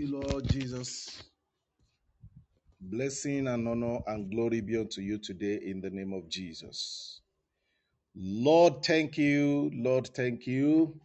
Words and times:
Lord 0.00 0.48
Jesus. 0.48 1.30
Blessing 2.80 3.48
and 3.48 3.68
honor 3.68 4.00
and 4.06 4.30
glory 4.30 4.60
be 4.62 4.78
unto 4.78 5.00
you 5.02 5.18
today 5.18 5.60
in 5.64 5.80
the 5.80 5.90
name 5.90 6.12
of 6.14 6.28
Jesus. 6.28 7.20
Lord, 8.16 8.84
thank 8.84 9.18
you. 9.18 9.70
Lord, 9.74 10.08
thank 10.14 10.46
you. 10.46 11.00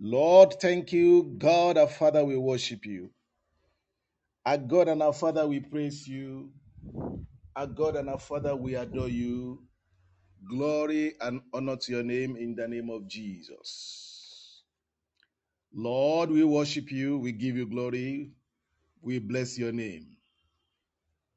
Lord, 0.00 0.54
thank 0.60 0.92
you. 0.92 1.34
God, 1.38 1.78
our 1.78 1.88
Father, 1.88 2.24
we 2.24 2.36
worship 2.36 2.86
you. 2.86 3.10
Our 4.46 4.58
God 4.58 4.88
and 4.88 5.02
our 5.02 5.14
Father, 5.14 5.46
we 5.46 5.60
praise 5.60 6.08
you. 6.08 6.52
Our 7.56 7.68
God 7.68 7.96
and 7.96 8.10
our 8.10 8.18
Father, 8.20 8.56
we 8.56 8.76
adore 8.76 9.08
you. 9.08 9.64
Glory 10.48 11.14
and 11.20 11.42
honor 11.54 11.76
to 11.76 11.92
your 11.92 12.04
name 12.04 12.36
in 12.36 12.54
the 12.56 12.68
name 12.68 12.90
of 12.90 13.08
Jesus. 13.08 14.07
Lord, 15.74 16.30
we 16.30 16.44
worship 16.44 16.90
you. 16.90 17.18
We 17.18 17.32
give 17.32 17.56
you 17.56 17.66
glory. 17.66 18.30
We 19.02 19.18
bless 19.18 19.58
your 19.58 19.72
name. 19.72 20.16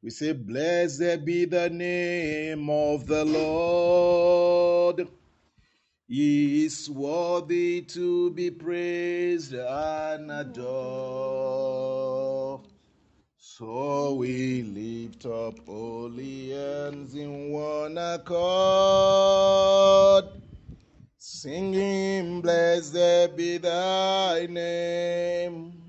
We 0.01 0.09
say, 0.09 0.33
Blessed 0.33 1.23
be 1.25 1.45
the 1.45 1.69
name 1.69 2.70
of 2.70 3.05
the 3.05 3.23
Lord. 3.23 5.07
He 6.07 6.65
is 6.65 6.89
worthy 6.89 7.83
to 7.83 8.31
be 8.31 8.51
praised 8.51 9.53
and 9.53 10.31
adored. 10.31 11.61
So 13.37 14.15
we 14.15 14.63
lift 14.63 15.25
up 15.25 15.59
holy 15.65 16.49
hands 16.49 17.15
in 17.15 17.51
one 17.51 17.98
accord, 17.98 18.31
singing, 21.31 22.41
Blessed 22.41 23.35
be 23.38 23.58
thy 23.58 24.48
name. 24.49 25.81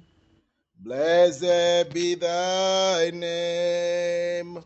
Blessed 0.79 1.93
be 1.93 2.15
thy 2.15 3.11
name. 3.11 4.63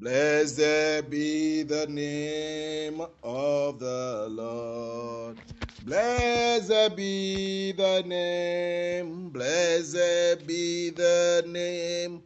Blessed 0.00 1.08
be 1.08 1.62
the 1.62 1.86
name 1.86 3.00
of 3.22 3.78
the 3.78 4.26
Lord. 4.28 5.38
Blessed 5.84 6.96
be 6.96 7.72
the 7.72 8.02
name. 8.04 9.30
Blessed 9.30 10.46
be 10.46 10.90
the 10.90 11.44
name 11.46 12.22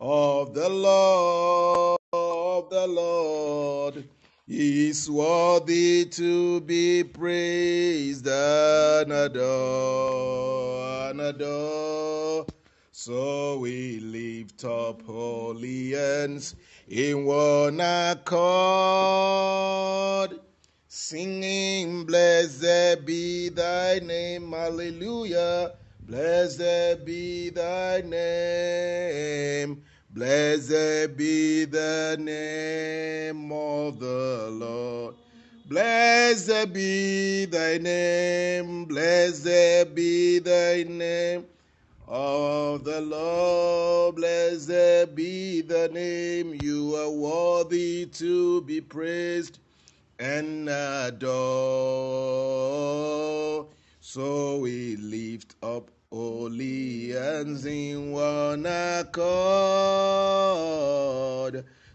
of 0.00 0.52
the 0.52 0.68
Lord. 0.68 1.98
Of 2.12 2.70
the 2.70 2.86
Lord. 2.86 4.04
He 4.46 4.90
is 4.90 5.10
worthy 5.10 6.04
to 6.04 6.60
be 6.60 7.02
praised 7.02 8.26
and 8.26 9.10
adored. 9.10 10.84
And 11.12 11.20
adored. 11.22 12.52
So 12.92 13.58
we 13.58 14.00
lift 14.00 14.62
up 14.64 15.00
holy 15.02 15.92
hands 15.92 16.56
in 16.86 17.24
one 17.24 17.80
accord, 17.80 18.30
singing, 20.88 22.04
Blessed 22.04 23.06
be 23.06 23.48
thy 23.48 24.00
name, 24.00 24.52
hallelujah. 24.52 25.72
Blessed 26.06 27.06
be 27.06 27.48
thy 27.48 28.02
name, 28.02 29.82
blessed 30.14 31.16
be 31.16 31.64
the 31.64 32.16
name 32.20 33.50
of 33.50 33.98
the 33.98 34.48
Lord. 34.52 35.16
Blessed 35.66 36.72
be 36.72 37.46
thy 37.46 37.78
name, 37.78 38.84
blessed 38.84 39.92
be 39.94 40.38
thy 40.38 40.84
name 40.84 41.44
of 42.06 42.84
the 42.84 43.00
Lord. 43.00 44.14
Blessed 44.14 45.16
be 45.16 45.62
the 45.62 45.88
name. 45.88 46.54
You 46.54 46.94
are 46.94 47.10
worthy 47.10 48.06
to 48.06 48.60
be 48.62 48.80
praised 48.80 49.58
and 50.20 50.68
adored. 50.68 51.24
So 54.00 54.58
we 54.58 54.96
lift 54.96 55.56
up 55.62 55.90
holy 56.14 57.10
hands 57.10 57.66
in 57.66 58.12
one 58.12 58.64
accord, 58.66 59.24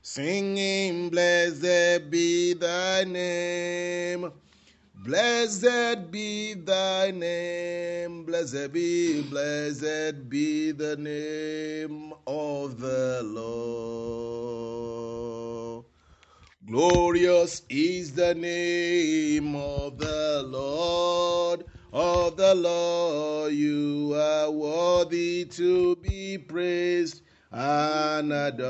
singing, 0.02 1.10
Blessed 1.10 2.10
be 2.12 2.54
thy 2.54 3.06
name. 3.06 4.32
Blessed 4.94 6.12
be 6.12 6.56
thy 6.56 7.12
name, 7.12 8.26
blessed 8.26 8.74
be, 8.74 9.22
blessed 9.22 10.28
be 10.28 10.72
the 10.74 10.98
name 10.98 12.12
of 12.28 12.82
the 12.82 13.22
Lord. 13.24 14.60
Glorious 16.68 17.62
is 17.70 18.12
the 18.12 18.36
name 18.36 19.56
of 19.56 19.98
the 19.98 20.44
Lord, 20.46 21.64
of 21.92 22.38
the 22.38 22.56
Lord. 22.56 23.54
You 23.54 24.14
are 24.16 24.50
worthy 24.52 25.46
to 25.46 25.96
be 25.98 26.38
praised 26.38 27.22
and 27.52 28.32
adored. 28.32 28.70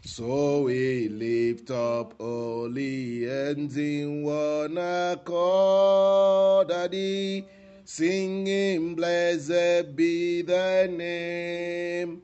So 0.00 0.62
we 0.62 1.08
lift 1.08 1.70
up 1.70 2.14
holy 2.20 3.24
hands 3.24 3.76
in 3.76 4.22
one 4.24 4.76
accord, 4.78 6.68
Daddy, 6.68 7.46
singing, 7.84 8.94
Blessed 8.94 9.94
be 9.96 10.42
thy 10.42 10.86
name. 10.86 12.22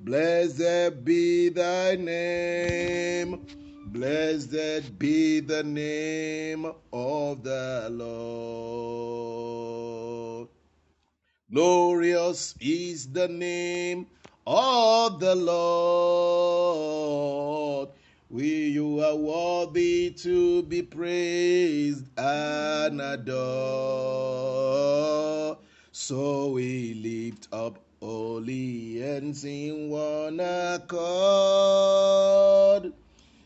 Blessed 0.00 1.04
be 1.04 1.48
thy 1.48 1.96
name. 1.96 3.46
Blessed 3.92 4.98
be 4.98 5.40
the 5.40 5.62
name 5.62 6.64
of 6.94 7.42
the 7.44 7.88
Lord. 7.90 9.28
Glorious 11.52 12.54
is 12.58 13.08
the 13.08 13.28
name 13.28 14.06
of 14.46 15.20
the 15.20 15.34
Lord. 15.34 16.70
We, 18.30 18.68
you 18.68 19.04
are 19.04 19.14
worthy 19.14 20.12
to 20.24 20.62
be 20.62 20.80
praised 20.80 22.06
and 22.16 22.98
adored. 22.98 23.28
So 25.92 26.52
we 26.52 26.94
lift 26.94 27.48
up 27.52 27.78
holy 28.00 29.00
hands 29.00 29.44
in 29.44 29.90
one 29.90 30.40
accord 30.40 31.02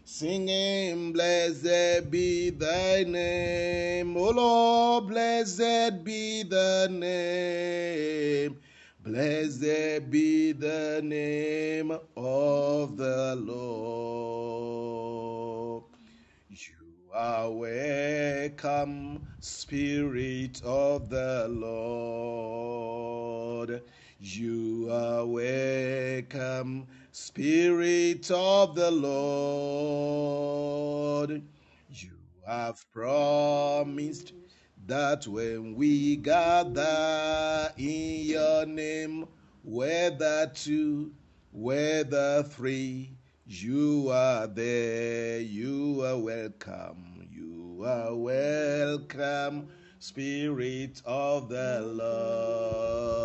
singing, 0.06 1.12
Blessed 1.12 2.10
be 2.12 2.50
thy 2.50 3.02
name, 3.02 4.16
O 4.16 4.30
Lord, 4.30 5.08
blessed 5.08 6.04
be 6.04 6.44
the 6.44 6.88
name, 6.90 8.60
blessed 9.02 10.08
be 10.08 10.52
the 10.52 11.00
name 11.02 11.90
of 12.16 12.96
the 12.96 13.34
Lord. 13.34 14.76
You 16.48 17.10
are 17.12 17.50
welcome, 17.50 19.26
Spirit 19.40 20.62
of 20.64 21.10
the 21.10 21.48
Lord. 21.50 22.86
You 24.20 24.88
are 24.90 25.26
welcome, 25.26 26.86
Spirit 27.18 28.30
of 28.30 28.74
the 28.74 28.90
Lord. 28.90 30.10
You 31.88 32.10
have 32.46 32.84
promised 32.92 34.34
that 34.86 35.26
when 35.26 35.76
we 35.76 36.16
gather 36.16 37.72
in 37.78 38.26
your 38.26 38.66
name, 38.66 39.24
whether 39.62 40.52
two, 40.52 41.14
whether 41.52 42.42
three, 42.42 43.16
you 43.46 44.10
are 44.12 44.46
there, 44.46 45.40
you 45.40 46.04
are 46.04 46.18
welcome, 46.18 47.26
you 47.30 47.82
are 47.82 48.14
welcome, 48.14 49.68
Spirit 50.00 51.00
of 51.06 51.48
the 51.48 51.80
Lord. 51.80 53.16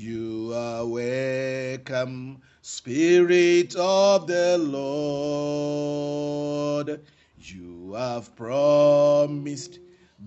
You 0.00 0.52
are 0.54 0.86
welcome, 0.86 2.40
Spirit 2.70 3.74
of 3.76 4.26
the 4.26 4.58
Lord. 4.58 6.20
You 7.38 7.94
have 7.94 8.36
promised 8.36 9.78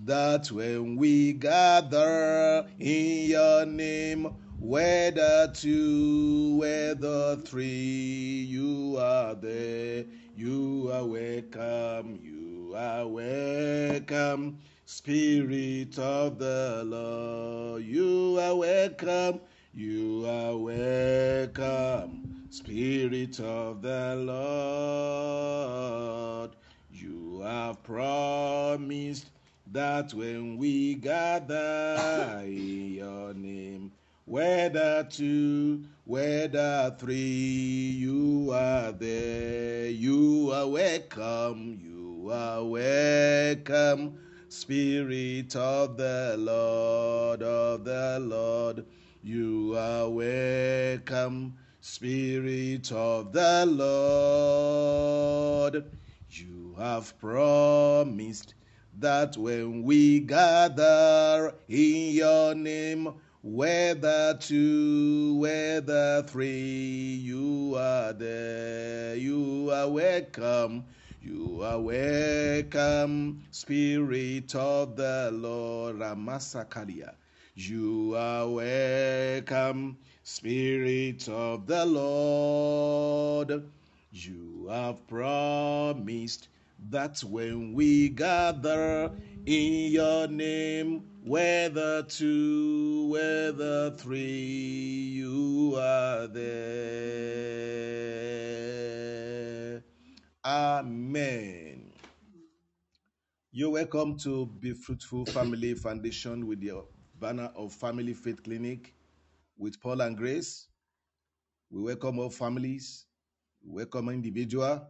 that 0.04 0.50
when 0.50 0.96
we 0.96 1.34
gather 1.34 2.66
in 2.80 3.30
your 3.30 3.64
name, 3.64 4.34
whether 4.58 5.52
two, 5.54 6.56
whether 6.56 7.36
three, 7.36 8.44
you 8.48 8.96
are 8.98 9.36
there. 9.36 10.04
You 10.34 10.90
are 10.92 11.06
welcome. 11.06 12.18
You 12.20 12.74
are 12.76 13.06
welcome. 13.06 14.58
Spirit 14.84 15.96
of 15.96 16.40
the 16.40 16.82
Lord, 16.84 17.84
you 17.84 18.40
are 18.40 18.56
welcome. 18.56 19.40
You 19.74 20.26
are 20.28 20.54
welcome. 20.54 22.46
Spirit 22.50 23.40
of 23.40 23.80
the 23.80 24.16
Lord, 25.56 26.50
you 26.92 27.40
have 27.40 27.82
promised 27.82 29.30
that 29.72 30.12
when 30.12 30.58
we 30.58 30.96
gather 30.96 32.42
in 32.44 32.92
your 32.92 33.32
name, 33.32 33.92
whether 34.26 35.04
two, 35.04 35.84
whether 36.04 36.94
three, 36.98 37.96
you 37.96 38.50
are 38.52 38.92
there. 38.92 39.88
You 39.88 40.50
are 40.52 40.68
welcome. 40.68 41.80
You 41.82 42.30
are 42.30 42.62
welcome. 42.62 44.18
Spirit 44.50 45.56
of 45.56 45.96
the 45.96 46.36
Lord, 46.38 47.42
of 47.42 47.84
the 47.84 48.18
Lord, 48.20 48.84
you 49.22 49.76
are 49.78 50.08
welcome. 50.08 51.54
Spirit 51.80 52.92
of 52.92 53.32
the 53.32 53.64
Lord, 55.64 55.84
you 56.30 56.74
have 56.78 57.18
promised 57.18 58.54
that 58.98 59.36
when 59.36 59.82
we 59.82 60.20
gather 60.20 61.54
in 61.68 62.14
your 62.14 62.54
name, 62.54 63.14
whether 63.42 64.36
two, 64.40 65.36
whether 65.38 66.22
three, 66.22 67.20
you 67.22 67.74
are 67.76 68.12
there. 68.12 69.16
You 69.16 69.70
are 69.72 69.88
welcome. 69.88 70.84
You 71.20 71.62
are 71.62 71.80
welcome, 71.80 73.42
Spirit 73.50 74.54
of 74.54 74.96
the 74.96 75.30
Lord. 75.32 75.96
Ramasakaria. 76.00 77.14
You 77.54 78.14
are 78.16 78.48
welcome, 78.48 79.98
Spirit 80.22 81.28
of 81.28 81.66
the 81.66 81.84
Lord. 81.84 83.68
You 84.10 84.68
have 84.70 85.06
promised 85.06 86.48
that 86.88 87.20
when 87.20 87.74
we 87.74 88.08
gather 88.08 89.12
in 89.44 89.92
your 89.92 90.28
name, 90.28 91.04
whether 91.24 92.02
two, 92.04 93.08
whether 93.08 93.90
three, 93.90 95.12
you 95.12 95.74
are 95.76 96.28
there. 96.28 96.62
Amen. 100.42 101.92
You're 103.52 103.72
welcome 103.72 104.16
to 104.20 104.46
Be 104.46 104.72
Fruitful 104.72 105.26
Family 105.26 105.74
Foundation 105.74 106.46
with 106.46 106.62
your 106.62 106.86
banner 107.22 107.52
of 107.54 107.72
Family 107.72 108.14
Faith 108.14 108.42
Clinic 108.42 108.92
with 109.56 109.80
Paul 109.80 110.00
and 110.00 110.16
Grace. 110.16 110.66
We 111.70 111.80
welcome 111.80 112.18
all 112.18 112.30
families, 112.30 113.06
we 113.64 113.76
welcome 113.76 114.08
individual, 114.08 114.84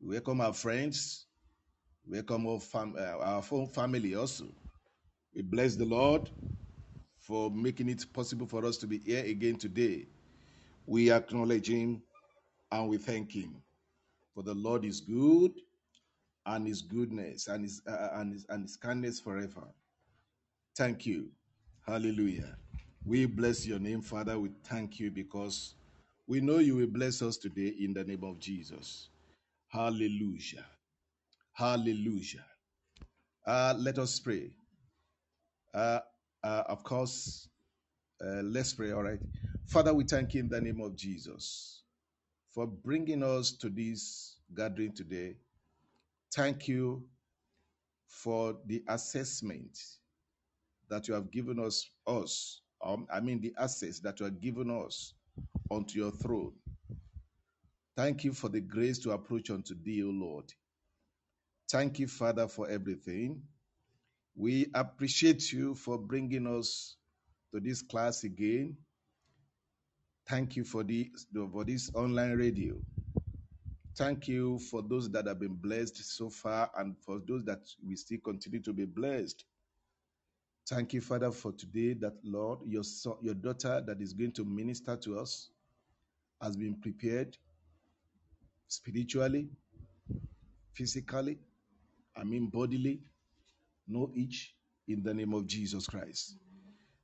we 0.00 0.14
welcome 0.14 0.40
our 0.40 0.54
friends, 0.54 1.26
we 2.06 2.14
welcome 2.16 2.46
all 2.46 2.58
fam- 2.58 2.96
uh, 2.98 3.18
our 3.22 3.42
family 3.42 4.14
also. 4.14 4.46
We 5.34 5.42
bless 5.42 5.76
the 5.76 5.84
Lord 5.84 6.30
for 7.18 7.50
making 7.50 7.90
it 7.90 8.02
possible 8.14 8.46
for 8.46 8.64
us 8.64 8.78
to 8.78 8.86
be 8.86 8.96
here 8.96 9.22
again 9.22 9.56
today. 9.56 10.06
We 10.86 11.12
acknowledge 11.12 11.68
Him 11.68 12.00
and 12.70 12.88
we 12.88 12.96
thank 12.96 13.30
Him. 13.30 13.56
For 14.34 14.42
the 14.42 14.54
Lord 14.54 14.86
is 14.86 15.02
good 15.02 15.52
and 16.46 16.66
His 16.66 16.80
goodness 16.80 17.48
and 17.48 17.62
His, 17.64 17.82
uh, 17.86 18.08
and, 18.14 18.32
his, 18.32 18.46
and 18.48 18.62
his 18.62 18.76
kindness 18.76 19.20
forever. 19.20 19.64
Thank 20.74 21.04
you. 21.04 21.28
Hallelujah. 21.86 22.56
We 23.04 23.26
bless 23.26 23.66
your 23.66 23.80
name, 23.80 24.02
Father. 24.02 24.38
We 24.38 24.50
thank 24.64 25.00
you 25.00 25.10
because 25.10 25.74
we 26.28 26.40
know 26.40 26.58
you 26.58 26.76
will 26.76 26.86
bless 26.86 27.22
us 27.22 27.36
today 27.38 27.74
in 27.80 27.92
the 27.94 28.04
name 28.04 28.24
of 28.24 28.38
Jesus. 28.38 29.10
Hallelujah. 29.68 30.66
Hallelujah. 31.54 32.46
Uh, 33.46 33.74
let 33.78 33.98
us 33.98 34.20
pray. 34.20 34.50
Uh, 35.74 36.00
uh, 36.44 36.64
of 36.68 36.84
course, 36.84 37.48
uh, 38.24 38.42
let's 38.42 38.74
pray, 38.74 38.92
all 38.92 39.02
right. 39.02 39.20
Father, 39.66 39.94
we 39.94 40.04
thank 40.04 40.34
you 40.34 40.40
in 40.40 40.48
the 40.48 40.60
name 40.60 40.80
of 40.80 40.96
Jesus 40.96 41.84
for 42.54 42.66
bringing 42.66 43.22
us 43.22 43.52
to 43.52 43.70
this 43.70 44.36
gathering 44.56 44.94
today. 44.94 45.36
Thank 46.34 46.68
you 46.68 47.04
for 48.08 48.56
the 48.66 48.82
assessment 48.88 49.78
that 50.88 51.08
you 51.08 51.14
have 51.14 51.30
given 51.30 51.58
us, 51.58 51.88
us. 52.06 52.60
Um, 52.84 53.06
I 53.12 53.20
mean, 53.20 53.40
the 53.40 53.54
access 53.58 54.00
that 54.00 54.20
you 54.20 54.26
have 54.26 54.40
given 54.40 54.70
us 54.70 55.14
onto 55.70 55.98
your 55.98 56.10
throne. 56.10 56.52
Thank 57.96 58.24
you 58.24 58.32
for 58.32 58.48
the 58.48 58.60
grace 58.60 58.98
to 59.00 59.12
approach 59.12 59.50
unto 59.50 59.74
thee, 59.82 60.02
O 60.02 60.08
Lord. 60.08 60.52
Thank 61.70 61.98
you, 61.98 62.06
Father, 62.08 62.48
for 62.48 62.68
everything. 62.68 63.42
We 64.34 64.66
appreciate 64.74 65.52
you 65.52 65.74
for 65.74 65.98
bringing 65.98 66.46
us 66.46 66.96
to 67.52 67.60
this 67.60 67.82
class 67.82 68.24
again. 68.24 68.76
Thank 70.28 70.56
you 70.56 70.64
for 70.64 70.82
this, 70.84 71.26
for 71.52 71.64
this 71.64 71.90
online 71.94 72.32
radio. 72.36 72.74
Thank 73.96 74.26
you 74.26 74.58
for 74.58 74.82
those 74.82 75.10
that 75.10 75.26
have 75.26 75.40
been 75.40 75.54
blessed 75.54 75.96
so 76.16 76.30
far 76.30 76.70
and 76.78 76.96
for 76.98 77.20
those 77.28 77.44
that 77.44 77.60
we 77.86 77.94
still 77.96 78.18
continue 78.24 78.60
to 78.62 78.72
be 78.72 78.86
blessed. 78.86 79.44
Thank 80.68 80.92
you, 80.94 81.00
Father, 81.00 81.32
for 81.32 81.52
today 81.52 81.94
that, 81.94 82.14
Lord, 82.24 82.60
your, 82.66 82.84
son, 82.84 83.14
your 83.20 83.34
daughter 83.34 83.82
that 83.86 84.00
is 84.00 84.12
going 84.12 84.32
to 84.32 84.44
minister 84.44 84.96
to 84.96 85.18
us 85.18 85.50
has 86.40 86.56
been 86.56 86.76
prepared 86.80 87.36
spiritually, 88.68 89.48
physically, 90.74 91.38
I 92.16 92.24
mean 92.24 92.46
bodily, 92.46 93.00
no 93.88 94.10
each 94.14 94.54
in 94.88 95.02
the 95.02 95.12
name 95.14 95.34
of 95.34 95.46
Jesus 95.46 95.86
Christ. 95.86 96.36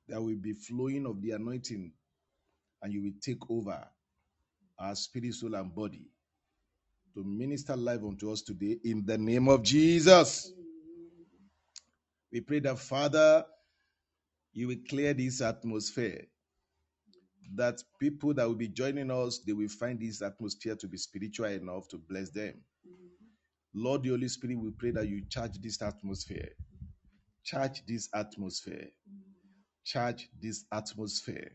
There 0.08 0.20
will 0.20 0.36
be 0.36 0.52
flowing 0.52 1.06
of 1.06 1.20
the 1.20 1.32
anointing 1.32 1.92
and 2.82 2.92
you 2.92 3.02
will 3.02 3.12
take 3.20 3.50
over 3.50 3.86
our 4.78 4.94
spirit, 4.94 5.34
soul, 5.34 5.54
and 5.54 5.74
body 5.74 6.06
to 7.14 7.24
minister 7.24 7.76
life 7.76 8.00
unto 8.04 8.30
us 8.32 8.42
today 8.42 8.78
in 8.84 9.04
the 9.04 9.18
name 9.18 9.48
of 9.48 9.62
Jesus. 9.62 10.52
We 12.32 12.40
pray 12.40 12.60
that, 12.60 12.78
Father, 12.78 13.44
you 14.52 14.68
will 14.68 14.76
clear 14.88 15.14
this 15.14 15.40
atmosphere, 15.40 16.26
that 17.54 17.82
people 17.98 18.34
that 18.34 18.46
will 18.46 18.54
be 18.54 18.68
joining 18.68 19.10
us, 19.10 19.38
they 19.38 19.52
will 19.52 19.68
find 19.68 19.98
this 20.00 20.20
atmosphere 20.20 20.76
to 20.76 20.86
be 20.86 20.98
spiritual 20.98 21.46
enough 21.46 21.88
to 21.88 21.96
bless 21.96 22.30
them. 22.30 22.54
Mm-hmm. 22.86 23.82
Lord, 23.82 24.02
the 24.02 24.10
Holy 24.10 24.28
Spirit, 24.28 24.58
we 24.58 24.70
pray 24.70 24.90
that 24.90 25.08
you 25.08 25.22
charge 25.30 25.60
this 25.60 25.80
atmosphere, 25.80 26.50
charge 27.44 27.82
this 27.86 28.08
atmosphere, 28.14 28.88
charge 29.84 30.28
this 30.40 30.64
atmosphere. 30.72 31.52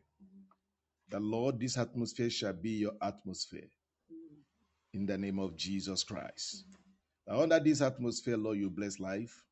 The 1.09 1.19
Lord, 1.19 1.59
this 1.59 1.77
atmosphere 1.77 2.31
shall 2.31 2.53
be 2.53 2.71
your 2.71 2.93
atmosphere 3.01 3.69
mm-hmm. 4.11 4.97
in 4.99 5.05
the 5.05 5.17
name 5.17 5.37
of 5.37 5.55
Jesus 5.55 6.03
Christ. 6.03 6.65
Now, 7.27 7.41
under 7.41 7.59
this 7.59 7.81
atmosphere, 7.81 8.37
Lord, 8.37 8.57
you 8.57 8.69
bless 8.69 8.99
life, 8.99 9.43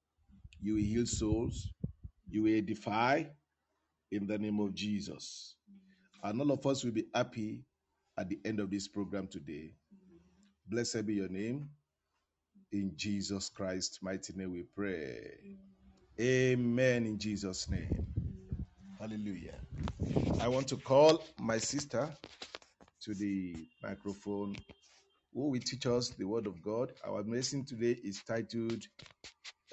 you 0.61 0.75
will 0.75 0.81
heal 0.81 1.05
souls, 1.05 1.71
you 2.29 2.43
will 2.43 2.55
edify 2.55 3.23
in 4.11 4.27
the 4.27 4.37
name 4.37 4.59
of 4.59 4.73
Jesus. 4.73 5.55
And 6.23 6.39
all 6.41 6.51
of 6.51 6.65
us 6.65 6.83
will 6.83 6.91
be 6.91 7.05
happy 7.13 7.63
at 8.17 8.29
the 8.29 8.39
end 8.45 8.59
of 8.59 8.69
this 8.69 8.87
program 8.87 9.27
today. 9.27 9.73
Blessed 10.67 11.05
be 11.05 11.15
your 11.15 11.29
name. 11.29 11.69
In 12.71 12.93
Jesus 12.95 13.49
Christ's 13.49 14.01
mighty 14.01 14.33
name 14.33 14.53
we 14.53 14.63
pray. 14.63 15.57
Amen. 16.19 17.05
In 17.05 17.17
Jesus' 17.17 17.69
name. 17.69 18.05
Hallelujah. 18.99 19.55
I 20.39 20.47
want 20.47 20.67
to 20.67 20.77
call 20.77 21.23
my 21.39 21.57
sister 21.57 22.09
to 23.01 23.13
the 23.15 23.55
microphone 23.81 24.55
who 25.33 25.49
will 25.49 25.59
teach 25.59 25.85
us 25.87 26.09
the 26.09 26.25
word 26.25 26.45
of 26.45 26.61
God. 26.61 26.93
Our 27.05 27.23
message 27.23 27.67
today 27.67 27.97
is 28.03 28.21
titled 28.21 28.83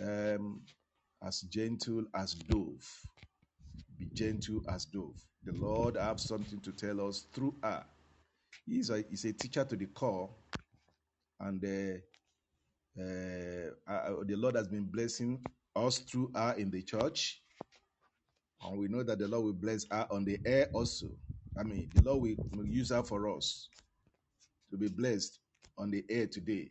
um, 0.03 0.63
As 1.23 1.43
Gentle 1.43 2.05
as 2.15 2.35
Dove. 2.35 3.03
Be 3.99 4.07
gentle 4.15 4.63
as 4.69 4.87
dove. 4.87 5.21
The 5.45 5.53
Lord 5.53 5.97
have 5.97 6.21
something 6.21 6.61
to 6.63 6.73
tell 6.73 7.07
us 7.07 7.27
through 7.35 7.57
her. 7.63 7.85
He's 8.67 8.91
a, 8.91 9.05
he's 9.09 9.25
a 9.25 9.33
teacher 9.33 9.65
to 9.65 9.77
the 9.77 9.87
core, 9.87 10.31
and 11.41 11.65
uh, 11.65 11.99
uh, 13.01 13.71
uh, 13.93 14.25
the 14.27 14.37
Lord 14.37 14.57
has 14.57 14.69
been 14.69 14.85
blessing 14.87 15.41
us 15.77 16.01
through 16.01 16.33
her 16.35 16.55
in 16.59 16.71
the 16.71 16.83
church. 16.83 17.43
And 18.63 18.79
we 18.79 18.89
know 18.89 19.03
that 19.05 19.19
the 19.19 19.29
Lord 19.29 19.45
will 19.45 19.53
bless 19.55 19.87
her 19.91 20.07
on 20.11 20.25
the 20.25 20.39
air 20.47 20.69
also. 20.75 21.09
I 21.59 21.65
mean, 21.65 21.91
the 21.95 22.03
Lord 22.03 22.39
will 22.55 22.67
use 22.67 22.91
her 22.91 23.03
for 23.03 23.37
us 23.37 23.71
to 24.71 24.77
be 24.79 24.89
blessed 24.89 25.41
on 25.79 25.91
the 25.91 26.05
air 26.11 26.27
today. 26.27 26.71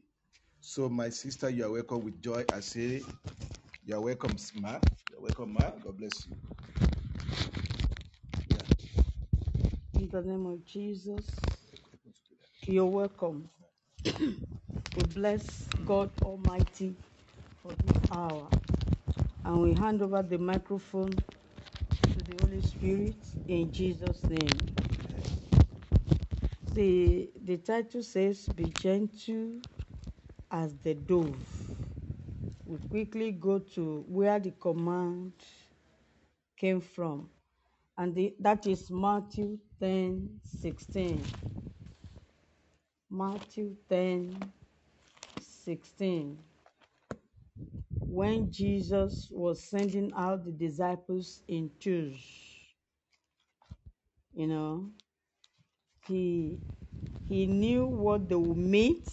So, 0.62 0.90
my 0.90 1.10
sister, 1.10 1.50
you 1.50 1.66
are 1.66 1.72
welcome 1.72 2.04
with 2.04 2.22
joy. 2.22 2.46
I 2.52 2.62
say, 2.62 3.02
You're 3.88 4.02
welcome, 4.02 4.36
ma. 4.56 4.80
You're 5.12 5.22
welcome, 5.22 5.54
ma. 5.54 5.72
God 5.82 5.98
bless 5.98 6.28
you. 6.28 6.36
In 9.94 10.10
the 10.10 10.22
name 10.24 10.46
of 10.46 10.66
Jesus, 10.66 11.26
you're 12.66 12.86
welcome. 12.86 13.50
we 14.20 15.04
bless 15.16 15.68
God 15.86 16.12
Almighty 16.22 16.98
for 17.64 17.72
this 17.86 18.12
hour. 18.12 18.50
And 19.46 19.62
we 19.62 19.74
hand 19.76 20.02
over 20.02 20.22
the 20.22 20.38
microphone 20.38 21.12
to 21.12 22.20
the 22.26 22.46
Holy 22.46 22.62
Spirit 22.62 23.26
in 23.48 23.72
Jesus' 23.72 24.24
name. 24.26 24.76
The, 26.74 27.32
the 27.46 27.58
title 27.58 28.04
says, 28.04 28.50
Be 28.50 28.66
gentle 28.66 29.62
as 30.52 30.76
the 30.80 30.96
dove. 30.96 31.57
We 32.68 32.80
quickly 32.90 33.32
go 33.32 33.60
to 33.76 34.06
where 34.10 34.40
the 34.40 34.52
command 34.52 35.34
came 36.58 36.82
from. 36.82 37.30
And 37.98 38.16
the, 38.16 38.36
that 38.42 38.68
is 38.68 38.92
Matthew 38.92 39.60
10 39.80 40.40
16. 40.44 41.34
Matthew 43.10 43.76
10 43.90 44.52
16. 45.40 46.40
When 48.08 48.52
Jesus 48.52 49.30
was 49.32 49.64
sending 49.64 50.12
out 50.18 50.46
the 50.46 50.52
disciples 50.52 51.44
in 51.48 51.72
twos, 51.80 52.22
you 54.34 54.48
know, 54.48 54.92
he 56.08 56.60
he 57.28 57.48
knew 57.48 57.88
what 57.88 58.30
they 58.30 58.36
would 58.36 58.58
meet 58.58 59.10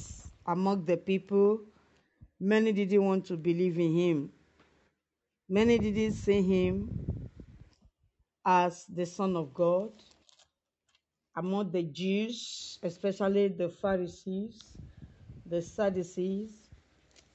among 0.46 0.84
the 0.86 0.96
people. 0.96 1.60
Many 2.44 2.72
didn't 2.72 3.02
want 3.02 3.24
to 3.28 3.38
believe 3.38 3.78
in 3.78 3.94
him. 3.96 4.32
Many 5.48 5.78
didn't 5.78 6.12
see 6.12 6.42
him 6.42 6.90
as 8.44 8.84
the 8.84 9.06
Son 9.06 9.34
of 9.34 9.54
God. 9.54 9.92
Among 11.34 11.70
the 11.70 11.82
Jews, 11.84 12.78
especially 12.82 13.48
the 13.48 13.70
Pharisees, 13.70 14.60
the 15.46 15.62
Sadducees, 15.62 16.50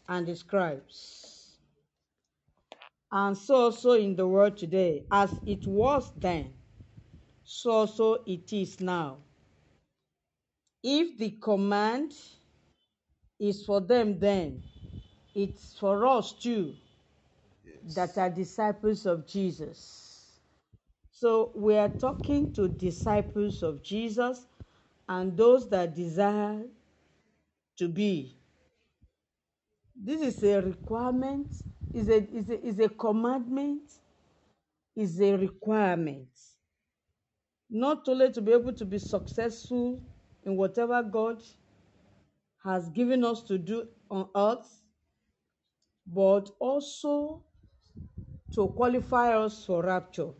and 0.07 0.27
the 0.27 0.35
scribes. 0.35 1.57
And 3.11 3.35
so 3.35 3.55
also 3.55 3.93
in 3.93 4.15
the 4.15 4.27
world 4.27 4.57
today, 4.57 5.05
as 5.11 5.31
it 5.47 5.65
was 5.65 6.11
then, 6.21 6.53
so 7.43 7.71
also 7.71 8.17
it 8.27 8.53
is 8.53 8.79
now. 8.79 9.17
If 10.83 11.17
the 11.17 11.31
command 11.41 12.13
is 13.39 13.65
for 13.65 13.81
them 13.81 14.19
then, 14.19 14.61
it's 15.35 15.77
for 15.79 16.05
us 16.07 16.33
too 16.33 16.77
Yes. 17.63 17.83
that 17.95 18.17
are 18.17 18.29
disciples 18.29 19.05
of 19.05 19.27
Jesus. 19.27 20.39
So 21.11 21.51
we 21.55 21.75
are 21.77 21.89
talking 21.89 22.53
to 22.55 22.67
disciples 22.69 23.63
of 23.63 23.83
Jesus 23.83 24.47
and 25.09 25.37
those 25.37 25.69
that 25.69 25.95
desire 25.95 26.65
to 27.77 27.89
be. 27.89 28.37
This 29.95 30.21
is 30.21 30.43
a 30.43 30.61
requirement, 30.61 31.47
is 31.93 32.09
a, 32.09 32.17
is 32.35 32.49
a, 32.49 32.65
is 32.65 32.79
a 32.79 32.89
commandment, 32.89 33.91
is 34.95 35.21
a 35.21 35.37
requirement. 35.37 36.29
Not 37.69 38.07
only 38.09 38.31
to 38.33 38.41
be 38.41 38.53
able 38.53 38.73
to 38.73 38.85
be 38.85 38.99
successful 38.99 40.01
in 40.43 40.57
whatever 40.57 41.03
God 41.03 41.43
has 42.63 42.89
given 42.89 43.23
us 43.25 43.43
to 43.43 43.57
do 43.59 43.87
on 44.11 44.29
earth, 44.35 44.78
but 46.11 46.49
also 46.59 47.41
to 48.53 48.67
qualify 48.69 49.37
us 49.37 49.65
for 49.65 49.83
rapture 49.83 50.31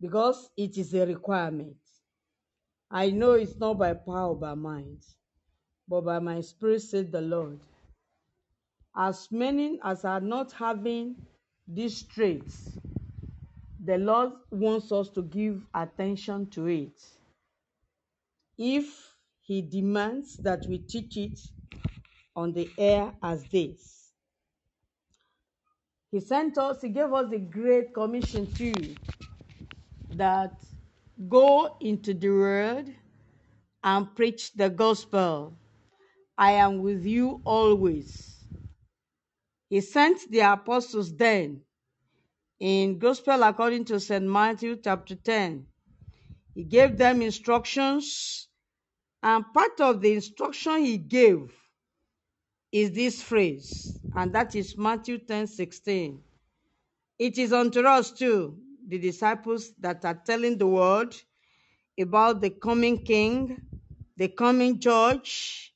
because 0.00 0.50
it 0.56 0.76
is 0.76 0.92
a 0.94 1.06
requirement. 1.06 1.76
I 2.90 3.10
know 3.10 3.32
it's 3.32 3.58
not 3.58 3.78
by 3.78 3.94
power 3.94 4.34
by 4.34 4.54
mind, 4.54 4.98
but 5.88 6.02
by 6.02 6.18
my 6.18 6.40
spirit, 6.40 6.82
said 6.82 7.12
the 7.12 7.20
Lord. 7.20 7.60
As 8.96 9.30
many 9.30 9.78
as 9.82 10.04
are 10.04 10.20
not 10.20 10.52
having 10.52 11.16
these 11.66 12.02
traits, 12.02 12.78
the 13.82 13.98
Lord 13.98 14.32
wants 14.50 14.90
us 14.92 15.08
to 15.10 15.22
give 15.22 15.66
attention 15.74 16.50
to 16.50 16.66
it. 16.66 17.00
If 18.58 19.16
He 19.40 19.62
demands 19.62 20.38
that 20.38 20.66
we 20.68 20.78
teach 20.78 21.16
it 21.16 21.38
on 22.36 22.52
the 22.52 22.72
air 22.78 23.14
as 23.22 23.46
this, 23.46 24.12
He 26.10 26.20
sent 26.20 26.58
us, 26.58 26.82
He 26.82 26.90
gave 26.90 27.12
us 27.12 27.30
the 27.30 27.38
great 27.38 27.94
commission 27.94 28.52
too 28.54 28.98
that 30.10 30.52
go 31.28 31.76
into 31.80 32.14
the 32.14 32.30
world 32.30 32.88
and 33.82 34.14
preach 34.16 34.52
the 34.54 34.70
gospel. 34.70 35.58
I 36.38 36.52
am 36.52 36.82
with 36.82 37.04
you 37.04 37.42
always. 37.44 38.46
He 39.68 39.80
sent 39.80 40.30
the 40.30 40.40
apostles 40.40 41.14
then 41.16 41.62
in 42.60 42.98
Gospel 42.98 43.42
according 43.42 43.84
to 43.86 44.00
St. 44.00 44.24
Matthew 44.24 44.76
chapter 44.82 45.14
10. 45.16 45.66
He 46.54 46.64
gave 46.64 46.98
them 46.98 47.22
instructions, 47.22 48.48
and 49.22 49.44
part 49.54 49.80
of 49.80 50.00
the 50.00 50.14
instruction 50.14 50.84
he 50.84 50.98
gave 50.98 51.52
is 52.74 52.90
this 52.90 53.22
phrase, 53.22 54.00
and 54.16 54.34
that 54.34 54.56
is 54.56 54.76
Matthew 54.76 55.18
10 55.18 55.46
16. 55.46 56.24
It 57.20 57.38
is 57.38 57.52
unto 57.52 57.80
us 57.86 58.10
too, 58.10 58.58
the 58.88 58.98
disciples 58.98 59.72
that 59.78 60.04
are 60.04 60.20
telling 60.26 60.58
the 60.58 60.66
world 60.66 61.14
about 62.00 62.40
the 62.40 62.50
coming 62.50 63.04
king, 63.04 63.62
the 64.16 64.26
coming 64.26 64.80
judge, 64.80 65.72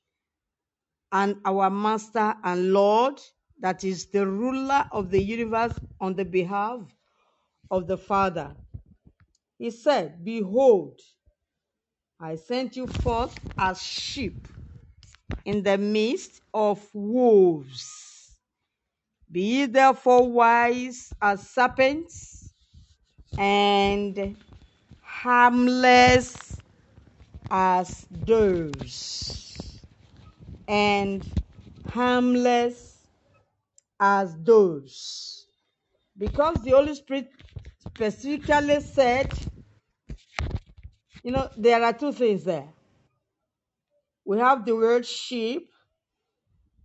and 1.13 1.37
our 1.45 1.71
master 1.71 2.35
and 2.43 2.73
Lord, 2.73 3.21
that 3.61 3.85
is 3.85 4.07
the 4.07 4.27
ruler 4.27 4.85
of 4.91 5.13
the 5.13 5.23
universe 5.23 5.79
on 6.01 6.17
the 6.17 6.25
behalf 6.25 6.81
of 7.71 7.87
the 7.87 7.97
Father. 7.97 8.57
He 9.57 9.71
said, 9.71 10.25
Behold, 10.25 11.01
I 12.19 12.35
sent 12.35 12.75
you 12.75 12.89
forth 12.89 13.39
as 13.57 13.81
sheep 13.81 14.49
in 15.45 15.63
the 15.63 15.79
midst 15.79 16.41
of 16.53 16.87
wolves. 16.95 18.33
Be 19.31 19.43
ye 19.43 19.67
therefore 19.67 20.31
wise 20.31 21.13
as 21.21 21.49
serpents 21.51 22.53
and 23.37 24.37
harmless 25.03 26.59
as 27.51 28.07
doves. 28.25 29.81
And 30.67 31.25
harmless 31.87 32.99
as 34.01 34.35
doves. 34.35 35.47
Because 36.17 36.63
the 36.63 36.71
Holy 36.73 36.95
Spirit 36.95 37.31
specifically 37.79 38.81
said, 38.81 39.33
you 41.23 41.33
know, 41.33 41.49
there 41.57 41.83
are 41.83 41.93
two 41.93 42.13
things 42.13 42.45
there. 42.45 42.69
We 44.29 44.41
have 44.41 44.67
the 44.67 44.77
word 44.77 45.07
sheep, 45.07 45.71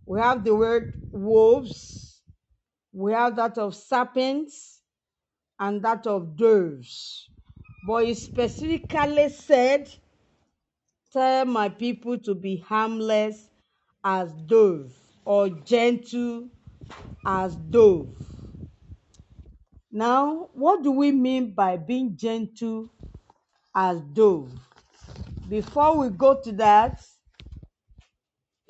we 0.06 0.18
have 0.18 0.44
the 0.44 0.54
word 0.56 0.94
wolves, 1.12 2.22
we 2.90 3.12
have 3.12 3.36
that 3.36 3.58
of 3.58 3.74
serpents, 3.74 4.80
and 5.60 5.82
that 5.82 6.06
of 6.06 6.38
doves. 6.38 7.28
But 7.86 8.06
he 8.06 8.14
specifically 8.14 9.28
said, 9.28 9.90
Tell 11.12 11.44
my 11.44 11.68
people 11.68 12.16
to 12.20 12.34
be 12.34 12.56
harmless 12.66 13.50
as 14.02 14.32
dove 14.46 14.94
or 15.26 15.50
gentle 15.50 16.48
as 17.26 17.56
dove. 17.56 18.16
Now, 19.92 20.48
what 20.54 20.82
do 20.82 20.92
we 20.92 21.12
mean 21.12 21.54
by 21.54 21.76
being 21.76 22.16
gentle 22.16 22.88
as 23.76 24.00
dove? 24.14 24.50
Before 25.46 25.98
we 25.98 26.08
go 26.08 26.40
to 26.42 26.52
that, 26.52 27.02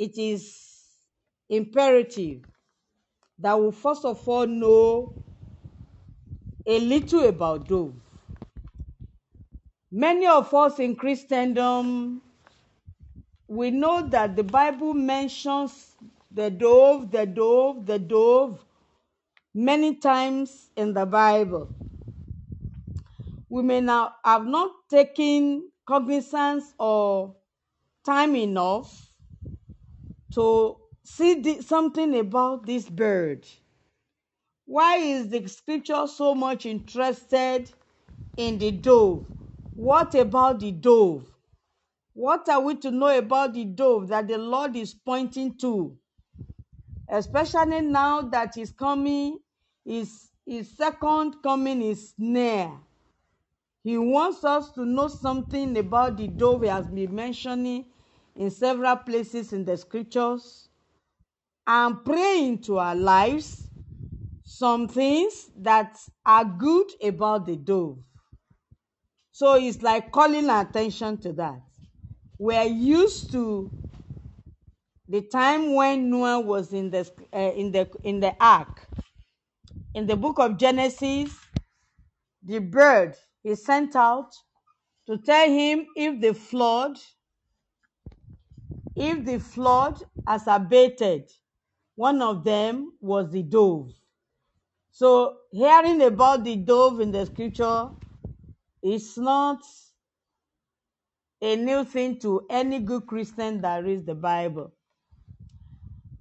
it 0.05 0.19
is 0.19 0.61
imperative 1.49 2.43
that 3.39 3.59
we 3.59 3.71
first 3.73 4.05
of 4.05 4.27
all 4.29 4.47
know 4.47 5.13
a 6.67 6.79
little 6.81 7.27
about 7.29 7.67
dove. 7.69 7.95
Many 9.91 10.27
of 10.27 10.53
us 10.53 10.79
in 10.79 10.97
Christendom, 10.97 12.23
we 13.49 13.71
know 13.71 14.09
that 14.11 14.37
the 14.37 14.43
Bible 14.43 14.95
mentions 14.95 15.97
the 16.31 16.51
dove, 16.51 17.11
the 17.11 17.27
dove, 17.27 17.87
the 17.87 17.99
dove 17.99 18.65
many 19.55 19.97
times 19.97 20.71
in 20.77 20.93
the 20.93 21.07
Bible. 21.07 21.71
We 23.49 23.63
may 23.63 23.81
now 23.81 24.15
have 24.25 24.47
not 24.47 24.73
taken 24.91 25.71
cognizance 25.87 26.75
or 26.79 27.37
time 28.05 28.35
enough 28.37 29.14
to 30.35 30.77
see 31.03 31.41
the, 31.41 31.63
something 31.63 32.19
about 32.19 32.67
this 32.67 32.89
bird. 32.89 33.47
Why 34.67 34.97
is 34.97 35.29
the 35.29 35.47
scripture 35.47 36.07
so 36.07 36.35
much 36.35 36.67
interested 36.67 37.71
in 38.37 38.59
the 38.59 38.73
dove? 38.73 39.27
What 39.75 40.15
about 40.15 40.61
the 40.61 40.73
dove? 40.73 41.27
What 42.15 42.49
are 42.49 42.61
we 42.61 42.77
to 42.77 42.91
know 42.91 43.17
about 43.17 43.55
the 43.55 43.65
dove 43.65 44.09
that 44.09 44.29
the 44.29 44.39
Lord 44.39 44.77
is 44.77 44.95
pointing 44.95 45.57
to? 45.59 45.97
Especially 47.09 47.83
now 47.83 48.23
that 48.23 48.55
His 48.55 48.71
coming, 48.71 49.39
His, 49.85 50.31
his 50.47 50.71
second 50.77 51.37
coming 51.43 51.83
is 51.83 52.15
near. 52.17 52.71
He 53.83 53.99
wants 53.99 54.43
us 54.45 54.71
to 54.73 54.87
know 54.87 55.09
something 55.09 55.77
about 55.77 56.17
the 56.17 56.29
dove 56.29 56.63
He 56.63 56.69
has 56.69 56.87
been 56.87 57.15
mentioning 57.15 57.85
in 58.37 58.51
several 58.51 58.97
places 58.97 59.53
in 59.53 59.65
the 59.65 59.77
scriptures 59.77 60.69
and 61.67 62.05
pray 62.05 62.45
into 62.47 62.79
our 62.79 62.95
lives 62.95 63.69
some 64.45 64.87
things 64.87 65.51
that 65.57 65.99
are 66.25 66.45
good 66.45 66.87
about 67.03 67.47
the 67.47 67.57
dove. 67.57 67.99
So 69.33 69.55
it's 69.55 69.83
like 69.83 70.13
calling 70.13 70.49
attention 70.49 71.19
to 71.19 71.33
that. 71.35 71.61
We're 72.39 72.65
used 72.65 73.33
to 73.33 73.71
the 75.09 75.23
time 75.23 75.75
when 75.75 76.11
Noah 76.11 76.41
was 76.41 76.73
in 76.73 76.91
the 76.91 77.11
uh, 77.33 77.53
in 77.57 77.73
the 77.73 77.89
in 78.05 78.21
the 78.21 78.35
ark. 78.41 78.87
In 79.95 80.07
the 80.07 80.17
book 80.17 80.39
of 80.39 80.57
Genesis, 80.57 81.37
the 82.43 82.59
bird 82.59 83.17
is 83.43 83.65
sent 83.65 83.97
out 83.97 84.33
to 85.07 85.19
tell 85.19 85.49
him 85.49 85.87
if 85.97 86.21
the 86.21 86.35
flood 86.35 86.99
if 88.97 89.25
the 89.25 89.39
flood 89.39 90.03
has 90.27 90.47
abated. 90.47 91.31
One 91.97 92.23
of 92.23 92.45
them 92.45 92.95
was 93.01 93.31
the 93.31 93.43
dove. 93.43 93.93
So 94.91 95.37
hearing 95.53 96.03
about 96.03 96.45
the 96.45 96.57
dove 96.57 97.01
in 97.01 97.13
the 97.13 97.27
scripture 97.27 97.91
is 98.83 99.17
not 99.17 99.63
a 101.41 101.57
new 101.57 101.85
thing 101.85 102.19
to 102.21 102.47
any 102.51 102.81
good 102.81 103.07
Christian 103.07 103.61
that 103.61 103.85
reads 103.85 104.05
the 104.05 104.15
Bible. 104.15 104.73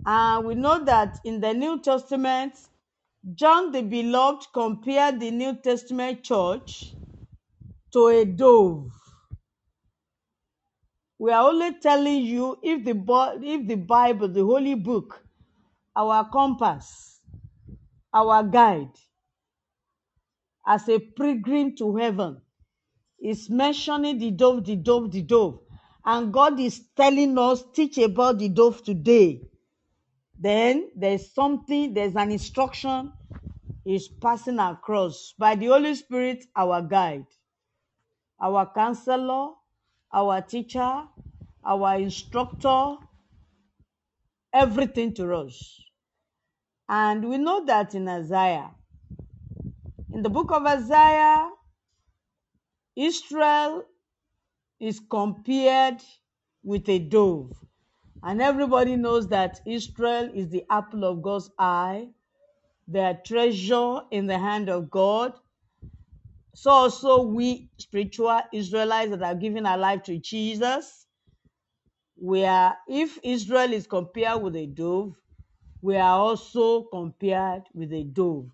And 0.05 0.45
we 0.45 0.55
know 0.55 0.83
that 0.85 1.19
in 1.23 1.39
the 1.39 1.53
New 1.53 1.79
Testament, 1.81 2.55
John 3.35 3.71
the 3.71 3.81
Beloved 3.81 4.47
compared 4.53 5.19
the 5.19 5.31
New 5.31 5.55
Testament 5.55 6.23
church 6.23 6.93
to 7.93 8.07
a 8.07 8.25
dove. 8.25 8.91
We 11.23 11.31
are 11.31 11.47
only 11.47 11.73
telling 11.75 12.23
you 12.23 12.59
if 12.61 12.83
the 12.83 12.91
if 13.41 13.65
the 13.65 13.75
Bible, 13.75 14.27
the 14.27 14.43
holy 14.43 14.75
book, 14.75 15.23
our 15.95 16.29
compass, 16.29 17.21
our 18.13 18.43
guide, 18.43 18.91
as 20.67 20.89
a 20.89 20.99
pilgrim 20.99 21.77
to 21.77 21.95
heaven, 21.95 22.41
is 23.21 23.49
mentioning 23.49 24.17
the 24.17 24.31
dove, 24.31 24.65
the 24.65 24.75
dove, 24.75 25.11
the 25.13 25.21
dove. 25.21 25.61
And 26.03 26.33
God 26.33 26.59
is 26.59 26.89
telling 26.93 27.37
us, 27.37 27.63
teach 27.73 27.99
about 27.99 28.39
the 28.39 28.49
dove 28.49 28.83
today. 28.83 29.43
Then 30.37 30.89
there's 30.93 31.33
something, 31.33 31.93
there's 31.93 32.17
an 32.17 32.31
instruction 32.33 33.13
is 33.85 34.09
passing 34.09 34.59
across 34.59 35.33
by 35.39 35.55
the 35.55 35.67
Holy 35.67 35.95
Spirit, 35.95 36.43
our 36.53 36.81
guide, 36.81 37.27
our 38.41 38.69
counselor, 38.75 39.51
our 40.13 40.41
teacher, 40.41 41.03
our 41.65 41.97
instructor, 41.97 42.95
everything 44.53 45.13
to 45.15 45.33
us. 45.35 45.81
And 46.87 47.27
we 47.27 47.37
know 47.37 47.65
that 47.65 47.95
in 47.95 48.07
Isaiah. 48.07 48.71
In 50.11 50.21
the 50.21 50.29
book 50.29 50.51
of 50.51 50.65
Isaiah, 50.65 51.49
Israel 52.95 53.83
is 54.79 55.01
compared 55.09 56.01
with 56.63 56.87
a 56.89 56.99
dove. 56.99 57.51
And 58.21 58.41
everybody 58.41 58.95
knows 58.95 59.27
that 59.29 59.61
Israel 59.65 60.29
is 60.33 60.49
the 60.49 60.63
apple 60.69 61.03
of 61.03 61.21
God's 61.21 61.49
eye, 61.57 62.09
their 62.87 63.19
treasure 63.25 64.01
in 64.11 64.27
the 64.27 64.37
hand 64.37 64.69
of 64.69 64.89
God. 64.91 65.33
So 66.55 66.69
also 66.71 67.23
we 67.23 67.69
spiritual 67.77 68.41
Israelites 68.53 69.11
that 69.11 69.23
are 69.23 69.35
giving 69.35 69.65
our 69.65 69.77
life 69.77 70.03
to 70.03 70.17
Jesus, 70.19 71.07
we 72.19 72.45
are, 72.45 72.77
if 72.87 73.17
Israel 73.23 73.73
is 73.73 73.87
compared 73.87 74.41
with 74.41 74.55
a 74.55 74.67
dove, 74.67 75.15
we 75.81 75.97
are 75.97 76.19
also 76.19 76.83
compared 76.83 77.63
with 77.73 77.91
a 77.91 78.03
dove. 78.03 78.49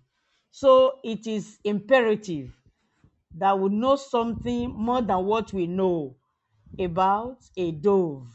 So 0.50 0.98
it 1.04 1.26
is 1.26 1.58
imperative 1.62 2.52
that 3.36 3.58
we 3.58 3.68
know 3.68 3.96
something 3.96 4.72
more 4.74 5.02
than 5.02 5.24
what 5.24 5.52
we 5.52 5.66
know 5.66 6.16
about 6.78 7.38
a 7.56 7.70
dove 7.70 8.26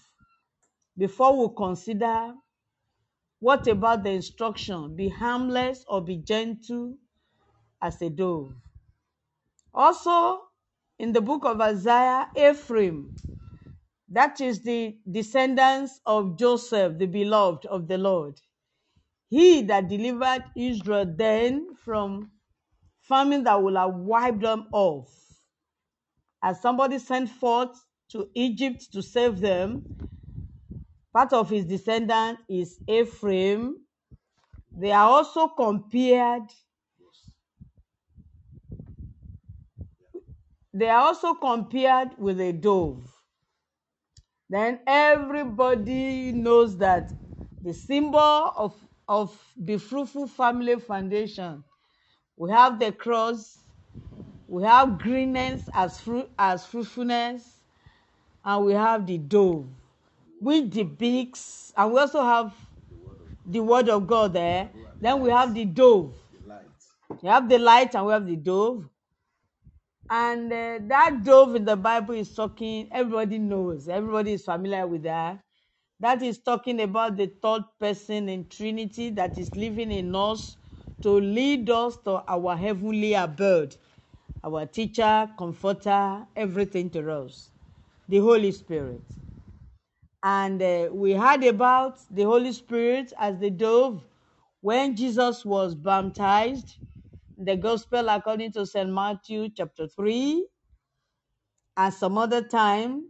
before 0.98 1.36
we 1.48 1.54
consider 1.56 2.34
what 3.40 3.68
about 3.68 4.04
the 4.04 4.12
instruction 4.12 4.96
be 4.96 5.10
harmless 5.10 5.84
or 5.88 6.02
be 6.02 6.18
gentle 6.18 6.96
as 7.82 8.02
a 8.02 8.10
dove. 8.10 8.54
Also, 9.76 10.40
in 11.00 11.12
the 11.12 11.20
book 11.20 11.44
of 11.44 11.60
Isaiah, 11.60 12.30
Ephraim, 12.34 13.14
that 14.08 14.40
is 14.40 14.62
the 14.62 14.98
descendants 15.12 16.00
of 16.06 16.38
Joseph, 16.40 16.98
the 16.98 17.08
beloved 17.08 17.66
of 17.66 17.88
the 17.90 17.98
Lord. 17.98 18.40
He 19.30 19.64
that 19.64 19.90
delivered 19.90 20.46
Israel 20.56 21.06
then 21.18 21.76
from 21.84 22.32
famine 23.02 23.44
that 23.44 23.62
will 23.62 23.76
have 23.76 23.96
wiped 23.96 24.42
them 24.42 24.68
off. 24.72 25.10
As 26.42 26.62
somebody 26.62 26.98
sent 27.00 27.30
forth 27.30 27.76
to 28.12 28.30
Egypt 28.34 28.94
to 28.94 29.02
save 29.02 29.42
them, 29.42 29.84
part 31.12 31.34
of 31.34 31.50
his 31.50 31.66
descendant 31.66 32.40
is 32.48 32.80
Ephraim. 32.88 33.86
They 34.72 34.92
are 34.92 35.10
also 35.10 35.50
compared. 35.50 36.44
They 40.76 40.90
are 40.90 41.04
also 41.08 41.34
compared 41.36 42.10
with 42.18 42.40
a 42.42 42.52
dove. 42.52 43.10
Then 44.50 44.82
everybody 44.86 46.34
knows 46.34 46.78
that 46.80 47.14
the 47.62 47.74
symbol 47.74 48.20
of, 48.20 48.76
of 49.08 49.42
the 49.56 49.78
fruitful 49.78 50.28
family 50.28 50.76
foundation 50.76 51.64
we 52.38 52.52
have 52.52 52.80
the 52.80 52.92
cross, 52.92 53.60
we 54.48 54.64
have 54.64 55.00
greenness 55.00 55.70
as 55.74 56.02
fruit 56.02 56.30
as 56.38 56.66
fruitfulness, 56.66 57.62
and 58.44 58.66
we 58.66 58.74
have 58.74 59.08
the 59.08 59.18
dove, 59.18 59.66
with 60.42 60.72
the 60.72 60.84
beaks, 60.84 61.72
and 61.78 61.94
we 61.94 62.00
also 62.00 62.22
have 62.22 62.54
the 63.46 63.62
word 63.62 63.88
of 63.88 64.06
God 64.06 64.34
there. 64.34 64.70
Then 65.00 65.22
we 65.22 65.30
have 65.30 65.54
the 65.54 65.64
dove. 65.64 66.14
We 67.22 67.30
have 67.30 67.48
the 67.48 67.58
light 67.58 67.96
and 67.96 68.06
we 68.06 68.12
have 68.12 68.26
the 68.26 68.36
dove. 68.36 68.90
And 70.10 70.52
uh, 70.54 70.80
that 70.88 71.24
dove 71.24 71.56
in 71.56 71.66
the 71.66 71.76
Bible 71.76 72.16
is 72.16 72.34
talking, 72.34 72.90
everybody 72.92 73.40
knows, 73.40 73.88
everybody 73.90 74.34
is 74.34 74.46
familiar 74.46 74.86
with 74.88 75.04
that. 75.04 75.40
That 76.00 76.22
is 76.22 76.40
talking 76.40 76.82
about 76.82 77.18
the 77.18 77.28
third 77.42 77.64
person 77.80 78.30
in 78.30 78.48
Trinity 78.50 79.10
that 79.12 79.38
is 79.38 79.56
living 79.56 79.92
in 79.92 80.16
us 80.16 80.58
to 81.02 81.12
lead 81.20 81.70
us 81.70 81.98
to 82.06 82.24
our 82.28 82.56
heavenly 82.56 83.14
abode, 83.16 83.76
our 84.44 84.66
teacher, 84.68 85.30
comforter, 85.38 86.28
everything 86.36 86.90
to 86.92 87.12
us, 87.12 87.52
the 88.08 88.20
Holy 88.20 88.52
Spirit. 88.52 89.04
And 90.24 90.62
uh, 90.62 90.90
we 90.92 91.14
heard 91.14 91.44
about 91.46 92.00
the 92.12 92.24
Holy 92.24 92.52
Spirit 92.52 93.14
as 93.18 93.40
the 93.40 93.50
dove 93.50 94.04
when 94.62 94.96
Jesus 94.96 95.46
was 95.46 95.76
baptized. 95.76 96.78
The 97.38 97.58
Gospel 97.58 98.10
according 98.10 98.54
to 98.54 98.66
St. 98.66 98.90
Matthew 98.90 99.50
chapter 99.50 99.88
3, 99.88 100.48
and 101.78 101.94
some 101.94 102.18
other 102.18 102.42
time. 102.42 103.10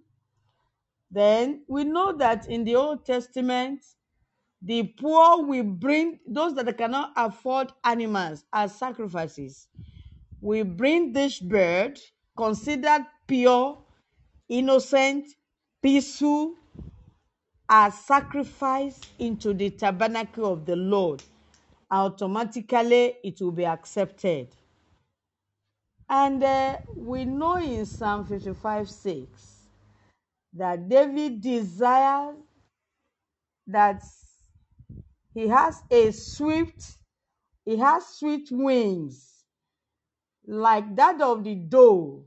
Then 1.12 1.64
we 1.68 1.84
know 1.84 2.18
that 2.18 2.50
in 2.50 2.64
the 2.64 2.76
Old 2.76 3.06
Testament, 3.06 3.84
the 4.62 4.84
poor 5.00 5.46
will 5.46 5.64
bring 5.64 6.20
those 6.28 6.56
that 6.56 6.78
cannot 6.78 7.14
afford 7.16 7.72
animals 7.84 8.46
as 8.54 8.76
sacrifices. 8.76 9.68
We 10.42 10.64
bring 10.64 11.14
this 11.14 11.40
bird, 11.40 12.00
considered 12.38 13.06
pure, 13.28 13.80
innocent, 14.50 15.28
peaceful, 15.82 16.56
as 17.70 17.98
sacrifice 18.00 19.02
into 19.20 19.54
the 19.54 19.70
tabernacle 19.72 20.52
of 20.54 20.66
the 20.66 20.76
Lord. 20.76 21.24
Automatically, 21.92 23.18
it 23.24 23.40
will 23.42 23.52
be 23.52 23.66
accepted. 23.66 24.56
And 26.10 26.44
uh, 26.44 26.78
we 26.96 27.26
know 27.26 27.58
in 27.58 27.86
Psalm 27.86 28.26
55 28.26 28.90
6 28.90 29.70
that 30.54 30.88
David 30.88 31.42
desires 31.42 32.38
that 33.68 34.04
he 35.34 35.48
has 35.48 35.82
a 35.92 36.12
swift 36.12 36.98
he 37.66 37.78
has 37.78 38.06
sweet 38.08 38.48
wings 38.52 39.44
like 40.46 40.96
that 40.96 41.20
of 41.22 41.44
the 41.44 41.56
dove, 41.56 42.24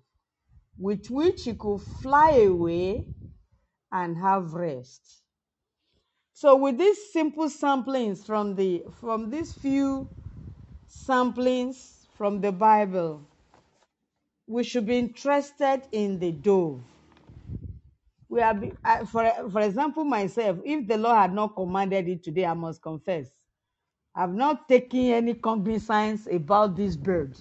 with 0.78 1.08
which 1.10 1.44
he 1.44 1.54
could 1.54 1.80
fly 1.80 2.32
away 2.32 3.06
and 3.92 4.16
have 4.18 4.52
rest. 4.52 5.22
So, 6.40 6.54
with 6.54 6.78
these 6.78 7.10
simple 7.12 7.46
samplings 7.46 8.24
from 8.24 8.54
the 8.54 8.84
from 9.00 9.28
these 9.28 9.52
few 9.52 10.06
samplings 10.88 12.06
from 12.16 12.40
the 12.40 12.52
Bible, 12.52 13.22
we 14.46 14.62
should 14.62 14.86
be 14.86 15.00
interested 15.00 15.82
in 15.90 16.20
the 16.20 16.30
dove. 16.30 16.80
We 18.28 18.40
are, 18.40 18.54
for 19.04 19.28
for 19.50 19.62
example, 19.62 20.04
myself, 20.04 20.58
if 20.64 20.86
the 20.86 20.96
Lord 20.96 21.16
had 21.16 21.34
not 21.34 21.56
commanded 21.56 22.06
it 22.08 22.22
today, 22.22 22.44
I 22.46 22.54
must 22.54 22.80
confess, 22.82 23.32
I've 24.14 24.32
not 24.32 24.68
taken 24.68 25.10
any 25.10 25.34
cognizance 25.34 26.28
about 26.30 26.76
this 26.76 26.94
bird. 26.94 27.36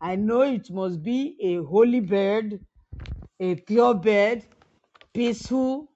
I 0.00 0.16
know 0.16 0.40
it 0.40 0.70
must 0.70 1.02
be 1.02 1.36
a 1.42 1.62
holy 1.62 2.00
bird, 2.00 2.60
a 3.38 3.56
pure 3.56 3.92
bird, 3.92 4.42
peaceful. 5.12 5.90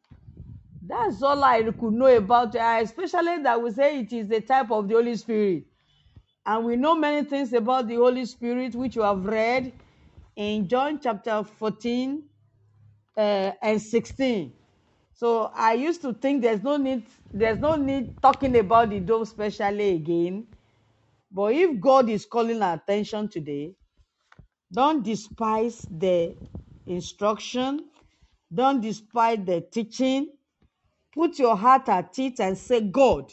That's 0.90 1.22
all 1.22 1.44
I 1.44 1.62
could 1.62 1.92
know 1.94 2.06
about 2.06 2.56
it, 2.56 2.60
especially 2.60 3.40
that 3.44 3.62
we 3.62 3.70
say 3.70 4.00
it 4.00 4.12
is 4.12 4.26
the 4.26 4.40
type 4.40 4.72
of 4.72 4.88
the 4.88 4.94
Holy 4.94 5.14
Spirit. 5.16 5.64
And 6.44 6.64
we 6.64 6.74
know 6.74 6.96
many 6.96 7.24
things 7.28 7.52
about 7.52 7.86
the 7.86 7.94
Holy 7.94 8.26
Spirit, 8.26 8.74
which 8.74 8.96
you 8.96 9.02
have 9.02 9.24
read 9.24 9.72
in 10.34 10.66
John 10.66 10.98
chapter 11.00 11.44
14 11.44 12.24
uh, 13.16 13.20
and 13.62 13.80
16. 13.80 14.52
So 15.14 15.52
I 15.54 15.74
used 15.74 16.02
to 16.02 16.12
think 16.12 16.42
there's 16.42 16.64
no 16.64 16.76
need, 16.76 17.04
there's 17.32 17.60
no 17.60 17.76
need 17.76 18.20
talking 18.20 18.58
about 18.58 18.90
the 18.90 18.98
dove 18.98 19.28
specially 19.28 19.90
again. 19.94 20.48
But 21.30 21.52
if 21.52 21.80
God 21.80 22.08
is 22.10 22.26
calling 22.26 22.62
our 22.62 22.74
attention 22.74 23.28
today, 23.28 23.76
don't 24.72 25.04
despise 25.04 25.86
the 25.88 26.34
instruction. 26.86 27.84
Don't 28.52 28.80
despise 28.80 29.38
the 29.44 29.60
teaching. 29.60 30.30
Put 31.12 31.38
your 31.38 31.56
heart 31.56 31.88
at 31.88 32.18
it 32.18 32.40
and 32.40 32.56
say, 32.56 32.80
God, 32.80 33.32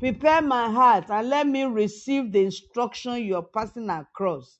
prepare 0.00 0.42
my 0.42 0.70
heart 0.70 1.10
and 1.10 1.28
let 1.28 1.46
me 1.46 1.64
receive 1.64 2.32
the 2.32 2.44
instruction 2.44 3.22
you 3.24 3.36
are 3.36 3.42
passing 3.42 3.88
across 3.90 4.58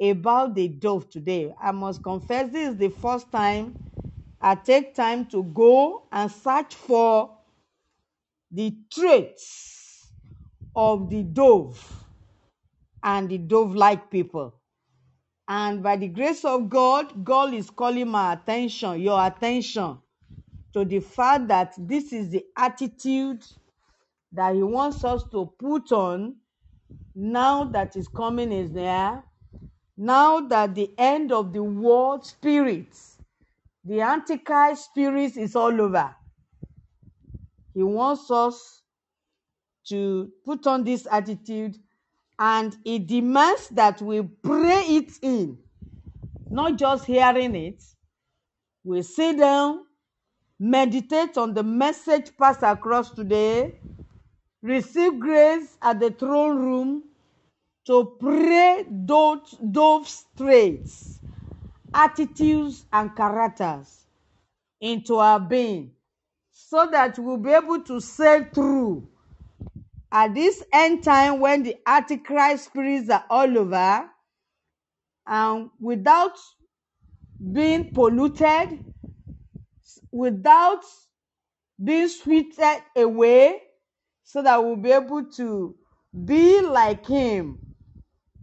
about 0.00 0.54
the 0.54 0.68
dove 0.68 1.08
today. 1.08 1.54
I 1.60 1.72
must 1.72 2.02
confess, 2.02 2.50
this 2.52 2.70
is 2.72 2.76
the 2.76 2.90
first 2.90 3.30
time 3.32 3.76
I 4.40 4.54
take 4.54 4.94
time 4.94 5.26
to 5.26 5.42
go 5.44 6.08
and 6.12 6.30
search 6.30 6.74
for 6.74 7.38
the 8.50 8.76
traits 8.92 10.08
of 10.74 11.08
the 11.10 11.22
dove 11.22 12.04
and 13.02 13.28
the 13.28 13.38
dove 13.38 13.74
like 13.74 14.10
people. 14.10 14.54
And 15.48 15.82
by 15.82 15.96
the 15.96 16.08
grace 16.08 16.44
of 16.44 16.68
God, 16.68 17.24
God 17.24 17.54
is 17.54 17.70
calling 17.70 18.08
my 18.08 18.32
attention, 18.34 19.00
your 19.00 19.24
attention, 19.24 19.98
to 20.76 20.84
the 20.84 21.00
fact 21.00 21.48
that 21.48 21.72
this 21.78 22.12
is 22.12 22.28
the 22.28 22.44
attitude 22.54 23.42
that 24.30 24.54
He 24.54 24.62
wants 24.62 25.02
us 25.04 25.24
to 25.30 25.50
put 25.58 25.90
on 25.90 26.36
now 27.14 27.64
that 27.64 27.94
His 27.94 28.06
coming 28.08 28.52
is 28.52 28.70
near, 28.70 29.24
now 29.96 30.40
that 30.40 30.74
the 30.74 30.90
end 30.98 31.32
of 31.32 31.54
the 31.54 31.62
world 31.62 32.26
spirits, 32.26 33.16
the 33.86 34.02
Antichrist 34.02 34.84
spirits 34.84 35.38
is 35.38 35.56
all 35.56 35.80
over. 35.80 36.14
He 37.72 37.82
wants 37.82 38.30
us 38.30 38.82
to 39.88 40.30
put 40.44 40.66
on 40.66 40.84
this 40.84 41.08
attitude 41.10 41.78
and 42.38 42.76
He 42.84 42.98
demands 42.98 43.70
that 43.70 44.02
we 44.02 44.20
pray 44.20 44.82
it 44.82 45.12
in, 45.22 45.56
not 46.50 46.76
just 46.76 47.06
hearing 47.06 47.56
it. 47.56 47.82
We 48.84 49.00
sit 49.00 49.38
down, 49.38 49.85
meditate 50.58 51.36
on 51.36 51.54
the 51.54 51.62
message 51.62 52.36
passed 52.36 52.62
across 52.62 53.10
today, 53.10 53.74
receive 54.62 55.18
grace 55.20 55.76
at 55.82 56.00
the 56.00 56.10
throne 56.10 56.56
room 56.56 57.02
to 57.86 58.16
pray 58.18 58.84
those, 58.90 59.56
those 59.60 60.24
traits, 60.36 61.20
attitudes, 61.94 62.84
and 62.92 63.14
characters 63.16 64.06
into 64.80 65.16
our 65.16 65.40
being 65.40 65.92
so 66.50 66.88
that 66.90 67.18
we'll 67.18 67.36
be 67.36 67.50
able 67.50 67.80
to 67.82 68.00
sail 68.00 68.44
through. 68.52 69.08
At 70.10 70.34
this 70.34 70.62
end 70.72 71.04
time 71.04 71.40
when 71.40 71.62
the 71.62 71.76
antichrist 71.86 72.66
spirits 72.66 73.10
are 73.10 73.24
all 73.30 73.58
over 73.58 74.08
and 75.26 75.70
without 75.80 76.36
being 77.52 77.92
polluted 77.92 78.80
without 80.16 80.82
being 81.82 82.08
sweeted 82.08 82.82
away 82.96 83.60
so 84.24 84.42
that 84.42 84.62
we'll 84.64 84.76
be 84.76 84.90
able 84.90 85.24
to 85.24 85.76
be 86.24 86.62
like 86.62 87.06
him 87.06 87.58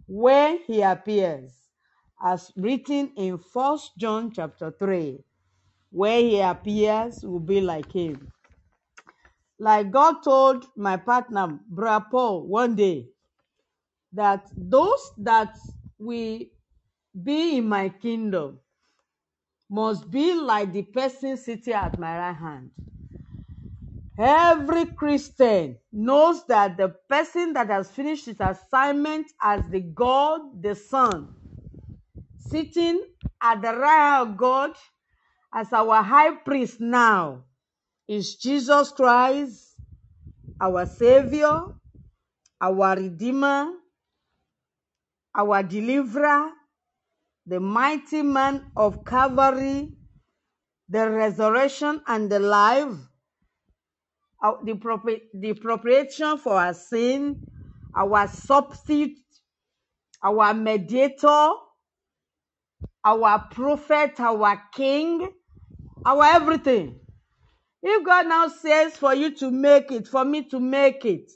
when 0.06 0.58
he 0.66 0.82
appears 0.82 1.52
as 2.22 2.52
written 2.56 3.10
in 3.16 3.36
first 3.38 3.90
john 3.98 4.30
chapter 4.30 4.72
3 4.78 5.18
where 5.90 6.20
he 6.20 6.40
appears 6.40 7.24
will 7.24 7.40
be 7.40 7.60
like 7.60 7.90
him. 7.92 8.30
Like 9.58 9.90
god 9.90 10.22
told 10.22 10.66
my 10.76 10.96
partner 10.96 11.58
brother 11.68 12.06
paul 12.08 12.46
one 12.46 12.76
day 12.76 13.08
that 14.12 14.46
those 14.56 15.10
that 15.18 15.56
will 15.98 16.40
be 17.20 17.58
in 17.58 17.68
my 17.68 17.88
kingdom 17.88 18.60
must 19.70 20.10
be 20.10 20.34
like 20.34 20.72
the 20.72 20.82
person 20.82 21.36
sitting 21.36 21.74
at 21.74 21.98
my 21.98 22.18
right 22.18 22.36
hand. 22.36 22.70
Every 24.18 24.86
Christian 24.86 25.78
knows 25.92 26.46
that 26.46 26.76
the 26.76 26.90
person 27.08 27.52
that 27.54 27.68
has 27.68 27.90
finished 27.90 28.26
his 28.26 28.40
assignment 28.40 29.26
as 29.42 29.68
the 29.68 29.80
God, 29.80 30.62
the 30.62 30.74
Son, 30.76 31.34
sitting 32.38 33.02
at 33.42 33.60
the 33.60 33.74
right 33.74 34.18
hand 34.18 34.30
of 34.30 34.36
God 34.36 34.72
as 35.52 35.72
our 35.72 36.02
high 36.02 36.36
priest 36.36 36.80
now 36.80 37.44
is 38.06 38.36
Jesus 38.36 38.92
Christ, 38.92 39.76
our 40.60 40.86
Savior, 40.86 41.62
our 42.60 42.96
Redeemer, 42.96 43.72
our 45.34 45.62
Deliverer, 45.64 46.50
the 47.46 47.60
mighty 47.60 48.22
man 48.22 48.70
of 48.76 49.04
Calvary, 49.04 49.90
the 50.88 51.10
resurrection 51.10 52.00
and 52.06 52.30
the 52.30 52.38
life, 52.38 52.94
uh, 54.42 54.52
the, 54.64 55.20
the 55.34 55.54
propitiation 55.54 56.38
for 56.38 56.54
our 56.54 56.74
sin, 56.74 57.36
our 57.96 58.26
substitute, 58.28 59.18
our 60.22 60.54
mediator, 60.54 61.50
our 63.04 63.38
prophet, 63.50 64.18
our 64.18 64.62
king, 64.72 65.30
our 66.04 66.24
everything. 66.24 66.98
If 67.82 68.04
God 68.04 68.26
now 68.26 68.48
says 68.48 68.96
for 68.96 69.14
you 69.14 69.34
to 69.36 69.50
make 69.50 69.92
it, 69.92 70.08
for 70.08 70.24
me 70.24 70.44
to 70.48 70.58
make 70.58 71.04
it, 71.04 71.30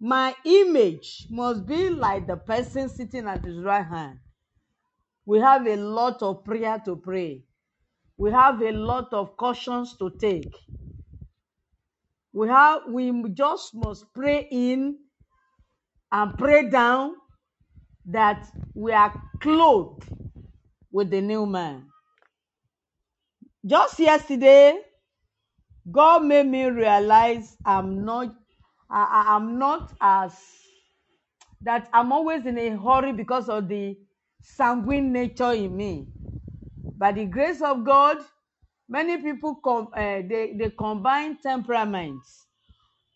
my 0.00 0.34
image 0.44 1.26
must 1.30 1.66
be 1.66 1.90
like 1.90 2.26
the 2.26 2.36
person 2.36 2.88
sitting 2.88 3.28
at 3.28 3.44
his 3.44 3.58
right 3.58 3.86
hand. 3.86 4.18
We 5.26 5.38
have 5.40 5.66
a 5.66 5.76
lot 5.76 6.22
of 6.22 6.44
prayer 6.44 6.80
to 6.84 6.96
pray. 6.96 7.44
We 8.18 8.30
have 8.30 8.62
a 8.62 8.72
lot 8.72 9.12
of 9.12 9.36
cautions 9.36 9.96
to 9.98 10.10
take. 10.10 10.54
We 12.32 12.48
have 12.48 12.82
we 12.88 13.12
just 13.32 13.74
must 13.74 14.12
pray 14.14 14.48
in 14.50 14.98
and 16.12 16.36
pray 16.38 16.68
down 16.70 17.14
that 18.06 18.46
we 18.74 18.92
are 18.92 19.12
clothed 19.40 20.04
with 20.92 21.10
the 21.10 21.20
new 21.20 21.46
man. 21.46 21.86
Just 23.66 23.98
yesterday, 23.98 24.80
God 25.90 26.24
made 26.24 26.46
me 26.46 26.66
realize 26.66 27.56
I'm 27.64 28.04
not 28.04 28.34
I, 28.90 29.36
I'm 29.36 29.58
not 29.58 29.92
as 30.00 30.34
that 31.62 31.88
I'm 31.92 32.12
always 32.12 32.46
in 32.46 32.58
a 32.58 32.70
hurry 32.76 33.12
because 33.12 33.48
of 33.48 33.68
the 33.68 33.96
sanguine 34.44 35.12
nature 35.12 35.52
in 35.52 35.76
me. 35.76 36.08
By 36.96 37.12
the 37.12 37.26
grace 37.26 37.62
of 37.62 37.84
God, 37.84 38.18
many 38.88 39.18
people 39.22 39.56
com- 39.64 39.90
uh, 39.94 40.22
they, 40.28 40.54
they 40.58 40.70
combine 40.70 41.38
temperaments. 41.42 42.46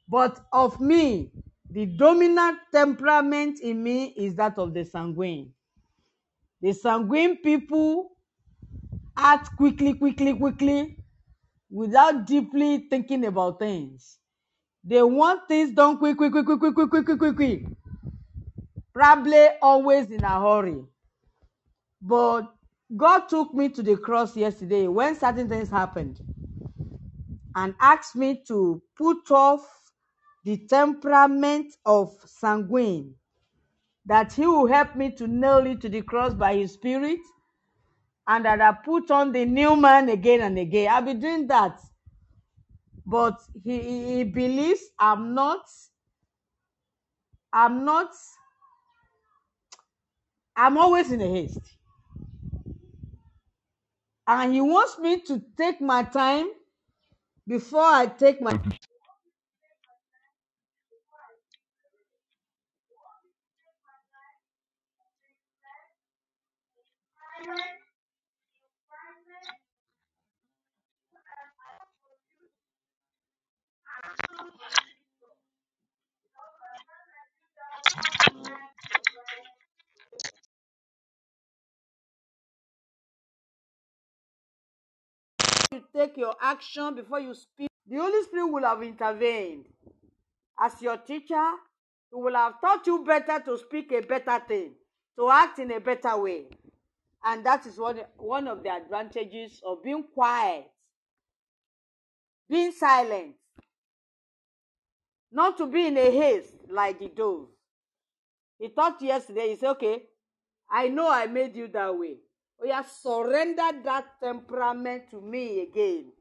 But 0.09 0.41
of 0.53 0.81
me, 0.81 1.33
the 1.71 1.87
dominant 1.87 2.59
temperament 2.73 3.61
in 3.61 3.83
me 3.83 4.07
is 4.17 4.37
that 4.37 4.59
of 4.59 4.75
the 4.75 4.85
sanguine. 4.85 5.53
The 6.63 6.73
sanguine 6.75 7.39
people 7.39 8.11
act 9.17 9.57
quickly, 9.57 9.95
quickly, 9.95 10.35
quickly, 10.35 10.99
without 11.71 12.27
deeply 12.27 12.89
thinking 12.91 13.27
about 13.27 13.59
things. 13.61 14.19
They 14.85 15.03
want 15.03 15.49
things 15.49 15.73
done 15.75 15.99
quick, 15.99 16.17
quick, 16.19 16.33
quick, 16.33 16.47
quick, 16.47 16.61
quick, 16.61 16.75
quick, 16.75 16.91
quick, 16.91 17.19
quick, 17.19 17.37
quick. 17.37 17.67
Probably 18.95 19.49
always 19.63 20.11
in 20.11 20.25
a 20.25 20.41
hurry. 20.41 20.85
But 22.03 22.53
God 22.97 23.29
took 23.29 23.55
me 23.55 23.71
to 23.71 23.83
the 23.83 23.97
cross 23.97 24.37
yesterday 24.37 24.89
when 24.89 25.17
certain 25.17 25.49
things 25.49 25.71
happened 25.71 26.21
and 27.57 27.75
asked 27.81 28.17
me 28.17 28.43
to 28.49 28.83
put 28.97 29.31
off 29.31 29.67
the 30.45 30.59
temperament 30.69 31.75
of 31.87 32.13
sanguine, 32.27 33.15
that 34.07 34.33
He 34.33 34.47
will 34.47 34.67
help 34.69 34.97
me 34.97 35.13
to 35.13 35.27
nail 35.29 35.67
it 35.67 35.81
to 35.83 35.89
the 35.91 36.03
cross 36.03 36.35
by 36.35 36.57
His 36.57 36.75
Spirit, 36.75 37.21
and 38.29 38.45
that 38.45 38.61
I 38.61 38.73
put 38.73 39.11
on 39.11 39.33
the 39.33 39.45
new 39.45 39.77
man 39.77 40.09
again 40.11 40.43
and 40.43 40.59
again. 40.59 40.91
I'll 40.93 41.03
be 41.03 41.15
doing 41.15 41.47
that. 41.49 41.81
But 43.07 43.41
he, 43.65 44.17
he 44.17 44.25
believes 44.25 44.83
I'm 44.99 45.35
not, 45.35 45.63
I'm 47.53 47.85
not, 47.85 48.11
I'm 50.57 50.79
always 50.79 51.13
in 51.13 51.21
a 51.23 51.29
haste. 51.29 51.78
And 54.29 54.55
he 54.55 54.61
wants 54.61 54.99
me 54.99 55.21
to 55.23 55.43
take 55.57 55.81
my 55.81 56.05
time 56.05 56.49
before 57.47 57.83
I 57.83 58.07
take 58.07 58.43
my 58.43 58.61
take 85.99 86.17
your 86.17 86.35
action 86.41 86.95
before 86.95 87.21
you 87.21 87.35
speak. 87.35 87.69
The 87.89 87.97
Holy 87.97 88.23
Spirit 88.23 88.47
will 88.47 88.65
have 88.65 88.83
intervened. 88.83 89.67
As 90.61 90.81
your 90.81 90.97
teacher, 90.99 91.51
He 92.11 92.17
will 92.17 92.35
have 92.35 92.61
taught 92.61 92.87
you 92.87 93.05
better 93.05 93.43
to 93.45 93.59
speak 93.59 93.93
a 93.93 94.01
better 94.01 94.41
thing, 94.47 94.73
to 95.19 95.31
act 95.31 95.59
in 95.59 95.73
a 95.73 95.81
better 95.81 96.17
way. 96.17 96.47
And 97.25 97.45
that 97.45 97.67
is 97.67 97.79
one, 97.79 98.01
one 98.17 98.47
of 98.47 98.63
the 98.63 98.71
advantages 98.71 99.61
of 99.67 99.83
being 99.83 100.05
quiet, 100.15 100.71
being 102.49 102.73
silent, 102.73 103.35
not 105.33 105.59
to 105.59 105.67
be 105.67 105.87
in 105.87 105.99
a 105.99 106.11
haste 106.11 106.55
like 106.71 107.01
the 107.01 107.09
dove. 107.09 107.49
He 108.59 108.69
talked 108.69 109.03
yesterday, 109.03 109.51
he 109.51 109.57
said, 109.57 109.71
Okay, 109.71 110.03
I 110.71 110.89
know 110.89 111.11
I 111.11 111.27
made 111.27 111.57
you 111.57 111.69
that 111.69 111.97
way. 111.99 112.19
Oh, 112.61 112.67
yeah, 112.67 112.83
surrender 112.83 113.71
that 113.85 114.05
temperament 114.23 115.05
to 115.11 115.21
me 115.21 115.63
again. 115.63 116.13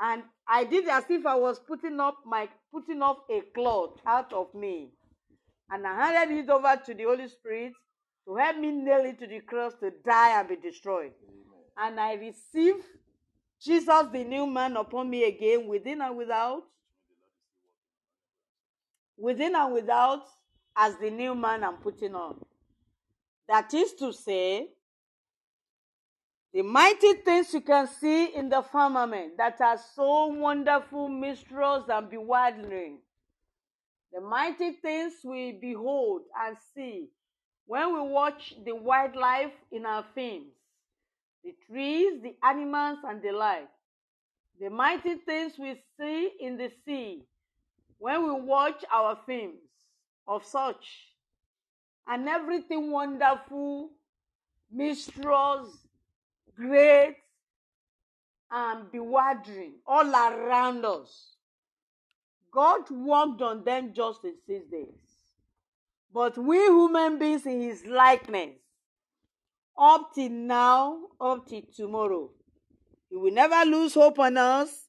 And 0.00 0.24
I 0.48 0.64
did 0.64 0.88
as 0.88 1.04
if 1.08 1.24
I 1.24 1.36
was 1.36 1.60
putting 1.60 2.00
up 2.00 2.16
my 2.26 2.48
putting 2.72 3.00
off 3.00 3.18
a 3.30 3.42
cloth 3.54 4.00
out 4.06 4.32
of 4.32 4.52
me. 4.54 4.90
And 5.70 5.86
I 5.86 6.12
handed 6.12 6.38
it 6.38 6.50
over 6.50 6.80
to 6.84 6.94
the 6.94 7.04
Holy 7.04 7.28
Spirit 7.28 7.72
to 8.26 8.36
help 8.36 8.58
me 8.58 8.72
nail 8.72 9.04
it 9.04 9.18
to 9.20 9.26
the 9.26 9.40
cross 9.40 9.74
to 9.80 9.92
die 10.04 10.38
and 10.38 10.48
be 10.48 10.56
destroyed. 10.56 11.12
And 11.76 11.98
I 11.98 12.14
received 12.14 12.84
Jesus, 13.62 14.06
the 14.12 14.24
new 14.24 14.46
man, 14.46 14.76
upon 14.76 15.08
me 15.08 15.24
again, 15.24 15.66
within 15.68 16.00
and 16.02 16.16
without. 16.16 16.64
Within 19.16 19.54
and 19.54 19.72
without, 19.72 20.24
as 20.76 20.96
the 20.98 21.10
new 21.10 21.34
man 21.34 21.64
I'm 21.64 21.76
putting 21.76 22.14
on. 22.14 22.44
That 23.48 23.72
is 23.74 23.92
to 23.94 24.12
say, 24.12 24.68
the 26.52 26.62
mighty 26.62 27.14
things 27.14 27.52
you 27.52 27.60
can 27.60 27.88
see 27.88 28.26
in 28.26 28.48
the 28.48 28.62
firmament 28.62 29.36
that 29.38 29.60
are 29.60 29.78
so 29.94 30.26
wonderful, 30.26 31.08
mysterious, 31.08 31.82
and 31.88 32.08
bewildering. 32.08 32.98
The 34.12 34.20
mighty 34.20 34.70
things 34.72 35.14
we 35.24 35.58
behold 35.60 36.22
and 36.46 36.56
see 36.74 37.08
when 37.66 37.92
we 37.94 38.00
watch 38.08 38.54
the 38.64 38.72
wildlife 38.72 39.52
in 39.72 39.84
our 39.84 40.04
films, 40.14 40.52
the 41.42 41.54
trees, 41.66 42.22
the 42.22 42.36
animals, 42.46 42.98
and 43.04 43.20
the 43.20 43.32
like. 43.32 43.68
The 44.60 44.70
mighty 44.70 45.16
things 45.16 45.54
we 45.58 45.82
see 45.98 46.30
in 46.40 46.56
the 46.56 46.70
sea 46.84 47.24
when 47.98 48.22
we 48.24 48.40
watch 48.40 48.84
our 48.92 49.18
films 49.26 49.58
of 50.28 50.44
such 50.44 51.13
and 52.06 52.28
everything 52.28 52.90
wonderful, 52.90 53.90
mysterious, 54.70 55.68
great, 56.56 57.16
and 58.50 58.90
bewildering 58.92 59.74
all 59.86 60.08
around 60.14 60.84
us. 60.84 61.36
God 62.52 62.88
worked 62.90 63.42
on 63.42 63.64
them 63.64 63.92
just 63.92 64.24
in 64.24 64.34
six 64.46 64.70
days. 64.70 64.88
But 66.12 66.38
we 66.38 66.58
human 66.58 67.18
beings 67.18 67.44
in 67.46 67.60
his 67.60 67.84
likeness, 67.84 68.50
up 69.76 70.14
till 70.14 70.30
now, 70.30 70.98
up 71.20 71.48
till 71.48 71.62
tomorrow, 71.74 72.30
he 73.10 73.16
will 73.16 73.32
never 73.32 73.68
lose 73.68 73.94
hope 73.94 74.20
on 74.20 74.36
us. 74.36 74.86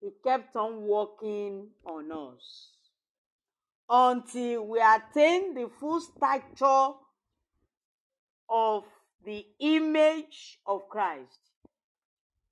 He 0.00 0.08
kept 0.22 0.56
on 0.56 0.86
working 0.86 1.68
on 1.84 2.10
us 2.10 2.73
until 3.88 4.66
we 4.66 4.80
attain 4.80 5.54
the 5.54 5.68
full 5.78 6.00
stature 6.00 6.94
of 8.48 8.84
the 9.24 9.46
image 9.58 10.58
of 10.66 10.88
Christ. 10.88 11.40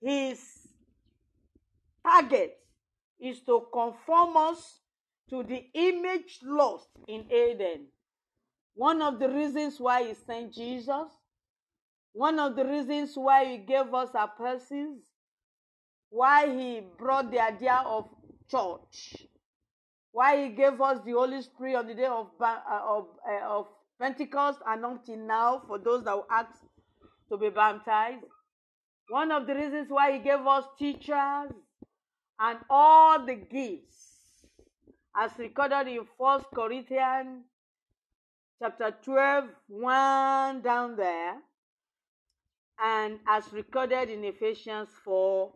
His 0.01 0.41
target 2.05 2.59
is 3.21 3.41
to 3.43 3.67
conform 3.73 4.37
us 4.37 4.81
to 5.31 5.43
the 5.43 5.65
image 5.75 6.41
lost 6.43 6.89
in 7.07 7.25
Eden. 7.33 7.87
One 8.75 9.01
of 9.01 9.19
the 9.19 9.29
reasons 9.29 9.79
why 9.79 10.05
he 10.09 10.15
sent 10.15 10.55
Jesus, 10.55 11.09
one 12.13 12.39
of 12.39 12.57
the 12.57 12.65
reasons 12.65 13.13
why 13.15 13.45
he 13.45 13.59
gave 13.59 13.95
us 13.95 14.11
apostles, 14.15 15.03
why 16.11 16.47
he 16.47 16.83
brought 16.99 17.31
the 17.31 17.41
idea 17.41 17.83
of 17.87 18.09
church, 18.51 19.27
why 20.13 20.43
he 20.43 20.51
gave 20.51 20.81
us 20.81 20.99
the 21.05 21.13
Holy 21.13 21.41
Spirit 21.43 21.77
on 21.77 21.87
the 21.87 21.95
day 21.95 22.07
of, 22.07 22.29
uh, 22.41 22.59
of, 22.69 23.07
uh, 23.29 23.47
of 23.47 23.67
Pentecost 23.99 24.61
and 24.67 24.85
until 24.85 25.17
now 25.17 25.63
for 25.67 25.79
those 25.79 26.05
that 26.05 26.23
ask 26.31 26.51
to 27.31 27.37
be 27.39 27.49
baptized. 27.49 28.25
One 29.09 29.33
of 29.33 29.47
the 29.47 29.55
reasons 29.55 29.89
why 29.89 30.13
he 30.13 30.19
gave 30.19 30.47
us 30.47 30.65
teachers 30.79 31.53
and 32.39 32.59
all 32.69 33.25
the 33.25 33.35
gifts, 33.35 34.47
as 35.17 35.31
recorded 35.39 35.89
in 35.89 36.07
First 36.19 36.47
Corinthians 36.55 37.45
chapter 38.63 38.95
12, 39.03 39.45
1 39.69 40.63
down 40.63 40.97
there, 40.97 41.37
and 42.83 43.19
as 43.29 43.53
recorded 43.53 44.11
in 44.11 44.25
Ephesians 44.25 44.89
4, 45.05 45.53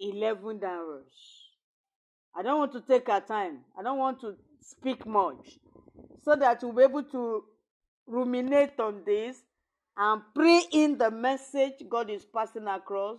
11 0.00 0.58
downwards. 0.58 1.41
I 2.34 2.42
don't 2.42 2.58
want 2.58 2.72
to 2.72 2.80
take 2.80 3.08
our 3.08 3.20
time. 3.20 3.58
I 3.78 3.82
don't 3.82 3.98
want 3.98 4.20
to 4.22 4.34
speak 4.60 5.06
much 5.06 5.58
so 6.24 6.36
that 6.36 6.62
we'll 6.62 6.72
be 6.72 6.82
able 6.82 7.02
to 7.04 7.44
ruminate 8.06 8.78
on 8.78 9.02
this 9.04 9.42
and 9.96 10.22
pray 10.34 10.62
in 10.72 10.96
the 10.96 11.10
message 11.10 11.74
God 11.88 12.10
is 12.10 12.24
passing 12.24 12.66
across. 12.66 13.18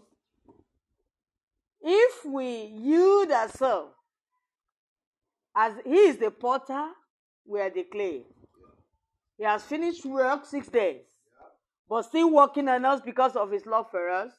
If 1.81 2.25
we 2.25 2.71
yield 2.75 3.29
ourselves, 3.31 3.93
as 5.55 5.73
He 5.85 5.95
is 5.95 6.17
the 6.17 6.31
potter, 6.31 6.87
we 7.45 7.59
are 7.59 7.69
the 7.69 7.83
clay. 7.83 8.23
He 9.37 9.43
has 9.43 9.63
finished 9.63 10.05
work 10.05 10.45
six 10.45 10.67
days, 10.69 11.03
but 11.89 12.03
still 12.03 12.31
working 12.31 12.67
on 12.69 12.85
us 12.85 13.01
because 13.01 13.35
of 13.35 13.51
His 13.51 13.65
love 13.65 13.91
for 13.91 14.09
us. 14.09 14.31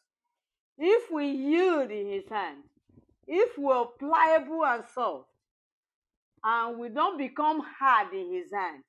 If 0.78 1.10
we 1.12 1.26
yield 1.26 1.90
in 1.90 2.08
His 2.08 2.28
hand, 2.28 2.62
if 3.26 3.58
we're 3.58 3.86
pliable 3.98 4.64
and 4.64 4.84
soft, 4.94 5.28
and 6.42 6.78
we 6.78 6.88
don't 6.88 7.18
become 7.18 7.62
hard 7.78 8.12
in 8.12 8.32
His 8.32 8.52
hand, 8.52 8.82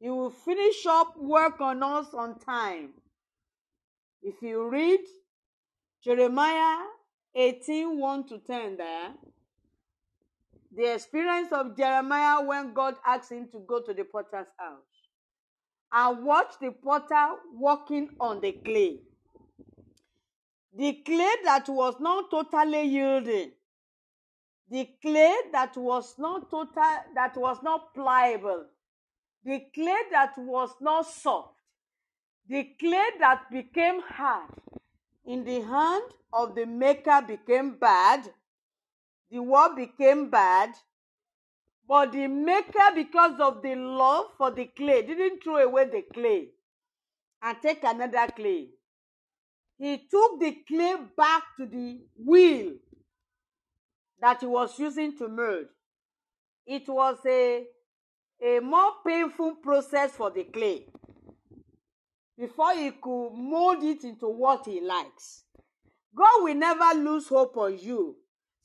He 0.00 0.10
will 0.10 0.30
finish 0.30 0.84
up 0.86 1.16
work 1.16 1.60
on 1.60 1.82
us 1.82 2.12
on 2.14 2.38
time. 2.38 2.90
If 4.22 4.40
you 4.42 4.68
read 4.68 5.00
Jeremiah 6.02 6.78
18 7.34 7.98
1 7.98 8.28
to 8.28 8.38
10 8.38 8.76
there, 8.76 9.10
the 10.76 10.94
experience 10.94 11.52
of 11.52 11.76
Jeremiah 11.76 12.44
when 12.44 12.72
God 12.72 12.96
asked 13.06 13.30
him 13.30 13.48
to 13.52 13.60
go 13.66 13.80
to 13.82 13.94
the 13.94 14.04
potter's 14.04 14.48
house 14.58 14.94
and 15.92 16.24
watch 16.24 16.54
the 16.60 16.72
potter 16.72 17.36
working 17.54 18.10
on 18.18 18.40
the 18.40 18.52
clay. 18.52 18.98
The 20.76 20.92
clay 21.06 21.30
that 21.44 21.68
was 21.68 22.00
not 22.00 22.32
totally 22.32 22.82
yielding, 22.82 23.52
the 24.68 24.88
clay 25.00 25.36
that 25.52 25.76
was 25.76 26.16
not 26.18 26.50
total, 26.50 26.96
that 27.14 27.36
was 27.36 27.58
not 27.62 27.94
pliable, 27.94 28.66
the 29.44 29.60
clay 29.72 30.00
that 30.10 30.36
was 30.36 30.74
not 30.80 31.06
soft, 31.06 31.60
the 32.48 32.64
clay 32.80 33.04
that 33.20 33.50
became 33.52 34.00
hard. 34.02 34.50
In 35.24 35.44
the 35.44 35.60
hand 35.60 36.10
of 36.32 36.56
the 36.56 36.66
maker 36.66 37.22
became 37.22 37.76
bad, 37.78 38.28
the 39.30 39.38
work 39.38 39.76
became 39.76 40.28
bad, 40.28 40.70
but 41.86 42.10
the 42.10 42.26
maker, 42.26 42.90
because 42.96 43.38
of 43.38 43.62
the 43.62 43.76
love 43.76 44.26
for 44.36 44.50
the 44.50 44.64
clay, 44.76 45.02
didn't 45.02 45.44
throw 45.44 45.58
away 45.58 45.84
the 45.84 46.02
clay 46.12 46.48
and 47.42 47.56
take 47.62 47.84
another 47.84 48.26
clay. 48.34 48.73
He 49.78 49.98
took 50.10 50.40
the 50.40 50.56
clay 50.66 50.94
back 51.16 51.42
to 51.58 51.66
the 51.66 52.00
wheel 52.16 52.74
that 54.20 54.40
he 54.40 54.46
was 54.46 54.78
using 54.78 55.16
to 55.18 55.28
mold. 55.28 55.66
It 56.66 56.88
was 56.88 57.18
a, 57.26 57.64
a 58.42 58.60
more 58.60 58.92
painful 59.04 59.56
process 59.56 60.12
for 60.12 60.30
the 60.30 60.44
clay 60.44 60.86
before 62.38 62.74
he 62.74 62.90
could 62.92 63.30
mold 63.34 63.82
it 63.82 64.04
into 64.04 64.28
what 64.28 64.64
he 64.66 64.80
likes. 64.80 65.44
God 66.14 66.42
will 66.42 66.54
never 66.54 66.98
lose 66.98 67.28
hope 67.28 67.56
on 67.56 67.78
you. 67.78 68.16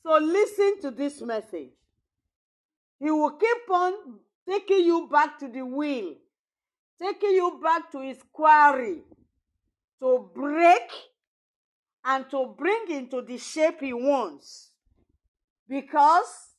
So 0.04 0.17
listen 0.17 0.82
to 0.82 0.91
this 0.91 1.22
message. 1.22 1.72
He 3.00 3.10
will 3.10 3.32
keep 3.32 3.69
on 3.72 3.93
taking 4.48 4.86
you 4.86 5.10
back 5.12 5.39
to 5.39 5.48
the 5.48 5.65
wheel, 5.65 6.15
taking 7.02 7.32
you 7.32 7.60
back 7.62 7.91
to 7.91 8.02
his 8.02 8.19
quarry 8.32 9.02
to 10.01 10.29
break 10.33 10.89
and 12.05 12.29
to 12.31 12.55
bring 12.57 12.85
into 12.89 13.21
the 13.21 13.38
shape 13.38 13.81
he 13.81 13.93
wants 13.93 14.71
because 15.67 16.49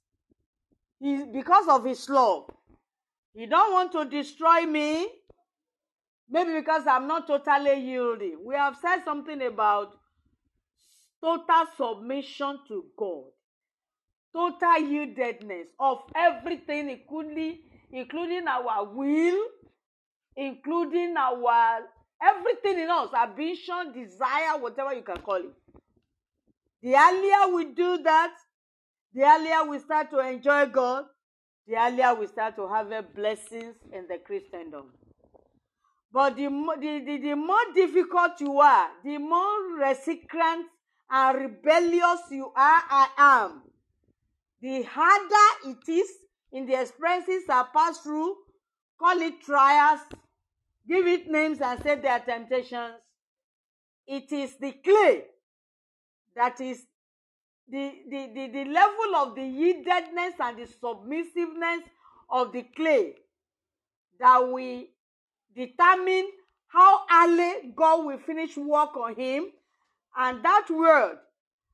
he, 1.01 1.25
because 1.33 1.67
of 1.69 1.85
his 1.85 2.09
love. 2.09 2.51
He 3.33 3.47
don't 3.47 3.73
want 3.73 3.93
to 3.93 4.05
destroy 4.05 4.67
me. 4.67 5.09
Maybe 6.29 6.53
because 6.53 6.87
I'm 6.87 7.09
not 7.09 7.27
totally 7.27 7.81
yielding. 7.81 8.39
We 8.45 8.55
have 8.55 8.77
said 8.81 9.03
something 9.05 9.43
about 9.43 9.95
total 11.21 11.67
submission 11.77 12.59
to 12.69 12.85
God, 12.97 13.25
total 14.33 14.89
yieldedness 14.89 15.67
of 15.79 15.99
everything, 16.15 16.91
including, 16.91 17.59
including 17.91 18.47
our 18.47 18.85
will, 18.85 19.45
including 20.37 21.17
our 21.17 21.81
everything 22.23 22.83
in 22.83 22.91
us, 22.91 23.09
ambition, 23.15 23.93
desire, 23.93 24.59
whatever 24.59 24.95
you 24.95 25.03
can 25.03 25.19
call 25.19 25.37
it. 25.37 25.55
The 26.83 26.95
earlier 26.95 27.55
we 27.55 27.75
do 27.75 28.03
that, 28.03 28.35
the 29.13 29.23
earlier 29.23 29.71
we 29.71 29.79
start 29.79 30.11
to 30.11 30.19
enjoy 30.21 30.67
God, 30.67 31.05
the 31.67 31.77
earlier 31.77 32.15
we 32.15 32.27
start 32.27 32.57
to 32.57 32.69
have 32.69 33.15
blessings 33.15 33.77
in 33.93 34.07
the 34.09 34.19
Christendom. 34.25 34.87
But 36.13 36.37
the, 36.37 36.47
the, 36.47 37.03
the, 37.07 37.19
the 37.19 37.37
more 37.37 37.73
difficult 37.75 38.41
you 38.41 38.59
are, 38.59 38.89
the 39.05 39.19
more 39.19 39.77
recalcitrant 39.79 40.67
and 41.11 41.39
rebellious 41.39 42.21
you 42.31 42.47
are, 42.57 42.83
I 42.91 43.09
am, 43.19 43.63
the 44.61 44.83
harder 44.83 45.77
it 45.79 45.91
is 45.91 46.11
in 46.53 46.67
the 46.67 46.81
experiences 46.81 47.45
I 47.49 47.65
pass 47.75 47.99
through, 47.99 48.35
call 48.99 49.21
it 49.21 49.41
trials, 49.43 50.01
give 50.89 51.07
it 51.07 51.31
names 51.31 51.61
and 51.61 51.83
say 51.83 51.97
they 51.97 52.09
are 52.09 52.21
temptations. 52.21 52.95
It 54.07 54.31
is 54.33 54.57
the 54.59 54.73
clay 54.73 55.25
that 56.35 56.61
is 56.61 56.83
the, 57.69 57.93
the, 58.09 58.31
the, 58.35 58.47
the 58.49 58.65
level 58.65 59.17
of 59.17 59.35
the 59.35 59.43
yieldedness 59.43 60.33
and 60.41 60.59
the 60.59 60.67
submissiveness 60.67 61.83
of 62.29 62.53
the 62.53 62.63
clay 62.75 63.15
that 64.19 64.51
we 64.53 64.91
determine 65.55 66.29
how 66.69 67.01
early 67.13 67.73
God 67.75 68.05
will 68.05 68.19
finish 68.19 68.57
work 68.57 68.97
on 68.97 69.15
him, 69.15 69.47
and 70.17 70.45
that 70.45 70.67
word 70.71 71.19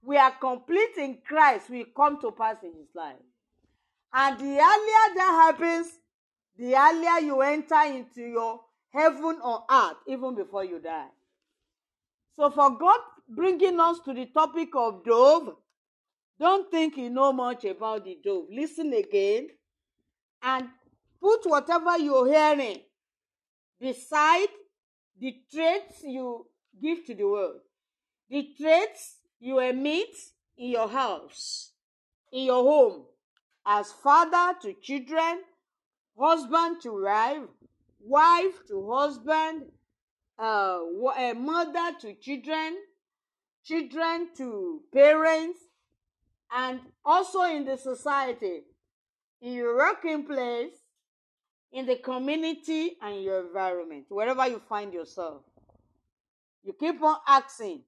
we 0.02 0.16
are 0.16 0.32
complete 0.32 0.96
in 0.96 1.18
Christ 1.26 1.68
will 1.68 1.84
come 1.94 2.20
to 2.20 2.30
pass 2.30 2.56
in 2.62 2.72
his 2.74 2.94
life. 2.94 3.16
And 4.12 4.38
the 4.38 4.44
earlier 4.44 5.14
that 5.16 5.54
happens, 5.58 5.88
the 6.56 6.74
earlier 6.74 7.26
you 7.26 7.40
enter 7.42 7.82
into 7.86 8.22
your 8.22 8.60
heaven 8.96 9.38
on 9.42 9.62
earth, 9.70 9.98
even 10.06 10.34
before 10.34 10.64
you 10.64 10.80
die. 10.80 11.08
So, 12.34 12.50
for 12.50 12.70
God 12.78 13.00
bringing 13.28 13.80
us 13.80 13.98
to 14.04 14.14
the 14.14 14.26
topic 14.26 14.68
of 14.74 15.04
dove, 15.04 15.54
don't 16.38 16.70
think 16.70 16.96
you 16.96 17.10
know 17.10 17.32
much 17.32 17.64
about 17.64 18.04
the 18.04 18.18
dove. 18.22 18.46
Listen 18.50 18.92
again 18.92 19.48
and 20.42 20.68
put 21.20 21.40
whatever 21.44 21.98
you're 21.98 22.26
hearing 22.26 22.78
beside 23.80 24.48
the 25.18 25.34
traits 25.52 26.02
you 26.02 26.46
give 26.80 27.04
to 27.06 27.14
the 27.14 27.24
world, 27.24 27.60
the 28.28 28.48
traits 28.60 29.16
you 29.40 29.58
emit 29.60 30.14
in 30.58 30.70
your 30.70 30.88
house, 30.88 31.72
in 32.32 32.44
your 32.44 32.62
home, 32.62 33.04
as 33.66 33.92
father 33.92 34.58
to 34.60 34.74
children, 34.82 35.40
husband 36.18 36.80
to 36.82 37.02
wife, 37.02 37.48
wife 38.06 38.66
to 38.68 38.90
husband, 38.90 39.64
uh, 40.38 40.78
a 41.18 41.34
mother 41.34 41.98
to 42.00 42.14
children, 42.14 42.76
children 43.64 44.28
to 44.36 44.80
parents, 44.92 45.58
and 46.54 46.80
also 47.04 47.42
in 47.42 47.64
the 47.64 47.76
society, 47.76 48.60
in 49.42 49.52
your 49.52 49.76
working 49.76 50.24
place, 50.24 50.72
in 51.72 51.84
the 51.86 51.96
community, 51.96 52.96
and 53.02 53.22
your 53.22 53.46
environment, 53.46 54.06
wherever 54.08 54.46
you 54.46 54.60
find 54.68 54.92
yourself. 54.92 55.42
You 56.62 56.74
keep 56.78 57.02
on 57.02 57.16
asking, 57.26 57.82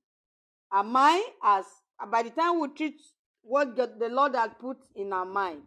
Am 0.73 0.95
I 0.97 1.27
as 1.43 1.65
by 2.11 2.23
the 2.23 2.31
time 2.31 2.61
we 2.61 2.69
treat 2.69 3.01
what 3.43 3.75
the 3.77 4.09
Lord 4.11 4.35
has 4.35 4.51
put 4.61 4.79
in 4.95 5.13
our 5.13 5.25
mind? 5.25 5.63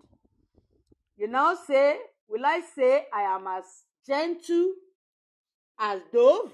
You 1.17 1.27
now 1.27 1.55
say, 1.55 1.97
Will 2.27 2.45
I 2.45 2.61
say 2.75 3.05
I 3.13 3.23
am 3.23 3.47
as 3.47 3.65
gentle 4.05 4.73
as 5.79 6.01
dove? 6.13 6.51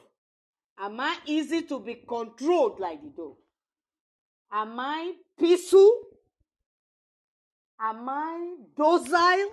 Am 0.79 0.99
I 0.99 1.17
easy 1.25 1.63
to 1.63 1.79
be 1.79 1.95
controlled 2.07 2.79
like 2.79 3.01
the 3.01 3.10
dove? 3.10 3.38
Am 4.51 4.79
I 4.79 5.13
peaceful? 5.39 5.91
Am 7.79 8.07
I 8.10 8.55
docile? 8.75 9.51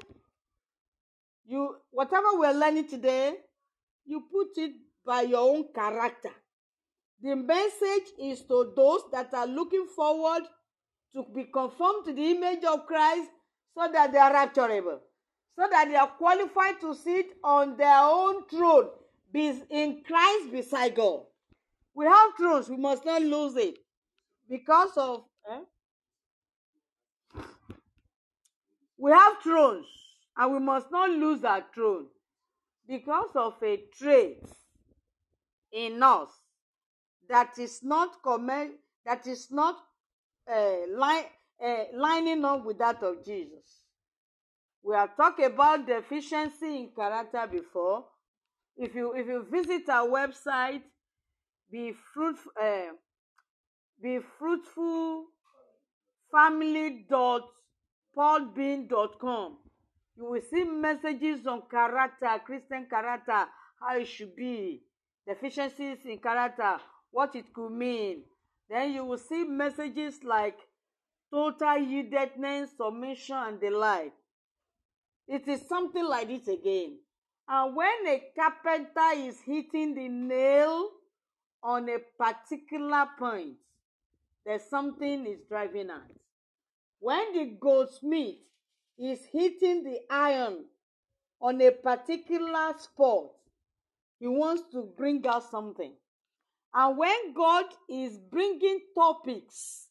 You 1.46 1.76
whatever 1.90 2.28
we're 2.34 2.52
learning 2.52 2.88
today, 2.88 3.34
you 4.06 4.22
put 4.30 4.56
it 4.56 4.72
by 5.04 5.22
your 5.22 5.50
own 5.50 5.66
character. 5.74 6.30
The 7.22 7.36
message 7.36 8.12
is 8.18 8.42
to 8.42 8.72
those 8.76 9.02
that 9.12 9.32
are 9.34 9.46
looking 9.46 9.86
forward 9.94 10.42
to 11.14 11.24
be 11.34 11.44
conformed 11.44 12.06
to 12.06 12.12
the 12.12 12.30
image 12.30 12.64
of 12.64 12.86
Christ 12.86 13.30
so 13.74 13.90
that 13.92 14.12
they 14.12 14.18
are 14.18 14.32
rapturable, 14.32 14.98
so 15.56 15.66
that 15.70 15.88
they 15.88 15.96
are 15.96 16.08
qualified 16.08 16.80
to 16.80 16.94
sit 16.94 17.26
on 17.42 17.76
their 17.76 18.00
own 18.00 18.46
throne 18.48 18.88
in 19.34 20.02
Christ 20.06 20.52
beside 20.52 20.94
God. 20.94 21.22
We 21.94 22.06
have 22.06 22.36
thrones, 22.36 22.68
we 22.68 22.76
must 22.76 23.04
not 23.04 23.22
lose 23.22 23.56
it 23.56 23.78
because 24.48 24.96
of. 24.96 25.24
Eh? 25.50 25.60
We 28.96 29.10
have 29.10 29.34
thrones, 29.42 29.86
and 30.36 30.52
we 30.52 30.60
must 30.60 30.90
not 30.90 31.10
lose 31.10 31.44
our 31.44 31.64
throne 31.74 32.06
because 32.88 33.30
of 33.34 33.54
a 33.62 33.82
trait 33.98 34.44
in 35.72 36.02
us 36.02 36.30
that 37.28 37.58
is 37.58 37.80
not 37.82 38.22
comment 38.22 38.72
that 39.04 39.26
is 39.26 39.50
not 39.50 39.76
uh, 40.50 40.76
line, 40.90 41.24
uh, 41.64 41.84
lining 41.94 42.44
up 42.44 42.64
with 42.64 42.78
that 42.78 43.02
of 43.02 43.24
Jesus. 43.24 43.83
We 44.84 44.94
have 44.94 45.16
talked 45.16 45.40
about 45.40 45.86
deficiency 45.86 46.76
in 46.80 46.90
character 46.94 47.48
before. 47.50 48.04
If 48.76 48.94
you 48.94 49.14
if 49.14 49.26
you 49.26 49.46
visit 49.50 49.88
our 49.88 50.06
website, 50.06 50.82
be 51.70 51.94
fruitful, 52.12 52.52
uh, 52.60 52.92
be 54.02 54.18
fruitful 54.38 55.24
family 56.30 57.06
dot 57.08 57.48
paulbean.com. 58.14 59.56
You 60.16 60.24
will 60.24 60.42
see 60.50 60.64
messages 60.64 61.46
on 61.46 61.62
character, 61.70 62.40
Christian 62.44 62.86
character, 62.88 63.46
how 63.80 63.96
it 63.96 64.06
should 64.06 64.36
be, 64.36 64.82
deficiencies 65.26 66.04
in 66.04 66.18
character, 66.18 66.76
what 67.10 67.34
it 67.34 67.52
could 67.54 67.72
mean. 67.72 68.24
Then 68.68 68.92
you 68.92 69.04
will 69.06 69.18
see 69.18 69.44
messages 69.44 70.22
like 70.22 70.58
total 71.32 71.78
yieldedness, 71.78 72.76
submission, 72.76 73.36
and 73.36 73.60
the 73.60 73.70
like. 73.70 74.12
It 75.26 75.48
is 75.48 75.66
something 75.68 76.04
like 76.04 76.28
this 76.28 76.48
again. 76.48 76.98
And 77.48 77.76
when 77.76 78.06
a 78.06 78.22
carpenter 78.36 79.16
is 79.16 79.40
hitting 79.40 79.94
the 79.94 80.08
nail 80.08 80.90
on 81.62 81.88
a 81.88 81.98
particular 82.18 83.06
point, 83.18 83.54
there's 84.44 84.64
something 84.64 85.26
is 85.26 85.40
driving 85.48 85.90
at. 85.90 86.10
when 87.00 87.34
the 87.34 87.44
goldsmith 87.60 88.36
is 88.98 89.20
hitting 89.30 89.84
the 89.84 89.98
iron 90.08 90.64
on 91.40 91.60
a 91.60 91.70
particular 91.70 92.72
spot, 92.78 93.26
he 94.18 94.26
wants 94.26 94.62
to 94.72 94.82
bring 94.96 95.26
out 95.26 95.50
something. 95.50 95.92
And 96.72 96.96
when 96.96 97.34
God 97.34 97.66
is 97.88 98.16
bringing 98.18 98.80
topics 98.94 99.88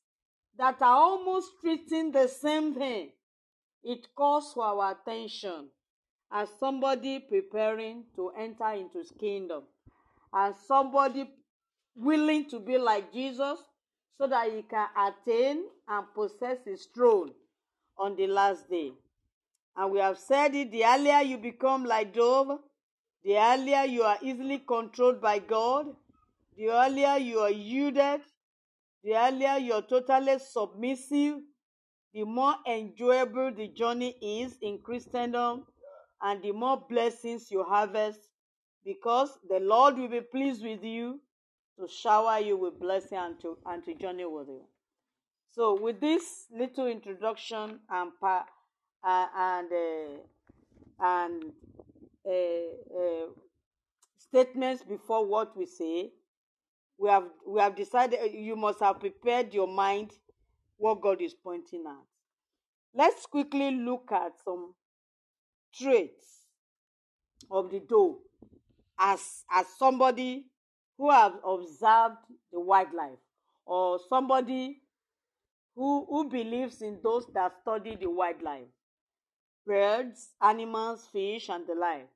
that 0.58 0.82
are 0.82 0.96
almost 0.96 1.52
treating 1.62 2.12
the 2.12 2.28
same 2.28 2.74
thing, 2.74 3.12
it 3.84 4.08
calls 4.16 4.54
for 4.54 4.64
our 4.66 4.92
attention 4.92 5.70
as 6.32 6.50
somebody 6.60 7.20
preparing 7.20 8.04
to 8.16 8.32
enter 8.38 8.72
into 8.72 8.98
his 9.00 9.12
kingdom, 9.20 9.64
as 10.34 10.56
somebody 10.68 11.30
willing 11.96 12.50
to 12.50 12.60
be 12.60 12.78
like 12.78 13.14
Jesus 13.14 13.60
so 14.18 14.28
that 14.28 14.52
he 14.52 14.64
can 14.64 14.88
attain 14.98 15.64
and 15.88 16.06
possess 16.16 16.58
his 16.66 16.86
throne 16.86 17.32
on 17.98 18.16
the 18.16 18.28
last 18.28 18.70
day. 18.70 18.92
And 19.76 19.92
we 19.92 20.00
have 20.00 20.18
said 20.18 20.56
it 20.56 20.72
the 20.72 20.86
earlier 20.86 21.22
you 21.22 21.38
become 21.38 21.86
like 21.86 22.14
Job, 22.14 22.60
the 23.24 23.38
earlier 23.38 23.84
you 23.84 24.04
are 24.04 24.18
easily 24.22 24.60
controlled 24.60 25.22
by 25.22 25.40
God, 25.40 25.88
the 26.58 26.70
earlier 26.70 27.18
you 27.18 27.40
are 27.40 27.52
yielded, 27.52 28.22
the 29.04 29.16
earlier 29.16 29.58
you're 29.58 29.82
totally 29.82 30.38
submissive, 30.40 31.40
the 32.14 32.24
more 32.24 32.56
enjoyable 32.68 33.52
the 33.54 33.68
journey 33.70 34.16
is 34.22 34.58
in 34.62 34.80
Christendom, 34.84 35.66
and 36.22 36.42
the 36.44 36.52
more 36.52 36.84
blessings 36.90 37.52
you 37.52 37.64
harvest, 37.64 38.20
because 38.86 39.38
the 39.50 39.60
Lord 39.60 39.98
will 39.98 40.10
be 40.10 40.22
pleased 40.22 40.64
with 40.64 40.84
you 40.84 41.20
to 41.80 41.88
shower 41.88 42.40
you 42.40 42.58
with 42.58 42.80
blessing 42.80 43.18
and 43.18 43.40
to, 43.42 43.58
and 43.66 43.84
to 43.86 43.96
journey 43.96 44.26
with 44.26 44.48
you. 44.48 44.62
So, 45.52 45.80
with 45.80 46.00
this 46.02 46.48
little 46.56 46.88
introduction 46.88 47.80
and 47.90 48.12
pa- 48.20 48.46
uh, 49.04 49.28
and 49.36 49.72
uh, 49.72 50.18
and 51.00 51.44
uh, 52.28 53.00
uh, 53.00 53.28
statements 54.18 54.84
before 54.84 55.26
what 55.26 55.56
we 55.58 55.66
say, 55.66 56.12
we 56.98 57.10
have 57.10 57.26
we 57.48 57.60
have 57.60 57.76
decided 57.76 58.20
you 58.34 58.56
must 58.56 58.80
have 58.80 59.00
prepared 59.00 59.54
your 59.54 59.68
mind 59.68 60.12
what 60.84 61.00
God 61.00 61.22
is 61.22 61.34
pointing 61.34 61.86
at. 61.88 61.96
Let's 62.94 63.26
quickly 63.26 63.72
look 63.72 64.12
at 64.12 64.34
some 64.44 64.74
traits 65.74 66.28
of 67.50 67.72
the 67.72 67.80
dove 67.80 68.18
as 69.00 69.46
as 69.50 69.66
somebody 69.80 70.48
who 70.98 71.10
have 71.10 71.36
observed 71.46 72.18
the 72.52 72.60
wildlife 72.60 73.24
or 73.66 73.98
somebody 74.10 74.82
who, 75.74 76.06
who 76.10 76.30
believes 76.30 76.82
in 76.82 77.00
those 77.02 77.28
that 77.34 77.54
study 77.62 77.96
the 77.96 78.10
wildlife 78.10 78.68
birds, 79.66 80.32
animals, 80.42 81.08
fish, 81.14 81.48
and 81.48 81.66
the 81.66 81.76
like. 81.76 82.10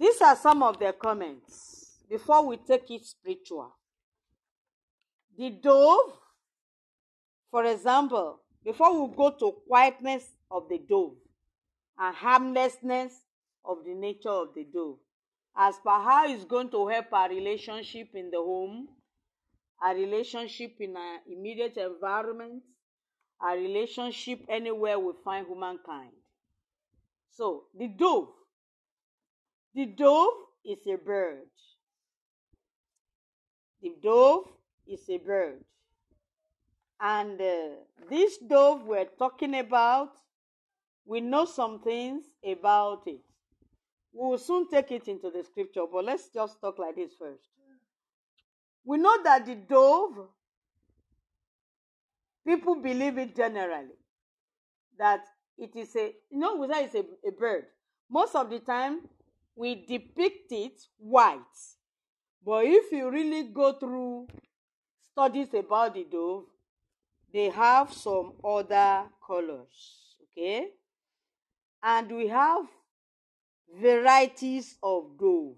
These 0.00 0.20
are 0.20 0.34
some 0.34 0.64
of 0.64 0.80
their 0.80 0.94
comments 0.94 1.98
before 2.10 2.44
we 2.44 2.56
take 2.56 2.90
it 2.90 3.04
spiritual. 3.04 3.72
The 5.38 5.50
dove, 5.50 6.18
for 7.50 7.64
example, 7.64 8.40
before 8.64 9.06
we 9.06 9.14
go 9.16 9.30
to 9.30 9.52
quietness 9.66 10.24
of 10.50 10.68
the 10.68 10.78
dove 10.78 11.14
and 11.98 12.14
harmlessness 12.14 13.12
of 13.64 13.84
the 13.84 13.94
nature 13.94 14.30
of 14.30 14.54
the 14.54 14.64
dove, 14.72 14.98
as 15.56 15.74
per 15.84 15.90
how 15.90 16.28
it's 16.28 16.44
going 16.44 16.70
to 16.70 16.86
help 16.88 17.12
our 17.12 17.28
relationship 17.28 18.08
in 18.14 18.30
the 18.30 18.38
home, 18.38 18.88
our 19.82 19.94
relationship 19.94 20.76
in 20.80 20.96
our 20.96 21.18
immediate 21.26 21.76
environment, 21.76 22.62
our 23.40 23.56
relationship 23.56 24.40
anywhere 24.48 24.98
we 24.98 25.12
find 25.24 25.46
humankind. 25.46 26.12
So, 27.30 27.64
the 27.76 27.88
dove. 27.88 28.28
The 29.74 29.86
dove 29.86 30.32
is 30.64 30.78
a 30.86 30.96
bird. 30.96 31.48
The 33.82 33.94
dove 34.02 34.44
is 34.86 35.08
a 35.08 35.16
bird. 35.18 35.64
And 37.00 37.40
uh, 37.40 37.68
this 38.10 38.36
dove 38.38 38.84
we're 38.84 39.06
talking 39.18 39.58
about, 39.58 40.12
we 41.06 41.20
know 41.20 41.46
some 41.46 41.80
things 41.80 42.24
about 42.44 43.02
it. 43.06 43.22
We 44.12 44.28
will 44.28 44.38
soon 44.38 44.68
take 44.68 44.90
it 44.90 45.08
into 45.08 45.30
the 45.30 45.42
scripture, 45.42 45.84
but 45.90 46.04
let's 46.04 46.28
just 46.28 46.60
talk 46.60 46.78
like 46.78 46.96
this 46.96 47.12
first. 47.18 47.48
We 48.84 48.98
know 48.98 49.22
that 49.22 49.46
the 49.46 49.54
dove, 49.54 50.28
people 52.46 52.76
believe 52.82 53.18
it 53.18 53.34
generally, 53.36 53.96
that 54.98 55.24
it 55.56 55.74
is 55.76 55.94
a, 55.96 56.12
you 56.30 56.38
know, 56.38 56.56
we 56.56 56.68
say 56.68 56.84
it's 56.84 56.94
a, 56.94 57.04
a 57.28 57.32
bird. 57.32 57.64
Most 58.10 58.34
of 58.34 58.50
the 58.50 58.58
time, 58.58 59.02
we 59.54 59.86
depict 59.86 60.50
it 60.50 60.80
white. 60.98 61.38
But 62.44 62.64
if 62.64 62.90
you 62.90 63.10
really 63.10 63.44
go 63.44 63.74
through 63.74 64.28
studies 65.12 65.54
about 65.54 65.94
the 65.94 66.04
dove, 66.10 66.44
they 67.32 67.50
have 67.50 67.92
some 67.92 68.32
other 68.44 69.04
colors. 69.24 70.16
Okay? 70.22 70.68
And 71.82 72.10
we 72.10 72.28
have 72.28 72.66
varieties 73.80 74.76
of 74.82 75.18
dove. 75.18 75.56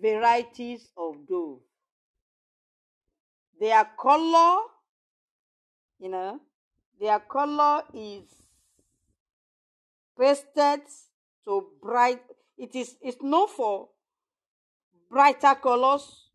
Varieties 0.00 0.88
of 0.96 1.26
dove. 1.28 1.60
Their 3.60 3.88
color, 3.98 4.62
you 5.98 6.08
know, 6.08 6.40
their 7.00 7.20
color 7.20 7.82
is 7.92 8.24
pasted 10.18 10.80
to 11.44 11.66
bright. 11.80 12.20
It 12.58 12.74
is 12.74 12.96
it's 13.00 13.22
known 13.22 13.48
for 13.48 13.88
brighter 15.10 15.54
colors, 15.54 16.30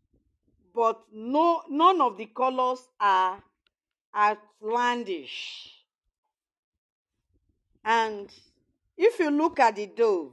but 0.74 1.00
no 1.12 1.62
none 1.68 2.00
of 2.00 2.16
the 2.16 2.26
colors 2.26 2.80
are 2.98 3.42
outlandish. 4.14 5.74
And 7.84 8.30
if 8.96 9.18
you 9.18 9.30
look 9.30 9.58
at 9.60 9.76
the 9.76 9.86
dove, 9.86 10.32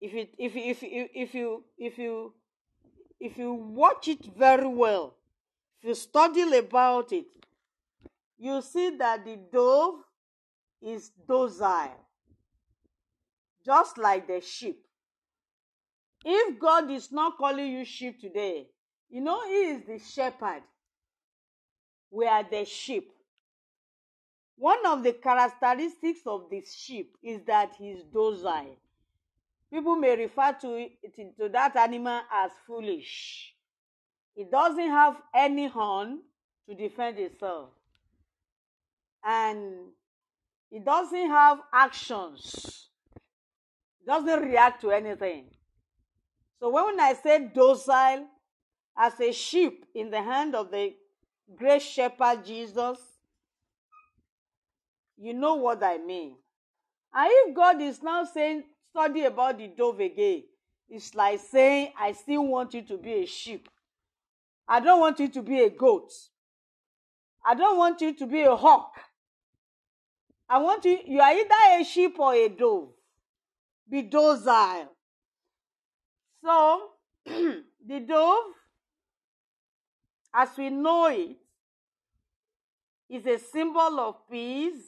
if 0.00 0.14
it 0.14 0.34
if 0.38 0.56
if 0.56 0.82
if, 0.82 1.10
if 1.14 1.34
you 1.34 1.64
if 1.76 1.98
you 1.98 2.32
if 3.20 3.36
you 3.36 3.52
watch 3.52 4.08
it 4.08 4.24
very 4.36 4.66
well, 4.66 5.14
if 5.82 5.88
you 5.88 5.94
study 5.94 6.56
about 6.56 7.12
it, 7.12 7.26
you 8.38 8.62
see 8.62 8.96
that 8.96 9.24
the 9.24 9.38
dove 9.52 10.00
is 10.80 11.10
docile, 11.28 12.00
just 13.64 13.98
like 13.98 14.26
the 14.26 14.40
sheep. 14.40 14.82
If 16.24 16.58
God 16.58 16.90
is 16.90 17.12
not 17.12 17.36
calling 17.36 17.72
you 17.72 17.84
sheep 17.84 18.20
today, 18.20 18.68
you 19.10 19.20
know 19.20 19.46
He 19.46 19.52
is 19.52 19.82
the 19.86 19.98
shepherd. 19.98 20.62
We 22.10 22.26
are 22.26 22.42
the 22.42 22.64
sheep. 22.64 23.12
One 24.56 24.84
of 24.84 25.02
the 25.02 25.12
characteristics 25.12 26.20
of 26.26 26.50
this 26.50 26.74
sheep 26.74 27.16
is 27.22 27.40
that 27.46 27.72
he's 27.78 28.02
docile. 28.12 28.76
People 29.72 29.96
may 29.96 30.16
refer 30.16 30.52
to, 30.60 30.74
it, 30.74 31.38
to 31.38 31.48
that 31.48 31.76
animal 31.76 32.20
as 32.32 32.50
foolish. 32.66 33.54
It 34.36 34.50
doesn't 34.50 34.90
have 34.90 35.16
any 35.34 35.68
horn 35.68 36.20
to 36.68 36.74
defend 36.74 37.18
itself. 37.18 37.70
And 39.24 39.90
it 40.70 40.84
doesn't 40.84 41.28
have 41.28 41.58
actions. 41.72 42.88
It 44.00 44.06
doesn't 44.06 44.42
react 44.42 44.80
to 44.82 44.90
anything. 44.90 45.46
So 46.58 46.70
when 46.70 46.98
I 47.00 47.14
say 47.14 47.50
docile, 47.54 48.26
as 48.96 49.18
a 49.20 49.32
sheep 49.32 49.86
in 49.94 50.10
the 50.10 50.22
hand 50.22 50.54
of 50.54 50.70
the 50.70 50.92
great 51.56 51.82
shepherd 51.82 52.44
Jesus, 52.44 52.98
you 55.16 55.34
know 55.34 55.56
what 55.56 55.82
I 55.82 55.98
mean. 55.98 56.36
And 57.12 57.28
if 57.30 57.54
God 57.54 57.80
is 57.82 58.02
now 58.02 58.24
saying, 58.24 58.64
study 58.90 59.24
about 59.24 59.58
the 59.58 59.68
dove 59.68 60.00
again, 60.00 60.44
it's 60.88 61.14
like 61.14 61.40
saying, 61.40 61.92
I 61.98 62.12
still 62.12 62.46
want 62.46 62.74
you 62.74 62.82
to 62.82 62.96
be 62.96 63.12
a 63.14 63.26
sheep. 63.26 63.68
I 64.66 64.80
don't 64.80 65.00
want 65.00 65.18
you 65.18 65.28
to 65.28 65.42
be 65.42 65.60
a 65.60 65.70
goat. 65.70 66.10
I 67.44 67.54
don't 67.54 67.76
want 67.76 68.00
you 68.00 68.14
to 68.14 68.26
be 68.26 68.42
a 68.42 68.54
hawk. 68.54 68.92
I 70.48 70.58
want 70.58 70.84
you, 70.84 70.98
you 71.06 71.20
are 71.20 71.32
either 71.32 71.80
a 71.80 71.84
sheep 71.84 72.18
or 72.18 72.34
a 72.34 72.48
dove. 72.48 72.88
Be 73.88 74.02
docile. 74.02 74.90
So, 76.44 76.90
the 77.26 78.00
dove, 78.06 78.44
as 80.34 80.48
we 80.56 80.70
know 80.70 81.06
it, 81.06 81.36
is 83.10 83.26
a 83.26 83.38
symbol 83.38 83.98
of 83.98 84.14
peace, 84.30 84.84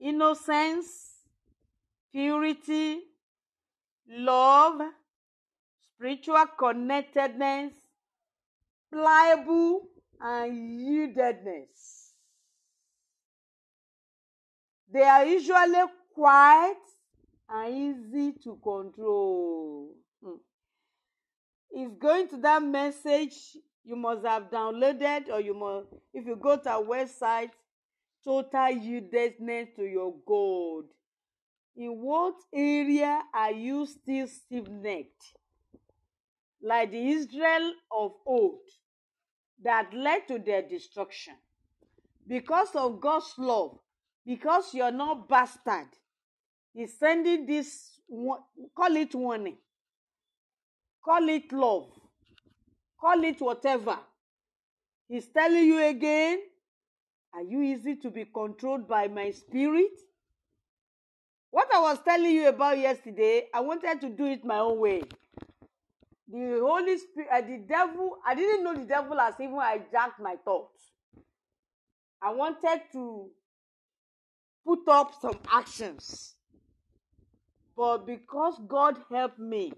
innocence, 0.00 0.88
purity, 2.10 2.98
love, 4.08 4.82
spiritual 5.94 6.44
connectedness, 6.58 7.72
pliable 8.90 9.82
and 10.20 10.80
yieldedness. 10.80 12.10
They 14.92 15.04
are 15.04 15.24
usually 15.24 15.84
quiet 16.12 16.76
and 17.48 17.74
easy 17.74 18.32
to 18.42 18.58
control. 18.62 19.94
Hmm. 20.22 20.34
It's 21.70 21.94
going 21.98 22.28
to 22.28 22.36
that 22.38 22.62
message 22.62 23.56
you 23.84 23.96
must 23.96 24.24
have 24.24 24.50
downloaded, 24.50 25.28
or 25.28 25.40
you 25.40 25.54
must, 25.54 25.86
if 26.14 26.26
you 26.26 26.36
go 26.36 26.56
to 26.56 26.70
our 26.70 26.82
website, 26.82 27.50
total 28.24 28.50
yieldedness 28.52 29.74
to 29.76 29.82
your 29.82 30.14
God. 30.26 30.84
In 31.76 32.00
what 32.00 32.34
area 32.52 33.22
are 33.34 33.52
you 33.52 33.86
still 33.86 34.26
stiff 34.28 34.68
necked? 34.68 35.34
Like 36.62 36.92
the 36.92 37.08
Israel 37.10 37.72
of 37.90 38.12
old 38.24 38.60
that 39.64 39.92
led 39.92 40.28
to 40.28 40.38
their 40.38 40.62
destruction. 40.62 41.34
Because 42.26 42.68
of 42.74 43.00
God's 43.00 43.34
love, 43.38 43.78
because 44.24 44.72
you're 44.74 44.92
not 44.92 45.28
bastard, 45.28 45.88
He's 46.72 46.98
sending 46.98 47.46
this, 47.46 48.00
call 48.74 48.96
it 48.96 49.14
warning, 49.14 49.58
call 51.04 51.28
it 51.28 51.52
love, 51.52 51.90
call 53.02 53.24
it 53.24 53.40
whatever. 53.40 53.98
He's 55.08 55.26
telling 55.26 55.64
you 55.64 55.84
again, 55.84 56.38
are 57.34 57.42
you 57.42 57.60
easy 57.62 57.96
to 57.96 58.10
be 58.10 58.24
controlled 58.24 58.86
by 58.86 59.08
my 59.08 59.32
spirit? 59.32 59.98
What 61.50 61.68
I 61.74 61.80
was 61.80 61.98
telling 62.04 62.30
you 62.30 62.48
about 62.48 62.78
yesterday, 62.78 63.48
I 63.52 63.60
wanted 63.60 64.00
to 64.02 64.08
do 64.08 64.26
it 64.26 64.44
my 64.44 64.58
own 64.58 64.78
way. 64.78 65.02
The 66.32 66.60
Holy 66.62 66.96
Spirit, 66.96 67.28
uh, 67.30 67.40
the 67.40 67.58
devil, 67.68 68.18
I 68.24 68.34
didn't 68.36 68.64
know 68.64 68.74
the 68.74 68.86
devil 68.86 69.18
has 69.18 69.34
even 69.40 69.56
hijacked 69.56 70.20
my 70.20 70.36
thoughts. 70.44 70.80
I 72.22 72.32
wanted 72.32 72.82
to 72.92 73.28
put 74.64 74.88
up 74.88 75.12
some 75.20 75.38
actions. 75.52 76.36
But 77.76 78.06
because 78.06 78.54
God 78.68 78.96
helped 79.10 79.40
me 79.40 79.72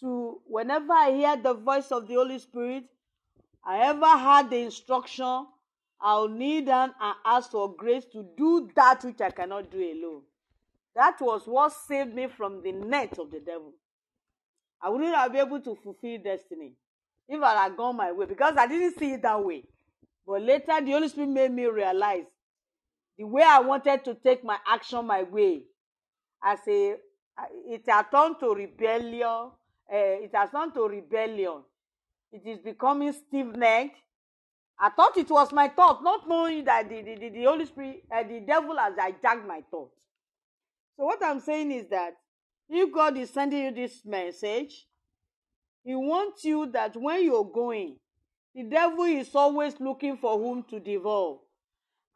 to, 0.00 0.40
whenever 0.46 0.92
I 0.92 1.12
hear 1.12 1.36
the 1.36 1.54
voice 1.54 1.90
of 1.90 2.06
the 2.06 2.14
Holy 2.14 2.38
Spirit, 2.38 2.84
I 3.64 3.78
ever 3.88 4.06
had 4.06 4.50
the 4.50 4.58
instruction, 4.58 5.46
I'll 6.00 6.28
down 6.60 6.94
and 7.00 7.14
ask 7.24 7.50
for 7.50 7.74
grace 7.74 8.04
to 8.12 8.24
do 8.36 8.70
that 8.76 9.02
which 9.04 9.20
I 9.20 9.30
cannot 9.30 9.70
do 9.70 9.78
alone. 9.78 10.22
That 10.94 11.20
was 11.20 11.46
what 11.46 11.72
saved 11.72 12.14
me 12.14 12.26
from 12.26 12.62
the 12.62 12.72
net 12.72 13.18
of 13.18 13.30
the 13.30 13.40
devil. 13.40 13.72
I 14.80 14.88
wouldn't 14.88 15.14
have 15.14 15.32
been 15.32 15.46
able 15.46 15.60
to 15.60 15.74
fulfill 15.74 16.18
destiny 16.22 16.74
if 17.28 17.42
I 17.42 17.64
had 17.64 17.76
gone 17.76 17.96
my 17.96 18.12
way 18.12 18.26
because 18.26 18.54
I 18.56 18.66
didn't 18.66 18.98
see 18.98 19.12
it 19.12 19.22
that 19.22 19.44
way. 19.44 19.64
But 20.26 20.42
later, 20.42 20.80
the 20.80 20.92
Holy 20.92 21.08
Spirit 21.08 21.30
made 21.30 21.52
me 21.52 21.66
realize 21.66 22.26
the 23.18 23.24
way 23.24 23.42
I 23.42 23.60
wanted 23.60 24.04
to 24.04 24.14
take 24.14 24.44
my 24.44 24.58
action 24.66 25.06
my 25.06 25.22
way. 25.22 25.62
I 26.42 26.56
a, 26.68 26.96
it 27.66 27.82
has 27.88 28.06
turned 28.10 28.36
to 28.40 28.54
rebellion. 28.54 29.50
Uh, 29.92 30.24
it 30.24 30.30
has 30.34 30.50
turned 30.50 30.74
to 30.74 30.88
rebellion. 30.88 31.62
It 32.32 32.42
is 32.44 32.58
becoming 32.58 33.12
stiff-necked. 33.12 33.96
I 34.78 34.90
thought 34.90 35.16
it 35.16 35.30
was 35.30 35.52
my 35.52 35.68
thought, 35.68 36.02
not 36.02 36.28
knowing 36.28 36.64
that 36.64 36.88
the, 36.88 37.00
the, 37.00 37.28
the 37.30 37.44
Holy 37.44 37.64
Spirit, 37.66 38.04
uh, 38.14 38.22
the 38.22 38.40
devil 38.40 38.76
has 38.76 38.94
hijacked 38.94 39.46
my 39.46 39.62
thought. 39.70 39.92
So 40.96 41.04
what 41.04 41.22
I'm 41.22 41.40
saying 41.40 41.72
is 41.72 41.88
that 41.88 42.14
if 42.68 42.92
God 42.92 43.16
is 43.16 43.30
sending 43.30 43.64
you 43.64 43.70
this 43.70 44.04
message, 44.04 44.86
He 45.84 45.94
wants 45.94 46.44
you 46.44 46.66
that 46.72 46.96
when 46.96 47.24
you're 47.24 47.44
going, 47.44 47.96
the 48.54 48.64
devil 48.64 49.04
is 49.04 49.34
always 49.34 49.78
looking 49.78 50.16
for 50.16 50.38
whom 50.38 50.62
to 50.64 50.80
devour. 50.80 51.38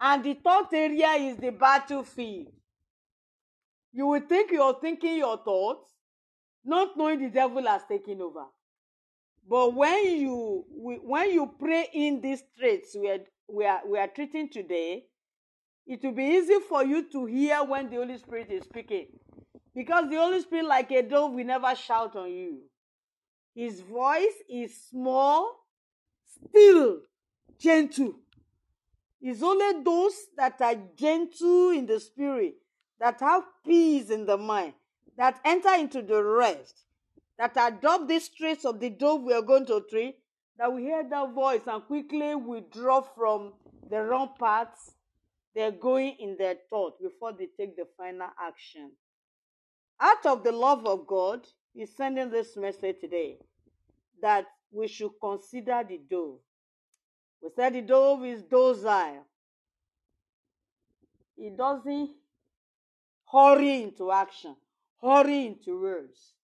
And 0.01 0.25
the 0.25 0.35
third 0.35 0.67
area 0.73 1.11
is 1.13 1.37
the 1.37 1.51
battlefield. 1.51 2.53
You 3.93 4.07
will 4.07 4.21
think 4.21 4.51
you're 4.51 4.79
thinking 4.81 5.19
your 5.19 5.37
thoughts, 5.37 5.91
not 6.65 6.97
knowing 6.97 7.23
the 7.23 7.31
devil 7.31 7.67
has 7.67 7.83
taken 7.89 8.21
over. 8.21 8.45
But 9.49 9.75
when 9.75 10.17
you 10.21 10.65
when 10.77 11.33
you 11.33 11.51
pray 11.59 11.89
in 11.93 12.21
these 12.21 12.43
traits 12.59 12.95
we 12.99 13.11
are, 13.11 13.19
we 13.49 13.65
are, 13.67 13.81
we 13.87 13.99
are 13.99 14.09
treating 14.09 14.49
today, 14.49 15.05
it 15.87 16.03
will 16.03 16.13
be 16.13 16.25
easy 16.25 16.61
for 16.69 16.85
you 16.85 17.11
to 17.11 17.27
hear 17.27 17.65
when 17.65 17.91
the 17.91 17.97
Holy 17.97 18.17
Spirit 18.19 18.51
is 18.51 18.65
speaking. 18.65 19.07
Because 19.75 20.11
the 20.11 20.17
Holy 20.17 20.41
Spirit, 20.41 20.67
like 20.67 20.91
a 20.91 21.03
dove, 21.03 21.33
will 21.33 21.45
never 21.45 21.75
shout 21.75 22.17
on 22.17 22.31
you. 22.31 22.59
His 23.55 23.81
voice 23.81 24.35
is 24.49 24.89
small, 24.91 25.67
still, 26.25 26.99
gentle. 27.59 28.15
It's 29.21 29.43
only 29.43 29.83
those 29.83 30.15
that 30.37 30.61
are 30.61 30.77
gentle 30.97 31.71
in 31.71 31.87
the 31.87 32.01
spirit, 32.01 32.55
that 32.99 33.21
have 33.21 33.43
peace 33.65 34.11
in 34.11 34.27
the 34.27 34.37
mind, 34.37 34.75
that 35.21 35.39
enter 35.45 35.75
into 35.75 36.01
the 36.01 36.23
rest, 36.25 36.87
that 37.37 37.53
adopt 37.55 38.09
these 38.09 38.31
traits 38.31 38.65
of 38.65 38.81
the 38.81 38.89
dove 38.89 39.21
we 39.21 39.35
are 39.35 39.43
going 39.43 39.67
to 39.67 39.85
treat, 39.91 40.17
that 40.57 40.73
we 40.73 40.85
hear 40.85 41.07
that 41.07 41.35
voice 41.35 41.61
and 41.67 41.85
quickly 41.85 42.35
withdraw 42.35 43.03
from 43.03 43.53
the 43.91 44.03
wrong 44.03 44.31
paths 44.41 44.95
they're 45.55 45.73
going 45.73 46.17
in 46.21 46.39
their 46.39 46.55
thought 46.71 46.99
before 47.03 47.35
they 47.35 47.49
take 47.59 47.77
the 47.77 47.85
final 47.99 48.29
action. 48.43 48.93
Out 50.01 50.25
of 50.25 50.43
the 50.43 50.53
love 50.53 50.87
of 50.87 51.07
God, 51.07 51.47
He's 51.75 51.95
sending 51.95 52.31
this 52.31 52.57
message 52.57 52.97
today 53.03 53.37
that 54.23 54.47
we 54.73 54.89
should 54.89 55.13
consider 55.23 55.85
the 55.87 56.01
dove. 56.11 56.39
We 57.43 57.51
said 57.55 57.75
the 57.75 57.83
dove 57.83 58.25
is 58.25 58.43
docile. 58.43 59.27
It 61.37 61.59
doesn't 61.59 62.11
hurry 63.31 63.83
into 63.83 64.11
action, 64.11 64.57
hurry 65.03 65.47
into 65.47 65.81
words. 65.81 66.35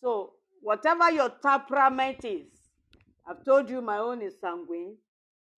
So, 0.00 0.32
whatever 0.60 1.10
your 1.10 1.30
temperament 1.42 2.24
is, 2.24 2.46
I've 3.26 3.44
told 3.44 3.70
you 3.70 3.80
my 3.80 3.98
own 3.98 4.22
is 4.22 4.40
sanguine, 4.40 4.96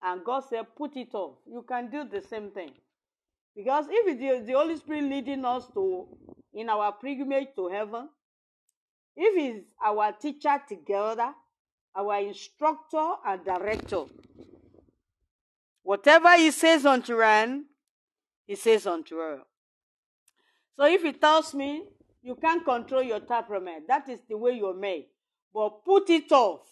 and 0.03 0.22
God 0.24 0.45
said, 0.49 0.66
put 0.76 0.97
it 0.97 1.14
off. 1.14 1.36
You 1.47 1.64
can 1.66 1.90
do 1.90 2.05
the 2.05 2.20
same 2.20 2.51
thing. 2.51 2.72
Because 3.57 3.86
if 3.88 4.20
it's 4.20 4.47
the 4.47 4.53
Holy 4.53 4.76
Spirit 4.76 5.05
leading 5.05 5.45
us 5.45 5.66
to 5.74 6.07
in 6.53 6.68
our 6.68 6.92
pilgrimage 6.92 7.49
to 7.57 7.68
heaven, 7.68 8.09
if 9.16 9.34
He's 9.34 9.62
our 9.84 10.12
teacher 10.12 10.61
together, 10.68 11.32
our 11.97 12.18
instructor 12.20 13.14
and 13.26 13.45
director, 13.45 14.05
whatever 15.82 16.36
He 16.36 16.51
says 16.51 16.84
unto 16.84 17.18
one, 17.18 17.64
He 18.47 18.57
says 18.57 18.86
unto 18.86 19.16
her. 19.16 19.40
So 20.76 20.84
if 20.84 21.03
He 21.03 21.12
tells 21.12 21.55
me 21.55 21.84
you 22.25 22.35
can't 22.37 22.64
control 22.64 23.03
your 23.03 23.20
temperament, 23.20 23.87
that 23.87 24.09
is 24.09 24.20
the 24.29 24.37
way 24.37 24.53
you're 24.53 24.75
made, 24.75 25.07
but 25.53 25.85
put 25.85 26.09
it 26.09 26.33
off 26.33 26.62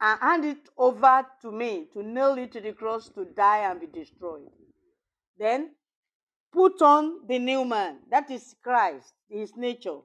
and 0.00 0.20
hand 0.20 0.44
it 0.44 0.68
over 0.78 1.26
to 1.42 1.50
me 1.50 1.88
to 1.92 2.02
nail 2.02 2.38
it 2.38 2.52
to 2.52 2.60
the 2.60 2.72
cross 2.72 3.08
to 3.10 3.24
die 3.24 3.68
and 3.68 3.80
be 3.80 3.86
destroyed. 3.86 4.48
Then 5.36 5.72
put 6.52 6.80
on 6.80 7.26
the 7.26 7.38
new 7.40 7.64
man. 7.64 7.96
That 8.10 8.30
is 8.30 8.54
Christ, 8.62 9.12
his 9.28 9.56
nature. 9.56 9.98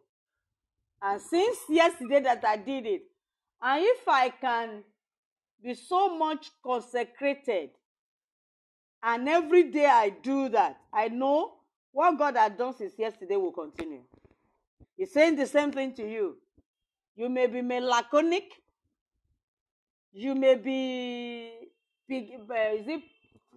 And 1.01 1.21
since 1.21 1.59
yesterday 1.69 2.21
that 2.21 2.43
I 2.43 2.57
did 2.57 2.87
it, 2.87 3.03
and 3.61 3.85
if 3.85 4.07
I 4.07 4.29
can 4.29 4.83
be 5.63 5.75
so 5.75 6.17
much 6.17 6.49
consecrated, 6.65 7.69
and 9.03 9.29
every 9.29 9.71
day 9.71 9.85
I 9.85 10.09
do 10.09 10.49
that, 10.49 10.77
I 10.91 11.07
know 11.09 11.53
what 11.91 12.17
God 12.17 12.35
has 12.35 12.53
done 12.57 12.73
since 12.75 12.93
yesterday 12.97 13.35
will 13.35 13.51
continue. 13.51 14.01
He's 14.99 15.13
saying 15.13 15.37
the 15.37 15.47
same 15.47 15.71
thing 15.71 15.93
to 15.93 16.03
you. 16.03 16.35
You 17.15 17.29
may 17.29 17.47
be 17.47 17.61
melancholic. 17.61 18.51
You 20.11 20.35
may 20.35 20.55
be, 20.55 21.51
uh, 22.11 22.75
is 22.75 22.85
it 22.85 23.03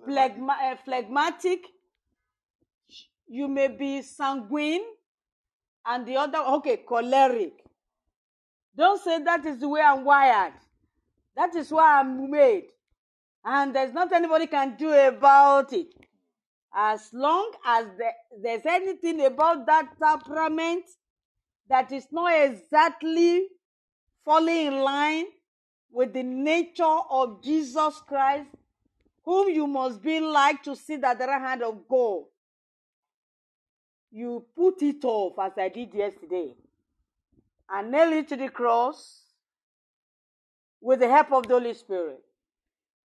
phlegma, 0.06 0.50
uh, 0.50 0.76
phlegmatic. 0.84 1.66
You 3.26 3.48
may 3.48 3.66
be 3.66 4.02
sanguine. 4.02 4.84
And 5.84 6.06
the 6.06 6.16
other 6.16 6.38
okay 6.38 6.76
choleric. 6.88 7.54
Don't 8.76 9.02
say 9.02 9.20
that 9.24 9.44
is 9.44 9.58
the 9.58 9.68
way 9.68 9.80
i'm 9.80 10.04
wired. 10.04 10.52
That 11.34 11.56
is 11.56 11.72
why 11.72 11.98
i'm 11.98 12.30
made. 12.30 12.68
And 13.44 13.74
there's 13.74 13.92
not 13.92 14.12
anybody 14.12 14.46
can 14.46 14.76
do 14.76 14.92
about 14.92 15.72
it. 15.72 15.88
As 16.72 17.12
long 17.12 17.50
as 17.66 17.86
there, 17.98 18.14
there's 18.40 18.64
anything 18.64 19.26
about 19.26 19.66
that 19.66 19.88
temperament 20.00 20.84
that 21.72 21.90
is 21.90 22.06
not 22.10 22.32
exactly 22.44 23.46
falling 24.24 24.66
in 24.66 24.80
line 24.80 25.26
with 25.90 26.12
the 26.12 26.22
nature 26.22 26.98
of 27.10 27.42
jesus 27.42 28.00
christ 28.06 28.48
whom 29.24 29.48
you 29.48 29.66
must 29.66 30.02
be 30.02 30.20
like 30.20 30.62
to 30.62 30.76
sit 30.76 31.02
at 31.04 31.18
the 31.18 31.26
right 31.26 31.40
hand 31.40 31.62
of 31.62 31.88
god 31.88 32.22
you 34.12 34.44
put 34.54 34.82
it 34.82 35.02
off 35.04 35.38
as 35.38 35.52
I 35.56 35.70
did 35.70 35.94
yesterday 35.94 36.54
and 37.70 37.90
nail 37.90 38.12
it 38.12 38.28
to 38.28 38.36
the 38.36 38.50
cross 38.50 39.22
with 40.80 41.00
the 41.00 41.08
help 41.08 41.32
of 41.32 41.48
the 41.48 41.54
Holy 41.54 41.74
Spirit. 41.74 42.20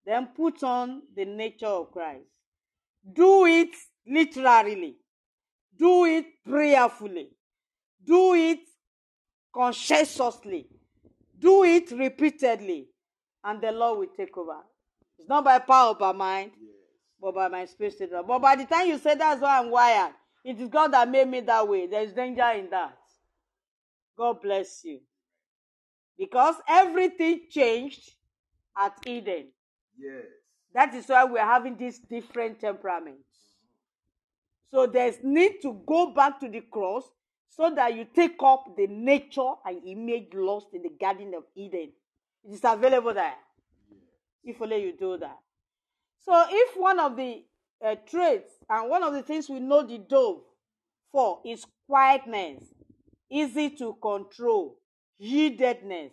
then 0.04 0.26
put 0.36 0.62
on 0.62 1.02
the 1.14 1.24
nature 1.24 1.66
of 1.66 1.90
Christ. 1.92 2.28
Do 3.12 3.44
it 3.46 3.74
literally, 4.06 4.96
do 5.78 6.04
it 6.06 6.26
prayerfully, 6.46 7.28
do 8.08 8.34
it 8.34 8.60
conscientiously, 9.54 10.66
do 11.38 11.62
it 11.64 11.90
repeatedly, 11.90 12.88
and 13.44 13.60
the 13.60 13.70
Lord 13.70 13.98
will 13.98 14.16
take 14.16 14.36
over. 14.36 14.60
It's 15.18 15.28
not 15.28 15.44
by 15.44 15.58
power, 15.58 15.94
by 15.94 16.12
mind, 16.12 16.52
Yes. 16.58 16.70
but 17.20 17.34
by 17.34 17.48
my 17.48 17.66
spirit. 17.66 17.94
But 18.26 18.38
by 18.40 18.56
the 18.56 18.64
time 18.64 18.88
you 18.88 18.98
say 18.98 19.14
that's 19.14 19.40
why 19.42 19.58
I'm 19.58 19.70
wired, 19.70 20.14
it 20.44 20.58
is 20.58 20.68
God 20.68 20.92
that 20.92 21.10
made 21.10 21.28
me 21.28 21.40
that 21.40 21.68
way. 21.68 21.86
There's 21.86 22.12
danger 22.12 22.50
in 22.56 22.70
that. 22.70 22.96
God 24.16 24.40
bless 24.42 24.82
you. 24.84 25.00
Because 26.16 26.56
everything 26.66 27.42
changed 27.50 28.10
at 28.76 28.94
Eden. 29.06 29.48
Yes. 29.98 30.24
That 30.74 30.94
is 30.94 31.06
why 31.06 31.24
we're 31.24 31.44
having 31.44 31.76
these 31.76 31.98
different 31.98 32.60
temperaments. 32.60 33.28
Mm-hmm. 34.72 34.76
So 34.76 34.86
there's 34.86 35.16
need 35.22 35.60
to 35.62 35.80
go 35.86 36.12
back 36.14 36.40
to 36.40 36.48
the 36.48 36.60
cross 36.60 37.04
so 37.48 37.74
that 37.74 37.94
you 37.94 38.06
take 38.14 38.36
up 38.42 38.76
the 38.76 38.86
nature 38.86 39.52
and 39.66 39.82
image 39.84 40.28
lost 40.34 40.68
in 40.72 40.82
the 40.82 40.90
Garden 41.00 41.32
of 41.36 41.44
Eden. 41.56 41.92
It 42.44 42.54
is 42.54 42.60
available 42.64 43.14
there. 43.14 43.34
If 44.44 44.60
only 44.62 44.82
you 44.82 44.92
do 44.98 45.18
that. 45.18 45.38
So 46.20 46.44
if 46.48 46.76
one 46.76 47.00
of 47.00 47.16
the 47.16 47.44
uh, 47.84 47.96
traits 48.08 48.52
and 48.68 48.90
one 48.90 49.02
of 49.02 49.12
the 49.12 49.22
things 49.22 49.48
we 49.48 49.60
know 49.60 49.86
the 49.86 49.98
dove 49.98 50.40
for 51.10 51.40
is 51.44 51.64
quietness, 51.88 52.62
easy 53.30 53.70
to 53.70 53.96
control, 54.00 54.78
yieldedness, 55.22 56.10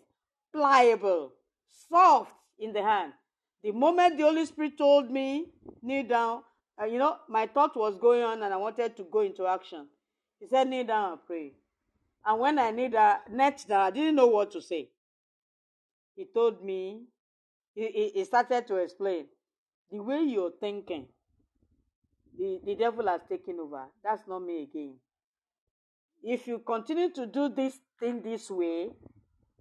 pliable, 0.54 1.34
soft 1.90 2.34
in 2.60 2.74
the 2.74 2.82
hand. 2.82 3.14
The 3.64 3.72
moment 3.72 4.18
the 4.18 4.24
Holy 4.24 4.46
Spirit 4.46 4.78
told 4.78 5.12
me, 5.12 5.48
kneel 5.82 6.08
down, 6.08 6.44
uh, 6.82 6.86
you 6.86 7.00
know, 7.00 7.18
my 7.30 7.48
thought 7.48 7.76
was 7.76 7.98
going 7.98 8.22
on 8.22 8.44
and 8.44 8.54
I 8.54 8.58
wanted 8.58 8.96
to 8.98 9.04
go 9.12 9.22
into 9.22 9.48
action. 9.48 9.88
He 10.46 10.50
said, 10.50 10.68
kneel 10.68 10.84
down 10.86 11.14
and 11.14 11.22
pray. 11.26 11.54
And 12.24 12.40
when 12.40 12.60
I 12.60 12.70
knelt 12.70 12.92
down, 12.92 13.18
knelt 13.32 13.68
down, 13.68 13.82
I 13.82 13.90
didn't 13.90 14.16
know 14.16 14.28
what 14.28 14.52
to 14.52 14.62
say. 14.62 14.90
He 16.16 16.26
told 16.32 16.64
me, 16.64 17.02
he, 17.74 17.88
he, 17.88 18.12
he 18.14 18.26
started 18.26 18.68
to 18.68 18.76
explain 18.76 19.26
the 19.92 20.04
way 20.04 20.22
you're 20.22 20.52
thinking, 20.60 21.08
the, 22.38 22.60
the 22.64 22.76
devil 22.76 23.08
has 23.08 23.22
taken 23.28 23.60
over. 23.60 23.86
That's 24.04 24.22
not 24.28 24.44
me 24.44 24.62
again. 24.62 24.98
If 26.22 26.46
you 26.46 26.60
continue 26.60 27.10
to 27.14 27.26
do 27.26 27.50
this 27.50 27.80
thing 28.00 28.22
this 28.22 28.52
way, 28.52 28.90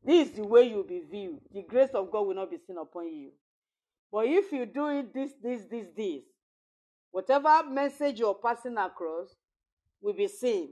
this 0.05 0.29
is 0.29 0.35
the 0.35 0.47
way 0.47 0.69
you'll 0.69 0.85
be 0.85 1.01
viewed. 1.11 1.41
The 1.51 1.63
grace 1.63 1.95
of 1.95 2.11
God 2.11 2.27
will 2.27 2.35
not 2.35 2.51
be 2.51 2.59
seen 2.59 2.77
upon 2.77 3.11
you. 3.11 3.31
But 4.13 4.27
if 4.27 4.53
you 4.53 4.67
do 4.67 4.89
it 4.89 5.15
this, 5.15 5.33
this, 5.43 5.63
this, 5.71 5.87
this, 5.97 6.25
whatever 7.11 7.63
message 7.71 8.19
you're 8.19 8.35
passing 8.35 8.77
across 8.77 9.35
will 10.05 10.13
be 10.13 10.29
seen 10.29 10.69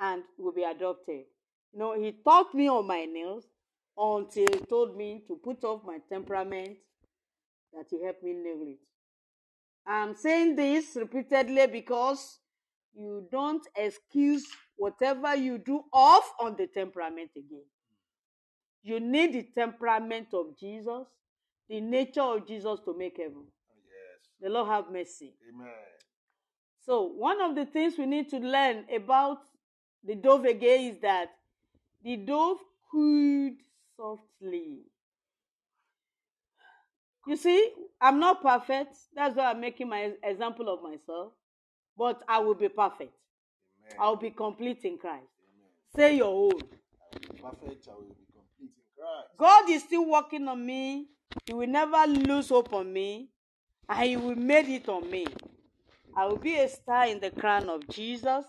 and 0.00 0.22
will 0.38 0.52
be 0.52 0.64
adopted. 0.64 1.24
You 1.72 1.78
know, 1.78 1.92
he 1.92 2.12
taught 2.24 2.54
me 2.54 2.68
on 2.68 2.86
my 2.86 3.04
nails 3.04 3.44
until 3.96 4.46
he 4.50 4.64
told 4.66 4.96
me 4.96 5.22
to 5.28 5.38
put 5.44 5.62
off 5.62 5.82
my 5.84 5.98
temperament 6.08 6.78
that 7.74 7.84
he 7.90 8.02
helped 8.02 8.22
me 8.24 8.32
nail 8.32 8.62
it. 8.62 8.78
I'm 9.86 10.16
saying 10.16 10.56
this 10.56 10.96
repeatedly 10.96 11.66
because 11.66 12.38
you 12.94 13.28
don't 13.30 13.64
excuse 13.76 14.46
whatever 14.76 15.36
you 15.36 15.58
do 15.58 15.82
off 15.92 16.32
on 16.40 16.56
the 16.56 16.66
temperament 16.66 17.30
again. 17.36 17.64
You 18.82 19.00
need 19.00 19.34
the 19.34 19.46
temperament 19.54 20.28
of 20.32 20.58
Jesus, 20.58 21.06
the 21.68 21.80
nature 21.80 22.22
of 22.22 22.48
Jesus 22.48 22.80
to 22.86 22.96
make 22.96 23.18
heaven. 23.18 23.44
Oh, 23.44 23.80
yes. 23.84 24.30
The 24.40 24.48
Lord 24.48 24.68
have 24.68 24.90
mercy. 24.90 25.34
Amen. 25.54 25.68
So, 26.90 27.02
one 27.02 27.40
of 27.40 27.54
the 27.54 27.66
things 27.66 27.94
we 27.96 28.04
need 28.04 28.30
to 28.30 28.38
learn 28.38 28.84
about 28.92 29.42
the 30.02 30.16
dove 30.16 30.44
again 30.44 30.92
is 30.92 31.00
that 31.02 31.30
the 32.02 32.16
dove 32.16 32.56
cooed 32.90 33.58
softly. 33.96 34.78
You 37.28 37.36
see, 37.36 37.70
I'm 38.00 38.18
not 38.18 38.42
perfect. 38.42 38.96
That's 39.14 39.36
why 39.36 39.52
I'm 39.52 39.60
making 39.60 39.88
my 39.88 40.14
example 40.24 40.68
of 40.68 40.82
myself. 40.82 41.30
But 41.96 42.24
I 42.28 42.40
will 42.40 42.56
be 42.56 42.68
perfect. 42.68 43.12
Amen. 43.84 43.96
I'll 44.00 44.16
be 44.16 44.30
complete 44.30 44.80
in 44.82 44.98
Christ. 44.98 45.28
Amen. 45.38 45.70
Say 45.94 46.16
your 46.16 46.26
own. 46.26 46.60
I 46.60 47.06
will 47.12 47.20
be 47.20 47.40
perfect. 47.40 47.86
I 47.88 47.94
will 47.94 48.02
be 48.02 48.26
complete 48.34 48.72
in 48.72 48.96
Christ. 48.96 49.28
God 49.38 49.70
is 49.70 49.84
still 49.84 50.10
working 50.10 50.48
on 50.48 50.66
me. 50.66 51.06
He 51.46 51.52
will 51.52 51.68
never 51.68 52.04
lose 52.08 52.48
hope 52.48 52.72
on 52.72 52.92
me. 52.92 53.28
And 53.88 54.08
He 54.08 54.16
will 54.16 54.34
make 54.34 54.68
it 54.68 54.88
on 54.88 55.08
me. 55.08 55.28
I 56.16 56.26
will 56.26 56.38
be 56.38 56.56
a 56.56 56.68
star 56.68 57.06
in 57.06 57.20
the 57.20 57.30
crown 57.30 57.68
of 57.68 57.88
Jesus 57.88 58.44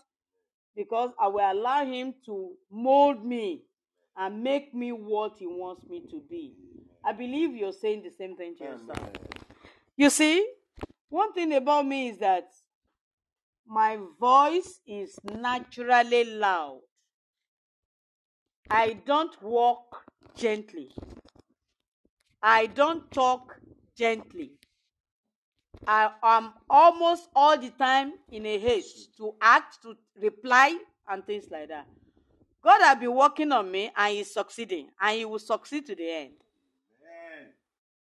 because 0.76 1.12
I 1.20 1.28
will 1.28 1.52
allow 1.52 1.86
Him 1.86 2.14
to 2.26 2.52
mold 2.72 3.26
me 3.26 3.64
and 4.18 4.44
make 4.44 4.74
me 4.74 4.92
what 4.92 5.34
He 5.38 5.48
wants 5.48 5.86
me 5.88 6.02
to 6.10 6.22
be. 6.30 6.54
I 7.04 7.14
believe 7.14 7.56
you're 7.56 7.74
saying 7.74 8.04
the 8.04 8.12
same 8.12 8.36
thing 8.36 8.56
to 8.58 8.64
yourself. 8.64 9.10
You 9.98 10.10
see, 10.10 10.48
one 11.10 11.34
thing 11.34 11.54
about 11.54 11.86
me 11.86 12.10
is 12.10 12.20
that 12.20 12.46
my 13.68 13.98
voice 14.20 14.80
is 14.88 15.18
naturally 15.24 16.26
loud. 16.26 16.82
I 18.70 18.94
don't 19.06 19.42
walk 19.42 20.04
gently. 20.36 20.90
I 22.42 22.68
don't 22.68 23.10
talk 23.12 23.56
gently. 23.98 24.52
I 25.88 26.12
am 26.24 26.54
almost 26.70 27.30
all 27.36 27.58
the 27.58 27.70
time 27.72 28.14
in 28.32 28.46
a 28.46 28.60
haste 28.60 29.18
to 29.18 29.34
act, 29.42 29.82
to 29.84 29.96
reply, 30.22 30.78
and 31.10 31.26
things 31.26 31.46
like 31.50 31.70
that. 31.70 31.88
God 32.62 32.82
has 32.82 33.00
been 33.00 33.16
working 33.16 33.52
on 33.52 33.72
me 33.72 33.92
and 33.96 34.16
He's 34.16 34.32
succeeding, 34.32 34.90
and 35.00 35.18
He 35.18 35.26
will 35.26 35.40
succeed 35.40 35.86
to 35.88 35.96
the 35.96 36.10
end. 36.10 36.34
Amen. 37.02 37.50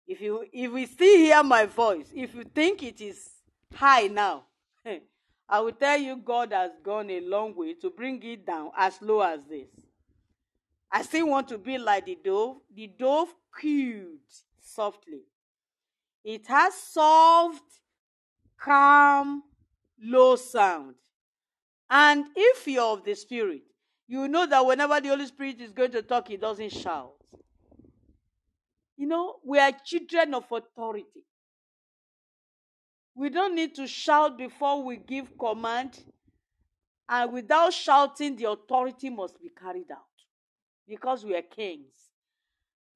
If 0.06 0.20
you 0.20 0.44
if 0.52 0.72
you 0.72 0.86
still 0.86 1.18
hear 1.18 1.42
my 1.42 1.66
voice, 1.66 2.08
if 2.14 2.34
you 2.34 2.44
think 2.44 2.82
it 2.82 3.00
is 3.00 3.30
high 3.74 4.08
now, 4.08 4.44
I 5.48 5.60
will 5.60 5.72
tell 5.72 5.98
you 5.98 6.16
God 6.16 6.52
has 6.52 6.72
gone 6.82 7.10
a 7.10 7.20
long 7.20 7.54
way 7.54 7.74
to 7.74 7.90
bring 7.90 8.22
it 8.24 8.44
down 8.44 8.70
as 8.76 9.00
low 9.00 9.20
as 9.20 9.44
this. 9.44 9.68
I 10.90 11.02
still 11.02 11.28
want 11.28 11.48
to 11.48 11.58
be 11.58 11.78
like 11.78 12.06
the 12.06 12.18
dove. 12.22 12.56
The 12.74 12.88
dove 12.98 13.28
cooed 13.52 14.18
softly. 14.60 15.22
It 16.24 16.46
has 16.48 16.74
soft, 16.74 17.62
calm, 18.58 19.42
low 20.02 20.36
sound. 20.36 20.94
And 21.90 22.26
if 22.36 22.66
you're 22.66 22.92
of 22.92 23.04
the 23.04 23.14
Spirit, 23.14 23.62
you 24.06 24.28
know 24.28 24.46
that 24.46 24.64
whenever 24.64 25.00
the 25.00 25.08
Holy 25.08 25.26
Spirit 25.26 25.60
is 25.60 25.72
going 25.72 25.92
to 25.92 26.02
talk, 26.02 26.28
He 26.28 26.36
doesn't 26.36 26.72
shout. 26.72 27.12
You 28.96 29.06
know, 29.06 29.36
we 29.44 29.58
are 29.58 29.72
children 29.84 30.34
of 30.34 30.44
authority. 30.50 31.24
We 33.14 33.30
don't 33.30 33.54
need 33.54 33.74
to 33.76 33.86
shout 33.86 34.36
before 34.36 34.82
we 34.82 34.96
give 34.96 35.38
command. 35.38 35.98
And 37.08 37.32
without 37.32 37.72
shouting, 37.72 38.36
the 38.36 38.50
authority 38.50 39.08
must 39.08 39.40
be 39.40 39.50
carried 39.50 39.90
out 39.90 39.98
because 40.86 41.24
we 41.24 41.34
are 41.36 41.42
kings. 41.42 41.94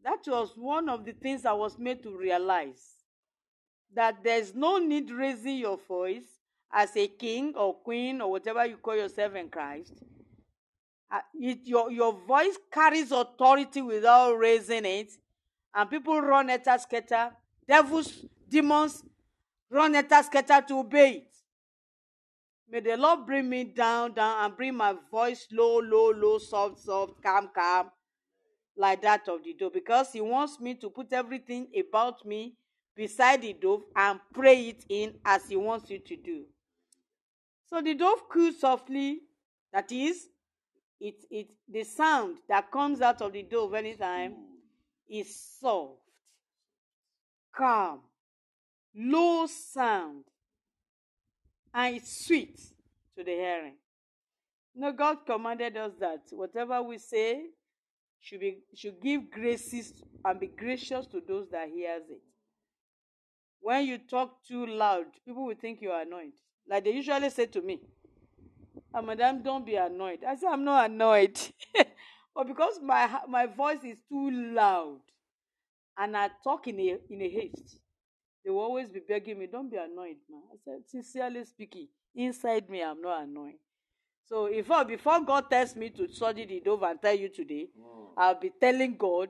That 0.04 0.18
was 0.26 0.52
one 0.56 0.88
of 0.88 1.04
the 1.04 1.12
things 1.12 1.46
I 1.46 1.52
was 1.52 1.78
made 1.78 2.02
to 2.02 2.16
realize 2.16 3.01
that 3.94 4.22
there's 4.24 4.54
no 4.54 4.78
need 4.78 5.10
raising 5.10 5.56
your 5.58 5.78
voice 5.88 6.40
as 6.72 6.96
a 6.96 7.06
king 7.06 7.54
or 7.56 7.74
queen 7.74 8.20
or 8.20 8.30
whatever 8.30 8.64
you 8.64 8.76
call 8.76 8.96
yourself 8.96 9.34
in 9.34 9.48
Christ. 9.48 9.92
Uh, 11.10 11.20
it, 11.34 11.58
your, 11.64 11.90
your 11.90 12.12
voice 12.26 12.56
carries 12.72 13.12
authority 13.12 13.82
without 13.82 14.32
raising 14.32 14.86
it, 14.86 15.12
and 15.74 15.90
people 15.90 16.20
run 16.20 16.48
at 16.48 16.66
a 16.66 16.78
scatter. 16.78 17.30
Devils, 17.68 18.24
demons 18.48 19.04
run 19.70 19.94
at 19.94 20.10
a 20.10 20.22
scatter 20.24 20.64
to 20.66 20.78
obey 20.78 21.10
it. 21.10 21.28
May 22.70 22.80
the 22.80 22.96
Lord 22.96 23.26
bring 23.26 23.50
me 23.50 23.64
down, 23.64 24.14
down, 24.14 24.46
and 24.46 24.56
bring 24.56 24.74
my 24.74 24.94
voice 25.10 25.46
low, 25.52 25.80
low, 25.80 26.10
low, 26.12 26.38
soft, 26.38 26.80
soft, 26.80 27.22
calm, 27.22 27.50
calm, 27.54 27.90
like 28.74 29.02
that 29.02 29.28
of 29.28 29.44
the 29.44 29.52
dove, 29.52 29.74
because 29.74 30.12
He 30.12 30.22
wants 30.22 30.58
me 30.58 30.74
to 30.76 30.88
put 30.88 31.12
everything 31.12 31.68
about 31.78 32.24
me 32.24 32.54
beside 32.96 33.42
the 33.42 33.52
dove 33.54 33.82
and 33.96 34.20
pray 34.32 34.68
it 34.68 34.84
in 34.88 35.14
as 35.24 35.48
He 35.48 35.56
wants 35.56 35.90
you 35.90 35.98
to 35.98 36.16
do. 36.16 36.44
So 37.66 37.80
the 37.80 37.94
dove 37.94 38.28
cooed 38.28 38.54
softly, 38.54 39.20
that 39.72 39.90
is, 39.90 40.28
it, 41.00 41.24
it, 41.30 41.48
the 41.68 41.84
sound 41.84 42.38
that 42.48 42.70
comes 42.70 43.00
out 43.00 43.22
of 43.22 43.32
the 43.32 43.42
dove 43.42 43.74
anytime 43.74 44.34
is 45.08 45.34
soft, 45.58 46.00
calm, 47.54 48.00
low 48.94 49.46
sound, 49.46 50.24
and 51.74 51.96
it's 51.96 52.26
sweet 52.26 52.60
to 53.16 53.24
the 53.24 53.30
hearing. 53.30 53.76
Know, 54.74 54.92
God 54.92 55.18
commanded 55.26 55.76
us 55.76 55.92
that 56.00 56.22
whatever 56.30 56.82
we 56.82 56.98
say 56.98 57.42
should 58.20 58.40
be 58.40 58.58
should 58.74 59.00
give 59.02 59.30
graces 59.30 59.92
and 60.24 60.40
be 60.40 60.46
gracious 60.46 61.06
to 61.08 61.20
those 61.26 61.48
that 61.50 61.68
hears 61.68 62.04
it. 62.08 62.22
When 63.62 63.86
you 63.86 63.98
talk 63.98 64.44
too 64.46 64.66
loud, 64.66 65.06
people 65.24 65.46
will 65.46 65.54
think 65.54 65.80
you 65.80 65.90
are 65.90 66.02
annoyed. 66.02 66.32
Like 66.68 66.84
they 66.84 66.90
usually 66.90 67.30
say 67.30 67.46
to 67.46 67.62
me, 67.62 67.80
oh, 68.92 69.02
Madam, 69.02 69.42
don't 69.42 69.64
be 69.64 69.76
annoyed. 69.76 70.18
I 70.26 70.34
say, 70.36 70.48
I'm 70.48 70.64
not 70.64 70.90
annoyed. 70.90 71.38
but 72.34 72.46
because 72.46 72.80
my, 72.82 73.08
my 73.28 73.46
voice 73.46 73.84
is 73.84 73.98
too 74.08 74.30
loud 74.30 75.00
and 75.96 76.16
I 76.16 76.30
talk 76.42 76.66
in 76.66 76.80
a, 76.80 76.98
in 77.08 77.22
a 77.22 77.28
haste, 77.28 77.78
they 78.44 78.50
will 78.50 78.60
always 78.60 78.88
be 78.88 79.00
begging 79.06 79.38
me, 79.38 79.46
don't 79.46 79.70
be 79.70 79.76
annoyed, 79.76 80.16
man. 80.28 80.42
I 80.52 80.56
said, 80.64 80.82
sincerely 80.88 81.44
speaking, 81.44 81.88
inside 82.14 82.68
me, 82.68 82.82
I'm 82.82 83.00
not 83.00 83.22
annoyed. 83.22 83.60
So 84.26 84.46
if 84.46 84.70
I, 84.70 84.82
before 84.82 85.20
God 85.20 85.50
tells 85.50 85.76
me 85.76 85.90
to 85.90 86.08
study 86.08 86.46
the 86.46 86.60
dove 86.60 86.82
and 86.82 87.00
tell 87.00 87.14
you 87.14 87.28
today, 87.28 87.68
mm. 87.78 88.06
I'll 88.16 88.40
be 88.40 88.50
telling 88.60 88.96
God, 88.96 89.28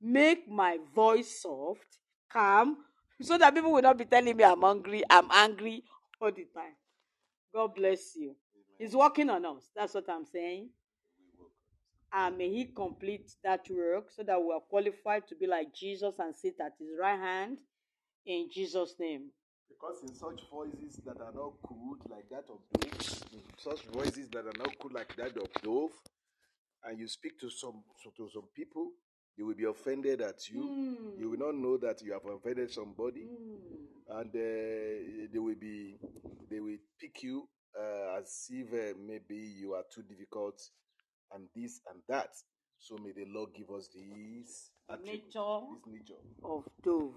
make 0.00 0.48
my 0.48 0.78
voice 0.94 1.40
soft, 1.42 1.98
calm, 2.30 2.76
so 3.20 3.38
that 3.38 3.54
people 3.54 3.72
will 3.72 3.82
not 3.82 3.98
be 3.98 4.04
telling 4.04 4.36
me 4.36 4.44
I'm 4.44 4.60
hungry, 4.60 5.02
I'm 5.08 5.28
angry 5.30 5.84
all 6.20 6.30
the 6.30 6.46
time. 6.54 6.74
God 7.54 7.74
bless 7.74 8.16
you. 8.16 8.34
He's 8.78 8.94
working 8.94 9.30
on 9.30 9.44
us. 9.46 9.70
That's 9.74 9.94
what 9.94 10.08
I'm 10.08 10.26
saying. 10.26 10.68
And 12.12 12.34
ah, 12.34 12.36
may 12.36 12.50
He 12.50 12.66
complete 12.66 13.30
that 13.42 13.66
work 13.70 14.10
so 14.14 14.22
that 14.22 14.40
we 14.40 14.52
are 14.52 14.60
qualified 14.60 15.26
to 15.28 15.34
be 15.34 15.46
like 15.46 15.74
Jesus 15.74 16.14
and 16.18 16.34
sit 16.34 16.54
at 16.60 16.72
His 16.78 16.88
right 17.00 17.18
hand 17.18 17.58
in 18.26 18.48
Jesus' 18.52 18.94
name. 18.98 19.30
Because 19.68 20.02
in 20.02 20.14
such 20.14 20.40
voices 20.50 21.00
that 21.04 21.20
are 21.20 21.32
not 21.34 21.52
good, 21.66 22.10
like 22.10 22.28
that 22.30 22.44
of 22.48 22.60
dove, 22.80 23.22
such 23.58 23.84
voices 23.92 24.28
that 24.30 24.46
are 24.46 24.58
not 24.58 24.78
good, 24.80 24.92
like 24.92 25.14
that 25.16 25.36
of 25.36 25.48
dove, 25.62 25.90
and 26.84 26.98
you 26.98 27.08
speak 27.08 27.38
to 27.40 27.50
some 27.50 27.82
to 28.16 28.28
some 28.32 28.48
people, 28.54 28.92
they 29.36 29.44
will 29.44 29.54
be 29.54 29.64
offended 29.64 30.20
at 30.20 30.48
you. 30.48 30.62
Mm. 30.62 31.20
You 31.20 31.30
will 31.30 31.38
not 31.38 31.54
know 31.54 31.76
that 31.78 32.02
you 32.02 32.12
have 32.12 32.24
offended 32.24 32.70
somebody, 32.70 33.24
mm. 33.24 34.18
and 34.20 34.30
uh, 34.30 35.28
they 35.32 35.38
will 35.38 35.54
be 35.54 35.98
they 36.50 36.60
will 36.60 36.78
pick 37.00 37.22
you 37.22 37.48
uh, 37.78 38.18
as 38.18 38.48
if 38.50 38.72
uh, 38.72 38.98
maybe 39.06 39.36
you 39.36 39.74
are 39.74 39.84
too 39.94 40.02
difficult, 40.02 40.60
and 41.34 41.48
this 41.54 41.80
and 41.90 42.00
that. 42.08 42.30
So 42.78 42.96
may 43.02 43.12
the 43.12 43.26
Lord 43.26 43.50
give 43.54 43.70
us 43.70 43.88
this 43.88 44.70
nature, 45.02 45.60
this 45.70 45.86
nature 45.86 46.20
of 46.44 46.64
dove, 46.82 47.14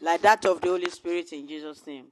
like 0.00 0.22
that 0.22 0.44
of 0.46 0.60
the 0.60 0.68
Holy 0.68 0.90
Spirit 0.90 1.32
in 1.32 1.46
Jesus' 1.46 1.86
name. 1.86 2.06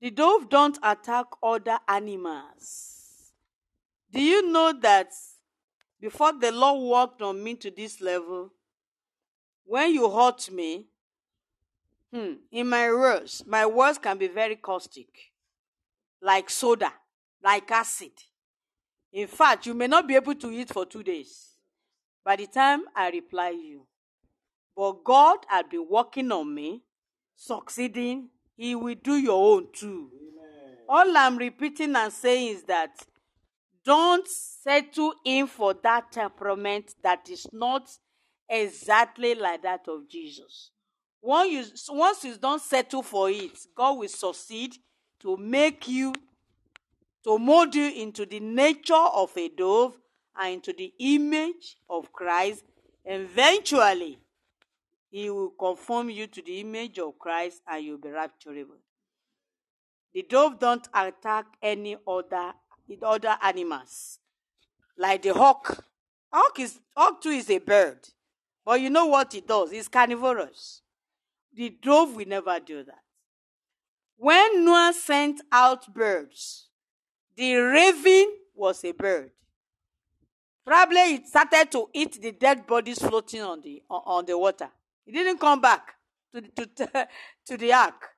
The 0.00 0.10
dove 0.10 0.48
don't 0.48 0.78
attack 0.82 1.26
other 1.42 1.78
animals. 1.88 3.32
Do 4.12 4.22
you 4.22 4.50
know 4.50 4.72
that 4.82 5.12
before 6.04 6.34
the 6.38 6.52
Lord 6.52 6.82
worked 6.82 7.22
on 7.22 7.42
me 7.42 7.54
to 7.54 7.70
this 7.70 7.98
level, 7.98 8.52
when 9.64 9.90
you 9.94 10.10
hurt 10.10 10.50
me, 10.50 10.84
hmm, 12.12 12.34
in 12.52 12.68
my 12.68 12.90
words, 12.92 13.42
my 13.46 13.64
words 13.64 13.96
can 13.96 14.18
be 14.18 14.28
very 14.28 14.56
caustic, 14.56 15.08
like 16.20 16.50
soda, 16.50 16.92
like 17.42 17.70
acid. 17.70 18.10
In 19.14 19.26
fact, 19.26 19.64
you 19.64 19.72
may 19.72 19.86
not 19.86 20.06
be 20.06 20.14
able 20.14 20.34
to 20.34 20.50
eat 20.50 20.68
for 20.68 20.84
two 20.84 21.02
days 21.02 21.52
by 22.22 22.36
the 22.36 22.48
time 22.48 22.82
I 22.94 23.08
reply 23.08 23.52
you. 23.52 23.86
But 24.76 25.04
God 25.04 25.38
had 25.48 25.70
been 25.70 25.86
working 25.88 26.30
on 26.32 26.54
me, 26.54 26.82
succeeding. 27.34 28.28
He 28.58 28.74
will 28.74 28.96
do 29.02 29.16
your 29.16 29.54
own 29.56 29.68
too. 29.72 30.10
Amen. 30.12 30.76
All 30.86 31.16
I'm 31.16 31.38
repeating 31.38 31.96
and 31.96 32.12
saying 32.12 32.56
is 32.56 32.62
that 32.64 33.06
don't 33.84 34.26
settle 34.26 35.14
in 35.24 35.46
for 35.46 35.74
that 35.82 36.10
temperament 36.10 36.94
that 37.02 37.28
is 37.28 37.46
not 37.52 37.90
exactly 38.48 39.34
like 39.34 39.62
that 39.62 39.86
of 39.88 40.08
Jesus. 40.08 40.70
Once 41.20 41.50
you, 41.50 41.96
once 41.96 42.24
you 42.24 42.36
don't 42.36 42.62
settle 42.62 43.02
for 43.02 43.30
it, 43.30 43.58
God 43.74 43.98
will 43.98 44.08
succeed 44.08 44.76
to 45.20 45.36
make 45.36 45.88
you, 45.88 46.12
to 47.24 47.38
mold 47.38 47.74
you 47.74 47.90
into 47.90 48.26
the 48.26 48.40
nature 48.40 48.94
of 48.94 49.36
a 49.36 49.48
dove 49.48 49.96
and 50.38 50.54
into 50.54 50.72
the 50.72 50.92
image 50.98 51.76
of 51.88 52.12
Christ. 52.12 52.64
Eventually, 53.04 54.18
He 55.10 55.30
will 55.30 55.50
conform 55.50 56.10
you 56.10 56.26
to 56.26 56.42
the 56.42 56.60
image 56.60 56.98
of 56.98 57.18
Christ 57.18 57.62
and 57.66 57.84
you'll 57.84 57.98
be 57.98 58.08
rapturable. 58.08 58.80
The 60.12 60.22
dove 60.22 60.58
don't 60.58 60.86
attack 60.94 61.46
any 61.62 61.96
other 62.06 62.52
other 63.02 63.36
animals, 63.42 64.18
like 64.96 65.22
the 65.22 65.34
hawk. 65.34 65.84
Hawk 66.32 66.58
is 66.58 66.80
hawk 66.96 67.22
too 67.22 67.30
is 67.30 67.48
a 67.50 67.58
bird, 67.58 67.98
but 68.64 68.80
you 68.80 68.90
know 68.90 69.06
what 69.06 69.34
it 69.34 69.46
does? 69.46 69.72
It's 69.72 69.88
carnivorous. 69.88 70.82
The 71.54 71.76
dove 71.80 72.16
will 72.16 72.26
never 72.26 72.58
do 72.58 72.82
that. 72.84 73.02
When 74.16 74.64
Noah 74.64 74.92
sent 74.92 75.42
out 75.52 75.92
birds, 75.92 76.68
the 77.36 77.54
raven 77.54 78.36
was 78.54 78.84
a 78.84 78.92
bird. 78.92 79.30
Probably 80.64 81.14
it 81.14 81.26
started 81.26 81.70
to 81.72 81.88
eat 81.92 82.20
the 82.20 82.32
dead 82.32 82.66
bodies 82.66 82.98
floating 82.98 83.42
on 83.42 83.60
the 83.60 83.82
on 83.88 84.24
the 84.24 84.38
water. 84.38 84.70
It 85.06 85.12
didn't 85.12 85.38
come 85.38 85.60
back 85.60 85.94
to, 86.34 86.66
to, 86.66 87.08
to 87.46 87.56
the 87.56 87.72
ark. 87.72 88.10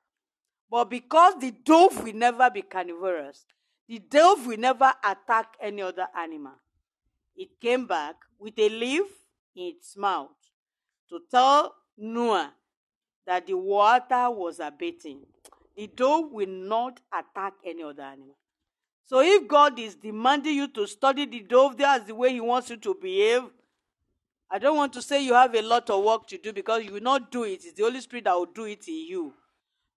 But 0.69 0.89
because 0.89 1.35
the 1.39 1.51
dove 1.51 2.03
will 2.03 2.13
never 2.13 2.49
be 2.49 2.61
carnivorous, 2.61 3.45
the 3.87 3.99
dove 3.99 4.45
will 4.45 4.57
never 4.57 4.91
attack 5.03 5.55
any 5.61 5.81
other 5.81 6.07
animal. 6.17 6.53
It 7.35 7.59
came 7.61 7.85
back 7.85 8.15
with 8.39 8.57
a 8.57 8.69
leaf 8.69 9.05
in 9.55 9.73
its 9.75 9.95
mouth 9.95 10.29
to 11.09 11.19
tell 11.31 11.75
Noah 11.97 12.53
that 13.25 13.47
the 13.47 13.55
water 13.55 14.29
was 14.29 14.59
abating. 14.59 15.21
The 15.75 15.87
dove 15.87 16.31
will 16.31 16.49
not 16.49 16.99
attack 17.13 17.53
any 17.65 17.83
other 17.83 18.03
animal. 18.03 18.37
So 19.03 19.21
if 19.21 19.47
God 19.47 19.79
is 19.79 19.95
demanding 19.95 20.55
you 20.55 20.67
to 20.69 20.85
study 20.85 21.25
the 21.25 21.39
dove, 21.41 21.77
that's 21.77 22.05
the 22.05 22.15
way 22.15 22.33
He 22.33 22.41
wants 22.41 22.69
you 22.69 22.77
to 22.77 22.93
behave. 22.93 23.43
I 24.49 24.59
don't 24.59 24.75
want 24.75 24.93
to 24.93 25.01
say 25.01 25.23
you 25.23 25.33
have 25.33 25.55
a 25.55 25.61
lot 25.61 25.89
of 25.89 26.03
work 26.03 26.27
to 26.27 26.37
do 26.37 26.51
because 26.51 26.83
you 26.83 26.93
will 26.93 27.01
not 27.01 27.31
do 27.31 27.43
it. 27.43 27.63
It's 27.65 27.73
the 27.73 27.83
Holy 27.83 28.01
Spirit 28.01 28.25
that 28.25 28.33
will 28.33 28.45
do 28.45 28.65
it 28.65 28.87
in 28.87 29.05
you. 29.07 29.33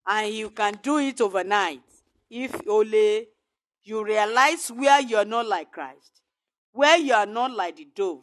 And 0.06 0.32
you 0.34 0.50
can 0.50 0.78
do 0.82 0.98
it 0.98 1.20
overnight 1.20 1.82
if 2.28 2.54
only 2.68 3.28
you 3.90 4.04
realize 4.04 4.68
where 4.68 5.00
you 5.00 5.16
are 5.16 5.24
not 5.24 5.48
like 5.48 5.72
Christ, 5.72 6.22
where 6.72 6.96
you 6.96 7.12
are 7.12 7.26
not 7.26 7.50
like 7.50 7.76
the 7.76 7.88
dove, 7.94 8.22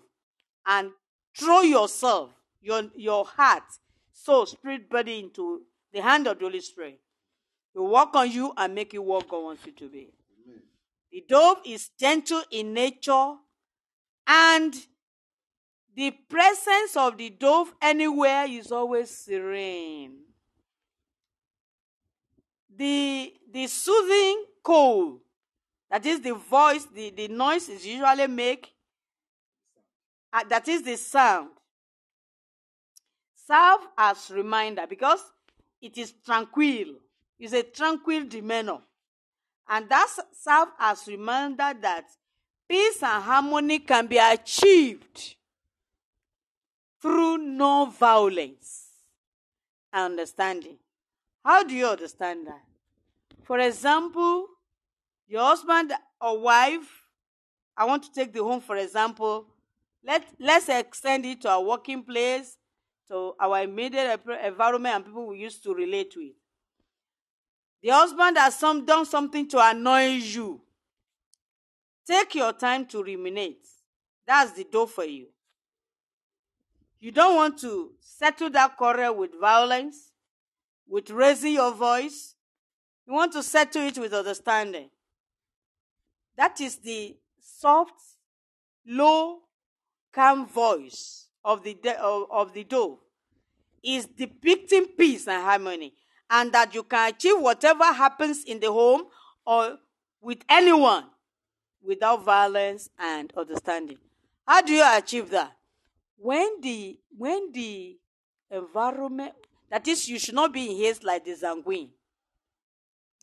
and 0.65 0.91
throw 1.37 1.61
yourself, 1.61 2.31
your, 2.61 2.83
your 2.95 3.25
heart, 3.25 3.63
soul, 4.13 4.45
spirit, 4.45 4.89
body 4.89 5.19
into 5.19 5.63
the 5.91 6.01
hand 6.01 6.25
of 6.25 6.39
the 6.39 6.45
Holy 6.45 6.61
Spirit. 6.61 6.99
He 7.73 7.79
will 7.79 7.91
work 7.91 8.15
on 8.15 8.31
you 8.31 8.53
and 8.55 8.73
make 8.73 8.93
you 8.93 9.01
what 9.01 9.27
God 9.27 9.43
wants 9.43 9.65
you 9.65 9.73
to 9.73 9.89
be. 9.89 10.09
Amen. 10.45 10.61
The 11.11 11.25
dove 11.27 11.57
is 11.65 11.89
gentle 11.99 12.43
in 12.49 12.73
nature 12.73 13.33
and 14.25 14.73
the 15.95 16.11
presence 16.29 16.95
of 16.95 17.17
the 17.17 17.29
dove 17.29 17.73
anywhere 17.81 18.45
is 18.47 18.71
always 18.71 19.09
serene. 19.09 20.19
The, 22.73 23.33
the 23.51 23.67
soothing 23.67 24.45
call, 24.63 25.21
that 25.89 26.05
is 26.05 26.21
the 26.21 26.35
voice, 26.35 26.85
the, 26.93 27.11
the 27.11 27.27
noise 27.27 27.69
is 27.69 27.85
usually 27.85 28.27
make, 28.27 28.73
uh, 30.33 30.43
that 30.49 30.67
is 30.67 30.83
the 30.83 30.97
sound, 30.97 31.49
serve 33.47 33.79
as 33.97 34.29
reminder 34.29 34.85
because 34.87 35.21
it 35.81 35.97
is 35.97 36.13
tranquil. 36.25 36.95
It's 37.39 37.53
a 37.53 37.63
tranquil 37.63 38.25
demeanor. 38.25 38.79
And 39.69 39.87
that 39.89 40.07
serve 40.33 40.69
as 40.79 41.07
reminder 41.07 41.73
that 41.81 42.05
peace 42.67 43.03
and 43.03 43.23
harmony 43.23 43.79
can 43.79 44.07
be 44.07 44.17
achieved 44.17 45.35
through 47.01 47.37
no 47.37 47.85
violence 47.85 48.87
understanding. 49.93 50.77
How 51.43 51.63
do 51.63 51.73
you 51.73 51.87
understand 51.87 52.47
that? 52.47 52.63
For 53.43 53.59
example, 53.59 54.47
your 55.27 55.41
husband 55.41 55.93
or 56.21 56.39
wife, 56.39 56.87
I 57.75 57.85
want 57.85 58.03
to 58.03 58.11
take 58.11 58.33
the 58.33 58.43
home 58.43 58.61
for 58.61 58.77
example. 58.77 59.47
Let, 60.03 60.25
let's 60.39 60.69
extend 60.69 61.25
it 61.25 61.41
to 61.41 61.49
our 61.49 61.61
working 61.61 62.03
place, 62.03 62.57
to 63.09 63.33
our 63.39 63.61
immediate 63.61 64.21
environment 64.43 64.95
and 64.95 65.05
people 65.05 65.27
we 65.27 65.39
used 65.39 65.63
to 65.63 65.73
relate 65.73 66.13
with. 66.15 66.33
The 67.83 67.89
husband 67.89 68.37
has 68.37 68.57
some, 68.57 68.85
done 68.85 69.05
something 69.05 69.47
to 69.49 69.59
annoy 69.69 70.17
you. 70.17 70.61
Take 72.05 72.35
your 72.35 72.53
time 72.53 72.85
to 72.87 73.03
ruminate. 73.03 73.67
That's 74.25 74.51
the 74.51 74.63
door 74.63 74.87
for 74.87 75.03
you. 75.03 75.27
You 76.99 77.11
don't 77.11 77.35
want 77.35 77.59
to 77.59 77.91
settle 77.99 78.49
that 78.51 78.75
quarrel 78.77 79.15
with 79.15 79.39
violence, 79.39 80.11
with 80.87 81.09
raising 81.09 81.53
your 81.53 81.73
voice. 81.73 82.35
You 83.05 83.13
want 83.13 83.33
to 83.33 83.43
settle 83.43 83.83
it 83.83 83.97
with 83.97 84.13
understanding. 84.13 84.89
That 86.37 86.61
is 86.61 86.77
the 86.77 87.17
soft, 87.41 87.99
low, 88.85 89.39
calm 90.13 90.47
voice 90.47 91.27
of 91.43 91.63
the, 91.63 91.77
of, 91.99 92.27
of 92.31 92.53
the 92.53 92.63
dove. 92.63 92.99
Is 93.83 94.05
depicting 94.05 94.87
peace 94.97 95.27
and 95.27 95.41
harmony. 95.43 95.93
and 96.29 96.51
that 96.53 96.73
you 96.75 96.83
can 96.83 97.09
achieve 97.09 97.39
whatever 97.39 97.85
happens 97.85 98.43
in 98.43 98.59
the 98.59 98.71
home 98.71 99.03
or 99.45 99.77
with 100.21 100.39
anyone 100.49 101.05
without 101.83 102.23
violence 102.23 102.89
and 102.99 103.31
understanding. 103.37 103.97
How 104.45 104.61
do 104.61 104.73
you 104.73 104.83
achieve 104.85 105.29
that? 105.31 105.53
When 106.17 106.61
the 106.61 106.99
when 107.15 107.51
the 107.51 107.97
environment 108.51 109.33
that 109.69 109.87
is 109.87 110.07
you 110.09 110.19
should 110.19 110.35
not 110.35 110.53
be 110.53 110.69
in 110.71 110.77
haste 110.77 111.03
like 111.03 111.25
the 111.25 111.35
sanguine. 111.35 111.89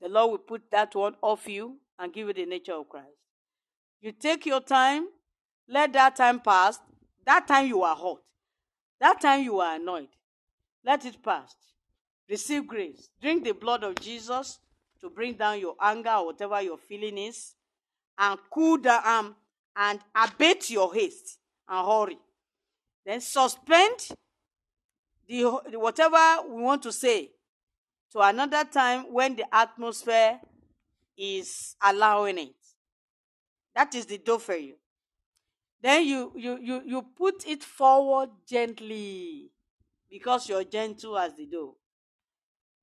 The 0.00 0.08
Lord 0.08 0.30
will 0.30 0.38
put 0.38 0.70
that 0.70 0.94
one 0.94 1.14
off 1.22 1.48
you 1.48 1.76
and 1.98 2.12
give 2.12 2.28
you 2.28 2.34
the 2.34 2.46
nature 2.46 2.74
of 2.74 2.88
Christ. 2.88 3.08
You 4.00 4.12
take 4.12 4.46
your 4.46 4.60
time, 4.60 5.06
let 5.68 5.92
that 5.94 6.16
time 6.16 6.40
pass. 6.40 6.78
That 7.24 7.48
time 7.48 7.66
you 7.66 7.82
are 7.82 7.96
hot. 7.96 8.20
That 9.00 9.20
time 9.20 9.42
you 9.44 9.60
are 9.60 9.76
annoyed. 9.76 10.08
Let 10.84 11.04
it 11.06 11.22
pass. 11.22 11.54
Receive 12.28 12.66
grace. 12.66 13.08
Drink 13.20 13.44
the 13.44 13.52
blood 13.52 13.82
of 13.82 13.94
Jesus 13.96 14.58
to 15.00 15.10
bring 15.10 15.34
down 15.34 15.60
your 15.60 15.74
anger 15.80 16.10
or 16.10 16.26
whatever 16.26 16.60
your 16.60 16.78
feeling 16.78 17.18
is 17.18 17.54
and 18.18 18.38
cool 18.50 18.76
down 18.78 19.02
um, 19.06 19.36
and 19.76 20.00
abate 20.14 20.70
your 20.70 20.92
haste 20.94 21.38
and 21.68 21.86
hurry. 21.86 22.18
Then 23.04 23.20
suspend 23.20 24.08
the, 25.28 25.44
whatever 25.74 26.48
we 26.48 26.62
want 26.62 26.82
to 26.84 26.92
say 26.92 27.30
to 28.12 28.20
another 28.20 28.64
time 28.64 29.12
when 29.12 29.36
the 29.36 29.44
atmosphere 29.54 30.40
is 31.16 31.76
allowing 31.82 32.38
it. 32.38 32.54
That 33.74 33.94
is 33.94 34.06
the 34.06 34.18
door 34.18 34.38
for 34.38 34.56
you. 34.56 34.74
Then 35.82 36.06
you, 36.06 36.32
you, 36.36 36.58
you, 36.62 36.82
you 36.86 37.02
put 37.02 37.46
it 37.46 37.62
forward 37.62 38.30
gently 38.48 39.50
because 40.10 40.48
you're 40.48 40.64
gentle 40.64 41.18
as 41.18 41.34
the 41.34 41.46
door. 41.46 41.74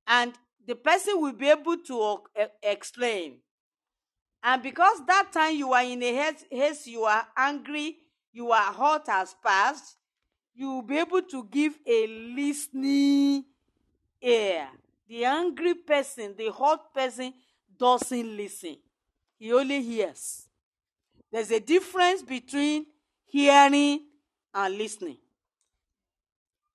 And 0.06 0.32
the 0.66 0.74
person 0.76 1.20
will 1.20 1.32
be 1.32 1.48
able 1.48 1.78
to 1.78 2.00
uh, 2.00 2.46
explain. 2.62 3.38
And 4.42 4.62
because 4.62 5.04
that 5.06 5.32
time 5.32 5.56
you 5.56 5.72
are 5.72 5.82
in 5.82 6.02
a 6.02 6.34
haste 6.50 6.86
you 6.86 7.04
are 7.04 7.26
angry, 7.36 7.96
you 8.32 8.50
are 8.50 8.72
hot 8.72 9.08
as 9.08 9.34
past, 9.42 9.96
you 10.54 10.68
will 10.68 10.82
be 10.82 10.98
able 10.98 11.22
to 11.22 11.44
give 11.50 11.78
a 11.86 12.06
listening 12.06 13.44
ear. 14.20 14.68
The 15.08 15.24
angry 15.24 15.74
person, 15.74 16.34
the 16.36 16.50
hot 16.52 16.94
person, 16.94 17.34
doesn't 17.82 18.36
listen, 18.36 18.76
he 19.40 19.52
only 19.52 19.82
hears. 19.82 20.46
There's 21.32 21.50
a 21.50 21.58
difference 21.58 22.22
between 22.22 22.86
hearing 23.24 24.02
and 24.54 24.78
listening. 24.78 25.16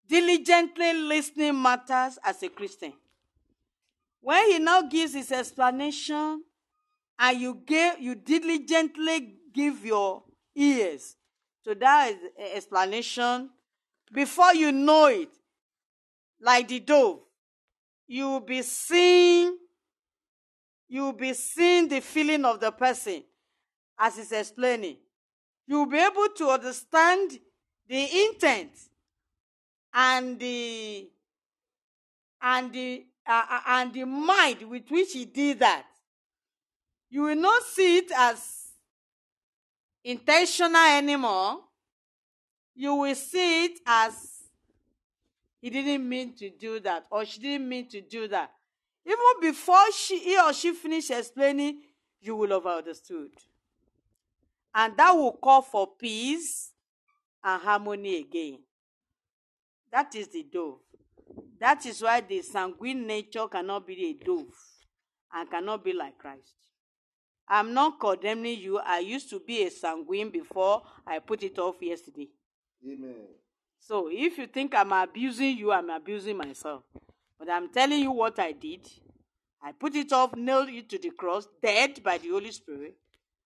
Diligently 0.05 0.93
listening 0.93 1.61
matters 1.61 2.19
as 2.21 2.43
a 2.43 2.49
Christian. 2.49 2.91
When 4.19 4.51
he 4.51 4.59
now 4.59 4.81
gives 4.81 5.13
his 5.13 5.31
explanation, 5.31 6.43
and 7.17 7.39
you 7.39 7.61
give 7.65 7.99
you 7.99 8.13
diligently 8.13 9.35
give 9.53 9.85
your 9.85 10.23
ears 10.55 11.15
to 11.63 11.73
that 11.75 12.15
explanation, 12.53 13.49
before 14.11 14.53
you 14.53 14.73
know 14.73 15.05
it, 15.05 15.29
like 16.41 16.67
the 16.67 16.81
dove, 16.81 17.19
you 18.07 18.29
will 18.29 18.41
be 18.41 18.61
seeing, 18.61 19.57
you 20.89 21.03
will 21.03 21.13
be 21.13 21.33
seeing 21.33 21.87
the 21.87 21.99
feeling 21.99 22.45
of 22.45 22.59
the 22.59 22.71
person 22.71 23.23
as 23.99 24.17
he's 24.17 24.31
explaining. 24.31 24.97
You 25.67 25.79
will 25.79 25.85
be 25.87 25.97
able 25.99 26.29
to 26.37 26.49
understand 26.49 27.39
the 27.87 28.25
intent 28.25 28.71
and 29.93 30.39
the 30.39 31.09
and 32.41 32.71
the 32.71 33.05
uh, 33.25 33.45
uh 33.49 33.61
and 33.67 33.93
the 33.93 34.05
mind 34.05 34.61
with 34.63 34.89
which 34.89 35.13
he 35.13 35.25
did 35.25 35.59
that. 35.59 35.85
You 37.09 37.23
will 37.23 37.35
not 37.35 37.63
see 37.63 37.97
it 37.97 38.11
as 38.15 38.67
intentional 40.03 40.75
anymore 40.75 41.61
you 42.77 42.93
will 42.93 43.15
see 43.15 43.65
it 43.65 43.79
as 43.87 44.43
he 45.59 45.71
didn't 45.71 46.07
mean 46.07 46.35
to 46.35 46.51
do 46.51 46.79
that 46.79 47.07
or 47.09 47.25
she 47.25 47.39
didn't 47.39 47.67
mean 47.67 47.89
to 47.89 48.01
do 48.01 48.27
that. 48.27 48.51
Even 49.07 49.39
before 49.41 49.91
she, 49.93 50.19
he 50.19 50.37
or 50.37 50.51
she 50.51 50.73
finish 50.73 51.09
explaining, 51.09 51.81
you 52.19 52.35
will 52.35 52.49
have 52.49 52.65
understood. 52.65 53.29
And 54.75 54.97
that 54.97 55.13
will 55.13 55.31
call 55.31 55.61
for 55.61 55.87
peace 55.97 56.73
and 57.41 57.61
harmony 57.61 58.17
again. 58.19 58.59
That 59.93 60.13
is 60.13 60.27
the 60.27 60.45
dove. 60.51 60.79
That 61.59 61.85
is 61.85 62.01
why 62.01 62.19
the 62.19 62.41
sanguine 62.41 63.07
nature 63.07 63.47
cannot 63.47 63.87
be 63.87 64.05
a 64.09 64.25
dove 64.25 64.53
and 65.33 65.49
cannot 65.49 65.85
be 65.85 65.93
like 65.93 66.17
Christ. 66.17 66.55
I'm 67.47 67.73
not 67.73 68.01
condemning 68.01 68.59
you. 68.59 68.77
I 68.79 68.99
used 68.99 69.29
to 69.29 69.39
be 69.39 69.63
a 69.63 69.71
sanguine 69.71 70.29
before 70.29 70.83
I 71.05 71.19
put 71.19 71.43
it 71.43 71.57
off 71.59 71.75
yesterday. 71.81 72.27
Amen. 72.85 73.27
So 73.79 74.09
if 74.11 74.37
you 74.37 74.47
think 74.47 74.75
I'm 74.75 74.91
abusing 74.91 75.57
you, 75.57 75.71
I'm 75.71 75.89
abusing 75.89 76.35
myself. 76.35 76.83
But 77.39 77.49
I'm 77.49 77.69
telling 77.69 77.99
you 77.99 78.11
what 78.11 78.39
I 78.39 78.51
did. 78.51 78.89
I 79.61 79.71
put 79.71 79.95
it 79.95 80.11
off, 80.11 80.35
nailed 80.35 80.69
it 80.69 80.89
to 80.89 80.97
the 80.97 81.11
cross, 81.11 81.47
dead 81.61 82.01
by 82.03 82.17
the 82.17 82.29
Holy 82.29 82.51
Spirit, 82.51 82.95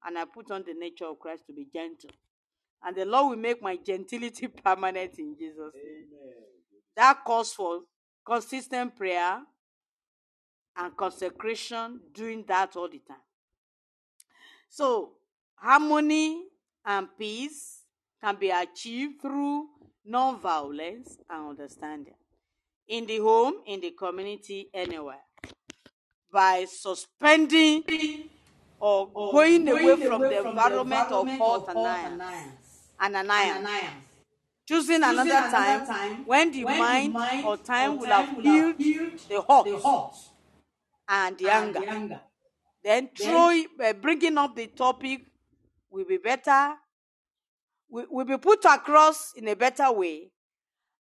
and 0.04 0.18
I 0.18 0.24
put 0.24 0.50
on 0.50 0.64
the 0.66 0.74
nature 0.74 1.06
of 1.06 1.18
Christ 1.18 1.46
to 1.46 1.52
be 1.52 1.66
gentle. 1.72 2.10
And 2.82 2.94
the 2.94 3.04
Lord 3.06 3.30
will 3.30 3.42
make 3.42 3.62
my 3.62 3.76
gentility 3.76 4.46
permanent 4.64 5.18
in 5.18 5.34
Jesus' 5.36 5.72
name. 5.74 6.06
Amen. 6.12 6.34
That 6.96 7.24
calls 7.24 7.52
for 7.52 7.80
consistent 8.24 8.96
prayer 8.96 9.40
and 10.76 10.96
consecration, 10.96 12.00
doing 12.12 12.44
that 12.48 12.76
all 12.76 12.88
the 12.88 13.00
time. 13.06 13.16
So, 14.68 15.12
harmony 15.54 16.44
and 16.84 17.08
peace 17.18 17.82
can 18.22 18.36
be 18.36 18.50
achieved 18.50 19.22
through 19.22 19.68
non-violence 20.04 21.18
and 21.30 21.50
understanding. 21.50 22.14
In 22.88 23.06
the 23.06 23.18
home, 23.18 23.54
in 23.66 23.80
the 23.80 23.92
community, 23.92 24.68
anywhere. 24.74 25.20
By 26.30 26.66
suspending 26.68 27.84
or, 28.78 29.08
or 29.14 29.32
going, 29.32 29.64
going, 29.64 29.84
away 29.84 30.06
from, 30.06 30.20
the, 30.22 30.36
from 30.36 30.48
environment 30.48 31.08
the 31.08 31.20
environment 31.20 31.40
of 31.40 31.66
hurt 31.66 31.68
and 33.00 33.16
annoyance. 33.16 33.68
Choosing, 34.66 34.96
Choosing 34.96 34.96
another, 34.96 35.20
another 35.22 35.50
time, 35.50 35.86
time 35.86 36.26
when 36.26 36.50
the 36.50 36.64
when 36.64 36.78
mind, 36.78 37.12
mind 37.12 37.46
or 37.46 37.56
time, 37.58 37.92
or 37.92 37.96
will, 37.98 38.06
have 38.06 38.38
healed, 38.38 38.76
healed 38.78 39.18
the 39.28 39.34
the 39.36 40.14
and, 41.08 41.38
the, 41.38 41.48
and 41.48 41.76
anger. 41.76 41.80
the 41.80 41.88
anger. 41.88 42.20
Then, 42.82 43.10
then 43.16 43.28
throwing, 43.30 43.66
uh, 43.82 43.92
bringing 43.94 44.38
up 44.38 44.56
the 44.56 44.66
topic 44.68 45.26
will 45.90 46.04
be 46.04 46.16
better 46.16 46.74
will 47.88 48.24
be 48.24 48.36
put 48.38 48.64
across 48.64 49.32
in 49.36 49.48
a 49.48 49.54
better 49.54 49.90
way, 49.92 50.30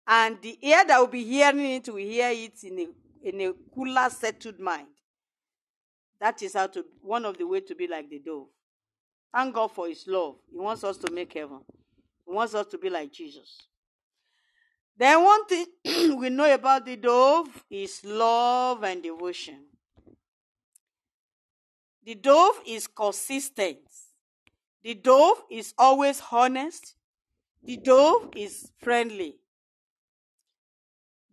and 0.09 0.41
the 0.41 0.57
ear 0.61 0.83
that 0.85 0.99
will 0.99 1.07
be 1.07 1.23
hearing 1.23 1.59
it 1.75 1.87
will 1.87 1.97
hear 1.97 2.29
it 2.31 2.63
in 2.63 2.79
a, 2.79 3.27
in 3.29 3.41
a 3.41 3.53
cooler, 3.73 4.09
settled 4.09 4.59
mind. 4.59 4.87
That 6.19 6.41
is 6.41 6.55
how 6.55 6.67
to 6.67 6.83
one 7.01 7.23
of 7.25 7.37
the 7.37 7.45
way 7.47 7.61
to 7.61 7.75
be 7.75 7.87
like 7.87 8.09
the 8.09 8.19
dove. 8.19 8.47
Thank 9.33 9.55
God 9.55 9.71
for 9.71 9.87
His 9.87 10.05
love. 10.07 10.35
He 10.51 10.57
wants 10.57 10.83
us 10.83 10.97
to 10.97 11.11
make 11.11 11.33
heaven. 11.33 11.59
He 12.25 12.33
wants 12.33 12.55
us 12.55 12.65
to 12.67 12.77
be 12.77 12.89
like 12.89 13.13
Jesus. 13.13 13.61
Then 14.97 15.23
one 15.23 15.45
thing 15.45 15.65
we 16.17 16.29
know 16.29 16.51
about 16.53 16.85
the 16.85 16.97
dove 16.97 17.63
is 17.69 18.01
love 18.03 18.83
and 18.83 19.01
devotion. 19.01 19.59
The 22.03 22.15
dove 22.15 22.59
is 22.65 22.87
consistent 22.87 23.77
the 24.83 24.93
dove 24.93 25.43
is 25.51 25.73
always 25.77 26.21
honest. 26.31 26.95
The 27.63 27.77
dove 27.77 28.29
is 28.35 28.71
friendly. 28.81 29.35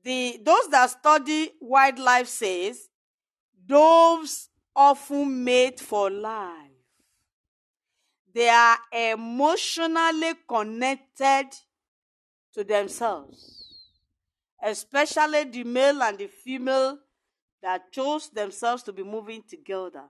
The, 0.07 0.41
those 0.41 0.69
that 0.69 0.89
study 0.91 1.51
wildlife 1.61 2.29
says 2.29 2.89
doves 3.67 4.51
often 4.77 5.43
mate 5.43 5.81
for 5.81 6.09
life. 6.11 6.71
They 8.33 8.49
are 8.49 8.79
emotionally 8.93 10.35
connected 10.49 11.47
to 12.55 12.63
themselves, 12.63 13.91
especially 14.63 15.43
the 15.43 15.65
male 15.65 16.01
and 16.05 16.17
the 16.17 16.29
female 16.29 17.01
that 17.61 17.91
chose 17.91 18.31
themselves 18.31 18.85
to 18.85 18.93
be 18.93 19.03
moving 19.03 19.43
together. 19.43 20.05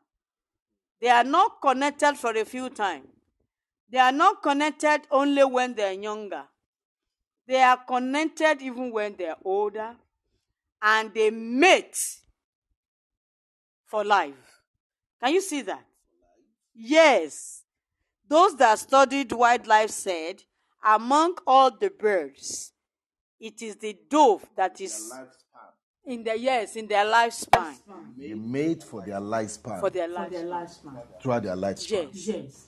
They 1.01 1.09
are 1.09 1.25
not 1.25 1.63
connected 1.63 2.19
for 2.19 2.37
a 2.37 2.45
few 2.45 2.69
times. 2.69 3.09
They 3.89 3.99
are 3.99 4.13
not 4.13 4.43
connected 4.43 5.07
only 5.11 5.45
when 5.45 5.75
they 5.75 5.85
are 5.85 6.03
younger. 6.03 6.45
They 7.47 7.63
are 7.63 7.77
connected 7.77 8.61
even 8.63 8.91
when 8.91 9.17
they 9.17 9.29
are 9.29 9.39
older. 9.45 9.95
And 10.83 11.13
they 11.15 11.31
mate 11.31 11.99
for 13.87 14.05
life. 14.05 14.35
Can 15.23 15.35
you 15.35 15.41
see 15.41 15.63
that? 15.63 15.85
Yes. 16.75 17.63
Those 18.29 18.57
that 18.57 18.79
studied 18.79 19.33
wildlife 19.33 19.91
said, 19.91 20.43
among 20.85 21.37
all 21.47 21.71
the 21.71 21.91
birds, 21.91 22.73
it 23.41 23.63
is 23.63 23.77
the 23.77 23.97
dove 24.11 24.45
that 24.57 24.81
is 24.81 25.13
in 26.07 26.23
their 26.23 26.37
yes 26.37 26.77
in 26.77 26.87
their 26.87 27.05
lifespan 27.05 27.75
They 28.17 28.35
made 28.35 28.83
for 28.83 29.03
their 29.03 29.21
lifespan, 29.21 29.81
for 29.81 29.91
their 29.91 30.09
life. 30.09 30.31
their 30.31 30.45
lifespan. 30.45 31.03
throughout 31.21 31.43
their 31.43 31.57
lifespan. 31.57 31.91
Yes. 32.15 32.27
Yes. 32.29 32.66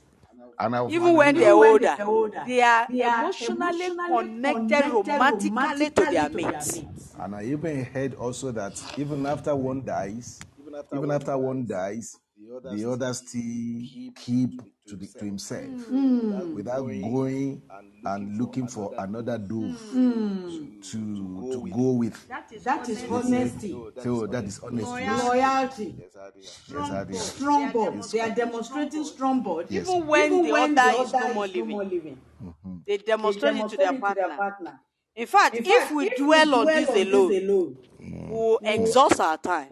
And 0.60 0.74
I, 0.74 0.88
Even 0.88 1.14
when 1.14 1.34
they're 1.36 1.56
when 1.56 1.70
older, 1.72 1.94
they're 1.96 2.06
older, 2.06 2.42
they 2.46 2.62
are 2.62 2.88
they 2.90 3.02
are 3.02 3.24
emotionally 3.30 3.86
emotionally 3.86 4.16
connected 4.16 4.86
romantically 4.92 5.90
to 5.90 6.04
their 6.06 6.30
mates. 6.30 6.82
and 7.20 7.34
I 7.34 7.44
even 7.44 7.84
heard 7.84 8.14
also 8.14 8.50
that 8.52 8.82
even 8.98 9.24
after 9.26 9.54
one 9.54 9.84
dies, 9.84 10.40
even 10.92 11.10
after 11.10 11.38
one 11.38 11.66
dies, 11.66 12.16
the 12.36 12.90
others 12.90 13.18
still 13.18 14.12
keep 14.16 14.60
to, 14.88 14.96
the, 14.96 15.06
to 15.06 15.24
himself 15.24 15.64
hmm. 15.64 16.30
Hmm. 16.32 16.54
without 16.54 16.86
going 16.86 17.62
and 18.04 18.38
looking 18.38 18.66
for 18.66 18.94
another 18.98 19.38
dove 19.38 19.78
hmm. 19.90 20.80
to 20.80 21.50
to 21.52 21.68
go 21.74 21.92
with. 21.92 22.28
That 22.28 22.88
is 22.88 23.04
honesty, 23.10 23.70
So 24.02 24.26
that 24.26 24.44
is 24.44 24.60
honesty. 24.60 25.06
Loyalty, 25.06 25.94
yes, 25.98 26.16
I 26.90 27.04
did. 27.04 27.16
strong 27.16 27.72
bond. 27.72 28.02
They 28.04 28.20
are 28.20 28.30
demonstrating 28.34 29.04
strong 29.04 29.42
bond. 29.42 29.66
Yes. 29.70 29.88
Even 29.88 30.06
when 30.06 30.32
Even 30.32 30.44
the 30.46 30.52
when 30.52 30.78
other 30.78 31.02
is 31.02 31.12
no 31.12 31.34
more 31.34 31.46
is 31.46 31.54
no 31.54 31.64
more 31.64 31.84
living, 31.84 31.88
living. 31.90 32.18
Mm-hmm. 32.42 32.76
they 32.86 32.96
They 32.96 33.02
demonstrate 33.04 33.56
it 33.56 33.68
to 33.68 33.76
their 33.76 33.92
demonstrate 33.92 34.26
it 34.26 34.36
partner. 34.36 34.80
In 35.14 35.26
fact, 35.26 35.56
In 35.56 35.64
if 35.66 35.90
we 35.90 36.06
if 36.06 36.16
dwell 36.16 36.54
on 36.54 36.64
dwell 36.66 36.86
this 36.86 36.88
alone, 36.90 37.32
alone, 37.36 37.76
mm. 38.00 38.28
we'll 38.30 38.58
exhaust 38.62 39.20
our 39.20 39.36
time. 39.36 39.70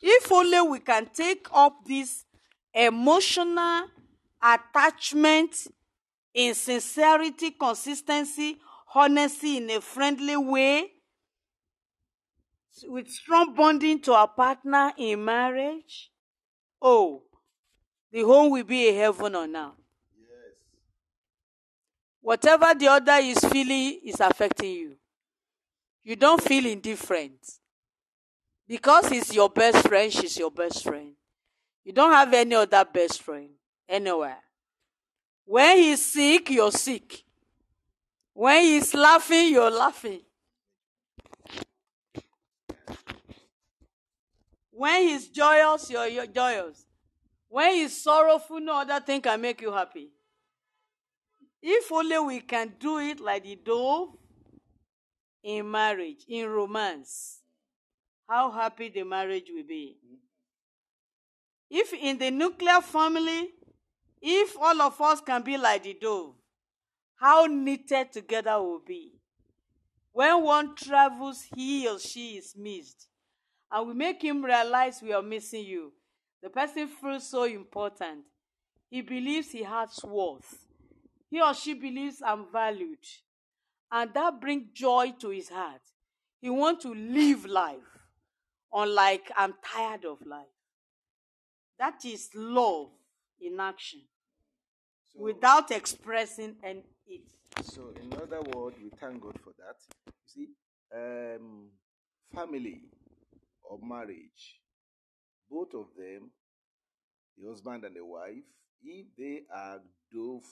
If 0.00 0.30
only 0.30 0.60
we 0.62 0.78
can 0.78 1.06
take 1.06 1.48
up 1.52 1.84
this 1.84 2.24
emotional 2.74 3.88
attachment 4.42 5.66
in 6.34 6.54
sincerity, 6.54 7.50
consistency, 7.50 8.58
honesty 8.94 9.56
in 9.56 9.70
a 9.70 9.80
friendly 9.80 10.36
way, 10.36 10.92
with 12.86 13.08
strong 13.08 13.54
bonding 13.54 14.00
to 14.02 14.12
our 14.12 14.28
partner 14.28 14.92
in 14.96 15.24
marriage, 15.24 16.10
oh, 16.80 17.22
the 18.12 18.22
home 18.22 18.50
will 18.52 18.64
be 18.64 18.88
a 18.88 18.94
heaven 18.94 19.34
on 19.34 19.56
earth. 19.56 19.72
Yes. 20.16 20.54
Whatever 22.20 22.74
the 22.74 22.88
other 22.88 23.18
is 23.20 23.38
feeling 23.38 24.00
is 24.04 24.20
affecting 24.20 24.70
you. 24.70 24.96
You 26.04 26.16
don't 26.16 26.42
feel 26.42 26.64
indifferent. 26.66 27.38
Because 28.66 29.08
he's 29.08 29.34
your 29.34 29.50
best 29.50 29.86
friend, 29.86 30.12
she's 30.12 30.38
your 30.38 30.50
best 30.50 30.84
friend. 30.84 31.14
You 31.88 31.94
don't 31.94 32.12
have 32.12 32.34
any 32.34 32.54
other 32.54 32.84
best 32.84 33.22
friend 33.22 33.48
anywhere. 33.88 34.36
When 35.46 35.78
he's 35.78 36.04
sick, 36.04 36.50
you're 36.50 36.70
sick. 36.70 37.24
When 38.34 38.62
he's 38.62 38.92
laughing, 38.92 39.52
you're 39.52 39.70
laughing. 39.70 40.20
When 44.70 45.08
he's 45.08 45.28
joyous, 45.28 45.88
you're, 45.88 46.08
you're 46.08 46.26
joyous. 46.26 46.84
When 47.48 47.72
he's 47.76 48.02
sorrowful, 48.02 48.60
no 48.60 48.82
other 48.82 49.00
thing 49.00 49.22
can 49.22 49.40
make 49.40 49.62
you 49.62 49.72
happy. 49.72 50.10
If 51.62 51.90
only 51.90 52.18
we 52.18 52.40
can 52.40 52.74
do 52.78 52.98
it 52.98 53.18
like 53.18 53.44
the 53.44 53.56
dove 53.56 54.10
in 55.42 55.70
marriage, 55.70 56.26
in 56.28 56.50
romance, 56.50 57.40
how 58.28 58.50
happy 58.50 58.90
the 58.90 59.04
marriage 59.04 59.50
will 59.50 59.64
be. 59.66 59.96
If 61.70 61.92
in 61.92 62.18
the 62.18 62.30
nuclear 62.30 62.80
family, 62.80 63.50
if 64.20 64.56
all 64.58 64.80
of 64.82 65.00
us 65.00 65.20
can 65.20 65.42
be 65.42 65.56
like 65.56 65.82
the 65.82 65.96
dove, 66.00 66.34
how 67.16 67.46
knitted 67.46 68.12
together 68.12 68.60
we'll 68.60 68.80
be. 68.86 69.12
When 70.12 70.42
one 70.42 70.74
travels, 70.74 71.44
he 71.54 71.88
or 71.88 71.98
she 71.98 72.38
is 72.38 72.54
missed. 72.56 73.08
And 73.70 73.86
we 73.86 73.94
make 73.94 74.22
him 74.22 74.44
realize 74.44 75.02
we 75.02 75.12
are 75.12 75.22
missing 75.22 75.64
you. 75.64 75.92
The 76.42 76.48
person 76.48 76.88
feels 76.88 77.28
so 77.28 77.44
important. 77.44 78.24
He 78.90 79.02
believes 79.02 79.50
he 79.50 79.62
has 79.62 80.00
worth. 80.02 80.66
He 81.30 81.40
or 81.40 81.52
she 81.54 81.74
believes 81.74 82.22
I'm 82.24 82.46
valued. 82.50 83.04
And 83.92 84.12
that 84.14 84.40
brings 84.40 84.72
joy 84.72 85.12
to 85.20 85.30
his 85.30 85.50
heart. 85.50 85.82
He 86.40 86.48
wants 86.50 86.84
to 86.84 86.94
live 86.94 87.44
life. 87.44 87.76
Unlike 88.72 89.32
I'm 89.36 89.54
tired 89.64 90.04
of 90.04 90.24
life. 90.26 90.46
That 91.78 92.04
is 92.04 92.30
love 92.34 92.90
in 93.40 93.60
action. 93.60 94.00
without 95.14 95.70
expressing 95.70 96.56
and 96.62 96.82
it. 97.06 97.22
So, 97.62 97.92
in 98.00 98.12
other 98.14 98.40
words, 98.54 98.76
we 98.82 98.90
thank 99.00 99.20
God 99.20 99.36
for 99.42 99.52
that. 99.58 99.76
You 100.06 100.12
see, 100.26 100.48
um, 100.94 101.70
family 102.34 102.82
or 103.64 103.78
marriage, 103.82 104.60
both 105.50 105.74
of 105.74 105.86
them, 105.96 106.30
the 107.36 107.48
husband 107.48 107.84
and 107.84 107.96
the 107.96 108.04
wife, 108.04 108.44
if 108.84 109.06
they 109.16 109.42
are 109.52 109.80
dove 110.12 110.44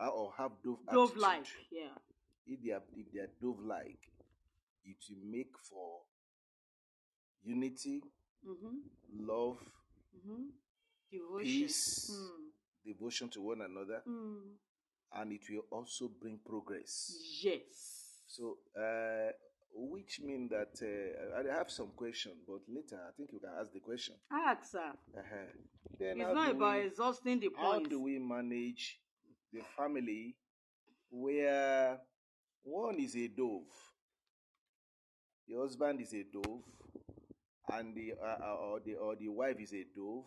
uh, 0.00 0.08
or 0.08 0.32
have 0.38 0.52
dove 0.64 0.78
dove 0.90 1.16
like, 1.16 1.44
yeah. 1.70 1.88
if 2.46 2.62
they 2.64 2.70
are 2.72 2.82
if 2.96 3.12
they 3.12 3.20
are 3.20 3.30
dove 3.40 3.60
like, 3.66 3.98
it 4.84 4.96
will 5.10 5.30
make 5.30 5.52
for 5.58 6.00
unity, 7.44 8.02
Mm-hmm. 8.48 9.26
love, 9.26 9.58
Mm-hmm. 10.18 10.44
Devotion. 11.10 11.44
peace, 11.44 12.10
Mm. 12.10 12.50
devotion 12.84 13.28
to 13.30 13.40
one 13.40 13.60
another, 13.62 14.02
Mm. 14.06 14.56
and 15.12 15.32
it 15.32 15.48
will 15.50 15.64
also 15.70 16.08
bring 16.08 16.38
progress. 16.44 17.16
Yes. 17.42 18.22
So, 18.26 18.58
uh, 18.76 19.32
which 19.72 20.20
mean 20.20 20.48
that 20.48 20.74
uh, 20.82 21.38
I 21.40 21.56
have 21.56 21.70
some 21.70 21.92
question, 21.96 22.32
but 22.46 22.60
later 22.68 23.00
I 23.08 23.12
think 23.16 23.32
you 23.32 23.38
can 23.40 23.54
ask 23.58 23.72
the 23.72 23.80
question. 23.80 24.16
Ask 24.30 24.72
her. 24.74 24.92
Uh-huh. 25.16 25.52
Then 25.98 26.20
It's 26.20 26.34
not 26.34 26.50
about 26.50 26.76
we, 26.80 26.86
exhausting 26.86 27.40
the 27.40 27.50
how 27.56 27.72
points. 27.72 27.88
do 27.90 28.00
we 28.00 28.18
manage 28.18 29.00
the 29.52 29.62
family 29.76 30.36
where 31.10 32.00
one 32.64 32.98
is 33.00 33.16
a 33.16 33.28
dove, 33.28 33.66
the 35.46 35.54
husband 35.56 36.00
is 36.00 36.12
a 36.12 36.24
dove, 36.24 36.62
and 37.72 37.94
the 37.94 38.14
uh, 38.22 38.44
uh, 38.44 38.54
or 38.56 38.80
the 38.84 38.94
or 38.96 39.16
the 39.16 39.28
wife 39.28 39.56
is 39.60 39.72
a 39.72 39.84
dove. 39.94 40.24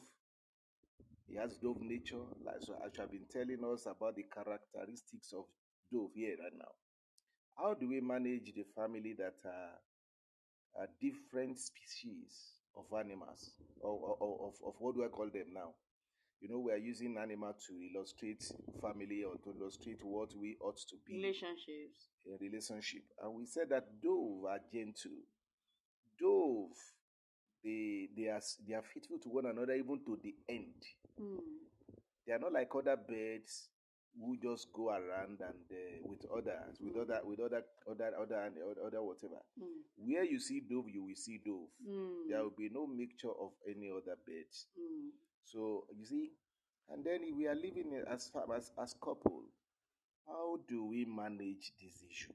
He 1.27 1.35
has 1.37 1.57
dove 1.57 1.81
nature, 1.81 2.23
like 2.45 2.61
so. 2.61 2.73
You 2.73 2.91
have 3.01 3.11
been 3.11 3.25
telling 3.31 3.63
us 3.73 3.85
about 3.85 4.15
the 4.15 4.23
characteristics 4.23 5.33
of 5.33 5.45
dove 5.91 6.11
here 6.13 6.35
right 6.41 6.53
now. 6.57 6.71
How 7.57 7.73
do 7.73 7.87
we 7.87 8.01
manage 8.01 8.51
the 8.53 8.65
family 8.75 9.13
that 9.17 9.35
are, 9.45 9.79
are 10.81 10.87
different 10.99 11.59
species 11.59 12.59
of 12.75 12.85
animals, 12.97 13.51
or, 13.81 13.91
or, 13.91 14.17
or 14.19 14.47
of, 14.49 14.55
of 14.67 14.75
what 14.79 14.95
do 14.95 15.03
I 15.05 15.07
call 15.07 15.29
them 15.31 15.53
now? 15.53 15.71
You 16.41 16.49
know, 16.49 16.59
we 16.59 16.71
are 16.71 16.77
using 16.77 17.17
animal 17.17 17.53
to 17.53 17.73
illustrate 17.95 18.43
family 18.81 19.23
or 19.23 19.35
to 19.43 19.59
illustrate 19.59 19.99
what 20.03 20.35
we 20.35 20.57
ought 20.59 20.77
to 20.89 20.95
be 21.05 21.15
Relationships. 21.17 22.09
in 22.25 22.37
relationship. 22.41 23.03
And 23.23 23.35
we 23.35 23.45
said 23.45 23.69
that 23.69 24.01
dove 24.01 24.45
are 24.49 24.59
gentle. 24.73 25.21
Dove, 26.19 26.77
they 27.63 28.09
they 28.15 28.27
are 28.27 28.41
they 28.67 28.73
are 28.73 28.83
faithful 28.93 29.19
to 29.19 29.29
one 29.29 29.45
another 29.45 29.73
even 29.73 29.99
to 30.05 30.19
the 30.21 30.35
end. 30.49 30.81
Mm. 31.19 31.39
They 32.25 32.33
are 32.33 32.39
not 32.39 32.53
like 32.53 32.69
other 32.75 32.95
birds 32.97 33.69
who 34.19 34.37
just 34.37 34.67
go 34.73 34.89
around 34.89 35.39
and 35.39 35.63
uh, 35.71 36.09
with 36.09 36.25
others, 36.31 36.77
with 36.81 36.95
other 36.97 37.19
with 37.23 37.39
other 37.39 37.63
other 37.89 38.11
other 38.19 38.39
and 38.45 38.55
other, 38.57 38.87
other 38.87 39.03
whatever. 39.03 39.41
Mm. 39.59 39.81
Where 39.97 40.23
you 40.23 40.39
see 40.39 40.61
dove, 40.61 40.89
you 40.89 41.03
will 41.03 41.15
see 41.15 41.39
dove. 41.43 41.69
Mm. 41.87 42.29
There 42.29 42.43
will 42.43 42.55
be 42.57 42.69
no 42.71 42.87
mixture 42.87 43.31
of 43.31 43.51
any 43.67 43.89
other 43.89 44.17
birds. 44.25 44.67
Mm. 44.79 45.09
So 45.43 45.85
you 45.97 46.05
see, 46.05 46.31
and 46.89 47.05
then 47.05 47.21
if 47.23 47.35
we 47.35 47.47
are 47.47 47.55
living 47.55 48.01
as 48.11 48.29
far 48.33 48.43
as 48.55 48.71
as 48.81 48.95
couple, 49.01 49.43
how 50.27 50.57
do 50.67 50.85
we 50.85 51.05
manage 51.05 51.73
this 51.81 52.03
issue? 52.09 52.33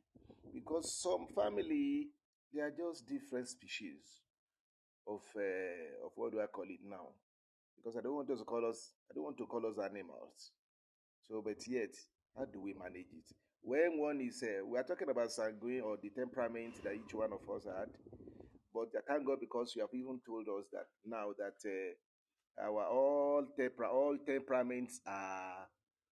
Because 0.53 1.03
some 1.03 1.27
family 1.35 2.09
they 2.55 2.61
are 2.61 2.71
just 2.71 3.07
different 3.07 3.49
species 3.49 4.23
of 5.07 5.23
uh, 5.37 6.07
of 6.07 6.13
what 6.17 6.33
do 6.33 6.41
I 6.41 6.47
call 6.47 6.65
it 6.65 6.81
now? 6.85 7.09
Because 7.77 7.97
I 7.97 8.03
don't 8.03 8.15
want 8.15 8.29
to 8.29 8.37
call 8.45 8.69
us 8.69 8.91
I 9.11 9.15
don't 9.15 9.25
want 9.25 9.39
to 9.39 9.47
call 9.47 9.67
us 9.67 9.79
animals. 9.79 10.51
So, 11.29 11.43
but 11.45 11.59
yet, 11.67 11.91
how 12.37 12.45
do 12.45 12.61
we 12.61 12.75
manage 12.75 13.11
it? 13.13 13.29
When 13.63 13.99
one 13.99 14.21
is 14.21 14.43
uh, 14.43 14.65
we 14.65 14.79
are 14.79 14.85
talking 14.85 15.11
about 15.11 15.33
sanguine 15.33 15.81
or 15.83 15.97
the 16.01 16.11
temperament 16.11 16.83
that 16.85 16.95
each 16.95 17.15
one 17.15 17.33
of 17.33 17.43
us 17.51 17.65
had, 17.65 17.91
but 18.73 18.89
I 18.95 19.01
thank 19.07 19.27
God 19.27 19.39
because 19.41 19.73
you 19.75 19.83
have 19.83 19.95
even 19.95 20.21
told 20.27 20.47
us 20.59 20.67
that 20.73 20.87
now 21.05 21.31
that 21.39 21.59
uh, 21.67 22.67
our 22.67 22.87
all 22.87 23.45
temper 23.59 23.85
all 23.87 24.17
temperaments 24.27 25.01
are 25.07 25.67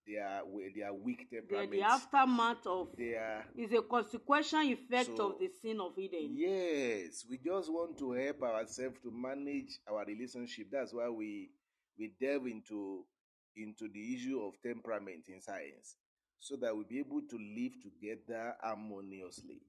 they 0.07 0.17
are 0.19 0.45
we- 0.47 0.73
they 0.75 0.83
are 0.83 0.93
weak 0.95 1.29
The, 1.31 1.37
temperaments. 1.41 1.77
the 1.77 1.83
aftermath 1.83 2.67
of 2.67 2.95
they 2.97 3.15
are 3.15 3.45
is 3.57 3.73
a 3.73 3.83
consequential 3.83 4.61
effect 4.63 5.17
So, 5.17 5.33
of 5.33 5.39
the 5.39 5.49
sin 5.49 5.81
of 5.81 5.99
Eden. 5.99 6.31
yes. 6.37 7.25
We 7.29 7.39
just 7.39 7.71
want 7.73 7.99
to 7.99 8.13
help 8.13 8.43
ourselves 8.43 8.97
to 9.03 9.11
manage 9.11 9.79
our 9.89 10.05
relationship. 10.05 10.69
That's 10.71 10.93
why 10.93 11.09
we 11.09 11.51
we 11.99 12.13
delve 12.21 12.47
into 12.47 13.05
into 13.57 13.89
the 13.89 14.15
issue 14.15 14.41
of 14.43 14.55
temperament 14.63 15.29
in 15.29 15.41
science, 15.41 15.97
so 16.41 16.57
that 16.57 16.75
we'll 16.75 16.85
be 16.89 16.99
able 16.99 17.23
to 17.23 17.37
live 17.39 17.73
together 17.83 18.57
harmoniously. 18.63 19.61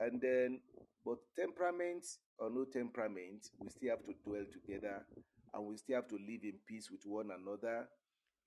And 0.00 0.20
then, 0.20 0.60
but 1.04 1.18
temperament 1.36 2.04
or 2.38 2.50
no 2.50 2.64
temperament, 2.64 3.48
we 3.60 3.68
still 3.70 3.90
have 3.90 4.04
to 4.04 4.14
dwell 4.24 4.44
together 4.52 5.04
and 5.54 5.66
we 5.66 5.76
still 5.76 5.96
have 5.96 6.08
to 6.08 6.16
live 6.16 6.42
in 6.44 6.54
peace 6.66 6.90
with 6.90 7.00
one 7.06 7.30
another 7.30 7.88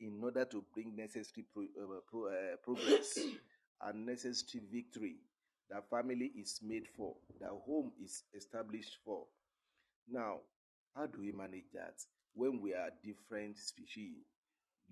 in 0.02 0.20
order 0.22 0.46
to 0.46 0.64
bring 0.74 0.96
necessary 0.96 1.46
pro, 1.54 1.64
uh, 1.64 2.00
pro, 2.10 2.28
uh, 2.28 2.56
progress 2.64 3.20
and 3.82 4.06
necessary 4.06 4.64
victory 4.72 5.16
that 5.70 5.90
family 5.90 6.32
is 6.38 6.60
made 6.62 6.88
for, 6.98 7.16
that 7.40 7.50
home 7.66 7.92
is 8.04 8.24
established 8.36 8.98
for. 9.06 9.26
Now, 10.10 10.40
how 10.96 11.06
do 11.06 11.20
we 11.22 11.32
manage 11.32 11.72
that 11.74 11.94
when 12.34 12.62
we 12.62 12.74
are 12.74 12.90
different 13.04 13.58
species? 13.58 14.16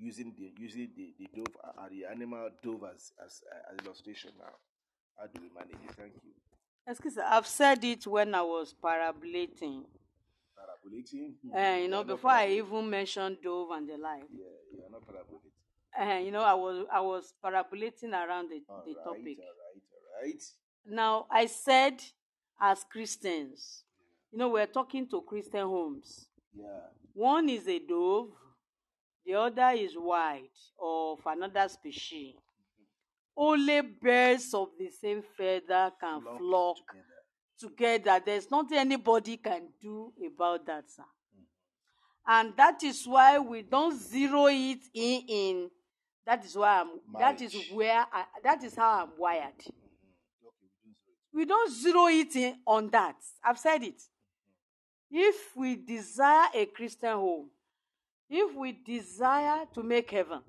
Using 0.02 0.34
the 0.38 0.54
using 0.58 0.88
the, 0.96 1.14
the 1.20 1.28
dove 1.36 1.54
uh, 1.62 1.90
the 1.92 2.06
animal 2.10 2.50
dove 2.64 2.86
as, 2.96 3.12
as 3.26 3.42
uh, 3.52 3.74
as 3.74 3.86
illustration 3.86 4.32
now. 4.40 4.54
How 5.18 5.26
do 5.28 5.42
we 5.42 5.50
manage 5.54 5.76
it? 5.90 5.96
Thank 5.98 6.14
you. 6.24 6.32
Excuse 6.88 7.18
me, 7.18 7.24
I've 7.24 7.46
said 7.46 7.84
it 7.84 8.08
when 8.08 8.34
I 8.34 8.42
was 8.42 8.74
parabolating. 8.82 9.84
Parabolating? 10.56 11.34
Uh, 11.54 11.82
you 11.82 11.90
know, 11.90 12.00
are 12.00 12.06
before 12.06 12.32
I 12.32 12.48
even 12.48 12.90
mentioned 12.90 13.40
dove 13.44 13.72
and 13.72 13.90
the 13.90 13.98
like. 13.98 14.24
Yeah, 14.32 14.46
you 15.12 15.18
are 15.18 15.24
not 15.24 15.28
parabolating. 15.28 16.16
Uh, 16.18 16.20
you 16.20 16.32
know, 16.32 16.42
I 16.44 16.54
was 16.54 16.86
I 16.92 17.02
was 17.02 17.34
parabolating 17.44 18.14
around 18.14 18.50
the, 18.50 18.62
All 18.70 18.84
the 18.86 18.94
right, 18.94 19.04
topic. 19.04 19.38
all 19.40 19.56
right, 19.56 19.82
all 19.94 20.24
right. 20.24 20.44
Now, 20.86 21.26
I 21.32 21.46
said 21.48 22.02
as 22.62 22.84
Christians, 22.92 23.84
you 24.32 24.38
know, 24.38 24.50
we're 24.50 24.66
talking 24.68 25.08
to 25.10 25.22
Christian 25.22 25.62
homes. 25.68 26.28
Yeah. 26.54 26.66
One 27.14 27.50
is 27.50 27.68
a 27.68 27.80
dove, 27.80 28.30
the 29.26 29.34
other 29.36 29.72
is 29.76 29.94
white 29.96 30.50
of 30.82 31.20
another 31.26 31.68
species. 31.70 32.36
Only 33.36 33.82
birds 33.82 34.54
of 34.54 34.70
the 34.78 34.90
same 34.90 35.22
feather 35.38 35.92
can 36.00 36.22
Flock 36.22 36.38
flock 36.40 36.76
together. 37.60 37.98
together. 38.00 38.24
There's 38.26 38.52
nothing 38.52 38.78
anybody 38.78 39.38
can 39.38 39.70
do 39.82 40.12
about 40.26 40.66
that, 40.66 40.90
sir. 40.90 41.04
And 42.32 42.54
that 42.58 42.84
is 42.84 43.08
why 43.08 43.40
we 43.40 43.64
don't 43.64 44.00
zero 44.00 44.46
it 44.46 44.82
in. 44.94 45.24
in 45.28 45.70
that 46.28 46.46
is 46.46 46.56
why 46.56 46.82
I'm. 46.82 46.90
That 47.18 47.42
is 47.42 47.56
where. 47.74 48.06
I, 48.14 48.26
that 48.44 48.64
is 48.64 48.76
how 48.76 49.02
I'm 49.02 49.10
wired. 49.18 49.60
So. 49.64 50.54
We 51.34 51.46
don't 51.46 51.74
zero 51.74 52.06
it 52.06 52.36
in 52.36 52.58
on 52.68 52.92
that. 52.92 53.16
I've 53.44 53.58
said 53.58 53.82
it. 53.82 54.00
If 55.10 55.58
we 55.58 55.76
desire 55.76 56.50
a 56.54 56.68
Christian 56.68 57.14
home, 57.14 57.50
if 58.30 58.56
we 58.56 58.74
desire 58.74 59.66
to 59.74 59.82
make 59.82 60.12
heaven, 60.12 60.42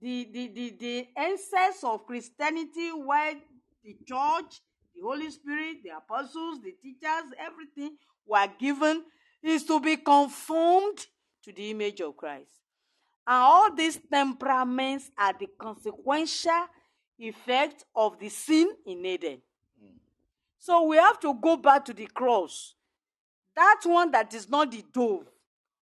the 0.00 0.28
the 0.32 0.46
the, 0.54 0.76
the 0.78 1.08
essence 1.16 1.82
of 1.82 2.06
Christianity, 2.06 2.90
where 2.92 3.34
the 3.82 3.96
church, 4.06 4.60
the 4.94 5.02
Holy 5.02 5.32
Spirit, 5.32 5.78
the 5.82 5.96
apostles, 5.96 6.60
the 6.62 6.76
teachers, 6.80 7.32
everything 7.40 7.96
were 8.24 8.46
given, 8.60 9.02
is 9.50 9.64
to 9.64 9.80
be 9.80 9.96
conformed 9.96 11.06
to 11.42 11.52
the 11.52 11.70
image 11.70 12.00
of 12.00 12.16
Christ. 12.16 12.50
And 13.26 13.36
all 13.36 13.74
these 13.74 13.98
temperaments 14.10 15.10
are 15.16 15.34
the 15.38 15.48
consequential 15.58 16.66
effect 17.18 17.84
of 17.94 18.18
the 18.18 18.28
sin 18.28 18.70
in 18.86 19.04
Eden. 19.04 19.40
So 20.58 20.84
we 20.84 20.96
have 20.96 21.20
to 21.20 21.34
go 21.34 21.56
back 21.56 21.84
to 21.86 21.92
the 21.92 22.06
cross. 22.06 22.74
That 23.54 23.80
one 23.84 24.10
that 24.12 24.32
is 24.32 24.48
not 24.48 24.70
the 24.70 24.82
dove 24.92 25.26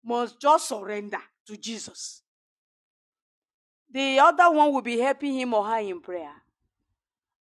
must 0.05 0.39
just 0.39 0.69
surrender 0.69 1.19
to 1.47 1.57
Jesus. 1.57 2.23
The 3.91 4.19
other 4.19 4.51
one 4.51 4.73
will 4.73 4.83
be 4.83 4.99
helping 4.99 5.35
him 5.39 5.55
or 5.55 5.65
her 5.65 5.79
in 5.79 6.01
prayer. 6.01 6.43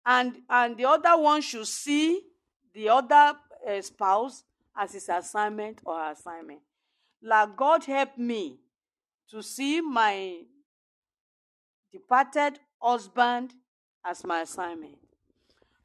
And, 0.05 0.37
and 0.49 0.77
the 0.77 0.85
other 0.85 1.17
one 1.21 1.41
should 1.41 1.67
see 1.67 2.21
the 2.73 2.89
other 2.89 3.33
uh, 3.67 3.81
spouse 3.81 4.43
as 4.77 4.93
his 4.93 5.09
assignment 5.09 5.81
or 5.85 5.97
her 5.97 6.11
assignment. 6.11 6.59
Like 7.21 7.55
God 7.55 7.83
help 7.85 8.17
me 8.17 8.59
to 9.31 9.41
see 9.41 9.81
my 9.81 10.41
departed 11.91 12.59
husband 12.81 13.53
as 14.05 14.23
my 14.23 14.41
assignment. 14.41 14.97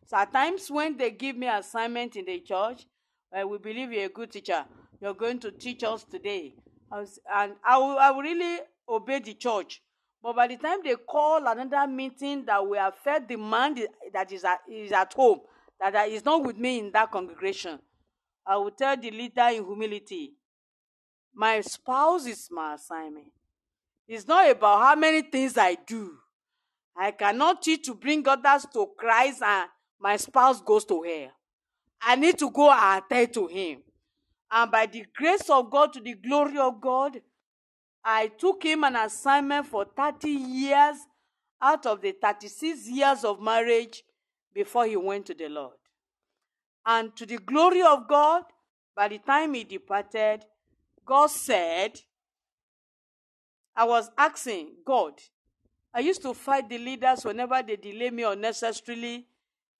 So 0.07 0.17
at 0.17 0.33
times 0.33 0.71
when 0.71 0.97
they 0.97 1.13
give 1.13 1.37
me 1.37 1.47
assignment 1.47 2.17
in 2.17 2.25
the 2.25 2.41
church, 2.41 2.85
uh, 3.33 3.47
we 3.47 3.59
believe 3.59 3.93
you're 3.93 4.07
a 4.07 4.09
good 4.09 4.33
teacher. 4.33 4.65
You're 5.01 5.15
going 5.15 5.39
to 5.41 5.53
teach 5.53 5.85
us 5.85 6.05
today. 6.05 6.55
And 6.91 7.53
I 7.65 7.79
will, 7.79 7.99
I 7.99 8.11
will 8.11 8.23
really 8.23 8.59
obey 8.89 9.21
the 9.21 9.35
church. 9.35 9.81
But 10.23 10.37
by 10.37 10.49
the 10.49 10.57
time 10.57 10.81
they 10.83 10.97
call 10.97 11.47
another 11.47 11.87
meeting 11.91 12.45
that 12.47 12.61
have 12.77 12.97
fed 12.97 13.29
the 13.29 13.37
man 13.37 13.79
that 14.13 14.33
is 14.33 14.45
at, 14.45 14.61
is 14.69 14.93
at 14.93 15.13
home, 15.15 15.41
that 15.81 16.09
is 16.09 16.25
not 16.25 16.45
with 16.45 16.59
me 16.59 16.81
in 16.81 16.93
that 16.93 17.11
congregation, 17.11 17.79
I 18.47 18.57
will 18.57 18.71
tell 18.71 18.97
the 18.97 19.11
leader 19.11 19.49
in 19.49 19.65
humility, 19.65 20.33
my 21.35 21.61
spouse 21.61 22.27
is 22.27 22.49
my 22.51 22.75
assignment. 22.75 23.33
It's 24.09 24.27
not 24.27 24.51
about 24.51 24.81
how 24.81 24.97
many 24.97 25.23
things 25.23 25.57
I 25.57 25.77
do. 25.87 26.17
I 26.97 27.13
cannot 27.13 27.63
teach 27.63 27.87
to 27.87 27.95
bring 27.95 28.27
others 28.27 28.67
to 28.73 28.89
Christ 28.99 29.43
and 29.43 29.69
my 30.01 30.17
spouse 30.17 30.61
goes 30.61 30.85
to 30.87 31.03
hell. 31.03 31.31
I 32.03 32.17
need 32.17 32.39
to 32.39 32.51
go 32.51 32.71
and 32.71 33.03
attend 33.03 33.35
to 33.35 33.47
him. 33.47 33.83
And 34.51 34.71
by 34.71 34.87
the 34.87 35.05
grace 35.15 35.49
of 35.49 35.71
God, 35.71 35.93
to 35.93 36.01
the 36.01 36.15
glory 36.15 36.59
of 36.59 36.81
God, 36.81 37.21
I 38.05 38.29
took 38.29 38.65
him 38.65 38.85
an 38.85 38.97
assignment 38.97 39.67
for 39.67 39.85
30 39.85 40.29
years 40.29 40.97
out 41.63 41.87
of 41.87 42.01
the 42.01 42.13
36 42.13 42.89
years 42.89 43.25
of 43.25 43.41
marriage 43.41 44.03
before 44.55 44.87
he 44.87 44.97
went 44.97 45.27
to 45.27 45.35
the 45.35 45.49
Lord. 45.49 45.75
And 46.87 47.15
to 47.17 47.27
the 47.27 47.39
glory 47.39 47.83
of 47.83 48.09
God, 48.09 48.43
by 48.97 49.09
the 49.09 49.19
time 49.19 49.55
he 49.55 49.65
departed, 49.65 50.45
God 51.05 51.29
said, 51.29 52.01
I 53.75 53.85
was 53.85 54.11
asking 54.17 54.75
God, 54.85 55.15
I 55.93 56.01
used 56.01 56.23
to 56.23 56.35
fight 56.35 56.69
the 56.69 56.79
leaders 56.79 57.25
whenever 57.25 57.63
they 57.63 57.77
delay 57.77 58.11
me 58.11 58.23
unnecessarily, 58.23 59.27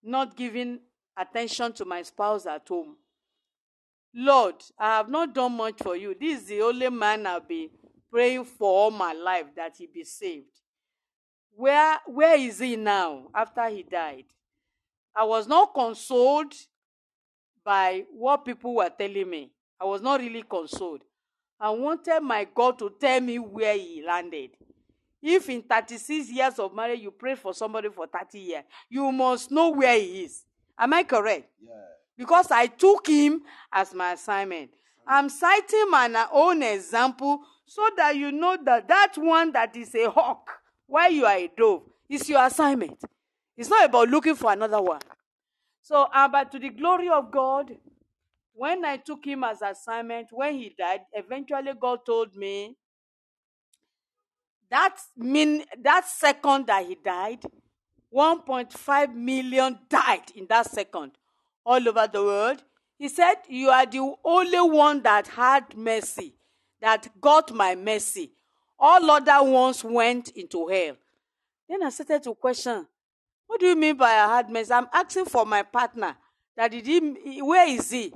not 0.03 0.37
giving 0.37 0.81
attention 1.17 1.73
to 1.75 1.85
my 1.85 2.03
spouse 2.03 2.47
at 2.47 2.67
home. 2.67 2.97
Lord, 4.15 4.57
I 4.79 4.97
have 4.97 5.09
not 5.09 5.35
done 5.35 5.53
much 5.53 5.83
for 5.83 5.95
you. 5.95 6.17
This 6.19 6.43
is 6.43 6.49
the 6.49 6.63
only 6.63 6.91
man 6.91 7.27
I've 7.27 7.47
been 7.47 7.71
praying 8.11 8.45
for 8.45 8.69
all 8.69 8.91
my 8.91 9.13
life 9.13 9.47
that 9.55 9.77
he 9.79 9.87
be 9.87 10.03
saved. 10.03 10.61
Where, 11.53 11.99
where 12.07 12.37
is 12.37 12.59
he 12.59 12.77
now 12.77 13.29
after 13.35 13.69
he 13.69 13.83
died? 13.85 14.25
I 15.15 15.25
was 15.25 15.47
not 15.47 15.75
consoled 15.75 16.55
by 17.65 18.05
what 18.13 18.45
people 18.45 18.75
were 18.77 18.91
telling 18.91 19.29
me. 19.29 19.51
I 19.81 19.85
was 19.85 20.03
not 20.03 20.21
really 20.21 20.43
consoled. 20.43 21.03
I 21.59 21.71
wanted 21.71 22.21
my 22.23 22.47
God 22.55 22.79
to 22.79 22.93
tell 23.01 23.21
me 23.21 23.39
where 23.39 23.75
he 23.77 24.03
landed. 24.07 24.51
If 25.23 25.49
in 25.51 25.63
36 25.63 26.31
years 26.31 26.59
of 26.59 26.75
marriage 26.75 27.01
you 27.01 27.11
pray 27.11 27.35
for 27.35 27.53
somebody 27.53 27.89
for 27.91 28.07
30 28.07 28.39
years, 28.39 28.65
you 28.89 29.11
must 29.13 29.51
know 29.51 29.69
where 29.71 29.99
he 29.99 30.25
is. 30.25 30.45
Am 30.79 30.95
I 30.95 31.03
correct? 31.03 31.49
Yeah. 31.63 31.73
because 32.21 32.51
I 32.51 32.67
took 32.67 33.07
him 33.07 33.41
as 33.73 33.95
my 33.95 34.13
assignment. 34.13 34.71
I'm 35.07 35.31
citing 35.31 35.91
my 35.91 36.27
own 36.31 36.63
example 36.63 37.41
so 37.65 37.83
that 37.97 38.15
you 38.15 38.31
know 38.31 38.59
that 38.63 38.89
that 38.89 39.13
one 39.17 39.53
that 39.53 39.75
is 39.75 39.95
a 39.95 40.11
hawk 40.11 40.51
while 40.87 41.11
you 41.11 41.25
are 41.25 41.37
a 41.37 41.51
dove 41.57 41.83
is 42.11 42.29
your 42.29 42.45
assignment. 42.45 43.03
It's 43.57 43.71
not 43.71 43.87
about 43.87 44.09
looking 44.11 44.35
for 44.35 44.53
another 44.53 44.83
one. 44.83 45.01
So, 45.83 46.09
uh, 46.13 46.29
but 46.29 46.53
to 46.53 46.59
the 46.59 46.71
glory 46.71 47.09
of 47.09 47.31
God, 47.31 47.77
when 48.53 48.85
I 48.85 48.99
took 48.99 49.25
him 49.25 49.45
as 49.45 49.63
assignment, 49.63 50.29
when 50.31 50.55
he 50.55 50.75
died, 50.77 51.01
eventually 51.13 51.73
God 51.81 52.01
told 52.05 52.37
me 52.37 52.77
that 54.71 54.97
mean 55.17 55.65
that 55.83 56.07
second 56.07 56.67
that 56.69 56.87
he 56.87 56.97
died, 57.05 57.41
1.5 58.15 59.15
million 59.15 59.79
died 59.89 60.31
in 60.37 60.47
that 60.49 60.71
second 60.71 61.13
all 61.65 61.89
over 61.89 62.07
the 62.07 62.23
world. 62.23 62.63
He 62.99 63.09
said, 63.09 63.37
You 63.49 63.71
are 63.71 63.87
the 63.87 64.15
only 64.25 64.61
one 64.61 65.03
that 65.03 65.27
had 65.29 65.77
mercy, 65.77 66.35
that 66.81 67.09
got 67.21 67.53
my 67.53 67.75
mercy. 67.75 68.33
All 68.79 69.11
other 69.11 69.43
ones 69.43 69.83
went 69.85 70.31
into 70.31 70.67
hell. 70.69 70.97
Then 71.69 71.83
I 71.83 71.91
started 71.91 72.23
to 72.25 72.35
question, 72.35 72.87
What 73.51 73.59
do 73.59 73.67
you 73.67 73.75
mean 73.75 73.97
by 73.97 74.11
I 74.11 74.37
had 74.37 74.49
mercy? 74.49 74.73
I'm 74.73 74.87
asking 74.93 75.25
for 75.25 75.45
my 75.45 75.65
partner. 75.65 76.17
That 76.57 76.71
did 76.71 76.87
he, 76.87 77.43
where 77.43 77.69
is 77.69 77.91
he? 77.91 78.15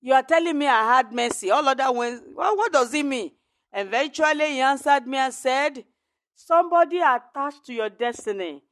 You 0.00 0.14
are 0.14 0.22
telling 0.22 0.56
me 0.56 0.64
I 0.68 0.96
had 0.96 1.12
mercy. 1.12 1.50
All 1.50 1.68
other 1.68 1.90
ones, 1.90 2.22
well, 2.36 2.56
what 2.56 2.72
does 2.72 2.94
it 2.94 3.04
mean? 3.04 3.32
Eventually, 3.72 4.46
he 4.46 4.60
answered 4.60 5.08
me 5.08 5.18
and 5.18 5.34
said, 5.34 5.84
Somebody 6.36 6.98
attached 6.98 7.66
to 7.66 7.72
your 7.72 7.88
destiny 7.88 8.62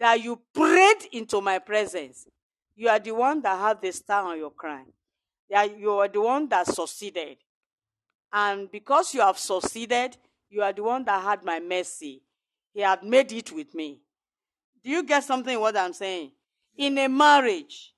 that 0.00 0.20
you 0.20 0.40
prayed 0.52 1.06
into 1.12 1.40
my 1.40 1.60
presence. 1.60 2.26
You 2.74 2.88
are 2.88 2.98
the 2.98 3.12
one 3.12 3.40
that 3.42 3.60
had 3.60 3.80
the 3.80 3.92
star 3.92 4.24
on 4.24 4.38
your 4.38 4.50
crown. 4.50 4.86
Yeah, 5.48 5.62
you 5.62 5.92
are 5.92 6.08
the 6.08 6.20
one 6.20 6.48
that 6.48 6.66
succeeded. 6.66 7.36
And 8.32 8.68
because 8.72 9.14
you 9.14 9.20
have 9.20 9.38
succeeded, 9.38 10.16
you 10.50 10.62
are 10.62 10.72
the 10.72 10.82
one 10.82 11.04
that 11.04 11.22
had 11.22 11.44
my 11.44 11.60
mercy. 11.60 12.22
He 12.74 12.80
had 12.80 13.04
made 13.04 13.30
it 13.30 13.52
with 13.52 13.72
me. 13.72 14.00
Do 14.84 14.90
you 14.90 15.02
get 15.02 15.24
something 15.24 15.54
in 15.54 15.60
what 15.60 15.76
I'm 15.76 15.92
saying? 15.92 16.32
In 16.76 16.96
a 16.98 17.08
marriage, 17.08 17.92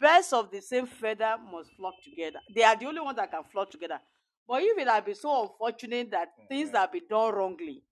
birds 0.00 0.32
of 0.32 0.50
the 0.50 0.60
same 0.60 0.86
feather 0.86 1.36
must 1.50 1.70
flock 1.76 1.94
together. 2.02 2.40
They 2.54 2.62
are 2.62 2.76
the 2.76 2.86
only 2.86 3.00
ones 3.00 3.16
that 3.16 3.30
can 3.30 3.42
flock 3.44 3.70
together. 3.70 4.00
But 4.48 4.62
if 4.62 4.78
it 4.78 4.88
had 4.88 5.04
been 5.04 5.14
so 5.14 5.42
unfortunate 5.42 6.10
that 6.10 6.32
things 6.48 6.70
have 6.70 6.92
been 6.92 7.06
done 7.08 7.34
wrongly, 7.34 7.82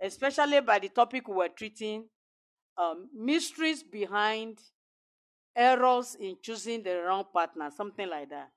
especially 0.00 0.60
by 0.60 0.78
the 0.78 0.88
topic 0.88 1.28
we 1.28 1.34
were 1.34 1.48
treating, 1.48 2.04
um, 2.76 3.08
mysteries 3.14 3.82
behind 3.82 4.58
errors 5.54 6.16
in 6.18 6.36
choosing 6.42 6.82
the 6.82 7.00
wrong 7.02 7.24
partner, 7.32 7.70
something 7.76 8.08
like 8.08 8.30
that. 8.30 8.50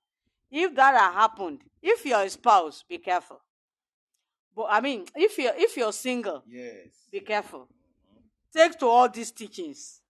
If 0.49 0.74
that 0.76 0.95
had 0.95 1.12
happened, 1.14 1.60
if 1.82 2.06
you're 2.06 2.22
a 2.24 2.30
spouse, 2.30 2.84
be 2.88 2.98
careful. 2.98 3.41
But 4.56 4.68
I 4.70 4.82
mean, 4.82 5.06
if 5.16 5.38
you're 5.38 5.54
if 5.56 5.78
you're 5.78 5.94
single, 5.94 6.44
Yes. 6.48 7.10
be 7.12 7.20
careful. 7.20 7.68
Take 8.58 8.80
to 8.80 8.88
all 8.88 9.08
these 9.08 9.30
teachings 9.30 10.02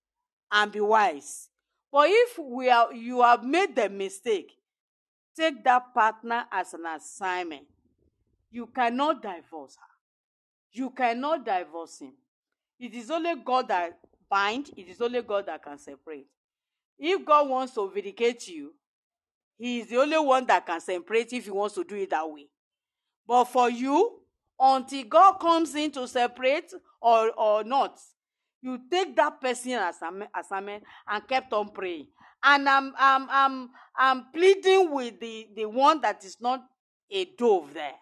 and 0.49 0.71
be 0.71 0.79
wise. 0.79 1.49
But 1.91 2.07
if 2.09 2.39
we 2.39 2.69
are 2.69 2.93
you 2.93 3.21
have 3.21 3.43
made 3.43 3.75
the 3.75 3.89
mistake, 3.89 4.53
take 5.35 5.61
that 5.65 5.93
partner 5.93 6.45
as 6.49 6.73
an 6.73 6.85
assignment. 6.85 7.65
You 8.49 8.67
cannot 8.67 9.21
divorce 9.21 9.75
her. 9.75 9.91
You 10.71 10.91
cannot 10.91 11.43
divorce 11.43 11.99
him. 11.99 12.13
It 12.79 12.93
is 12.93 13.11
only 13.11 13.35
God 13.35 13.67
that 13.67 13.99
bind, 14.29 14.69
it 14.77 14.87
is 14.87 15.01
only 15.01 15.21
God 15.23 15.47
that 15.47 15.61
can 15.61 15.77
separate. 15.77 16.27
If 16.97 17.25
God 17.25 17.49
wants 17.49 17.73
to 17.73 17.91
vindicate 17.93 18.47
you, 18.47 18.73
He 19.57 19.81
is 19.81 19.87
the 19.87 19.97
only 19.97 20.19
one 20.19 20.45
that 20.45 20.65
can 20.65 20.79
separate 20.79 21.33
if 21.33 21.43
He 21.43 21.51
wants 21.51 21.75
to 21.75 21.83
do 21.83 21.95
it 21.95 22.11
that 22.11 22.31
way. 22.31 22.47
But 23.27 23.43
for 23.43 23.69
you, 23.69 24.21
until 24.57 25.03
God 25.03 25.33
comes 25.33 25.75
in 25.75 25.91
to 25.91 26.07
separate 26.07 26.71
or, 27.01 27.31
or 27.31 27.65
not, 27.65 27.99
you 28.61 28.79
take 28.89 29.15
that 29.15 29.39
person 29.39 29.73
as 29.73 29.95
assignment 29.95 30.31
assignment 30.35 30.83
and 31.07 31.27
kept 31.27 31.53
on 31.53 31.69
praying. 31.69 32.07
And 32.43 32.67
I'm 32.67 32.93
I'm 32.97 33.27
I'm 33.29 33.69
I'm 33.97 34.25
pleading 34.33 34.91
with 34.91 35.19
the, 35.19 35.47
the 35.55 35.65
one 35.65 36.01
that 36.01 36.23
is 36.23 36.37
not 36.39 36.63
a 37.09 37.25
dove 37.37 37.73
there. 37.73 37.95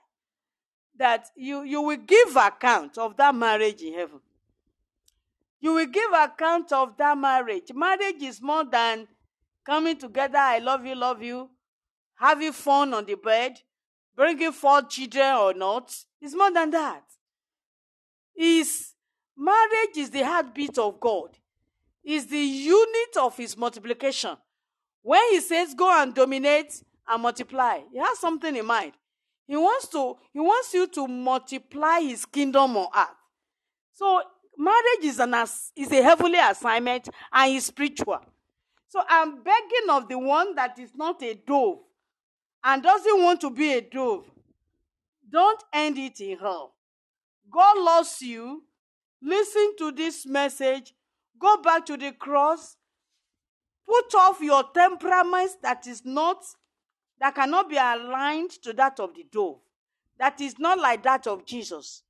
That 0.98 1.28
you, 1.36 1.64
you 1.64 1.82
will 1.82 1.98
give 1.98 2.36
account 2.36 2.98
of 2.98 3.18
that 3.18 3.36
marriage 3.36 3.82
in 3.82 3.94
heaven. 3.94 4.20
You 5.60 5.74
will 5.74 5.88
give 5.88 6.12
account 6.14 6.72
of 6.72 6.96
that 6.98 7.18
marriage. 7.18 7.72
Marriage 7.74 8.22
is 8.22 8.42
more 8.42 8.64
than 8.64 9.08
coming 9.66 9.98
together, 9.98 10.38
I 10.38 10.60
love 10.60 10.86
you, 10.86 10.96
love 10.96 11.22
you, 11.22 11.50
having 12.16 12.52
fun 12.52 12.94
on 12.94 13.06
the 13.06 13.16
bed, 13.16 13.60
bringing 14.16 14.52
forth 14.52 14.90
children 14.90 15.36
or 15.36 15.54
not. 15.54 15.94
It's 16.22 16.36
more 16.36 16.52
than 16.52 16.70
that. 16.72 17.04
Is 18.36 18.95
marriage 19.38 19.98
is 19.98 20.10
the 20.10 20.24
heartbeat 20.24 20.78
of 20.78 21.00
God. 21.00 21.30
Is 22.04 22.28
the 22.28 22.38
unit 22.38 23.18
of 23.20 23.36
his 23.36 23.58
multiplication. 23.58 24.38
When 25.02 25.22
he 25.32 25.40
says 25.40 25.74
go 25.74 25.90
and 26.02 26.14
dominate 26.14 26.84
and 27.08 27.22
multiply, 27.22 27.80
he 27.92 27.98
has 27.98 28.20
something 28.20 28.56
in 28.56 28.66
mind. 28.66 28.94
He 29.48 29.56
wants 29.56 29.88
to 29.90 30.16
he 30.34 30.40
wants 30.40 30.74
you 30.74 30.88
to 30.88 31.08
multiply 31.08 32.00
his 32.02 32.26
kingdom 32.26 32.78
on 32.78 32.88
earth. 32.96 33.16
So 33.94 34.22
marriage 34.58 35.04
is 35.04 35.20
an 35.20 35.34
is 35.76 35.92
a 35.92 36.04
heavenly 36.04 36.40
assignment 36.40 37.10
and 37.32 37.56
is 37.56 37.66
spiritual. 37.66 38.22
So 38.88 39.02
I'm 39.08 39.44
begging 39.44 39.90
of 39.90 40.08
the 40.08 40.18
one 40.18 40.56
that 40.56 40.78
is 40.80 40.92
not 40.96 41.22
a 41.24 41.34
dove 41.34 41.80
and 42.64 42.82
doesn't 42.82 43.24
want 43.24 43.42
to 43.42 43.50
be 43.50 43.74
a 43.74 43.82
dove. 43.82 44.30
Don't 45.30 45.64
end 45.74 45.98
it 45.98 46.20
in 46.20 46.38
hell. 46.38 46.74
God 47.52 47.78
loves 47.78 48.22
you. 48.22 48.64
Listen 49.26 49.76
to 49.80 49.92
this 49.92 50.28
message. 50.28 50.94
Go 51.40 51.60
back 51.62 51.86
to 51.88 51.98
the 51.98 52.12
cross. 52.12 52.78
Put 53.88 54.14
off 54.16 54.40
your 54.40 54.64
temperaments 54.72 55.58
that 55.64 55.88
is 55.88 56.04
not 56.06 56.44
that 57.20 57.34
cannot 57.34 57.70
be 57.70 57.78
aligned 57.78 58.52
to 58.62 58.74
that 58.74 59.00
of 59.00 59.16
the 59.16 59.26
dove. 59.32 59.58
That 60.20 60.40
is 60.42 60.60
not 60.60 60.80
like 60.80 61.02
that 61.04 61.26
of 61.28 61.46
Jesus. 61.46 62.04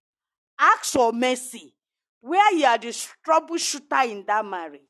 Ask 0.60 0.94
for 0.94 1.14
mercy 1.14 1.74
where 2.20 2.54
you 2.54 2.66
are 2.66 2.78
the 2.78 2.88
troubleshooter 3.26 4.12
in 4.12 4.26
that 4.26 4.46
marriage. 4.46 4.82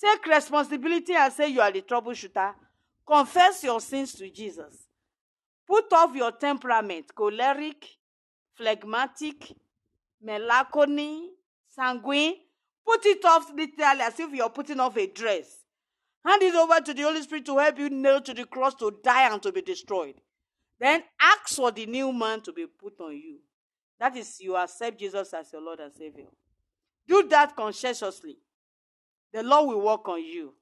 Take 0.00 0.26
responsibility 0.26 1.14
and 1.14 1.32
say 1.32 1.48
you 1.48 1.60
are 1.60 1.72
the 1.72 1.82
troubleshooter. 1.82 2.54
Confess 3.06 3.64
your 3.64 3.80
sins 3.80 4.12
to 4.14 4.30
Jesus. 4.30 4.86
Put 5.66 5.92
off 5.92 6.14
your 6.14 6.32
temperament, 6.32 7.06
choleric, 7.14 7.86
phlegmatic, 8.54 9.52
melancholy, 10.22 11.30
sanguine. 11.68 12.34
Put 12.86 13.06
it 13.06 13.24
off 13.24 13.50
literally 13.54 14.00
as 14.00 14.18
if 14.18 14.32
you're 14.32 14.50
putting 14.50 14.80
off 14.80 14.96
a 14.96 15.06
dress. 15.06 15.58
Hand 16.24 16.42
it 16.42 16.54
over 16.54 16.80
to 16.80 16.92
the 16.92 17.02
Holy 17.02 17.22
Spirit 17.22 17.46
to 17.46 17.58
help 17.58 17.78
you 17.78 17.88
nail 17.88 18.20
to 18.20 18.34
the 18.34 18.44
cross 18.44 18.74
to 18.76 18.98
die 19.02 19.32
and 19.32 19.42
to 19.42 19.52
be 19.52 19.62
destroyed. 19.62 20.14
Then 20.78 21.02
ask 21.20 21.54
for 21.54 21.70
the 21.70 21.86
new 21.86 22.12
man 22.12 22.40
to 22.42 22.52
be 22.52 22.66
put 22.66 23.00
on 23.00 23.12
you. 23.12 23.38
That 23.98 24.16
is, 24.16 24.40
you 24.40 24.56
accept 24.56 24.98
Jesus 24.98 25.32
as 25.34 25.52
your 25.52 25.62
Lord 25.62 25.80
and 25.80 25.92
Savior. 25.92 26.26
Do 27.06 27.26
that 27.28 27.54
conscientiously. 27.54 28.38
The 29.32 29.42
Lord 29.42 29.68
will 29.68 29.82
work 29.82 30.08
on 30.08 30.22
you 30.24 30.54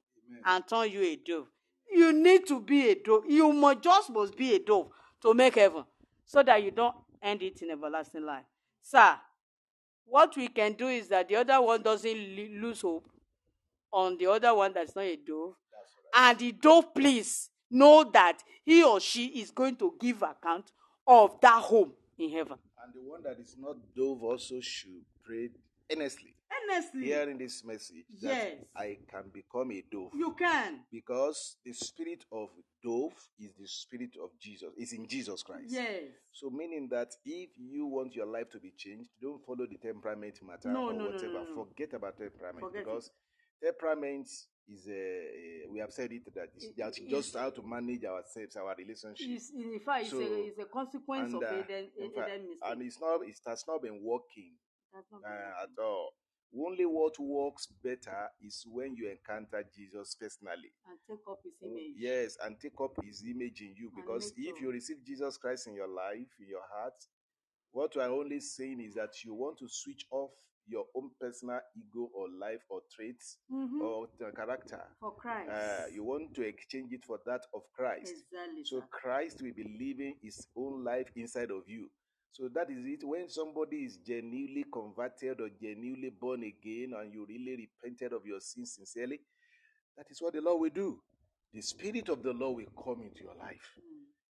and 0.45 0.67
turn 0.67 0.91
you 0.91 1.01
a 1.01 1.15
dove. 1.15 1.47
You 1.91 2.13
need 2.13 2.45
to 2.47 2.59
be 2.59 2.89
a 2.89 2.95
dove. 2.95 3.23
You 3.27 3.51
must 3.53 3.81
just 3.81 4.09
must 4.11 4.37
be 4.37 4.55
a 4.55 4.59
dove 4.59 4.89
to 5.21 5.33
make 5.33 5.55
heaven, 5.55 5.83
so 6.25 6.43
that 6.43 6.63
you 6.63 6.71
don't 6.71 6.95
end 7.21 7.41
it 7.41 7.61
in 7.61 7.71
everlasting 7.71 8.25
life. 8.25 8.45
Sir, 8.81 9.15
what 10.09 10.35
we 10.35 10.47
can 10.47 10.73
do 10.73 10.87
is 10.87 11.07
that 11.09 11.29
the 11.29 11.35
other 11.35 11.61
one 11.61 11.81
doesn't 11.81 12.17
lose 12.61 12.81
hope 12.81 13.09
on 13.91 14.17
the 14.17 14.27
other 14.27 14.53
one 14.53 14.73
that's 14.73 14.95
not 14.95 15.05
a 15.05 15.15
dove, 15.15 15.55
and 16.15 16.37
the 16.39 16.51
dove, 16.51 16.93
please 16.93 17.49
know 17.71 18.03
that 18.13 18.39
he 18.65 18.83
or 18.83 18.99
she 18.99 19.27
is 19.27 19.51
going 19.51 19.75
to 19.77 19.93
give 19.99 20.21
account 20.21 20.71
of 21.07 21.39
that 21.41 21.61
home 21.61 21.93
in 22.17 22.29
heaven. 22.29 22.57
And 22.83 22.93
the 22.93 23.07
one 23.09 23.23
that 23.23 23.39
is 23.39 23.55
not 23.59 23.77
dove 23.95 24.23
also 24.23 24.59
should 24.59 25.01
pray 25.23 25.49
earnestly. 25.91 26.33
Honestly, 26.51 27.05
Hearing 27.05 27.37
this 27.37 27.63
message, 27.63 28.05
that 28.21 28.29
Yes. 28.29 28.57
I 28.75 28.97
can 29.09 29.29
become 29.33 29.71
a 29.71 29.81
dove. 29.91 30.11
you 30.13 30.33
can. 30.33 30.81
because 30.91 31.57
the 31.63 31.73
spirit 31.73 32.25
of 32.31 32.49
dove 32.83 33.13
is 33.39 33.53
the 33.59 33.67
spirit 33.67 34.15
of 34.21 34.29
Jesus, 34.39 34.69
is 34.77 34.93
in 34.93 35.07
Jesus 35.07 35.43
Christ. 35.43 35.65
Yes. 35.69 36.03
So, 36.31 36.49
meaning 36.49 36.87
that 36.89 37.09
if 37.25 37.49
you 37.57 37.85
want 37.85 38.15
your 38.15 38.25
life 38.25 38.49
to 38.51 38.59
be 38.59 38.71
changed, 38.77 39.09
don't 39.21 39.43
follow 39.45 39.65
the 39.69 39.77
temperament 39.77 40.39
matter 40.43 40.69
No, 40.71 40.89
or 40.89 40.93
no, 40.93 41.05
whatever. 41.11 41.45
no. 41.45 41.65
Forget 41.65 41.93
about 41.93 42.17
temperament 42.17 42.59
Forget 42.59 42.81
it. 42.81 42.85
because 42.85 43.11
temperament 43.63 44.27
is 44.67 44.87
a, 44.87 45.65
we 45.71 45.79
have 45.79 45.91
said 45.91 46.11
it 46.11 46.23
that 46.35 46.49
it's 46.55 46.65
It- 46.65 46.77
it- 46.77 47.09
just 47.09 47.35
how 47.35 47.49
to 47.49 47.61
manage 47.63 48.05
ourselves, 48.05 48.55
our 48.55 48.75
relationship. 48.77 49.27
It's, 49.27 49.51
in 49.51 49.79
fact, 49.79 50.03
it's, 50.03 50.11
So, 50.11 50.19
a, 50.19 50.45
it's 50.47 50.59
a 50.59 50.65
consequence 50.65 51.33
and, 51.33 51.43
of 51.43 51.49
uh, 51.49 51.59
Eden, 51.63 51.91
Eden 51.97 52.11
fact- 52.13 52.41
mistake. 52.41 52.59
and 52.65 52.81
it's 52.83 52.99
not 53.01 53.21
it 53.27 53.39
has 53.45 53.63
not 53.67 53.81
been 53.81 54.01
working 54.03 54.53
uh, 54.93 55.63
at 55.63 55.69
all. 55.79 56.13
Only 56.57 56.85
what 56.85 57.19
works 57.19 57.67
better 57.83 58.27
is 58.41 58.63
when 58.67 58.95
you 58.95 59.09
encounter 59.09 59.63
Jesus 59.75 60.15
personally. 60.19 60.71
and 60.89 60.97
take 61.07 61.27
up 61.29 61.39
his 61.43 61.53
image. 61.61 61.93
Yes, 61.97 62.37
and 62.43 62.59
take 62.59 62.79
up 62.81 62.93
his 63.03 63.23
image 63.23 63.61
in 63.61 63.75
you. 63.75 63.91
Because 63.95 64.33
if 64.35 64.45
sure- 64.57 64.59
you 64.61 64.71
receive 64.71 65.03
Jesus 65.05 65.37
Christ 65.37 65.67
in 65.67 65.75
your 65.75 65.87
life, 65.87 66.27
in 66.39 66.47
your 66.47 66.63
heart, 66.73 66.95
what 67.71 67.95
we 67.95 68.01
are 68.01 68.09
only 68.09 68.39
saying 68.39 68.81
is 68.81 68.95
that 68.95 69.23
you 69.23 69.33
want 69.35 69.59
to 69.59 69.67
switch 69.67 70.05
off 70.11 70.31
your 70.67 70.85
own 70.95 71.09
personal 71.19 71.59
ego 71.75 72.09
or 72.13 72.29
life 72.29 72.61
or 72.69 72.81
traits 72.91 73.37
Mhm. 73.51 73.81
or 73.81 74.07
character. 74.35 74.85
For 74.99 75.15
Christ. 75.15 75.49
Uh, 75.49 75.85
you 75.91 76.03
want 76.03 76.33
to 76.35 76.43
exchange 76.43 76.93
it 76.93 77.05
for 77.05 77.19
that 77.25 77.45
of 77.53 77.63
Christ. 77.73 78.11
Exactly. 78.11 78.63
So. 78.65 78.81
Christ 78.91 79.41
will 79.41 79.53
be 79.53 79.63
living 79.63 80.17
his 80.21 80.47
own 80.55 80.83
life 80.83 81.09
inside 81.15 81.49
of 81.51 81.67
you. 81.67 81.89
So 82.31 82.47
that 82.53 82.69
is 82.69 82.85
it. 82.85 83.03
When 83.03 83.27
somebody 83.29 83.77
is 83.85 83.97
genuinely 83.97 84.65
converted 84.71 85.41
or 85.41 85.49
genuinely 85.61 86.09
born 86.11 86.43
again 86.43 86.93
and 86.99 87.13
you 87.13 87.25
really 87.27 87.67
repented 87.83 88.13
of 88.13 88.25
your 88.25 88.39
sins 88.39 88.75
sincerely, 88.75 89.19
that 89.97 90.05
is 90.09 90.21
what 90.21 90.33
the 90.33 90.41
Lord 90.41 90.61
will 90.61 90.69
do. 90.69 90.99
The 91.53 91.61
Spirit 91.61 92.09
of 92.09 92.21
the 92.23 92.31
Lord 92.33 92.57
will 92.57 92.83
come 92.83 93.01
into 93.03 93.23
your 93.23 93.35
life. 93.35 93.67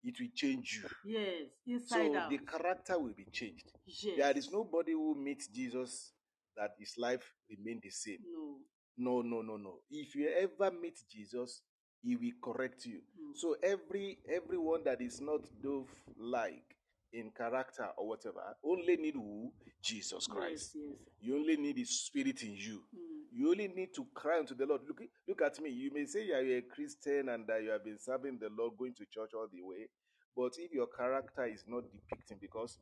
It 0.04 0.14
will 0.20 0.28
change 0.34 0.80
you. 0.82 0.88
Yes, 1.12 1.50
inside 1.66 2.12
So 2.12 2.16
out. 2.16 2.30
the 2.30 2.38
character 2.38 2.98
will 2.98 3.12
be 3.14 3.26
changed. 3.32 3.66
yes. 3.84 4.14
There 4.16 4.38
is 4.38 4.50
nobody 4.52 4.92
who 4.92 5.14
meets 5.16 5.48
Jesus 5.48 6.12
that 6.56 6.70
his 6.78 6.94
life 6.96 7.32
remain 7.50 7.80
the 7.82 7.90
same. 7.90 8.18
No. 8.32 8.58
No, 8.96 9.22
no, 9.22 9.42
no, 9.42 9.56
no. 9.56 9.74
If 9.90 10.14
you 10.14 10.28
ever 10.28 10.70
meet 10.72 10.98
Jesus, 11.10 11.62
he 12.02 12.16
will 12.16 12.32
correct 12.42 12.86
you. 12.86 13.00
Mm. 13.20 13.36
So 13.36 13.56
every 13.62 14.18
everyone 14.32 14.82
that 14.84 15.00
is 15.00 15.20
not 15.20 15.40
dove 15.62 15.88
like 16.18 16.64
in 17.12 17.30
character 17.36 17.88
or 17.96 18.08
whatever 18.08 18.42
only 18.64 18.96
need 18.96 19.14
who? 19.14 19.52
Jesus 19.82 20.26
Christ. 20.26 20.72
Yes, 20.74 20.84
yes. 20.90 20.96
You 21.20 21.36
only 21.36 21.56
need 21.56 21.78
his 21.78 21.90
spirit 22.00 22.42
in 22.42 22.54
you. 22.54 22.82
Mm. 22.94 23.08
You 23.32 23.50
only 23.50 23.68
need 23.68 23.94
to 23.94 24.06
cry 24.14 24.40
unto 24.40 24.54
the 24.54 24.66
Lord. 24.66 24.82
Look, 24.86 25.02
look 25.26 25.42
at 25.42 25.60
me. 25.60 25.70
You 25.70 25.90
may 25.92 26.06
say 26.06 26.26
you 26.26 26.34
are 26.34 26.58
a 26.58 26.62
Christian 26.62 27.28
and 27.28 27.46
that 27.46 27.62
you 27.62 27.70
have 27.70 27.84
been 27.84 27.98
serving 27.98 28.38
the 28.40 28.48
Lord, 28.56 28.76
going 28.78 28.94
to 28.94 29.04
church 29.06 29.30
all 29.34 29.46
the 29.52 29.62
way. 29.62 29.86
But 30.36 30.54
if 30.58 30.72
your 30.72 30.86
character 30.86 31.46
is 31.46 31.64
not 31.66 31.84
depicting, 31.92 32.38
because 32.40 32.78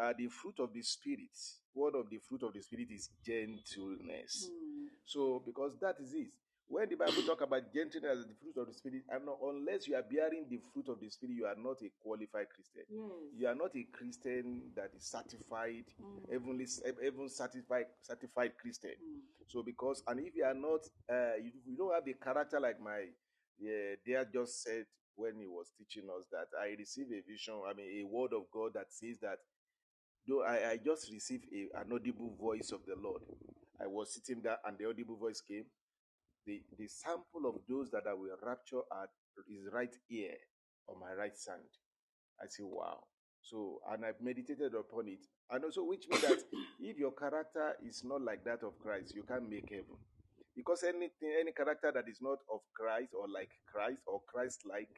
uh, 0.00 0.12
the 0.16 0.28
fruit 0.28 0.60
of 0.60 0.72
the 0.72 0.82
Spirit, 0.82 1.34
one 1.72 1.94
of 1.94 2.10
the 2.10 2.18
fruit 2.18 2.42
of 2.42 2.52
the 2.52 2.62
Spirit 2.62 2.88
is 2.90 3.10
gentleness. 3.24 4.50
Mm. 4.50 4.88
So, 5.04 5.42
because 5.44 5.76
that 5.80 5.96
is 6.00 6.12
it. 6.14 6.34
When 6.68 6.86
the 6.88 6.96
Bible 6.96 7.22
talk 7.24 7.40
about 7.40 7.72
gentleness 7.72 8.18
as 8.20 8.26
the 8.26 8.34
fruit 8.34 8.60
of 8.60 8.66
the 8.68 8.74
Spirit, 8.74 9.04
and 9.08 9.24
not- 9.24 9.38
unless 9.42 9.88
you 9.88 9.96
are 9.96 10.02
bearing 10.02 10.46
the 10.48 10.58
fruit 10.72 10.88
of 10.90 11.00
the 11.00 11.08
Spirit, 11.08 11.34
you 11.34 11.46
are 11.46 11.56
not 11.56 11.80
a 11.82 11.88
qualified 12.02 12.50
Christian. 12.50 12.84
Yes. 12.90 13.10
You 13.38 13.46
are 13.48 13.54
not 13.54 13.74
a 13.74 13.84
Christian 13.84 14.72
that 14.76 14.92
is 14.94 15.04
certified, 15.04 15.86
Mm. 15.98 16.30
heavenly, 16.30 16.66
heaven 17.02 17.28
certified, 17.30 17.86
certified 18.02 18.52
Christian. 18.58 18.94
Mm. 19.02 19.22
So 19.46 19.62
because 19.62 20.02
and 20.06 20.20
if 20.20 20.34
you 20.36 20.44
are 20.44 20.54
not, 20.54 20.80
uh, 21.08 21.36
you, 21.36 21.52
you 21.64 21.76
don't 21.76 21.94
have 21.94 22.04
the 22.04 22.14
character 22.14 22.60
like 22.60 22.78
my 22.80 23.08
yeah, 23.58 23.96
dad 24.06 24.30
just 24.32 24.62
said 24.62 24.86
when 25.16 25.36
he 25.38 25.46
was 25.46 25.70
teaching 25.78 26.08
us 26.10 26.26
that 26.30 26.48
I 26.60 26.74
received 26.78 27.12
a 27.12 27.22
vision, 27.22 27.60
I 27.66 27.72
mean 27.72 28.04
a 28.04 28.06
word 28.06 28.34
of 28.34 28.50
God 28.50 28.74
that 28.74 28.92
says 28.92 29.18
that 29.22 29.38
though 30.26 30.42
I, 30.42 30.72
I 30.72 30.76
just 30.76 31.10
received 31.10 31.46
a, 31.50 31.80
an 31.80 31.92
audible 31.92 32.36
voice 32.38 32.72
of 32.72 32.84
the 32.86 32.94
Lord. 32.94 33.22
I 33.80 33.86
was 33.86 34.12
sitting 34.12 34.42
there 34.42 34.58
and 34.66 34.76
the 34.76 34.86
audible 34.88 35.16
voice 35.16 35.40
came. 35.40 35.64
The 36.48 36.64
the 36.78 36.88
sample 36.88 37.44
of 37.44 37.60
those 37.68 37.90
that 37.90 38.08
I 38.08 38.14
will 38.14 38.32
rapture 38.40 38.80
at 39.02 39.12
is 39.52 39.68
right 39.70 39.92
here 40.08 40.32
on 40.88 40.98
my 40.98 41.12
right 41.12 41.36
side. 41.36 41.76
I 42.40 42.46
say, 42.48 42.64
wow. 42.64 43.04
So, 43.42 43.80
and 43.92 44.04
I've 44.04 44.20
meditated 44.20 44.72
upon 44.72 45.08
it. 45.08 45.20
And 45.50 45.64
also, 45.64 45.84
which 45.84 46.08
means 46.08 46.22
that 46.22 46.40
if 46.80 46.96
your 46.96 47.12
character 47.12 47.76
is 47.84 48.02
not 48.02 48.22
like 48.22 48.44
that 48.44 48.64
of 48.64 48.78
Christ, 48.78 49.14
you 49.14 49.24
can't 49.28 49.48
make 49.48 49.68
heaven. 49.68 50.00
Because 50.56 50.82
anything, 50.82 51.36
any 51.38 51.52
character 51.52 51.92
that 51.94 52.08
is 52.08 52.18
not 52.20 52.38
of 52.48 52.60
Christ 52.74 53.12
or 53.12 53.28
like 53.28 53.50
Christ 53.70 54.00
or 54.06 54.22
Christ 54.26 54.62
like, 54.64 54.90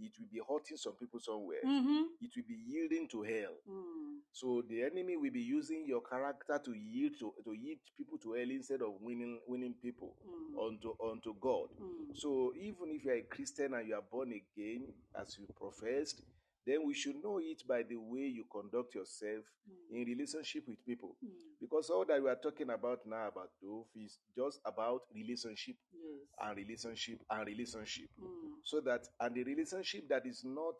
it 0.00 0.12
will 0.18 0.28
be 0.32 0.40
hurting 0.48 0.76
some 0.76 0.94
people 0.94 1.20
somewhere. 1.20 1.58
Mm-hmm. 1.66 2.02
It 2.20 2.30
will 2.36 2.44
be 2.48 2.58
yielding 2.66 3.08
to 3.08 3.22
hell. 3.22 3.56
Mm. 3.68 4.18
So 4.32 4.62
the 4.68 4.82
enemy 4.84 5.16
will 5.16 5.32
be 5.32 5.40
using 5.40 5.84
your 5.86 6.00
character 6.02 6.60
to 6.64 6.72
yield 6.72 7.12
to, 7.20 7.32
to 7.44 7.52
yield 7.52 7.78
people 7.96 8.18
to 8.18 8.32
hell 8.34 8.50
instead 8.50 8.82
of 8.82 8.94
winning 9.00 9.40
winning 9.46 9.74
people 9.82 10.14
Mm. 10.28 10.66
unto 10.66 10.94
unto 11.02 11.34
God. 11.40 11.68
Mm. 11.80 12.14
So 12.16 12.52
even 12.58 12.90
if 12.90 13.04
you 13.04 13.10
are 13.12 13.16
a 13.16 13.22
Christian 13.22 13.74
and 13.74 13.86
you 13.88 13.94
are 13.94 14.02
born 14.10 14.32
again, 14.32 14.84
as 15.20 15.36
you 15.38 15.46
professed, 15.58 16.22
then 16.68 16.84
we 16.86 16.92
should 16.94 17.16
know 17.24 17.38
it 17.42 17.62
by 17.66 17.82
the 17.82 17.96
way 17.96 18.26
you 18.28 18.44
conduct 18.52 18.94
yourself 18.94 19.44
in 19.90 20.04
relationship 20.04 20.64
with 20.68 20.84
people. 20.84 21.16
Mm. 21.24 21.30
Because 21.60 21.88
all 21.90 22.04
that 22.04 22.22
we 22.22 22.28
are 22.28 22.36
talking 22.36 22.68
about 22.70 23.00
now 23.06 23.26
about 23.28 23.48
Dove 23.62 23.86
is 23.96 24.18
just 24.36 24.60
about 24.64 25.00
relationship 25.14 25.76
Yes. 25.92 26.28
and 26.40 26.56
relationship 26.56 27.18
and 27.30 27.46
relationship. 27.46 28.08
Mm. 28.20 28.60
So 28.64 28.80
that 28.82 29.08
and 29.20 29.34
the 29.34 29.44
relationship 29.44 30.08
that 30.08 30.26
is 30.26 30.44
not 30.44 30.76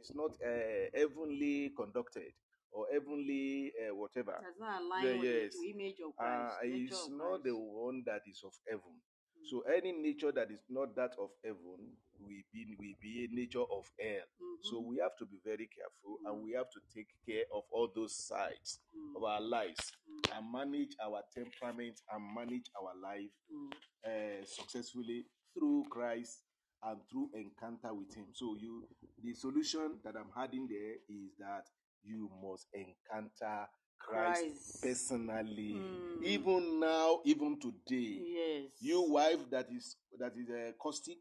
is 0.00 0.12
not 0.14 0.30
uh, 0.44 0.88
heavenly 0.94 1.72
conducted 1.76 2.32
or 2.72 2.86
heavenly 2.92 3.72
uh, 3.84 3.94
whatever. 3.94 4.38
Does 4.42 4.58
not 4.58 4.80
align 4.82 5.04
Yeah, 5.06 5.12
with 5.20 5.24
yes. 5.44 5.52
the 5.60 5.70
image 5.70 6.00
of 6.00 6.12
Uh, 6.18 6.48
Christ. 6.58 6.92
is 6.92 7.06
of 7.06 7.12
not 7.12 7.42
the 7.44 7.56
one 7.56 8.02
that 8.06 8.22
is 8.26 8.40
of 8.44 8.52
heaven. 8.68 8.96
So 9.44 9.62
any 9.62 9.92
nature 9.92 10.32
that 10.32 10.50
is 10.50 10.60
not 10.68 10.94
that 10.96 11.12
of 11.18 11.30
heaven 11.44 11.96
will 12.20 12.42
be 12.52 12.76
will 12.78 12.94
be 13.00 13.24
a 13.30 13.34
nature 13.34 13.62
of 13.62 13.90
hell. 13.98 14.26
So 14.62 14.80
Mhm. 14.80 14.86
we 14.86 14.98
have 14.98 15.16
to 15.18 15.26
be 15.26 15.38
very 15.44 15.66
careful 15.68 16.18
and 16.26 16.42
we 16.42 16.52
have 16.52 16.68
to 16.70 16.80
take 16.94 17.08
care 17.24 17.44
of 17.52 17.64
all 17.70 17.88
those 17.94 18.14
sides 18.26 18.80
Mm. 18.94 19.16
of 19.16 19.24
our 19.24 19.40
lives 19.40 19.92
Mm. 20.08 20.36
and 20.36 20.52
manage 20.52 20.96
our 21.00 21.22
temperament 21.32 22.00
and 22.10 22.34
manage 22.34 22.70
our 22.80 22.94
life 22.96 23.30
uh, 24.04 24.44
successfully 24.44 25.26
through 25.54 25.84
Christ 25.90 26.42
and 26.82 27.00
through 27.08 27.30
encounter 27.34 27.92
with 27.94 28.14
Him. 28.14 28.26
So 28.32 28.54
you, 28.56 28.86
the 29.22 29.32
solution 29.34 30.00
that 30.04 30.16
I'm 30.16 30.30
adding 30.36 30.66
there 30.68 30.96
is 31.08 31.34
that 31.38 31.68
you 32.02 32.30
must 32.42 32.66
encounter 32.72 33.68
Christ, 33.98 34.42
Christ. 34.42 34.82
personally, 34.82 35.74
Mm. 35.74 36.24
even 36.24 36.80
now, 36.80 37.20
even 37.24 37.58
today. 37.60 38.22
Yes. 38.24 38.70
You 38.80 39.02
wife 39.02 39.48
that 39.50 39.68
is 39.70 39.96
that 40.18 40.32
is 40.36 40.48
uh, 40.48 40.72
caustic 40.78 41.18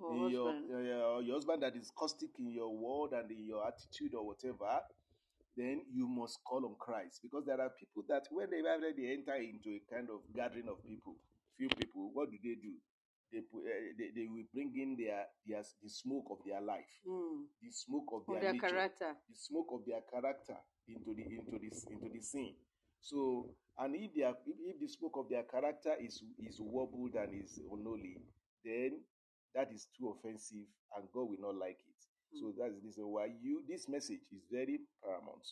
Or 0.00 0.30
your, 0.30 0.52
husband. 0.52 0.72
uh, 0.74 1.18
your 1.18 1.34
husband 1.34 1.62
that 1.62 1.76
is 1.76 1.90
caustic 1.94 2.30
in 2.38 2.48
your 2.52 2.70
word 2.74 3.12
and 3.12 3.30
in 3.30 3.44
your 3.44 3.66
attitude 3.66 4.14
or 4.14 4.24
whatever, 4.26 4.80
then 5.56 5.82
you 5.92 6.08
must 6.08 6.42
call 6.44 6.64
on 6.64 6.74
Christ 6.78 7.20
because 7.22 7.44
there 7.44 7.60
are 7.60 7.70
people 7.78 8.02
that 8.08 8.26
when 8.30 8.48
they 8.50 8.62
already 8.62 9.12
enter 9.12 9.34
into 9.34 9.68
a 9.68 9.80
kind 9.92 10.08
of 10.08 10.20
gathering 10.34 10.68
of 10.68 10.82
people, 10.86 11.16
few 11.58 11.68
people, 11.68 12.10
what 12.14 12.30
do 12.30 12.38
they 12.42 12.54
do? 12.54 12.72
They 13.32 13.40
put, 13.40 13.64
uh, 13.64 13.92
they, 13.98 14.10
they 14.16 14.26
will 14.28 14.44
bring 14.52 14.72
in 14.76 14.96
their, 14.96 15.24
their 15.46 15.62
the 15.82 15.88
smoke 15.90 16.26
of 16.30 16.38
their 16.46 16.60
life, 16.60 16.88
Mm. 17.06 17.44
the 17.62 17.70
smoke 17.70 18.08
of 18.12 18.22
Of 18.22 18.26
their, 18.32 18.40
their 18.40 18.52
nature, 18.54 18.68
character. 18.68 19.16
the 19.28 19.36
smoke 19.36 19.68
of 19.72 19.84
their 19.86 20.00
character 20.10 20.56
into 20.88 21.14
the 21.14 21.22
into 21.22 21.58
this 21.62 21.86
into 21.90 22.08
the 22.12 22.20
scene. 22.20 22.54
So 23.00 23.50
and 23.78 23.94
if 23.96 24.14
they 24.14 24.22
are, 24.22 24.36
if, 24.46 24.56
if 24.76 24.80
the 24.80 24.88
smoke 24.88 25.16
of 25.16 25.28
their 25.28 25.42
character 25.44 25.94
is 26.00 26.22
is 26.38 26.56
wobbled 26.60 27.14
and 27.14 27.34
is 27.42 27.60
unholy, 27.70 28.18
then 28.64 29.00
that 29.54 29.70
is 29.72 29.88
too 29.98 30.14
offensive 30.16 30.66
and 30.96 31.04
God 31.12 31.28
will 31.28 31.40
not 31.40 31.56
like 31.56 31.78
it. 31.80 32.00
So 32.38 32.46
Mm. 32.46 32.56
that's 32.58 32.74
the 32.74 32.80
reason 32.84 33.08
why 33.08 33.26
you 33.42 33.62
this 33.68 33.88
message 33.88 34.20
is 34.32 34.42
very 34.50 34.80
paramount 35.04 35.46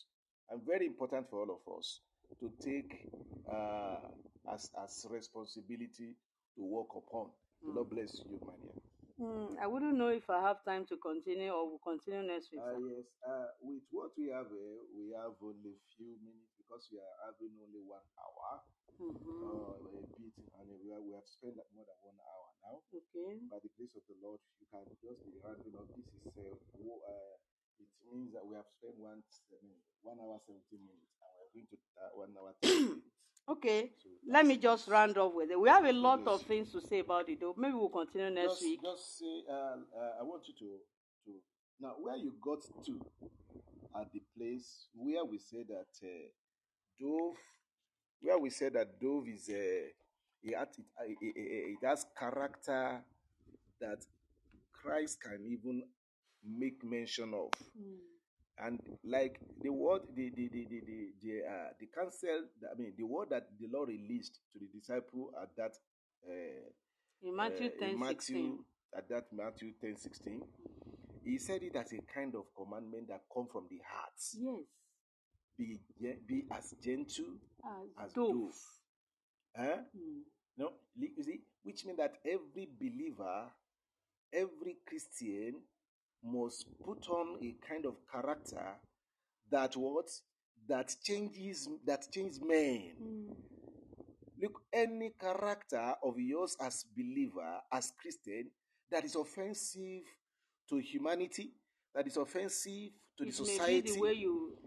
and 0.49 0.61
very 0.65 0.85
important 0.87 1.29
for 1.29 1.41
all 1.41 1.51
of 1.61 1.77
us 1.77 2.01
to 2.39 2.49
take 2.61 3.07
uh, 3.51 3.99
as 4.53 4.71
as 4.83 5.05
responsibility 5.09 6.15
to 6.55 6.61
work 6.63 6.89
upon. 6.95 7.29
The 7.61 7.69
Mm. 7.71 7.75
Lord 7.75 7.89
bless 7.89 8.23
you, 8.25 8.39
Mania. 8.41 8.73
Mm. 9.21 9.53
I 9.61 9.67
wouldn't 9.69 9.97
know 10.01 10.09
if 10.09 10.25
I 10.33 10.41
have 10.41 10.65
time 10.65 10.89
to 10.89 10.97
continue 10.97 11.53
or 11.53 11.69
we'll 11.69 11.85
continue 11.85 12.25
next 12.25 12.49
week. 12.49 12.65
Uh, 12.65 12.73
sir. 12.73 12.89
yes, 12.89 13.05
uh, 13.21 13.47
with 13.61 13.85
what 13.93 14.09
we 14.17 14.33
have 14.33 14.49
here, 14.49 14.81
we 14.97 15.13
have 15.13 15.37
only 15.45 15.77
few 15.93 16.17
minutes 16.25 16.49
because 16.57 16.89
we 16.89 16.97
are 16.97 17.15
having 17.29 17.53
only 17.61 17.85
one 17.85 18.01
hour. 18.17 18.65
Mhm. 18.97 19.21
Uh, 19.21 19.77
a 19.77 20.03
bit, 20.17 20.33
and 20.57 20.67
we, 20.81 20.89
are, 20.93 21.01
we 21.01 21.13
have 21.13 21.25
spent 21.29 21.53
more 21.73 21.85
than 21.85 21.99
one 22.01 22.17
hour 22.21 22.49
now. 22.65 22.81
Okay. 22.93 23.37
By 23.49 23.57
the 23.61 23.69
grace 23.77 23.93
of 23.97 24.05
the 24.09 24.17
Lord, 24.21 24.41
you 24.61 24.65
can 24.73 24.85
just 25.01 25.21
be 25.25 25.37
rounding 25.41 25.73
up. 25.77 25.85
This 25.93 26.05
is 26.21 26.25
uh, 26.37 26.53
wo- 26.81 27.01
uh, 27.05 27.35
it 27.81 27.89
means 28.09 28.29
that 28.33 28.45
we 28.45 28.53
have 28.57 28.69
spent 28.77 28.97
one 29.01 29.21
seven, 29.29 29.73
one 30.05 30.17
hour 30.21 30.37
seventeen 30.45 30.85
minutes, 30.85 31.13
and 31.21 31.29
we're 31.37 31.53
going 31.61 31.69
to 31.73 31.77
uh, 31.97 32.11
one 32.17 32.33
hour 32.37 32.53
thirty 32.61 32.99
minutes. 32.99 33.10
Okay. 33.49 33.91
So 34.01 34.09
Let 34.27 34.45
me 34.45 34.57
just 34.57 34.87
round 34.87 35.17
off 35.17 35.33
with 35.33 35.51
it. 35.51 35.59
We 35.59 35.69
have 35.69 35.85
a 35.85 35.91
lot 35.91 36.23
bless 36.23 36.41
of 36.41 36.47
things 36.47 36.71
to 36.71 36.81
say 36.81 36.99
about 36.99 37.29
it, 37.29 37.39
though. 37.39 37.55
Maybe 37.57 37.73
we'll 37.73 37.89
continue 37.89 38.29
next 38.29 38.53
just, 38.53 38.63
week. 38.63 38.79
Just 38.83 39.19
say, 39.19 39.43
uh, 39.49 39.53
uh, 39.53 40.19
I 40.19 40.23
want 40.23 40.43
you 40.47 40.53
to 40.59 40.77
to 41.25 41.31
now 41.79 41.93
where 41.99 42.15
you 42.15 42.33
got 42.43 42.61
to 42.85 42.99
at 43.99 44.11
the 44.13 44.21
place 44.37 44.85
where 44.95 45.25
we 45.25 45.37
say 45.37 45.63
that 45.67 46.07
uh, 46.07 46.29
Dove, 46.99 47.35
where 48.21 48.39
we 48.39 48.49
say 48.49 48.69
that 48.69 48.99
Dove 48.99 49.27
is 49.27 49.49
a 49.49 49.91
it, 50.43 50.55
it, 50.55 51.15
it, 51.21 51.31
it 51.35 51.85
has 51.85 52.05
character 52.17 53.01
that 53.79 54.05
Christ 54.71 55.21
can 55.21 55.45
even 55.45 55.83
make 56.43 56.83
mention 56.83 57.33
of. 57.33 57.51
Mm. 57.79 57.97
And 58.63 58.79
like 59.03 59.39
the 59.63 59.71
word, 59.71 60.01
the 60.15 60.29
the 60.35 60.47
the 60.49 60.65
the 60.69 60.81
the, 60.85 61.07
the, 61.23 61.39
uh, 61.47 61.69
the 61.79 61.87
counsel, 61.97 62.45
I 62.71 62.79
mean, 62.79 62.93
the 62.97 63.03
word 63.05 63.29
that 63.31 63.47
the 63.59 63.67
Lord 63.73 63.89
released 63.89 64.39
to 64.53 64.59
the 64.59 64.67
disciple 64.77 65.31
at 65.41 65.49
that 65.57 65.73
uh, 66.27 66.69
In 67.23 67.35
Matthew 67.35 67.67
uh, 67.67 67.79
10 67.79 67.89
in 67.89 68.05
16. 68.07 68.35
Matthew, 68.35 68.57
at 68.95 69.09
that 69.09 69.25
Matthew 69.33 69.71
10 69.81 69.97
16, 69.97 70.41
he 71.25 71.37
said 71.39 71.63
it 71.63 71.75
as 71.75 71.91
a 71.93 71.99
kind 72.13 72.35
of 72.35 72.45
commandment 72.55 73.07
that 73.09 73.21
come 73.33 73.47
from 73.51 73.65
the 73.69 73.79
heart. 73.87 74.13
Yes. 74.17 74.65
Be, 75.57 75.79
be 76.27 76.43
as 76.51 76.73
gentle 76.83 77.35
As, 77.63 78.05
as 78.05 78.13
dove. 78.13 78.31
dove. 78.31 78.55
Huh? 79.55 79.77
Mm. 79.95 80.21
No, 80.57 80.73
you 80.95 81.23
see, 81.23 81.41
which 81.63 81.85
means 81.85 81.97
that 81.97 82.15
every 82.25 82.67
believer, 82.79 83.45
every 84.33 84.77
Christian 84.87 85.55
must 86.23 86.65
put 86.83 87.07
on 87.09 87.37
a 87.41 87.55
kind 87.67 87.85
of 87.85 87.95
character 88.11 88.75
that 89.51 89.75
what 89.75 90.09
that 90.67 90.95
changes 91.03 91.67
that 91.85 92.11
changes 92.11 92.39
men. 92.41 92.93
Mm. 93.01 93.35
Look, 94.41 94.61
any 94.73 95.11
character 95.19 95.93
of 96.03 96.19
yours 96.19 96.55
as 96.59 96.85
believer, 96.95 97.59
as 97.71 97.93
Christian, 98.01 98.49
that 98.89 99.05
is 99.05 99.15
offensive 99.15 100.03
to 100.69 100.77
humanity, 100.77 101.51
that 101.93 102.07
is 102.07 102.17
offensive 102.17 102.91
to 103.17 103.23
the 103.23 103.29
It 103.29 103.37
be 103.37 103.45
society, 103.45 103.91
the 103.93 103.99
way 103.99 104.13
you 104.13 104.57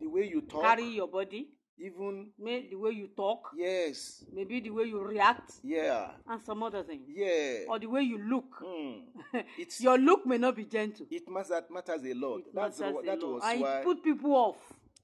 the 0.00 0.08
way 0.08 0.28
you 0.28 0.42
talk, 0.42 0.62
carry 0.62 0.88
your 0.88 1.08
body, 1.08 1.48
even 1.78 2.30
may 2.38 2.68
the 2.68 2.76
way 2.76 2.90
you 2.90 3.08
talk, 3.16 3.50
yes, 3.56 4.24
maybe 4.32 4.60
the 4.60 4.70
way 4.70 4.84
you 4.84 5.00
react, 5.02 5.52
yeah, 5.62 6.10
and 6.28 6.40
some 6.42 6.62
other 6.62 6.82
things. 6.84 7.02
yeah. 7.08 7.64
Or 7.68 7.78
the 7.78 7.86
way 7.86 8.02
you 8.02 8.18
look. 8.18 8.44
Hmm. 8.62 9.00
It's 9.58 9.80
your 9.80 9.98
look 9.98 10.26
may 10.26 10.38
not 10.38 10.56
be 10.56 10.64
gentle. 10.64 11.06
it 11.10 11.28
must 11.28 11.50
that 11.50 11.70
matters 11.70 12.04
a 12.04 12.14
lot. 12.14 12.40
It 12.40 12.54
That's 12.54 12.78
matters 12.80 12.94
what, 12.94 13.04
a 13.04 13.06
that 13.06 13.22
lot. 13.22 13.32
was 13.34 13.42
and 13.44 13.60
why. 13.60 13.78
it 13.78 13.84
put 13.84 14.02
people 14.04 14.32
off. 14.32 14.56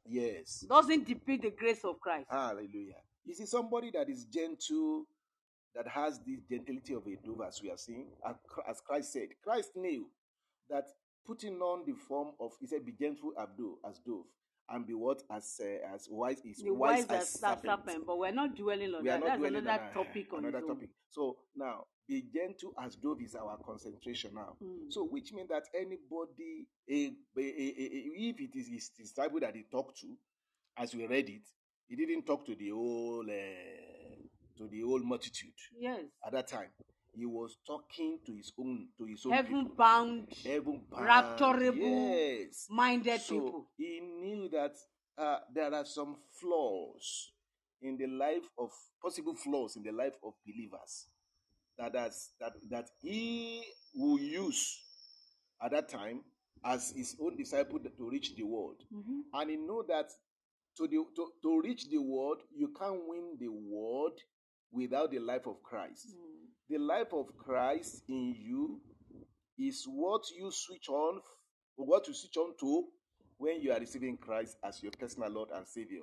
yes. 0.07 0.65
Doesn't 0.69 1.07
depict 1.07 1.43
the 1.43 1.51
grace 1.51 1.85
of 1.85 1.99
Christ. 2.01 2.27
Hallelujah. 2.31 2.97
You 3.25 3.35
see, 3.35 3.47
somebody 3.47 3.91
that 3.93 4.09
is 4.09 4.25
gentle, 4.25 5.05
that 5.75 5.87
has 5.89 6.19
this 6.27 6.41
gentility 6.51 6.95
of 6.95 7.07
a 7.07 7.17
dove, 7.27 7.43
as 7.47 7.61
we 7.63 7.71
are 7.71 7.77
seeing, 7.77 8.07
as 8.69 8.81
Christ 8.81 9.13
said, 9.13 9.29
Christ 9.45 9.71
knew 9.77 10.07
that 10.71 10.85
putting 11.27 11.59
on 11.61 11.85
the 11.87 11.93
form 11.93 12.29
of, 12.41 12.53
he 12.61 12.67
said, 12.67 12.87
be 12.87 12.93
gentle 12.93 13.33
as 13.39 13.99
dove, 14.07 14.25
and 14.71 14.87
be 14.87 14.95
what 14.95 15.23
as 15.31 15.61
uh, 15.63 15.95
as 15.95 16.07
wise 16.11 16.41
is 16.45 16.59
The 16.63 16.71
wise, 16.71 17.07
wise 17.09 17.23
as 17.23 17.29
serpent. 17.41 17.65
serpent. 17.65 18.07
but 18.07 18.19
we're 18.19 18.33
not 18.33 18.55
dwelling 18.55 18.95
on 18.95 19.03
We 19.03 19.09
that. 19.09 19.21
not 19.21 19.27
That's 19.29 19.39
dwelling 19.39 19.57
another 19.57 19.81
on 19.83 19.87
that. 19.87 19.95
topic 19.95 20.33
on 20.33 20.45
another 20.45 20.67
topic. 20.67 20.91
So 21.11 21.37
now, 21.57 21.85
be 22.07 22.25
gentle 22.33 22.73
as 22.83 22.97
dove 22.97 23.21
is 23.23 23.35
our 23.35 23.59
concentration 23.65 24.33
now. 24.35 24.57
Mm. 24.63 24.91
So, 24.93 25.05
which 25.05 25.33
means 25.33 25.49
that 25.49 25.65
anybody, 25.75 26.67
a, 26.91 26.95
a, 27.37 27.41
a, 27.41 27.43
a- 27.43 28.13
if 28.31 28.41
it 28.41 28.51
is 28.59 28.69
his 28.69 28.91
disciple 28.91 29.41
that 29.41 29.55
he 29.57 29.65
talked 29.71 29.99
to, 30.01 30.07
as 30.77 30.95
we 30.95 31.07
read 31.07 31.29
it, 31.29 31.43
he 31.89 31.97
didn't 31.97 32.25
talk 32.27 32.45
to 32.47 32.55
the 32.55 32.69
whole 32.71 33.25
uh, 33.29 34.59
to 34.59 34.69
the 34.69 34.81
whole 34.83 35.01
multitude 35.03 35.53
Yes. 35.79 36.01
at 36.27 36.33
that 36.33 36.49
time. 36.49 36.69
He 37.15 37.27
was 37.27 37.57
talking 37.67 38.19
to 38.27 38.33
his 38.35 38.53
own 38.59 38.89
to 38.99 39.05
his 39.05 39.25
own 39.27 39.33
Heaven 39.33 39.63
people. 39.65 39.77
bound, 39.77 40.29
heaven 40.45 40.83
bound. 40.91 41.07
rapturable, 41.07 41.79
yes. 42.47 42.67
minded 42.71 43.21
So 43.21 43.35
people. 43.35 43.67
he 43.77 44.01
knew 44.01 44.49
that 44.51 44.75
uh, 45.17 45.39
there 45.53 45.73
are 45.75 45.85
some 45.85 46.17
flaws 46.41 47.33
in 47.83 47.97
the 47.97 48.07
life 48.07 48.45
of 48.59 48.71
possible 49.03 49.35
flaws 49.35 49.77
in 49.77 49.83
the 49.83 49.93
life 49.93 50.15
of 50.25 50.35
believers 50.47 51.07
that 51.79 51.95
has, 51.97 52.31
that 52.41 52.53
that 52.71 52.89
he 53.01 53.63
will 53.95 54.19
use 54.19 54.81
at 55.63 55.71
that 55.73 55.89
time 55.89 56.21
as 56.65 56.91
his 56.97 57.17
own 57.21 57.37
disciple 57.37 57.79
to 57.79 58.09
reach 58.11 58.35
the 58.37 58.43
world, 58.43 58.83
Mhm. 58.93 59.23
and 59.33 59.51
he 59.51 59.57
know 59.57 59.83
that 59.89 60.11
to 60.77 60.87
the 60.89 61.05
to, 61.17 61.33
to 61.43 61.61
reach 61.63 61.89
the 61.89 61.99
world 61.99 62.43
you 62.55 62.69
can't 62.79 63.07
win 63.09 63.37
the 63.41 63.49
world 63.49 64.19
without 64.73 65.11
the 65.11 65.19
life 65.19 65.47
of 65.47 65.63
Christ. 65.63 66.09
Mm. 66.17 66.48
The 66.69 66.79
life 66.79 67.13
of 67.13 67.37
Christ 67.39 68.03
in 68.09 68.35
you 68.39 68.81
is 69.59 69.85
what 69.89 70.23
you 70.37 70.51
switch 70.53 70.89
on, 70.89 71.21
what 71.77 72.07
you 72.09 72.15
switch 72.15 72.37
on 72.37 72.55
to 72.61 72.85
when 73.39 73.61
you 73.61 73.73
are 73.73 73.81
receiving 73.81 74.17
Christ 74.17 74.57
as 74.63 74.83
your 74.83 74.93
personal 74.99 75.31
Lord 75.31 75.49
and 75.55 75.67
Savior. 75.67 76.03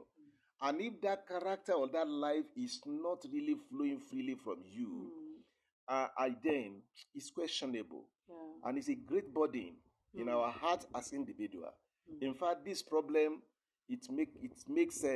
And 0.62 0.82
if 0.82 1.02
that 1.02 1.28
character 1.28 1.74
or 1.74 1.88
that 1.90 2.08
life 2.08 2.46
is 2.56 2.82
not 2.86 3.20
really 3.32 3.56
flowing 3.70 4.00
freely 4.00 4.36
from 4.36 4.64
you, 4.64 5.12
Mm. 5.12 5.44
uh, 5.88 6.08
I 6.18 6.30
then 6.44 6.82
it's 7.14 7.30
questionable 7.30 8.08
Yeah. 8.28 8.36
and 8.70 8.78
it's 8.78 8.90
a 8.90 8.96
great 8.96 9.32
burden 9.34 9.78
in 10.14 10.26
Mm. 10.28 10.34
our 10.34 10.52
heart 10.52 10.86
as 10.96 11.14
individual. 11.14 11.72
Mm. 12.10 12.22
In 12.24 12.34
fact, 12.34 12.64
this 12.66 12.82
problem 12.82 13.42
it 13.88 14.10
make 14.10 14.32
it 14.42 14.68
makes 14.68 15.04
uh, 15.04 15.10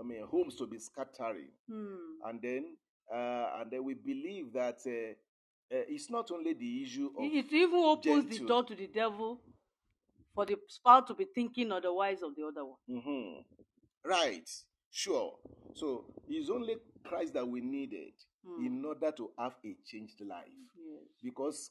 I 0.00 0.02
mean 0.02 0.26
homes 0.26 0.56
to 0.56 0.66
be 0.66 0.78
scattering 0.80 1.52
Mm. 1.68 2.18
and 2.24 2.42
then 2.42 2.76
uh, 3.12 3.60
and 3.60 3.70
then 3.70 3.84
we 3.84 3.94
believe 3.94 4.52
that 4.52 4.78
uh, 4.86 5.12
uh, 5.74 5.82
it's 5.88 6.10
not 6.10 6.30
only 6.30 6.52
the 6.54 6.82
issue 6.82 7.10
of 7.18 7.24
It 7.24 7.52
even 7.52 7.74
opens 7.80 8.38
the 8.38 8.44
door 8.46 8.64
to 8.64 8.74
the 8.74 8.86
devil 8.86 9.40
for 10.34 10.44
the 10.46 10.56
spouse 10.68 11.06
to 11.08 11.14
be 11.14 11.24
thinking 11.24 11.70
otherwise 11.72 12.22
of 12.22 12.34
the 12.36 12.44
other 12.46 12.64
one. 12.64 12.78
Mhm. 12.88 13.44
right 14.04 14.48
sure 14.90 15.38
so 15.74 16.04
it's 16.28 16.50
only 16.50 16.76
christ 17.04 17.32
that 17.34 17.46
we 17.48 17.60
needed 17.60 18.12
Mm. 18.46 18.66
in 18.66 18.84
order 18.84 19.10
to 19.12 19.30
have 19.38 19.54
a 19.64 19.74
changed 19.86 20.20
life 20.20 20.52
Yes. 20.76 21.00
because 21.22 21.70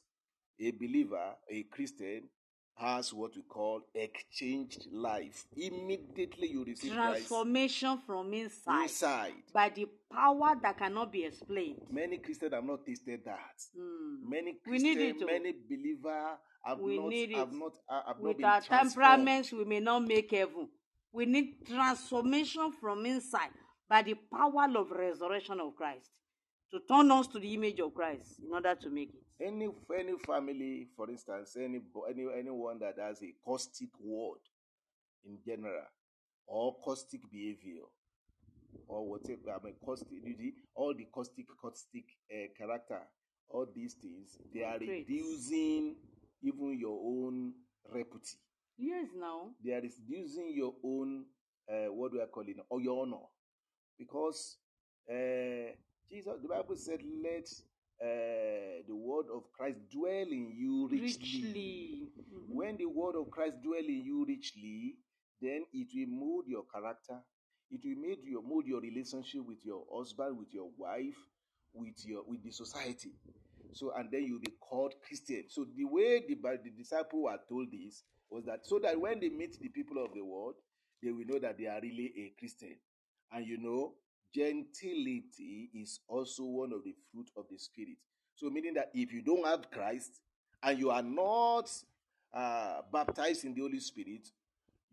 a 0.58 0.72
believer 0.72 1.36
a 1.48 1.62
christian 1.64 2.28
has 2.76 3.14
what 3.14 3.36
we 3.36 3.42
call 3.42 3.82
exchanged 3.94 4.88
life 4.90 5.46
immediately 5.56 6.48
you 6.50 6.64
receive 6.64 6.92
christ 6.92 7.28
Transformation 7.28 7.98
from 8.04 8.34
inside, 8.34 8.82
inside 8.82 9.34
by 9.52 9.68
the 9.68 9.86
power 10.14 10.54
that 10.62 10.78
cannot 10.78 11.12
be 11.12 11.24
explained. 11.24 11.80
many 11.90 12.18
christians 12.18 12.52
have 12.54 12.64
not 12.64 12.84
tasted 12.86 13.24
that 13.24 13.58
Mm. 13.76 14.28
many 14.28 14.58
We 14.66 14.78
need 14.78 14.94
Christian, 14.96 15.16
it 15.16 15.18
to. 15.20 15.26
many 15.26 15.52
believer 15.68 16.38
have 16.64 16.78
We 16.80 16.96
not 16.98 17.08
need 17.08 17.30
have 17.32 17.52
it. 17.52 17.54
not 17.58 17.72
have 17.88 18.16
not 18.16 18.20
With 18.20 18.36
been 18.38 18.46
our 18.46 18.60
temperaments, 18.60 19.52
we 19.52 19.64
may 19.64 19.80
not 19.80 20.00
make 20.06 20.30
heaven. 20.30 20.68
We 21.12 21.26
need 21.26 21.66
transformation 21.66 22.72
from 22.80 23.06
inside 23.06 23.50
by 23.88 24.02
the 24.02 24.14
power 24.14 24.66
of 24.76 24.90
resurrection 24.90 25.60
of 25.60 25.76
Christ 25.76 26.10
to 26.72 26.80
turn 26.88 27.10
us 27.12 27.26
to 27.28 27.38
the 27.38 27.54
image 27.54 27.78
of 27.80 27.94
Christ 27.94 28.40
in 28.44 28.52
order 28.52 28.74
to 28.74 28.90
make 28.90 29.10
it. 29.14 29.22
any 29.40 29.68
any 29.96 30.16
family 30.26 30.88
for 30.96 31.10
instance 31.10 31.56
any 31.56 31.80
any 32.08 32.26
anyone 32.38 32.78
that 32.78 32.94
has 32.98 33.22
a 33.22 33.32
caustic 33.44 33.90
word 34.00 34.38
in 35.24 35.38
general 35.46 35.84
or 36.46 36.74
caustic 36.84 37.20
behavior 37.30 37.82
or 38.88 39.08
whatever 39.08 39.50
i 39.52 39.64
mean 39.64 39.74
caustic 39.84 40.18
all 40.74 40.94
the 40.94 41.06
caustic 41.12 41.46
caustic 41.60 42.04
uh, 42.32 42.46
character 42.56 43.00
all 43.50 43.66
these 43.74 43.94
things 43.94 44.38
they 44.52 44.62
are 44.64 44.78
Traits. 44.78 45.08
reducing 45.08 45.96
even 46.42 46.78
your 46.78 46.98
own 47.04 47.52
reputation 47.92 48.38
Yes, 48.76 49.06
now. 49.16 49.50
they 49.64 49.72
are 49.72 49.80
reducing 49.82 50.52
your 50.52 50.74
own 50.84 51.24
uh, 51.70 51.92
what 51.92 52.12
we 52.12 52.20
are 52.20 52.26
calling 52.26 52.56
or 52.68 52.80
your 52.80 53.02
honor 53.02 53.24
because 53.98 54.56
uh, 55.10 55.70
Jesus 56.10 56.34
the 56.42 56.48
Bible 56.48 56.76
said 56.76 57.00
let 57.22 57.46
uh, 58.02 58.82
the 58.88 58.94
word 58.94 59.26
of 59.32 59.44
Christ 59.52 59.78
dwell 59.92 60.26
in 60.26 60.50
you 60.52 60.88
richly. 60.90 61.06
Richly. 61.06 62.08
Mhm. 62.34 62.54
When 62.54 62.76
the 62.76 62.86
word 62.86 63.14
of 63.16 63.30
Christ 63.30 63.62
dwell 63.62 63.84
in 63.86 64.02
you 64.04 64.24
richly, 64.26 64.96
then 65.40 65.64
it 65.72 65.88
will 65.94 66.08
mold 66.18 66.44
your 66.48 66.64
character. 66.64 67.20
It 67.74 67.80
will 67.84 67.96
mold 68.06 68.18
your 68.24 68.42
mold 68.42 68.66
your 68.66 68.80
relationship 68.80 69.40
with 69.46 69.64
your 69.64 69.82
husband, 69.92 70.38
with 70.38 70.54
your 70.54 70.70
wife, 70.78 71.18
with 71.72 72.06
your 72.06 72.22
with 72.26 72.42
the 72.44 72.52
society. 72.52 73.10
So 73.72 73.92
and 73.96 74.08
then 74.12 74.22
you'll 74.22 74.40
be 74.40 74.54
called 74.60 74.94
Christian. 75.06 75.44
So 75.48 75.66
the 75.76 75.84
way 75.84 76.22
the, 76.28 76.36
the 76.62 76.70
disciples 76.70 77.24
were 77.24 77.38
told 77.48 77.68
this 77.72 78.04
was 78.30 78.44
that 78.44 78.64
so 78.64 78.78
that 78.78 79.00
when 79.00 79.18
they 79.18 79.28
meet 79.28 79.58
the 79.60 79.68
people 79.68 80.02
of 80.04 80.14
the 80.14 80.22
world, 80.24 80.54
they 81.02 81.10
will 81.10 81.26
know 81.26 81.40
that 81.40 81.58
they 81.58 81.66
are 81.66 81.80
really 81.82 82.12
a 82.16 82.32
Christian. 82.38 82.76
And 83.32 83.44
you 83.44 83.58
know, 83.58 83.94
gentility 84.32 85.70
is 85.74 85.98
also 86.08 86.44
one 86.44 86.72
of 86.72 86.84
the 86.84 86.94
fruit 87.10 87.30
of 87.36 87.46
the 87.50 87.58
spirit. 87.58 87.96
So 88.36 88.50
meaning 88.50 88.74
that 88.74 88.90
if 88.94 89.12
you 89.12 89.22
don't 89.22 89.44
have 89.46 89.70
Christ 89.70 90.20
and 90.62 90.78
you 90.78 90.90
are 90.90 91.02
not 91.02 91.68
uh, 92.32 92.82
baptized 92.92 93.44
in 93.44 93.54
the 93.54 93.62
Holy 93.62 93.80
Spirit, 93.80 94.28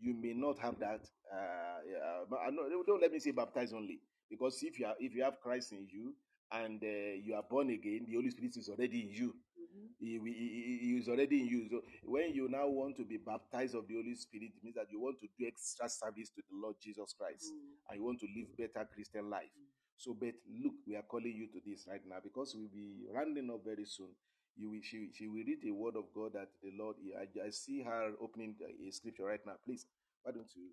you 0.00 0.14
may 0.14 0.32
not 0.32 0.58
have 0.58 0.78
that. 0.80 1.00
Uh, 1.32 1.80
yeah, 1.90 2.24
but 2.30 2.40
I 2.46 2.50
know, 2.50 2.68
don't 2.86 3.02
let 3.02 3.12
me 3.12 3.20
say 3.20 3.32
baptized 3.32 3.74
only, 3.74 4.00
because 4.30 4.60
if 4.62 4.78
you 4.78 4.86
are, 4.86 4.96
if 5.00 5.14
you 5.14 5.24
have 5.24 5.40
Christ 5.40 5.72
in 5.72 5.88
you 5.90 6.14
and 6.52 6.82
uh, 6.82 7.14
you 7.24 7.34
are 7.36 7.44
born 7.48 7.70
again, 7.70 8.06
the 8.08 8.14
Holy 8.16 8.30
Spirit 8.30 8.56
is 8.56 8.68
already 8.68 9.02
in 9.02 9.10
you. 9.10 9.34
Mhm. 9.58 9.88
He, 10.00 10.20
he- 10.24 10.78
he- 10.82 10.98
is 10.98 11.08
already 11.08 11.40
in 11.42 11.48
you. 11.48 11.68
So 11.70 11.82
when 12.04 12.34
you 12.34 12.48
now 12.48 12.68
want 12.68 12.96
to 12.98 13.04
be 13.04 13.18
baptized 13.18 13.74
of 13.74 13.88
the 13.88 13.94
Holy 13.94 14.14
Spirit, 14.16 14.52
it 14.56 14.64
means 14.64 14.76
that 14.76 14.88
you 14.92 15.00
want 15.00 15.20
to 15.20 15.28
do 15.38 15.46
extra 15.46 15.88
service 15.88 16.30
to 16.30 16.42
the 16.50 16.56
Lord 16.56 16.76
Jesus 16.80 17.14
Christ 17.18 17.52
Mm. 17.52 17.90
and 17.90 17.98
you 17.98 18.04
want 18.04 18.20
to 18.20 18.28
live 18.36 18.56
better 18.56 18.88
Christian 18.94 19.30
life. 19.30 19.50
So, 19.98 20.14
but 20.14 20.34
look, 20.62 20.74
we 20.86 20.96
are 20.96 21.02
calling 21.02 21.34
you 21.34 21.48
to 21.48 21.60
this 21.66 21.86
right 21.88 22.02
now 22.06 22.18
because 22.22 22.54
we'll 22.56 22.68
be 22.74 23.06
rounding 23.12 23.50
up 23.50 23.64
very 23.64 23.86
soon. 23.86 24.10
You 24.56 24.70
will, 24.70 24.82
she, 24.82 25.10
she 25.12 25.28
will 25.28 25.44
read 25.44 25.64
a 25.66 25.72
word 25.72 25.96
of 25.96 26.12
God 26.14 26.34
that 26.34 26.50
the 26.62 26.72
Lord. 26.78 26.96
I, 27.18 27.46
I 27.46 27.50
see 27.50 27.82
her 27.82 28.12
opening 28.20 28.56
a 28.86 28.90
scripture 28.92 29.24
right 29.26 29.40
now. 29.46 29.54
Please, 29.64 29.86
why 30.22 30.32
don't 30.32 30.50
you? 30.56 30.70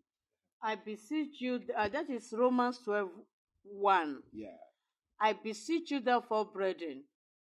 I 0.62 0.76
beseech 0.76 1.40
you, 1.42 1.62
uh, 1.76 1.88
that 1.90 2.10
is 2.10 2.34
Romans 2.38 2.80
12 2.84 3.10
1. 3.64 4.24
Yeah. 4.34 4.48
I 5.20 5.34
beseech 5.34 5.92
you, 5.92 6.00
therefore, 6.00 6.46
brethren, 6.46 7.04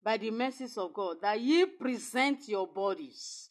by 0.03 0.17
the 0.17 0.31
mercies 0.31 0.77
of 0.77 0.93
God, 0.93 1.17
that 1.21 1.39
ye 1.39 1.65
present 1.65 2.47
your 2.47 2.67
bodies 2.67 3.49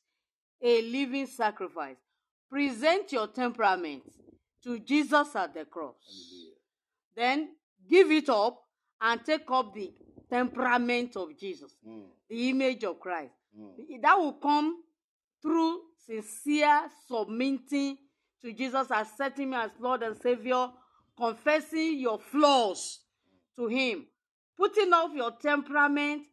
a 0.63 0.83
living 0.83 1.27
sacrifice. 1.27 1.97
Present 2.51 3.11
your 3.13 3.27
temperament 3.27 4.03
to 4.63 4.79
Jesus 4.79 5.35
at 5.35 5.53
the 5.55 5.65
cross. 5.65 5.95
Hallelujah. 6.07 6.55
Then 7.17 7.49
give 7.91 8.11
it 8.13 8.29
up 8.29 8.61
and 9.01 9.25
take 9.25 9.51
up 9.51 9.75
the 9.75 9.93
temperament 10.31 11.17
of 11.17 11.37
Jesus, 11.39 11.73
Mm, 11.87 12.05
the 12.29 12.49
image 12.51 12.85
of 12.85 12.99
Christ. 13.01 13.35
mm. 13.59 14.01
That 14.01 14.19
will 14.19 14.35
come 14.35 14.83
through 15.43 15.81
sincere 16.07 16.83
submitting 17.09 17.99
to 18.45 18.53
Jesus, 18.53 18.91
accepting 18.91 19.49
Him 19.49 19.55
as 19.55 19.71
Lord 19.81 20.03
and 20.03 20.17
Savior, 20.17 20.69
confessing 21.17 21.99
your 21.99 22.19
flaws 22.19 23.01
to 23.57 23.67
Him, 23.67 24.07
putting 24.57 24.93
off 24.93 25.13
your 25.15 25.33
temperament, 25.41 26.27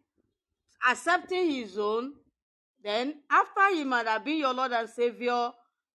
accepting 0.88 1.50
His 1.52 1.78
own. 1.78 2.14
Then, 2.84 3.16
after 3.32 3.74
He 3.74 3.86
might 3.86 4.08
have 4.08 4.26
been 4.26 4.40
your 4.40 4.54
Lord 4.54 4.74
and 4.74 4.90
Savior, 4.90 5.52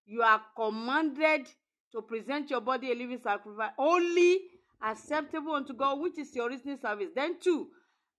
you 0.06 0.22
are 0.22 0.40
commanded 0.56 1.48
to 1.92 2.00
present 2.02 2.48
your 2.48 2.62
body 2.62 2.92
a 2.92 2.94
living 2.94 3.20
sacrifice, 3.22 3.72
only 3.78 4.40
acceptable 4.82 5.52
unto 5.52 5.74
God, 5.74 6.00
which 6.00 6.18
is 6.18 6.34
your 6.34 6.48
reasoning 6.48 6.78
service. 6.78 7.10
Then, 7.14 7.36
two, 7.40 7.68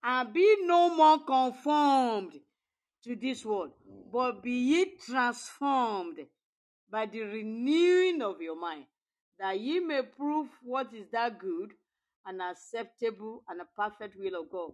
and 0.03 0.31
be 0.31 0.57
no 0.61 0.95
more 0.95 1.19
conformed 1.25 2.33
to 3.05 3.15
this 3.15 3.43
world, 3.43 3.71
but 4.11 4.43
be 4.43 4.51
ye 4.51 4.85
transformed 5.03 6.19
by 6.91 7.05
the 7.05 7.21
renewing 7.21 8.21
of 8.21 8.41
your 8.41 8.59
mind, 8.59 8.85
that 9.39 9.59
ye 9.59 9.79
may 9.79 10.01
prove 10.01 10.47
what 10.63 10.93
is 10.93 11.07
that 11.11 11.39
good 11.39 11.73
and 12.25 12.41
acceptable 12.41 13.43
and 13.49 13.61
a 13.61 13.65
perfect 13.75 14.15
will 14.19 14.41
of 14.41 14.49
God. 14.49 14.71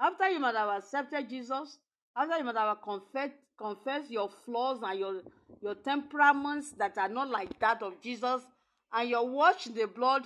After 0.00 0.28
you 0.28 0.40
might 0.40 0.54
have 0.54 0.68
accepted 0.68 1.28
Jesus 1.28 1.78
After 2.16 2.38
you 2.38 2.44
must 2.44 2.56
have 2.56 2.80
confess, 2.80 3.30
confess 3.58 4.08
your 4.08 4.30
flaws 4.46 4.80
and 4.82 4.98
your, 4.98 5.22
your 5.60 5.74
temperaments 5.74 6.72
that 6.78 6.96
are 6.96 7.10
not 7.10 7.28
like 7.28 7.58
that 7.60 7.82
of 7.82 8.00
Jesus, 8.00 8.42
and 8.92 9.10
washed 9.32 9.66
in 9.66 9.74
the 9.74 9.86
blood, 9.86 10.22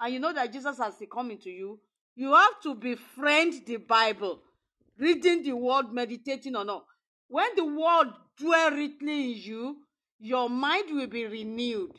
and 0.00 0.12
you 0.12 0.18
know 0.18 0.32
that 0.32 0.52
Jesus 0.52 0.78
has 0.78 0.94
come 1.12 1.30
into 1.30 1.50
you, 1.50 1.78
you 2.16 2.34
have 2.34 2.60
to 2.62 2.74
befriend 2.74 3.64
the 3.64 3.76
Bible, 3.76 4.40
reading 4.98 5.44
the 5.44 5.52
word, 5.52 5.92
meditating 5.92 6.56
on 6.56 6.68
it. 6.68 6.82
When 7.28 7.54
the 7.54 7.64
word 7.64 8.12
dwell 8.36 8.72
richly 8.72 9.32
in 9.32 9.38
you, 9.38 9.76
your 10.20 10.50
mind 10.50 10.84
will 10.90 11.06
be 11.06 11.26
renewed. 11.26 11.92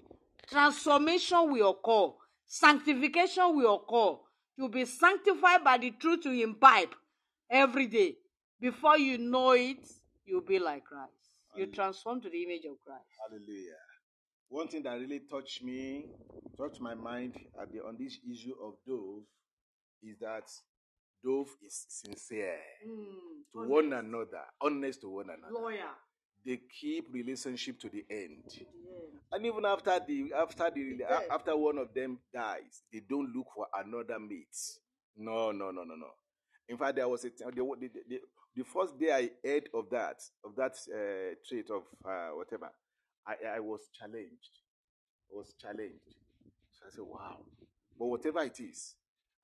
Transformation 0.50 1.52
will 1.52 1.72
occur. 1.72 2.14
Sanctification 2.46 3.56
will 3.56 3.76
occur. 3.76 4.18
You'll 4.58 4.70
be 4.70 4.86
sanctified 4.86 5.64
by 5.64 5.78
the 5.78 5.92
truth 5.92 6.26
you 6.26 6.44
imbibe 6.44 6.94
every 7.50 7.88
day. 7.88 8.16
Before 8.60 8.98
you 8.98 9.18
know 9.18 9.52
it, 9.52 9.80
you'll 10.26 10.42
be 10.42 10.60
like 10.60 10.86
Christ. 10.86 11.12
You 11.56 11.62
Hallelujah. 11.64 11.76
transform 11.76 12.22
to 12.22 12.30
the 12.30 12.44
image 12.44 12.66
of 12.66 12.78
Christ. 12.86 13.06
Hallelujah. 13.28 13.80
One 14.50 14.68
thing 14.68 14.84
that 14.84 15.00
really 15.00 15.22
touched 15.32 15.64
me, 15.64 16.06
touched 16.58 16.80
my 16.80 16.94
mind 16.94 17.34
at 17.60 17.72
the, 17.72 17.80
on 17.80 17.98
this 17.98 18.18
issue 18.30 18.54
of 18.64 18.74
dove 18.86 19.24
is 20.04 20.20
that 20.20 20.44
dove 21.24 21.48
is 21.66 21.86
sincere 21.90 22.60
hmm. 22.86 23.64
to 23.64 23.70
one 23.70 23.94
another, 23.94 24.44
honest 24.62 25.02
to 25.02 25.10
one 25.10 25.26
another. 25.30 25.54
Lawyer. 25.54 25.90
They 26.46 26.60
keep 26.80 27.08
relationship 27.12 27.80
to 27.82 27.90
the 27.90 28.04
end. 28.10 28.44
to 28.50 28.60
the 28.60 28.66
end. 28.66 29.20
And 29.32 29.46
even 29.46 29.66
after 29.66 30.00
the 30.06 30.34
after 30.36 30.70
the 30.74 31.06
after 31.32 31.56
one 31.56 31.78
of 31.78 31.94
them 31.94 32.18
dies, 32.34 32.84
they 32.92 33.02
don't 33.08 33.34
look 33.36 33.48
for 33.56 33.68
another 33.74 34.20
mate. 34.20 34.58
No, 35.18 35.52
no, 35.52 35.72
no, 35.72 35.84
no, 35.84 35.96
no. 35.96 36.08
In 36.68 36.78
fact, 36.78 36.96
there 36.96 37.08
was 37.08 37.24
a 37.26 37.30
the, 37.30 37.52
the, 37.52 37.90
the, 38.10 38.20
the 38.56 38.64
first 38.64 38.98
day 39.00 39.12
I 39.12 39.30
heard 39.48 39.70
of 39.74 39.90
that 39.92 40.22
of 40.44 40.56
that 40.56 40.74
uh, 40.94 41.36
trait 41.48 41.70
of 41.70 41.84
uh, 42.06 42.30
whatever, 42.36 42.72
I, 43.28 43.36
I 43.58 43.60
was 43.60 43.82
challenged. 43.98 44.50
I 45.32 45.38
was 45.38 45.54
challenged. 45.62 46.16
So 46.72 46.86
I 46.88 46.90
said, 46.90 47.06
"Wow!" 47.06 47.40
But 47.98 48.08
whatever 48.08 48.42
it 48.44 48.60
is, 48.60 48.96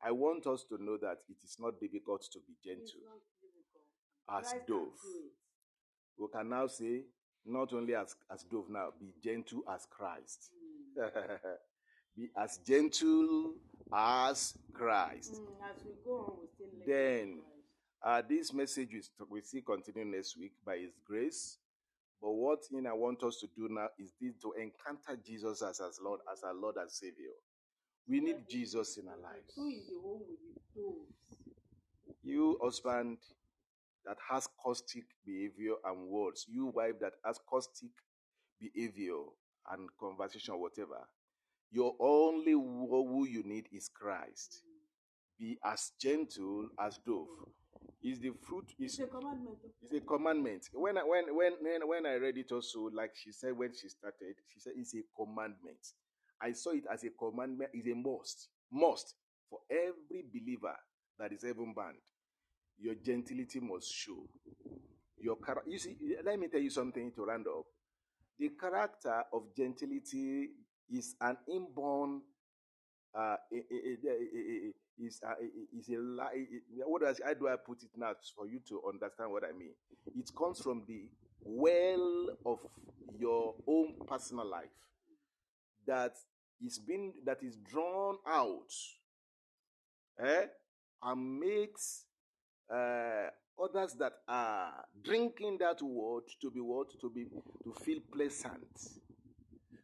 I 0.03 0.11
want 0.11 0.47
us 0.47 0.65
to 0.69 0.83
know 0.83 0.97
that 0.97 1.19
it 1.29 1.37
is 1.43 1.57
not 1.59 1.79
difficult 1.79 2.23
to 2.33 2.39
be 2.47 2.55
gentle 2.63 3.01
as 4.29 4.49
Christ 4.49 4.51
can 4.51 4.59
dove. 4.59 4.67
do 4.67 5.09
it. 5.25 5.31
We 6.17 6.27
can 6.33 6.49
now 6.49 6.67
say, 6.67 7.03
not 7.45 7.73
only 7.73 7.95
as 7.95 8.15
as 8.31 8.43
dove 8.43 8.69
now, 8.69 8.89
be 8.99 9.13
gentle 9.23 9.63
as 9.73 9.85
Christ. 9.89 10.51
be 12.17 12.29
as 12.37 12.59
gentle 12.65 13.53
as 13.93 14.57
Christ. 14.73 15.33
Mm, 15.33 15.69
as 15.69 15.83
we 15.85 15.91
go 16.03 16.17
on, 16.19 16.33
we 16.41 16.47
still 16.53 16.67
Then. 16.85 17.39
Uh, 18.03 18.21
this 18.27 18.53
message 18.53 18.93
is 18.93 19.09
we 19.29 19.41
see 19.41 19.61
continue 19.61 20.05
next 20.05 20.37
week 20.37 20.53
by 20.65 20.77
His 20.77 20.93
grace. 21.05 21.57
But 22.21 22.31
what 22.31 22.59
you 22.71 22.81
know, 22.81 22.89
I 22.89 22.93
want 22.93 23.23
us 23.23 23.37
to 23.39 23.47
do 23.55 23.67
now 23.69 23.89
is 23.99 24.13
this, 24.19 24.33
to 24.41 24.53
encounter 24.53 25.19
Jesus 25.23 25.61
as 25.61 25.79
as 25.79 25.99
Lord, 26.03 26.19
as 26.31 26.43
our 26.43 26.53
Lord 26.53 26.75
and 26.77 26.89
Savior. 26.89 27.33
We 28.07 28.21
need 28.21 28.47
Jesus 28.49 28.97
in 28.97 29.07
our 29.07 29.17
lives. 29.17 29.51
Who 29.55 29.67
is 29.67 29.87
the 29.87 29.99
one 29.99 30.21
with 30.27 30.39
the? 30.75 31.07
You 32.23 32.57
husband 32.63 33.17
that 34.07 34.17
has 34.29 34.47
caustic 34.63 35.03
behavior 35.25 35.73
and 35.85 36.07
words, 36.07 36.45
you 36.49 36.67
wife 36.67 36.95
that 37.01 37.13
has 37.25 37.39
caustic 37.49 37.91
behavior 38.59 39.17
and 39.71 39.89
conversation, 39.99 40.59
whatever. 40.59 41.07
Your 41.71 41.95
only 41.99 42.53
who 42.53 43.25
you 43.27 43.43
need 43.43 43.67
is 43.73 43.89
Christ. 43.89 44.61
Be 45.39 45.57
as 45.63 45.91
gentle 45.99 46.69
as 46.79 46.97
dove. 47.05 47.27
Is 48.03 48.19
the 48.19 48.31
fruit 48.43 48.65
is 48.79 48.93
It's 48.93 48.99
a 48.99 49.07
commandment. 49.07 49.57
It's 49.83 49.93
a 50.03 50.05
commandment. 50.05 50.69
When 50.73 50.97
I, 50.97 51.03
when 51.03 51.35
when 51.35 51.53
when 51.61 51.87
when 51.87 52.05
I 52.05 52.15
read 52.15 52.37
it 52.37 52.51
also, 52.51 52.89
like 52.93 53.11
she 53.15 53.31
said 53.31 53.57
when 53.57 53.73
she 53.73 53.89
started, 53.89 54.35
she 54.47 54.59
said 54.59 54.73
it's 54.77 54.95
a 54.95 55.03
commandment. 55.15 55.79
I 56.41 56.53
saw 56.53 56.71
it 56.71 56.85
as 56.91 57.03
a 57.03 57.09
commandment. 57.09 57.71
is 57.73 57.87
a 57.87 57.95
must, 57.95 58.49
must 58.71 59.15
for 59.49 59.59
every 59.69 60.23
believer 60.31 60.75
that 61.19 61.31
is 61.33 61.43
heaven 61.43 61.73
bound. 61.75 61.97
Your 62.79 62.95
gentility 62.95 63.59
must 63.59 63.91
show. 63.93 64.27
Your 65.19 65.37
char- 65.45 65.63
you 65.67 65.79
see. 65.79 65.97
Let 66.23 66.39
me 66.39 66.47
tell 66.47 66.61
you 66.61 66.69
something 66.69 67.11
to 67.13 67.25
round 67.25 67.47
up. 67.47 67.65
The 68.39 68.49
character 68.49 69.23
of 69.33 69.55
gentility 69.55 70.49
is 70.91 71.15
an 71.21 71.37
inborn 71.51 72.21
uh, 73.15 73.37
is 73.51 75.21
a 75.89 75.97
lie. 75.97 76.45
What 76.85 77.01
does 77.01 77.21
how 77.23 77.33
do 77.33 77.47
I 77.47 77.55
put 77.55 77.83
it 77.83 77.89
now 77.95 78.13
for 78.35 78.47
you 78.47 78.59
to 78.69 78.81
understand 78.87 79.31
what 79.31 79.43
I 79.43 79.51
mean? 79.57 79.73
It 80.15 80.29
comes 80.37 80.61
from 80.61 80.83
the 80.87 81.09
well 81.43 82.29
of 82.45 82.59
your 83.19 83.55
own 83.67 83.95
personal 84.07 84.45
life 84.49 84.69
that 85.85 86.13
is 86.61 86.79
being 86.79 87.13
that 87.25 87.41
is 87.43 87.57
drawn 87.57 88.17
out, 88.27 88.71
eh, 90.19 90.47
and 91.03 91.39
makes 91.39 92.05
uh, 92.73 93.29
others 93.63 93.93
that 93.99 94.13
are 94.27 94.85
drinking 95.03 95.57
that 95.59 95.81
word 95.81 96.23
to 96.41 96.51
be 96.51 96.59
what 96.59 96.87
to 97.01 97.09
be 97.09 97.25
to 97.63 97.73
feel 97.83 97.99
pleasant. 98.13 98.67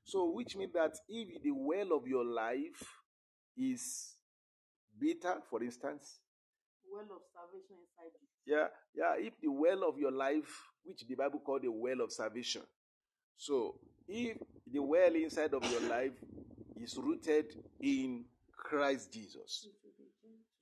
So, 0.05 0.29
which 0.31 0.55
means 0.55 0.73
that 0.73 0.95
if 1.07 1.41
the 1.41 1.51
well 1.51 1.93
of 1.93 2.07
your 2.07 2.25
life 2.25 2.83
is 3.57 4.15
bitter, 4.99 5.35
for 5.49 5.63
instance, 5.63 6.19
Well 6.91 7.03
of 7.15 7.21
salvation 7.33 7.77
inside 7.81 8.11
you. 8.21 8.55
yeah, 8.55 8.67
yeah, 8.93 9.15
if 9.17 9.33
the 9.41 9.49
well 9.49 9.87
of 9.87 9.97
your 9.97 10.11
life, 10.11 10.51
which 10.83 11.07
the 11.07 11.15
Bible 11.15 11.39
called 11.39 11.63
the 11.63 11.71
well 11.71 12.01
of 12.01 12.11
salvation, 12.11 12.61
so 13.37 13.75
if 14.07 14.37
the 14.71 14.79
well 14.81 15.15
inside 15.15 15.53
of 15.53 15.63
your 15.71 15.89
life 15.89 16.13
is 16.81 16.97
rooted 16.97 17.45
in 17.81 18.25
Christ 18.55 19.13
Jesus, 19.13 19.67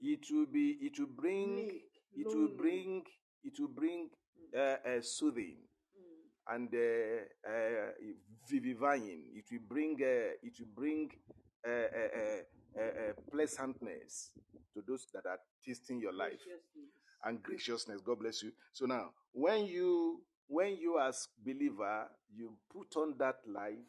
it 0.02 0.20
will 0.32 0.46
be, 0.46 0.78
it 0.82 1.00
will 1.00 1.08
bring, 1.16 1.82
It 2.16 2.28
will 2.28 2.50
bring, 2.58 3.04
it 3.44 3.60
will 3.60 3.68
bring 3.70 4.10
uh, 4.56 4.60
uh, 4.60 5.02
soothing 5.02 5.58
Mm. 5.98 6.56
and 6.56 6.74
uh, 6.74 7.50
uh, 7.50 7.92
vivifying. 8.50 9.24
It 9.36 9.46
will 9.52 9.68
bring, 9.68 9.98
uh, 10.02 10.34
it 10.42 10.54
will 10.60 10.74
bring 10.76 11.12
pleasantness 13.30 14.32
to 14.74 14.82
those 14.88 15.08
that 15.14 15.26
are 15.26 15.40
tasting 15.66 16.00
your 16.00 16.14
life 16.14 16.40
Graciousness. 16.44 16.92
and 17.26 17.44
graciousness. 17.44 18.02
God 18.02 18.20
bless 18.20 18.44
you. 18.44 18.52
So 18.74 18.86
now, 18.86 19.12
when 19.34 19.66
you 19.66 20.22
when 20.48 20.76
you 20.78 21.00
as 21.00 21.28
believer 21.44 22.08
you 22.34 22.54
put 22.72 22.96
on 22.98 23.16
that 23.20 23.38
life, 23.48 23.80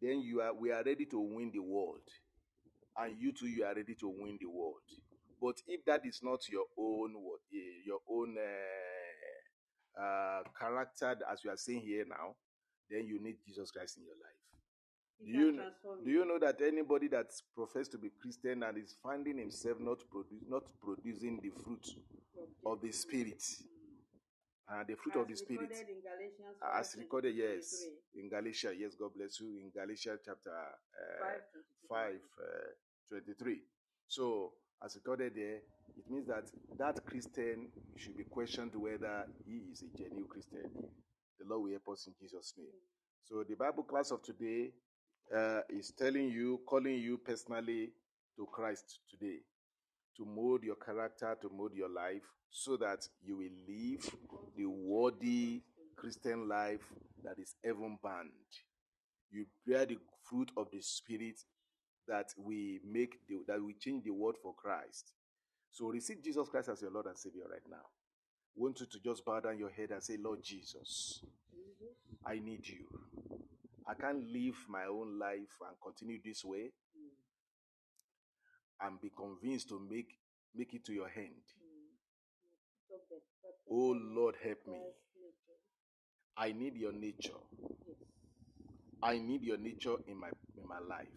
then 0.00 0.20
you 0.20 0.40
are 0.40 0.54
we 0.54 0.70
are 0.72 0.82
ready 0.84 1.06
to 1.06 1.18
win 1.20 1.50
the 1.52 1.60
world, 1.62 2.02
and 2.98 3.16
you 3.20 3.32
too 3.32 3.46
you 3.48 3.64
are 3.64 3.74
ready 3.74 3.94
to 3.94 4.08
win 4.08 4.38
the 4.40 4.46
world. 4.48 4.82
But 5.42 5.56
if 5.66 5.84
that 5.86 6.06
is 6.06 6.20
not 6.22 6.48
your 6.48 6.66
own 6.78 7.14
what 7.18 7.40
eh, 7.52 7.82
your 7.84 7.98
own 8.08 8.36
uh, 8.38 10.00
uh, 10.00 10.42
character, 10.58 11.16
as 11.30 11.40
we 11.44 11.50
are 11.50 11.56
saying 11.56 11.82
here 11.84 12.04
now, 12.08 12.36
then 12.88 13.06
you 13.06 13.20
need 13.20 13.36
Jesus 13.44 13.72
Christ 13.72 13.98
in 13.98 14.04
your 14.04 14.14
life. 14.14 14.38
He 15.18 15.32
Do 15.32 15.38
you, 15.38 15.52
transform 15.56 16.04
do 16.04 16.10
you. 16.10 16.24
know 16.24 16.38
that 16.38 16.60
anybody 16.62 17.08
that 17.08 17.26
professes 17.56 17.88
to 17.88 17.98
be 17.98 18.10
Christian 18.20 18.62
and 18.62 18.78
is 18.78 18.96
finding 19.02 19.38
himself 19.38 19.78
not 19.80 19.98
produ- 20.14 20.48
not 20.48 20.62
producing 20.80 21.40
the 21.42 21.50
fruit 21.50 21.86
of 22.64 22.80
the 22.80 22.92
Spirit, 22.92 23.42
uh, 24.70 24.84
the 24.86 24.94
fruit 24.94 25.16
As 25.16 25.22
of 25.22 25.28
the 25.28 25.36
Spirit, 25.36 25.70
in 25.70 26.02
as 26.78 26.94
recorded, 26.96 27.34
yes, 27.36 27.84
in 28.14 28.28
Galatia, 28.28 28.72
yes, 28.78 28.94
God 28.98 29.10
bless 29.16 29.40
you, 29.40 29.48
in 29.58 29.70
Galatia 29.74 30.18
chapter 30.24 30.54
uh, 30.54 31.38
5, 31.88 32.10
5, 32.12 32.14
uh, 32.14 32.68
23. 33.10 33.60
So, 34.08 34.52
as 34.84 34.96
recorded 34.96 35.32
there, 35.34 35.60
it 35.96 36.10
means 36.10 36.26
that 36.26 36.44
that 36.78 37.04
Christian 37.04 37.68
should 37.96 38.16
be 38.16 38.24
questioned 38.24 38.74
whether 38.74 39.26
he 39.46 39.62
is 39.72 39.82
a 39.82 39.96
genuine 39.96 40.28
Christian. 40.28 40.70
The 41.38 41.46
Lord 41.46 41.62
will 41.62 41.70
help 41.70 41.88
us 41.92 42.06
in 42.06 42.14
Jesus' 42.20 42.54
name. 42.56 42.66
So, 43.24 43.44
the 43.48 43.54
Bible 43.54 43.84
class 43.84 44.10
of 44.10 44.22
today 44.22 44.70
uh, 45.34 45.60
is 45.68 45.92
telling 45.92 46.28
you, 46.28 46.60
calling 46.66 46.94
you 46.98 47.18
personally 47.18 47.90
to 48.36 48.46
Christ 48.52 49.00
today 49.10 49.40
to 50.16 50.24
mold 50.26 50.62
your 50.62 50.76
character, 50.76 51.36
to 51.40 51.50
mold 51.50 51.72
your 51.74 51.88
life, 51.88 52.22
so 52.50 52.76
that 52.76 53.06
you 53.24 53.36
will 53.36 53.50
live 53.66 54.14
the 54.56 54.66
worthy 54.66 55.62
Christian 55.96 56.48
life 56.48 56.84
that 57.24 57.38
is 57.38 57.54
heaven 57.64 57.98
bound. 58.02 58.28
You 59.30 59.46
bear 59.66 59.86
the 59.86 59.96
fruit 60.24 60.50
of 60.56 60.68
the 60.70 60.82
Spirit 60.82 61.38
that 62.08 62.32
we 62.36 62.80
make 62.84 63.26
the, 63.28 63.40
that 63.46 63.62
we 63.62 63.74
change 63.74 64.04
the 64.04 64.10
world 64.10 64.36
for 64.42 64.54
Christ. 64.54 65.12
So 65.70 65.86
receive 65.86 66.22
Jesus 66.22 66.48
Christ 66.48 66.68
as 66.68 66.82
your 66.82 66.90
Lord 66.90 67.06
and 67.06 67.16
Savior 67.18 67.44
right 67.50 67.62
now. 67.70 67.86
Want 68.54 68.80
you 68.80 68.86
to 68.86 69.00
just 69.00 69.24
bow 69.24 69.40
down 69.40 69.58
your 69.58 69.70
head 69.70 69.90
and 69.90 70.02
say, 70.02 70.18
Lord 70.22 70.42
Jesus, 70.42 71.24
I 72.26 72.34
need 72.38 72.66
you. 72.68 72.84
I 73.88 73.94
can't 73.94 74.24
live 74.30 74.56
my 74.68 74.84
own 74.84 75.18
life 75.18 75.56
and 75.66 75.76
continue 75.82 76.18
this 76.24 76.44
way 76.44 76.70
and 78.80 79.00
be 79.00 79.10
convinced 79.16 79.68
to 79.70 79.80
make 79.90 80.18
make 80.54 80.74
it 80.74 80.84
to 80.84 80.92
your 80.92 81.08
hand. 81.08 81.42
Oh 83.70 83.96
Lord, 83.98 84.36
help 84.42 84.58
me. 84.66 84.78
I 86.36 86.52
need 86.52 86.76
your 86.76 86.92
nature. 86.92 87.40
I 89.02 89.18
need 89.18 89.42
your 89.42 89.56
nature 89.56 89.96
in 90.06 90.18
my 90.18 90.28
in 90.60 90.68
my 90.68 90.78
life. 90.78 91.08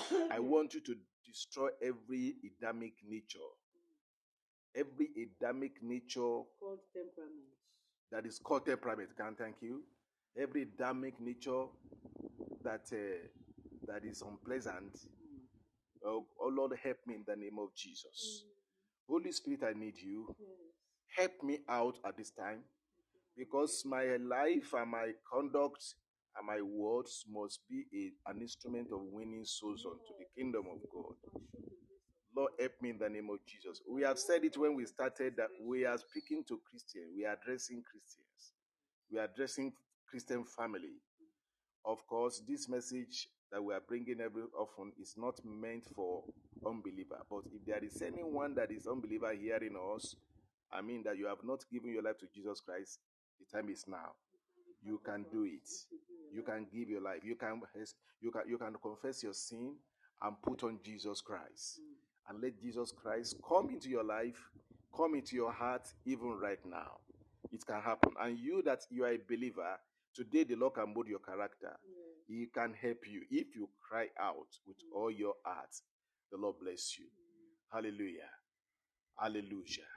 I 0.30 0.38
want 0.38 0.74
you 0.74 0.80
to 0.80 0.94
destroy 1.26 1.68
every 1.82 2.34
Adamic 2.44 2.94
nature. 3.08 3.38
Every 4.74 5.08
Adamic 5.16 5.82
nature 5.82 6.42
Called 6.60 6.80
temperament. 6.94 7.48
that 8.12 8.26
is 8.26 8.38
called 8.38 8.66
temperament. 8.66 9.10
Can 9.16 9.34
thank 9.34 9.56
you. 9.60 9.82
Every 10.40 10.62
Adamic 10.62 11.20
nature 11.20 11.64
that 12.62 12.86
uh, 12.92 13.26
that 13.86 14.04
is 14.04 14.22
unpleasant. 14.22 14.98
Oh, 16.04 16.26
oh 16.40 16.48
Lord, 16.48 16.72
help 16.82 16.98
me 17.06 17.14
in 17.14 17.24
the 17.26 17.36
name 17.36 17.58
of 17.58 17.74
Jesus. 17.74 18.44
Holy 19.08 19.32
Spirit, 19.32 19.60
I 19.64 19.78
need 19.78 19.94
you. 19.98 20.34
Help 21.16 21.32
me 21.42 21.58
out 21.68 21.96
at 22.06 22.16
this 22.16 22.30
time 22.30 22.60
because 23.36 23.82
my 23.86 24.16
life 24.16 24.72
and 24.74 24.90
my 24.90 25.12
conduct 25.32 25.82
and 26.38 26.46
my 26.46 26.62
words 26.62 27.24
must 27.30 27.60
be 27.68 27.84
a, 27.92 28.30
an 28.30 28.40
instrument 28.40 28.88
of 28.92 29.00
winning 29.02 29.44
souls 29.44 29.84
unto 29.84 30.12
the 30.18 30.26
kingdom 30.36 30.64
of 30.70 30.78
God. 30.92 31.16
Lord, 32.36 32.52
help 32.58 32.72
me 32.80 32.90
in 32.90 32.98
the 32.98 33.08
name 33.08 33.28
of 33.30 33.38
Jesus. 33.44 33.82
We 33.90 34.02
have 34.02 34.18
said 34.18 34.44
it 34.44 34.56
when 34.56 34.76
we 34.76 34.86
started 34.86 35.34
that 35.36 35.48
we 35.60 35.84
are 35.84 35.98
speaking 35.98 36.44
to 36.48 36.60
Christians, 36.70 37.10
we 37.16 37.24
are 37.24 37.32
addressing 37.32 37.82
Christians, 37.82 38.52
we 39.10 39.18
are 39.18 39.24
addressing 39.24 39.72
Christian 40.08 40.44
family. 40.44 41.02
Of 41.84 42.06
course, 42.06 42.42
this 42.46 42.68
message 42.68 43.28
that 43.50 43.62
we 43.62 43.74
are 43.74 43.80
bringing 43.86 44.20
every 44.20 44.42
often 44.58 44.92
is 45.00 45.14
not 45.16 45.40
meant 45.44 45.84
for 45.94 46.22
unbeliever. 46.66 47.18
But 47.30 47.44
if 47.52 47.64
there 47.66 47.82
is 47.82 48.02
anyone 48.02 48.54
that 48.56 48.70
is 48.70 48.86
unbeliever 48.86 49.32
hearing 49.32 49.74
us, 49.96 50.14
I 50.72 50.82
mean 50.82 51.02
that 51.04 51.16
you 51.16 51.26
have 51.26 51.42
not 51.44 51.64
given 51.72 51.92
your 51.92 52.02
life 52.02 52.18
to 52.18 52.26
Jesus 52.32 52.60
Christ, 52.60 52.98
the 53.40 53.56
time 53.58 53.70
is 53.70 53.84
now. 53.88 54.12
You 54.84 55.00
can 55.04 55.24
do 55.32 55.44
it. 55.44 55.66
You 56.32 56.42
can 56.42 56.66
give 56.72 56.88
your 56.88 57.00
life. 57.00 57.20
You 57.24 57.36
can 57.36 57.60
you 58.20 58.30
can 58.30 58.42
you 58.46 58.58
can 58.58 58.74
confess 58.82 59.22
your 59.22 59.34
sin 59.34 59.74
and 60.22 60.36
put 60.42 60.62
on 60.64 60.78
Jesus 60.84 61.20
Christ. 61.20 61.80
Mm. 61.80 62.30
And 62.30 62.42
let 62.42 62.60
Jesus 62.60 62.92
Christ 62.92 63.36
come 63.46 63.70
into 63.70 63.88
your 63.88 64.04
life, 64.04 64.38
come 64.94 65.14
into 65.14 65.36
your 65.36 65.52
heart 65.52 65.88
even 66.04 66.38
right 66.40 66.58
now. 66.66 66.98
It 67.52 67.64
can 67.66 67.80
happen. 67.80 68.12
And 68.20 68.38
you 68.38 68.62
that 68.66 68.80
you 68.90 69.04
are 69.04 69.12
a 69.12 69.18
believer, 69.28 69.78
today 70.14 70.44
the 70.44 70.56
Lord 70.56 70.74
can 70.74 70.92
mold 70.92 71.08
your 71.08 71.20
character. 71.20 71.76
He 72.26 72.46
can 72.52 72.74
help 72.74 72.98
you 73.08 73.22
if 73.30 73.54
you 73.54 73.68
cry 73.80 74.08
out 74.20 74.48
with 74.66 74.76
mm. 74.76 74.96
all 74.96 75.10
your 75.10 75.34
heart. 75.44 75.74
The 76.30 76.36
Lord 76.36 76.56
bless 76.62 76.98
you. 76.98 77.06
Mm. 77.06 77.74
Hallelujah. 77.74 78.30
Hallelujah. 79.18 79.88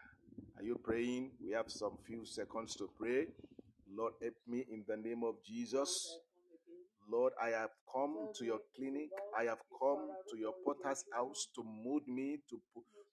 Are 0.58 0.64
you 0.64 0.80
praying? 0.82 1.32
We 1.44 1.52
have 1.52 1.70
some 1.70 1.98
few 2.06 2.26
seconds 2.26 2.76
to 2.76 2.90
pray. 2.98 3.28
Lord, 3.96 4.14
help 4.22 4.36
me 4.48 4.66
in 4.72 4.84
the 4.88 4.98
name 4.98 5.24
of 5.24 5.36
Jesus. 5.46 6.18
Lord, 7.12 7.34
I 7.42 7.50
have 7.50 7.72
come 7.94 8.30
to 8.36 8.46
your 8.46 8.60
clinic. 8.76 9.10
I 9.38 9.44
have 9.44 9.60
come 9.80 10.08
to 10.30 10.38
your 10.38 10.54
potter's 10.66 11.04
house 11.14 11.48
to 11.56 11.64
mold 11.64 12.04
me, 12.08 12.38
to 12.50 12.62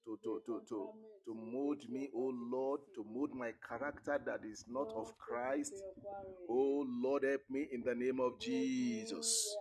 to 0.05 0.19
to 0.23 0.41
to 0.47 0.63
to, 0.69 0.89
to 1.27 1.35
mold 1.35 1.83
me, 1.91 2.09
oh 2.15 2.33
Lord, 2.51 2.81
to 2.95 3.05
mold 3.13 3.31
my 3.35 3.53
character 3.69 4.21
that 4.25 4.41
is 4.51 4.65
not 4.69 4.89
of 4.95 5.13
Christ. 5.19 5.75
Oh 6.49 6.85
Lord, 6.89 7.25
help 7.25 7.43
me 7.51 7.67
in 7.73 7.83
the 7.83 7.95
name 7.95 8.21
of 8.21 8.39
Jesus. 8.41 9.57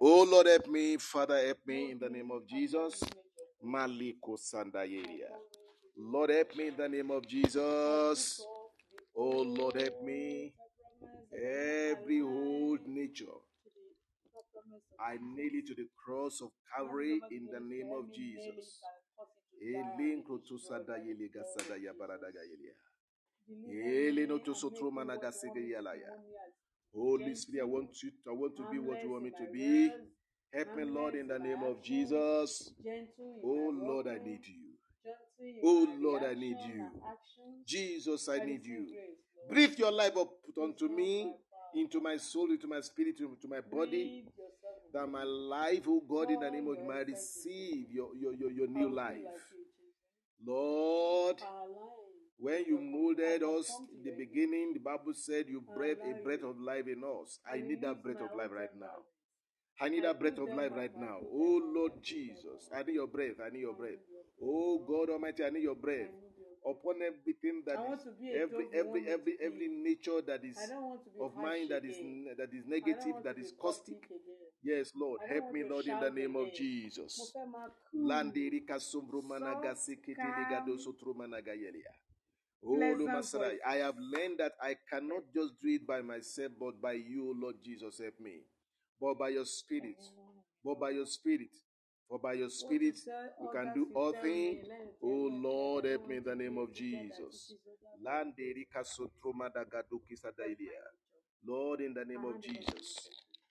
Oh 0.00 0.24
Lord, 0.24 0.46
help 0.46 0.66
me. 0.68 0.96
Father, 0.96 1.44
help 1.44 1.58
me 1.66 1.90
in 1.90 1.98
the 1.98 2.08
name 2.08 2.30
of 2.30 2.46
Jesus. 2.48 3.02
Maliko 3.64 4.36
Sandayeria. 4.38 5.30
Lord, 5.96 6.30
help 6.30 6.56
me 6.56 6.68
in 6.68 6.76
the 6.76 6.88
name 6.88 7.10
of 7.10 7.26
Jesus. 7.28 8.44
Oh 9.16 9.42
Lord, 9.42 9.80
help 9.80 10.02
me. 10.02 10.52
Every 11.34 12.20
old 12.20 12.86
nature, 12.86 13.24
I 15.00 15.16
nail 15.16 15.50
it 15.54 15.66
to 15.68 15.74
the 15.74 15.88
cross 16.04 16.40
of 16.42 16.50
Calvary 16.76 17.20
in 17.30 17.46
the 17.52 17.60
name 17.60 17.90
of 17.92 18.12
Jesus. 18.12 18.80
To 24.44 24.54
to. 24.54 24.76
Holy 26.94 27.34
Spirit, 27.34 27.62
I 27.62 27.66
want 27.66 27.90
you. 28.02 28.10
I 28.28 28.32
want 28.32 28.56
to 28.56 28.64
be 28.70 28.78
what 28.78 29.02
you 29.02 29.10
want 29.10 29.24
me 29.24 29.30
to 29.30 29.46
be. 29.52 29.90
Help 30.52 30.76
me, 30.76 30.84
Lord, 30.84 31.14
in 31.14 31.28
the 31.28 31.38
name 31.38 31.62
of 31.62 31.82
Jesus. 31.82 32.72
Oh 33.42 33.70
Lord, 33.72 34.06
I 34.06 34.18
need 34.18 34.44
you. 34.46 34.76
Oh 35.64 35.86
Lord, 35.98 36.22
I 36.24 36.34
need 36.34 36.58
you. 36.66 36.90
Jesus, 37.66 38.28
I 38.28 38.38
need 38.44 38.64
you. 38.64 38.86
Breathe 39.48 39.78
your 39.78 39.92
life 39.92 40.16
up 40.16 40.30
unto 40.60 40.88
me, 40.88 41.32
into 41.74 42.00
my 42.00 42.16
soul, 42.16 42.50
into 42.50 42.66
my 42.66 42.80
spirit, 42.80 43.16
into 43.20 43.48
my 43.48 43.60
body. 43.60 44.24
That 44.92 45.06
my 45.06 45.24
life, 45.24 45.82
oh 45.88 46.02
God, 46.06 46.30
in 46.30 46.40
the 46.40 46.50
name 46.50 46.68
of 46.68 46.84
might 46.86 47.06
receive 47.06 47.90
your, 47.90 48.14
your, 48.14 48.34
your, 48.34 48.50
your 48.50 48.68
new 48.68 48.90
life. 48.94 49.16
Lord, 50.44 51.36
when 52.38 52.64
you 52.66 52.78
molded 52.78 53.42
us 53.42 53.72
in 53.96 54.04
the 54.04 54.10
beginning, 54.10 54.72
the 54.74 54.80
Bible 54.80 55.14
said 55.14 55.46
you 55.48 55.62
breathed 55.76 56.00
a 56.00 56.22
breath 56.22 56.42
of 56.42 56.60
life 56.60 56.86
in 56.86 57.02
us. 57.04 57.38
I 57.50 57.58
need 57.58 57.80
that 57.82 58.02
breath 58.02 58.20
of 58.20 58.36
life 58.36 58.50
right 58.52 58.74
now. 58.78 59.06
I 59.80 59.88
need 59.88 60.04
that 60.04 60.20
breath 60.20 60.38
of 60.38 60.48
life 60.48 60.72
right 60.76 60.94
now. 60.98 61.18
Oh 61.22 61.62
Lord 61.74 61.92
Jesus, 62.02 62.68
I 62.74 62.82
need 62.82 62.94
your 62.94 63.06
breath. 63.06 63.36
I 63.44 63.50
need 63.50 63.60
your 63.60 63.74
breath. 63.74 63.98
Oh 64.42 64.84
God 64.86 65.10
Almighty, 65.10 65.44
I 65.44 65.50
need 65.50 65.62
your 65.62 65.74
breath 65.74 66.10
upon 66.64 67.02
everything 67.02 67.62
that 67.66 67.78
is 67.92 68.02
to 68.04 68.10
be 68.20 68.30
a 68.30 68.42
every 68.42 68.66
every 68.72 69.02
every 69.08 69.34
every 69.42 69.68
nature 69.68 70.20
that 70.26 70.44
is 70.44 70.56
I 70.62 70.66
don't 70.68 70.82
want 70.82 71.04
to 71.04 71.10
be 71.10 71.18
of 71.20 71.36
mine 71.36 71.68
that 71.68 71.84
is 71.84 71.96
that 72.38 72.50
is 72.54 72.64
negative, 72.66 73.16
that 73.24 73.38
is 73.38 73.52
caustic. 73.58 73.98
Yes, 74.62 74.92
Lord, 74.94 75.20
help 75.28 75.52
me, 75.52 75.64
Lord, 75.68 75.86
in 75.86 75.98
the 75.98 76.10
name 76.10 76.36
of. 76.36 76.52
Jesus. 76.52 77.18
Mo 77.18 77.40
fẹ́ 77.40 77.46
máa 77.46 77.70
cool, 77.90 78.08
Landirika 78.08 78.80
sombromanaga 78.80 79.74
soft, 79.74 79.88
seketelegado 79.88 80.66
calm, 80.66 80.78
sotromanagayelia. 80.78 81.92
Oh, 82.64 82.76
Masarai. 82.76 83.58
I 83.66 83.76
have 83.76 83.98
learned 83.98 84.38
that 84.38 84.52
I 84.62 84.76
cannot 84.88 85.24
just 85.34 85.60
do 85.60 85.68
it 85.68 85.86
by 85.86 86.00
myself, 86.00 86.52
but 86.60 86.80
by 86.80 86.92
you, 86.92 87.34
Lord 87.36 87.56
Jesus, 87.64 87.98
help 87.98 88.20
me. 88.20 88.42
But 89.00 89.18
by 89.18 89.30
your 89.30 89.44
spirit, 89.44 89.98
but 90.64 90.78
by 90.78 90.90
your 90.90 91.06
spirit, 91.06 91.50
for 92.08 92.18
by 92.18 92.34
your 92.34 92.50
spirit, 92.50 92.96
we 93.40 93.48
can 93.52 93.72
do 93.74 93.88
all 93.94 94.12
things. 94.12 94.68
Oh 94.68 94.68
me. 94.68 94.68
Lẹ́yìn 94.68 94.92
tí 95.00 95.02
Oh, 95.02 95.28
Lord, 95.32 95.84
help 95.86 96.08
me 96.08 96.16
in 96.18 96.24
the 96.24 96.34
name 96.36 96.58
of. 96.58 96.72
Jesus. 96.72 97.18
This 97.18 97.50
is 97.50 97.60
other 97.66 97.76
people. 97.76 98.00
Landirika 98.04 98.84
sotromadagadokisadailia. 98.84 100.82
Lord, 101.46 101.80
in 101.80 101.94
the 101.94 102.04
name 102.04 102.24
of 102.24 102.34
hand 102.34 102.44
it 102.44 102.50
over 102.50 102.70
Jesus. 102.70 103.08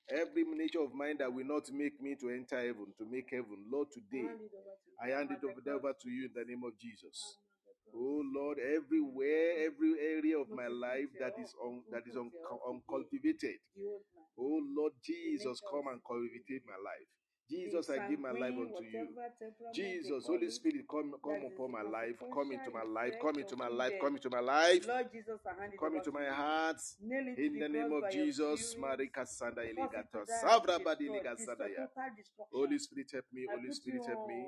Every 0.09 0.43
nature 0.45 0.81
of 0.81 0.93
mine 0.93 1.17
that 1.19 1.33
will 1.33 1.45
not 1.47 1.71
make 1.71 2.01
me 2.01 2.15
to 2.21 2.29
enter 2.29 2.57
heaven, 2.59 2.93
to 2.99 3.05
make 3.05 3.29
heaven, 3.31 3.65
Lord, 3.71 3.89
today, 3.91 4.27
hand 4.27 4.41
it 4.41 4.53
over 4.53 4.73
to 4.75 4.89
you. 4.91 5.01
I 5.01 5.07
hand 5.17 5.31
it 5.31 5.43
over, 5.43 5.61
the 5.65 5.71
over 5.71 5.93
cross. 5.93 6.01
to 6.03 6.09
you 6.09 6.25
in 6.27 6.33
the 6.35 6.45
name 6.45 6.63
of 6.65 6.77
Jesus. 6.79 7.17
I'm 7.65 7.71
at 7.71 7.77
the 7.85 7.91
cross. 7.91 7.95
Oh 7.95 8.21
Lord, 8.35 8.57
everywhere, 8.59 9.65
every 9.67 9.93
area 9.99 10.37
of 10.39 10.49
my 10.49 10.67
life 10.67 11.09
that 11.19 11.33
is 11.39 11.53
un, 11.63 11.83
that 11.91 12.03
is 12.07 12.15
un, 12.17 12.29
it 12.29 12.37
off 12.45 12.61
again. 12.61 12.81
uncultivated. 12.81 13.59
The 13.75 13.85
old 13.87 14.03
man. 14.15 14.25
Oh 14.39 14.59
Lord 14.77 14.93
Jesus, 15.03 15.61
come 15.71 15.87
and 15.91 16.01
cultivate 16.05 16.65
my 16.67 16.79
life. 16.79 17.09
Jesus, 17.51 17.89
I 17.89 18.07
give 18.09 18.19
my 18.19 18.31
life 18.31 18.55
unto 18.55 18.83
you. 18.83 19.07
whatever 19.11 19.27
temperament 19.37 19.75
they 19.75 19.81
Jesus, 19.83 20.25
Holy 20.27 20.49
Spirit, 20.49 20.85
come, 20.89 21.13
come 21.23 21.43
upon 21.51 21.71
my 21.71 21.81
life, 21.83 22.15
come 22.33 22.51
into 22.51 22.71
my 22.71 22.83
life, 22.83 23.13
come 23.21 23.37
into 23.39 23.55
my 23.57 23.67
life, 23.67 23.93
come 24.01 24.15
into 24.15 24.29
my 24.29 24.39
life, 24.39 24.87
Lord 24.87 25.11
Jesus, 25.11 25.39
I 25.45 25.61
hand 25.61 25.73
it 25.73 25.79
come 25.79 25.95
into 25.95 26.11
my 26.11 26.25
heart. 26.25 26.79
Nail 27.03 27.27
it 27.27 27.35
to 27.35 27.45
In 27.45 27.59
the 27.59 27.69
name 27.69 27.91
of 27.91 28.03
Jesus. 28.11 28.75
Marika 28.79 29.27
Sanda 29.27 29.61
Cause 29.61 29.67
it 29.67 29.75
Eligata, 29.75 30.11
to 30.11 30.25
die 30.25 30.39
Savra 30.41 30.75
and 30.75 30.83
be 30.83 30.89
Badiliga 30.89 31.35
destroyed. 31.35 31.37
Destroy 31.37 31.55
Sadaya. 31.55 31.83
total 31.91 32.09
destruction. 32.15 32.53
Holy 32.55 32.79
Spirit, 32.79 33.09
help 33.11 33.25
me. 33.33 33.45
Holy 33.51 33.71
Spirit, 33.73 34.05
help 34.07 34.27
me. 34.27 34.47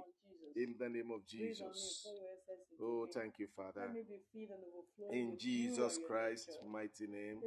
In 0.55 0.75
the 0.79 0.89
name 0.89 1.09
of 1.11 1.21
Breathe 1.27 1.57
on 1.65 1.73
me 1.73 1.73
Jesus. 1.73 2.05
for 2.05 2.13
your 2.13 2.29
essence 2.37 2.69
into 2.71 2.83
Oh, 2.85 3.07
thank 3.11 3.33
you, 3.39 3.47
Father. 3.55 3.89
me 3.91 4.03
be 4.05 4.19
filled 4.31 4.53
and 4.53 4.63
overflowing 4.69 5.31
In 5.33 5.37
Jesus 5.39 5.97
Christ's 6.07 6.57
mighty 6.71 7.07
name, 7.07 7.41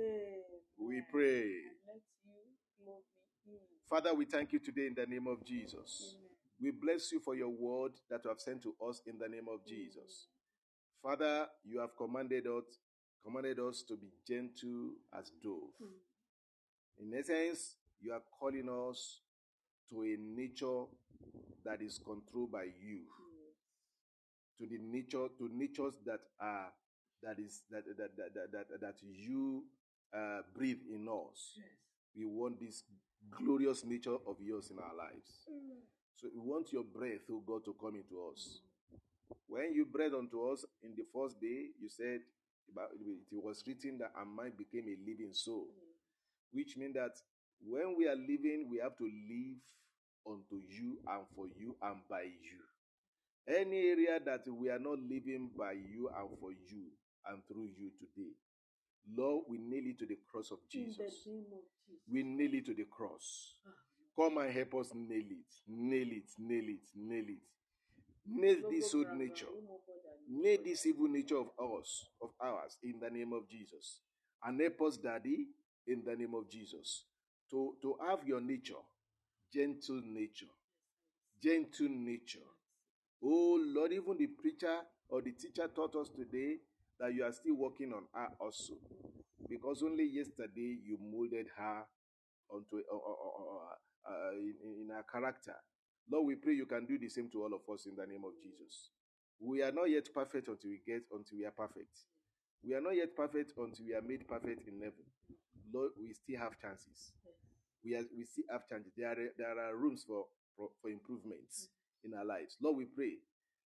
we 0.78 1.02
pray. 1.12 1.70
And 3.90 4.04
let 4.04 4.14
you 4.14 4.14
clothe 4.14 4.14
me 4.14 4.14
in. 4.14 4.14
Father, 4.14 4.14
we 4.14 4.24
thank 4.24 4.52
you 4.52 4.58
today 4.58 4.86
in 4.86 4.94
the 4.94 5.06
name 5.06 5.26
of 5.26 5.44
Jesus. 5.44 6.16
Amen. 6.16 6.26
We 6.60 6.70
bless 6.70 7.12
you 7.12 7.20
for 7.20 7.34
your 7.34 7.50
word 7.50 7.92
that 8.10 8.24
you 8.24 8.30
have 8.30 8.40
sent 8.40 8.62
to 8.62 8.74
us 8.88 9.02
in 9.06 9.18
the 9.18 9.28
name 9.28 9.46
of 9.52 9.66
Jesus. 9.66 10.28
Father, 11.02 11.46
you 11.64 11.80
have 11.80 11.96
commanded 11.96 12.46
us, 12.46 12.64
commanded 13.24 13.58
us 13.60 13.82
to 13.88 13.96
be 13.96 14.08
gentle 14.26 14.92
as 15.18 15.30
dove. 15.42 15.88
In 16.98 17.12
essence, 17.18 17.76
you 18.00 18.12
are 18.12 18.22
calling 18.40 18.68
us 18.90 19.20
to 19.90 20.02
a 20.02 20.16
nature 20.18 20.84
that 21.64 21.82
is 21.82 21.98
controlled 21.98 22.52
by 22.52 22.64
you. 22.64 23.00
To 24.58 24.66
the 24.66 24.78
nature, 24.78 25.28
to 25.38 25.50
natures 25.52 25.94
that 26.06 26.20
are 26.40 26.72
that 27.22 27.38
is 27.38 27.62
that 27.70 27.84
that 27.86 28.16
that 28.16 28.34
that, 28.34 28.68
that, 28.70 28.80
that 28.80 28.94
you 29.02 29.64
uh, 30.14 30.40
breathe 30.54 30.80
in 30.90 31.08
us. 31.08 31.58
We 32.16 32.24
want 32.24 32.60
this 32.60 32.84
glorious 33.30 33.84
nature 33.84 34.16
of 34.26 34.36
yours 34.40 34.70
in 34.70 34.78
our 34.78 34.94
lives. 34.96 35.46
Mm. 35.50 35.80
So 36.16 36.28
we 36.34 36.40
want 36.40 36.72
your 36.72 36.84
breath, 36.84 37.28
oh 37.30 37.42
God, 37.46 37.64
to 37.64 37.74
come 37.80 37.96
into 37.96 38.16
us. 38.32 38.60
When 39.46 39.74
you 39.74 39.86
breathed 39.86 40.14
unto 40.14 40.50
us 40.50 40.64
in 40.82 40.94
the 40.96 41.04
first 41.12 41.40
day, 41.40 41.70
you 41.80 41.88
said 41.88 42.20
it 42.20 43.44
was 43.44 43.62
written 43.66 43.98
that 43.98 44.12
our 44.16 44.24
mind 44.24 44.54
became 44.56 44.88
a 44.88 44.96
living 45.08 45.32
soul, 45.32 45.66
mm. 45.68 45.92
which 46.52 46.76
means 46.76 46.94
that 46.94 47.12
when 47.64 47.96
we 47.96 48.08
are 48.08 48.16
living, 48.16 48.68
we 48.70 48.78
have 48.78 48.96
to 48.98 49.04
live 49.04 49.58
unto 50.26 50.62
you 50.68 50.98
and 51.06 51.24
for 51.34 51.46
you 51.56 51.76
and 51.82 52.00
by 52.08 52.22
you. 52.22 52.60
Any 53.48 53.88
area 53.88 54.18
that 54.24 54.42
we 54.48 54.70
are 54.70 54.78
not 54.78 54.98
living 54.98 55.50
by 55.56 55.72
you 55.72 56.10
and 56.16 56.28
for 56.40 56.50
you 56.50 56.90
and 57.30 57.42
through 57.46 57.68
you 57.78 57.90
today, 57.98 58.32
Lord, 59.14 59.44
we 59.48 59.58
nail 59.58 59.84
it 59.86 59.98
to 60.00 60.06
the 60.06 60.18
cross 60.30 60.50
of 60.50 60.58
Jesus. 60.70 60.98
of 60.98 61.06
Jesus. 61.06 61.64
We 62.10 62.22
nail 62.22 62.54
it 62.54 62.66
to 62.66 62.74
the 62.74 62.84
cross. 62.84 63.54
Come 64.18 64.38
and 64.38 64.52
help 64.52 64.74
us 64.76 64.92
nail 64.94 65.24
it, 65.30 65.52
nail 65.68 66.08
it, 66.10 66.30
nail 66.38 66.64
it, 66.68 66.88
nail 66.96 67.24
it. 67.28 67.42
Nail 68.28 68.56
this 68.70 68.94
old 68.94 69.12
nature. 69.16 69.46
Nail 70.28 70.58
this 70.64 70.86
evil 70.86 71.08
nature 71.08 71.36
of 71.38 71.48
us, 71.78 72.06
of 72.20 72.30
ours, 72.40 72.78
in 72.82 72.98
the 73.00 73.10
name 73.10 73.32
of 73.32 73.48
Jesus. 73.48 74.00
And 74.44 74.60
help 74.60 74.80
us, 74.82 74.96
Daddy, 74.96 75.46
in 75.86 76.02
the 76.04 76.16
name 76.16 76.34
of 76.34 76.48
Jesus, 76.50 77.04
to, 77.50 77.74
to 77.82 77.96
have 78.08 78.26
your 78.26 78.40
nature, 78.40 78.74
gentle 79.52 80.02
nature, 80.04 80.46
gentle 81.42 81.88
nature. 81.88 82.40
Oh 83.22 83.60
Lord, 83.64 83.92
even 83.92 84.16
the 84.18 84.26
preacher 84.26 84.78
or 85.08 85.22
the 85.22 85.32
teacher 85.32 85.68
taught 85.74 85.94
us 85.94 86.08
today 86.08 86.56
that 87.00 87.14
you 87.14 87.24
are 87.24 87.32
still 87.32 87.56
working 87.56 87.92
on 87.92 88.04
her 88.14 88.28
also. 88.40 88.74
Because 89.48 89.82
only 89.82 90.04
yesterday 90.04 90.78
you 90.84 90.98
molded 91.00 91.46
her 91.56 91.84
onto 92.50 92.76
uh, 92.76 94.10
uh, 94.10 94.32
in, 94.32 94.54
in 94.82 94.88
her 94.90 95.04
character. 95.10 95.54
Lord, 96.10 96.26
we 96.26 96.34
pray 96.36 96.54
you 96.54 96.66
can 96.66 96.86
do 96.86 96.98
the 96.98 97.08
same 97.08 97.28
to 97.32 97.42
all 97.42 97.52
of 97.52 97.62
us 97.72 97.86
in 97.86 97.96
the 97.96 98.06
name 98.06 98.22
of 98.24 98.32
Jesus. 98.42 98.90
We 99.40 99.62
are 99.62 99.72
not 99.72 99.90
yet 99.90 100.08
perfect 100.14 100.48
until 100.48 100.70
we 100.70 100.80
get 100.86 101.02
until 101.12 101.38
we 101.38 101.44
are 101.44 101.50
perfect. 101.50 101.92
We 102.64 102.74
are 102.74 102.80
not 102.80 102.96
yet 102.96 103.14
perfect 103.14 103.52
until 103.58 103.84
we 103.84 103.94
are 103.94 104.02
made 104.02 104.26
perfect 104.26 104.66
in 104.66 104.80
heaven. 104.80 105.04
Lord, 105.72 105.92
we 106.00 106.12
still 106.14 106.38
have 106.38 106.58
chances. 106.58 107.12
We 107.84 107.94
are, 107.94 108.04
we 108.16 108.24
still 108.24 108.44
have 108.50 108.66
chances. 108.68 108.92
There 108.96 109.10
are 109.10 109.16
there 109.36 109.58
are 109.58 109.76
rooms 109.76 110.04
for 110.06 110.26
for, 110.56 110.70
for 110.80 110.88
improvements 110.88 111.68
in 112.04 112.14
our 112.14 112.24
lives. 112.24 112.56
Lord, 112.62 112.78
we 112.78 112.86
pray. 112.86 113.18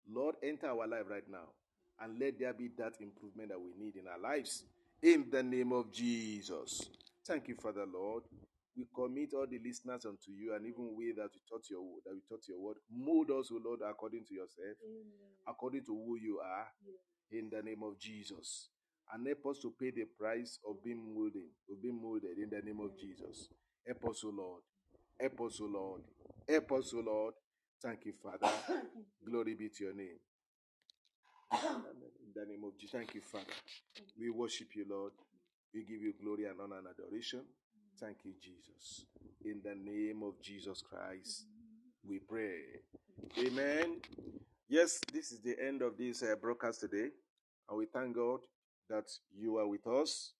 Lord, 0.09 0.35
enter 0.41 0.67
our 0.67 0.87
life 0.87 1.09
right 1.09 1.27
now 1.29 1.56
and 2.01 2.19
let 2.19 2.39
there 2.39 2.53
be 2.53 2.69
that 2.77 2.93
improvement 2.99 3.49
that 3.49 3.59
we 3.59 3.71
need 3.77 3.95
in 3.95 4.07
our 4.07 4.19
lives. 4.19 4.63
In 5.01 5.27
the 5.31 5.43
name 5.43 5.71
of 5.71 5.91
Jesus. 5.91 6.89
Thank 7.25 7.47
you, 7.49 7.55
Father 7.55 7.85
Lord. 7.85 8.23
We 8.75 8.85
commit 8.95 9.33
all 9.33 9.47
the 9.49 9.59
listeners 9.59 10.05
unto 10.05 10.31
you, 10.31 10.53
and 10.53 10.65
even 10.65 10.93
we 10.95 11.11
that 11.13 11.29
we 11.33 11.41
taught 11.49 11.65
your 11.69 11.81
that 12.05 12.13
we 12.13 12.21
taught 12.29 12.47
your 12.47 12.59
word. 12.59 12.77
Mold 12.91 13.31
us, 13.31 13.49
O 13.51 13.59
Lord, 13.63 13.79
according 13.87 14.25
to 14.25 14.33
yourself, 14.35 14.77
according 15.47 15.83
to 15.85 15.93
who 15.93 16.15
you 16.15 16.39
are, 16.39 16.67
in 17.31 17.49
the 17.49 17.61
name 17.61 17.81
of 17.83 17.99
Jesus. 17.99 18.69
And 19.11 19.25
help 19.25 19.45
us 19.47 19.59
to 19.61 19.73
pay 19.79 19.91
the 19.91 20.05
price 20.19 20.59
of 20.67 20.83
being 20.83 21.01
molded, 21.15 21.49
of 21.71 21.81
being 21.81 21.99
molded 21.99 22.37
in 22.37 22.49
the 22.49 22.61
name 22.61 22.79
of 22.81 22.97
Jesus. 22.99 23.49
Help 23.85 24.11
us, 24.11 24.23
O 24.25 24.29
Lord. 24.29 24.61
Help 25.19 25.41
us, 25.41 25.59
O 25.61 25.65
Lord. 25.65 26.01
Help 26.47 26.71
us, 26.73 26.93
O 26.93 26.99
Lord. 26.99 27.33
Thank 27.81 28.05
you, 28.05 28.13
Father. 28.21 28.53
Glory 29.25 29.55
be 29.55 29.69
to 29.69 29.83
your 29.85 29.93
name. 29.95 30.19
In 31.53 32.33
the 32.35 32.45
name 32.45 32.63
of 32.65 32.77
Jesus. 32.77 32.91
Thank 32.93 33.15
you, 33.15 33.21
Father. 33.21 33.45
We 34.19 34.29
worship 34.29 34.75
you, 34.75 34.85
Lord. 34.89 35.13
We 35.73 35.81
give 35.83 36.01
you 36.01 36.13
glory 36.21 36.45
and 36.45 36.59
honor 36.61 36.79
and 36.79 36.87
adoration. 36.87 37.41
Thank 37.99 38.17
you, 38.25 38.33
Jesus. 38.41 39.05
In 39.45 39.61
the 39.63 39.75
name 39.75 40.23
of 40.23 40.41
Jesus 40.41 40.81
Christ, 40.81 41.45
we 42.07 42.19
pray. 42.19 42.59
Amen. 43.39 44.01
Yes, 44.69 44.99
this 45.13 45.31
is 45.31 45.39
the 45.39 45.55
end 45.59 45.81
of 45.81 45.97
this 45.97 46.21
uh, 46.21 46.35
broadcast 46.39 46.81
today. 46.81 47.09
And 47.69 47.77
we 47.77 47.85
thank 47.85 48.15
God 48.15 48.39
that 48.89 49.05
you 49.35 49.57
are 49.57 49.67
with 49.67 49.87
us. 49.87 50.33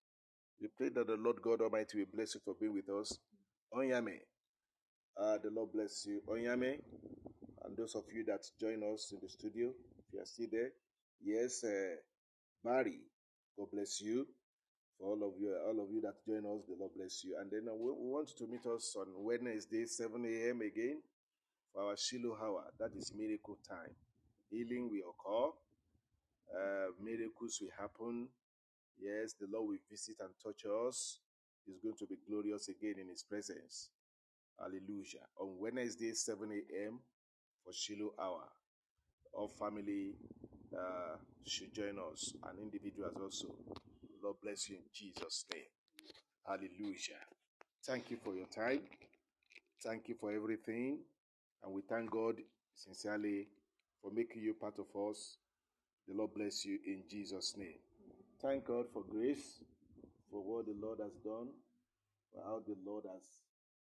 We 0.60 0.68
pray 0.68 0.90
that 0.90 1.06
the 1.06 1.16
Lord 1.16 1.40
God 1.42 1.60
Almighty 1.62 1.98
will 1.98 2.12
bless 2.14 2.34
you 2.34 2.40
for 2.44 2.54
being 2.60 2.74
with 2.74 2.88
us. 2.90 3.18
Onyame. 3.74 4.18
Uh, 5.20 5.38
the 5.42 5.50
Lord 5.50 5.72
bless 5.72 6.06
you. 6.06 6.20
Onyame. 6.28 6.80
And 7.64 7.76
those 7.76 7.94
of 7.94 8.04
you 8.12 8.24
that 8.26 8.40
join 8.60 8.82
us 8.92 9.12
in 9.12 9.18
the 9.22 9.28
studio, 9.28 9.68
if 9.98 10.12
you 10.12 10.20
are 10.20 10.26
still 10.26 10.46
there. 10.50 10.70
Yes, 11.24 11.64
uh, 11.64 11.96
Barry. 12.64 13.00
God 13.58 13.68
bless 13.72 14.00
you. 14.00 14.26
For 14.98 15.08
all 15.10 15.28
of 15.28 15.34
you, 15.40 15.54
all 15.66 15.82
of 15.84 15.90
you 15.92 16.00
that 16.02 16.24
join 16.26 16.38
us, 16.46 16.64
the 16.68 16.76
Lord 16.78 16.92
bless 16.96 17.24
you. 17.24 17.36
And 17.40 17.50
then 17.50 17.68
uh, 17.70 17.74
we, 17.74 17.90
we 17.92 18.10
want 18.12 18.30
to 18.38 18.46
meet 18.46 18.66
us 18.66 18.96
on 18.98 19.06
Wednesday, 19.16 19.86
7 19.86 20.24
a.m. 20.24 20.62
again 20.62 21.02
for 21.74 21.84
our 21.84 21.96
Shiloh 21.96 22.36
hour. 22.42 22.64
That 22.80 22.92
is 22.96 23.12
miracle 23.16 23.58
time. 23.68 23.94
Healing 24.50 24.90
will 24.90 25.14
occur. 25.14 25.52
Uh, 26.54 26.88
miracles 27.02 27.58
will 27.62 27.70
happen. 27.78 28.28
Yes, 29.00 29.34
the 29.40 29.46
Lord 29.52 29.68
will 29.70 29.78
visit 29.90 30.16
and 30.20 30.30
touch 30.42 30.64
us. 30.88 31.20
He's 31.66 31.80
going 31.82 31.96
to 31.98 32.06
be 32.06 32.16
glorious 32.28 32.68
again 32.68 32.96
in 33.00 33.08
His 33.08 33.22
presence. 33.24 33.90
Hallelujah. 34.58 35.26
On 35.40 35.48
Wednesday, 35.60 36.12
7 36.12 36.50
a.m. 36.52 37.00
for 37.64 37.72
Shiloh 37.72 38.14
hour. 38.20 38.44
All 39.34 39.48
family 39.48 40.14
uh, 40.76 41.16
should 41.46 41.72
join 41.74 41.96
us 42.12 42.34
and 42.48 42.58
individuals 42.58 43.14
also. 43.20 43.54
Lord 44.22 44.36
bless 44.42 44.68
you 44.68 44.76
in 44.76 44.82
Jesus' 44.92 45.44
name. 45.52 45.62
Hallelujah. 46.46 47.22
Thank 47.84 48.10
you 48.10 48.18
for 48.22 48.34
your 48.34 48.46
time. 48.46 48.82
Thank 49.82 50.08
you 50.08 50.16
for 50.20 50.32
everything. 50.32 50.98
And 51.62 51.72
we 51.72 51.82
thank 51.88 52.10
God 52.10 52.36
sincerely 52.74 53.48
for 54.02 54.10
making 54.10 54.42
you 54.42 54.54
part 54.54 54.74
of 54.78 54.86
us. 55.08 55.36
The 56.08 56.14
Lord 56.14 56.34
bless 56.34 56.64
you 56.64 56.78
in 56.86 57.04
Jesus' 57.08 57.54
name. 57.56 57.78
Thank 58.40 58.66
God 58.66 58.86
for 58.92 59.02
grace, 59.08 59.62
for 60.30 60.42
what 60.42 60.66
the 60.66 60.74
Lord 60.80 60.98
has 61.00 61.12
done, 61.24 61.48
for 62.32 62.42
how 62.44 62.60
the 62.66 62.76
Lord 62.86 63.04
has 63.12 63.22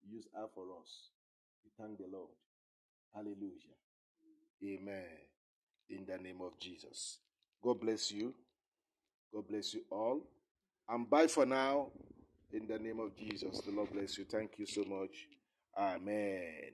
used 0.09 0.29
her 0.33 0.47
for 0.53 0.63
us. 0.81 1.09
We 1.63 1.71
thank 1.77 1.97
the 1.97 2.05
Lord. 2.11 2.29
Hallelujah. 3.13 3.75
Amen. 4.63 5.26
In 5.89 6.05
the 6.05 6.17
name 6.17 6.41
of 6.41 6.59
Jesus. 6.59 7.19
God 7.63 7.79
bless 7.79 8.11
you. 8.11 8.33
God 9.33 9.47
bless 9.47 9.73
you 9.73 9.81
all. 9.91 10.21
And 10.89 11.09
bye 11.09 11.27
for 11.27 11.45
now. 11.45 11.87
In 12.51 12.67
the 12.67 12.79
name 12.79 12.99
of 12.99 13.15
Jesus. 13.15 13.61
The 13.61 13.71
Lord 13.71 13.91
bless 13.91 14.17
you. 14.17 14.25
Thank 14.25 14.51
you 14.57 14.65
so 14.65 14.83
much. 14.83 15.11
Amen. 15.77 16.71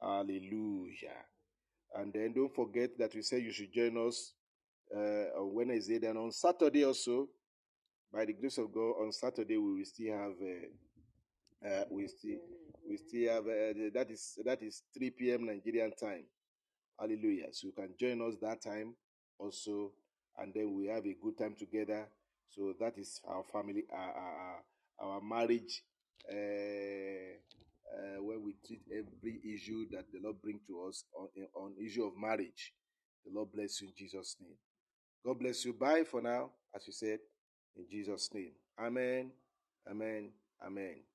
Hallelujah. 0.00 1.24
And 1.94 2.12
then 2.12 2.32
don't 2.34 2.54
forget 2.54 2.98
that 2.98 3.14
we 3.14 3.22
said 3.22 3.42
you 3.42 3.52
should 3.52 3.72
join 3.72 3.96
us 4.06 4.32
uh, 4.94 5.40
on 5.40 5.54
Wednesday. 5.54 5.98
Then 5.98 6.16
on 6.16 6.32
Saturday 6.32 6.84
also, 6.84 7.28
by 8.12 8.24
the 8.24 8.32
grace 8.34 8.58
of 8.58 8.72
God, 8.72 8.92
on 9.02 9.12
Saturday 9.12 9.56
we 9.56 9.78
will 9.78 9.84
still 9.84 10.12
have 10.12 10.32
uh, 10.42 11.68
uh, 11.68 11.84
we 11.90 12.06
still 12.08 12.38
we 12.88 12.96
still 12.96 13.32
have 13.32 13.44
uh, 13.44 13.90
that 13.94 14.06
is 14.10 14.38
that 14.44 14.62
is 14.62 14.82
3 14.96 15.10
p.m. 15.10 15.46
Nigerian 15.46 15.92
time. 15.98 16.24
Hallelujah. 17.00 17.48
So 17.52 17.68
you 17.68 17.72
can 17.72 17.90
join 17.98 18.22
us 18.26 18.36
that 18.42 18.62
time 18.62 18.94
also, 19.38 19.92
and 20.38 20.52
then 20.54 20.74
we 20.74 20.86
have 20.86 21.06
a 21.06 21.16
good 21.22 21.38
time 21.38 21.54
together. 21.58 22.08
So 22.50 22.74
that 22.80 22.98
is 22.98 23.20
our 23.28 23.44
family, 23.44 23.84
our 23.92 24.00
our, 24.14 24.62
our, 25.00 25.14
our 25.14 25.20
marriage. 25.20 25.82
Uh, 26.30 27.38
uh, 27.94 28.22
when 28.22 28.42
we 28.44 28.56
treat 28.66 28.82
every 28.92 29.40
issue 29.54 29.86
that 29.90 30.06
the 30.12 30.20
Lord 30.22 30.42
bring 30.42 30.60
to 30.68 30.86
us 30.88 31.04
on 31.18 31.28
on 31.56 31.74
issue 31.84 32.04
of 32.04 32.14
marriage, 32.18 32.74
the 33.26 33.32
Lord 33.32 33.52
bless 33.52 33.80
you 33.82 33.88
in 33.88 33.94
Jesus' 33.96 34.36
name. 34.40 34.56
God 35.24 35.38
bless 35.40 35.64
you. 35.66 35.74
Bye 35.74 36.04
for 36.04 36.22
now, 36.22 36.50
as 36.74 36.86
you 36.86 36.94
said, 36.94 37.20
in 37.76 37.86
Jesus' 37.90 38.30
name. 38.34 38.52
Amen. 38.80 39.32
Amen. 39.90 40.30
Amen. 40.66 41.05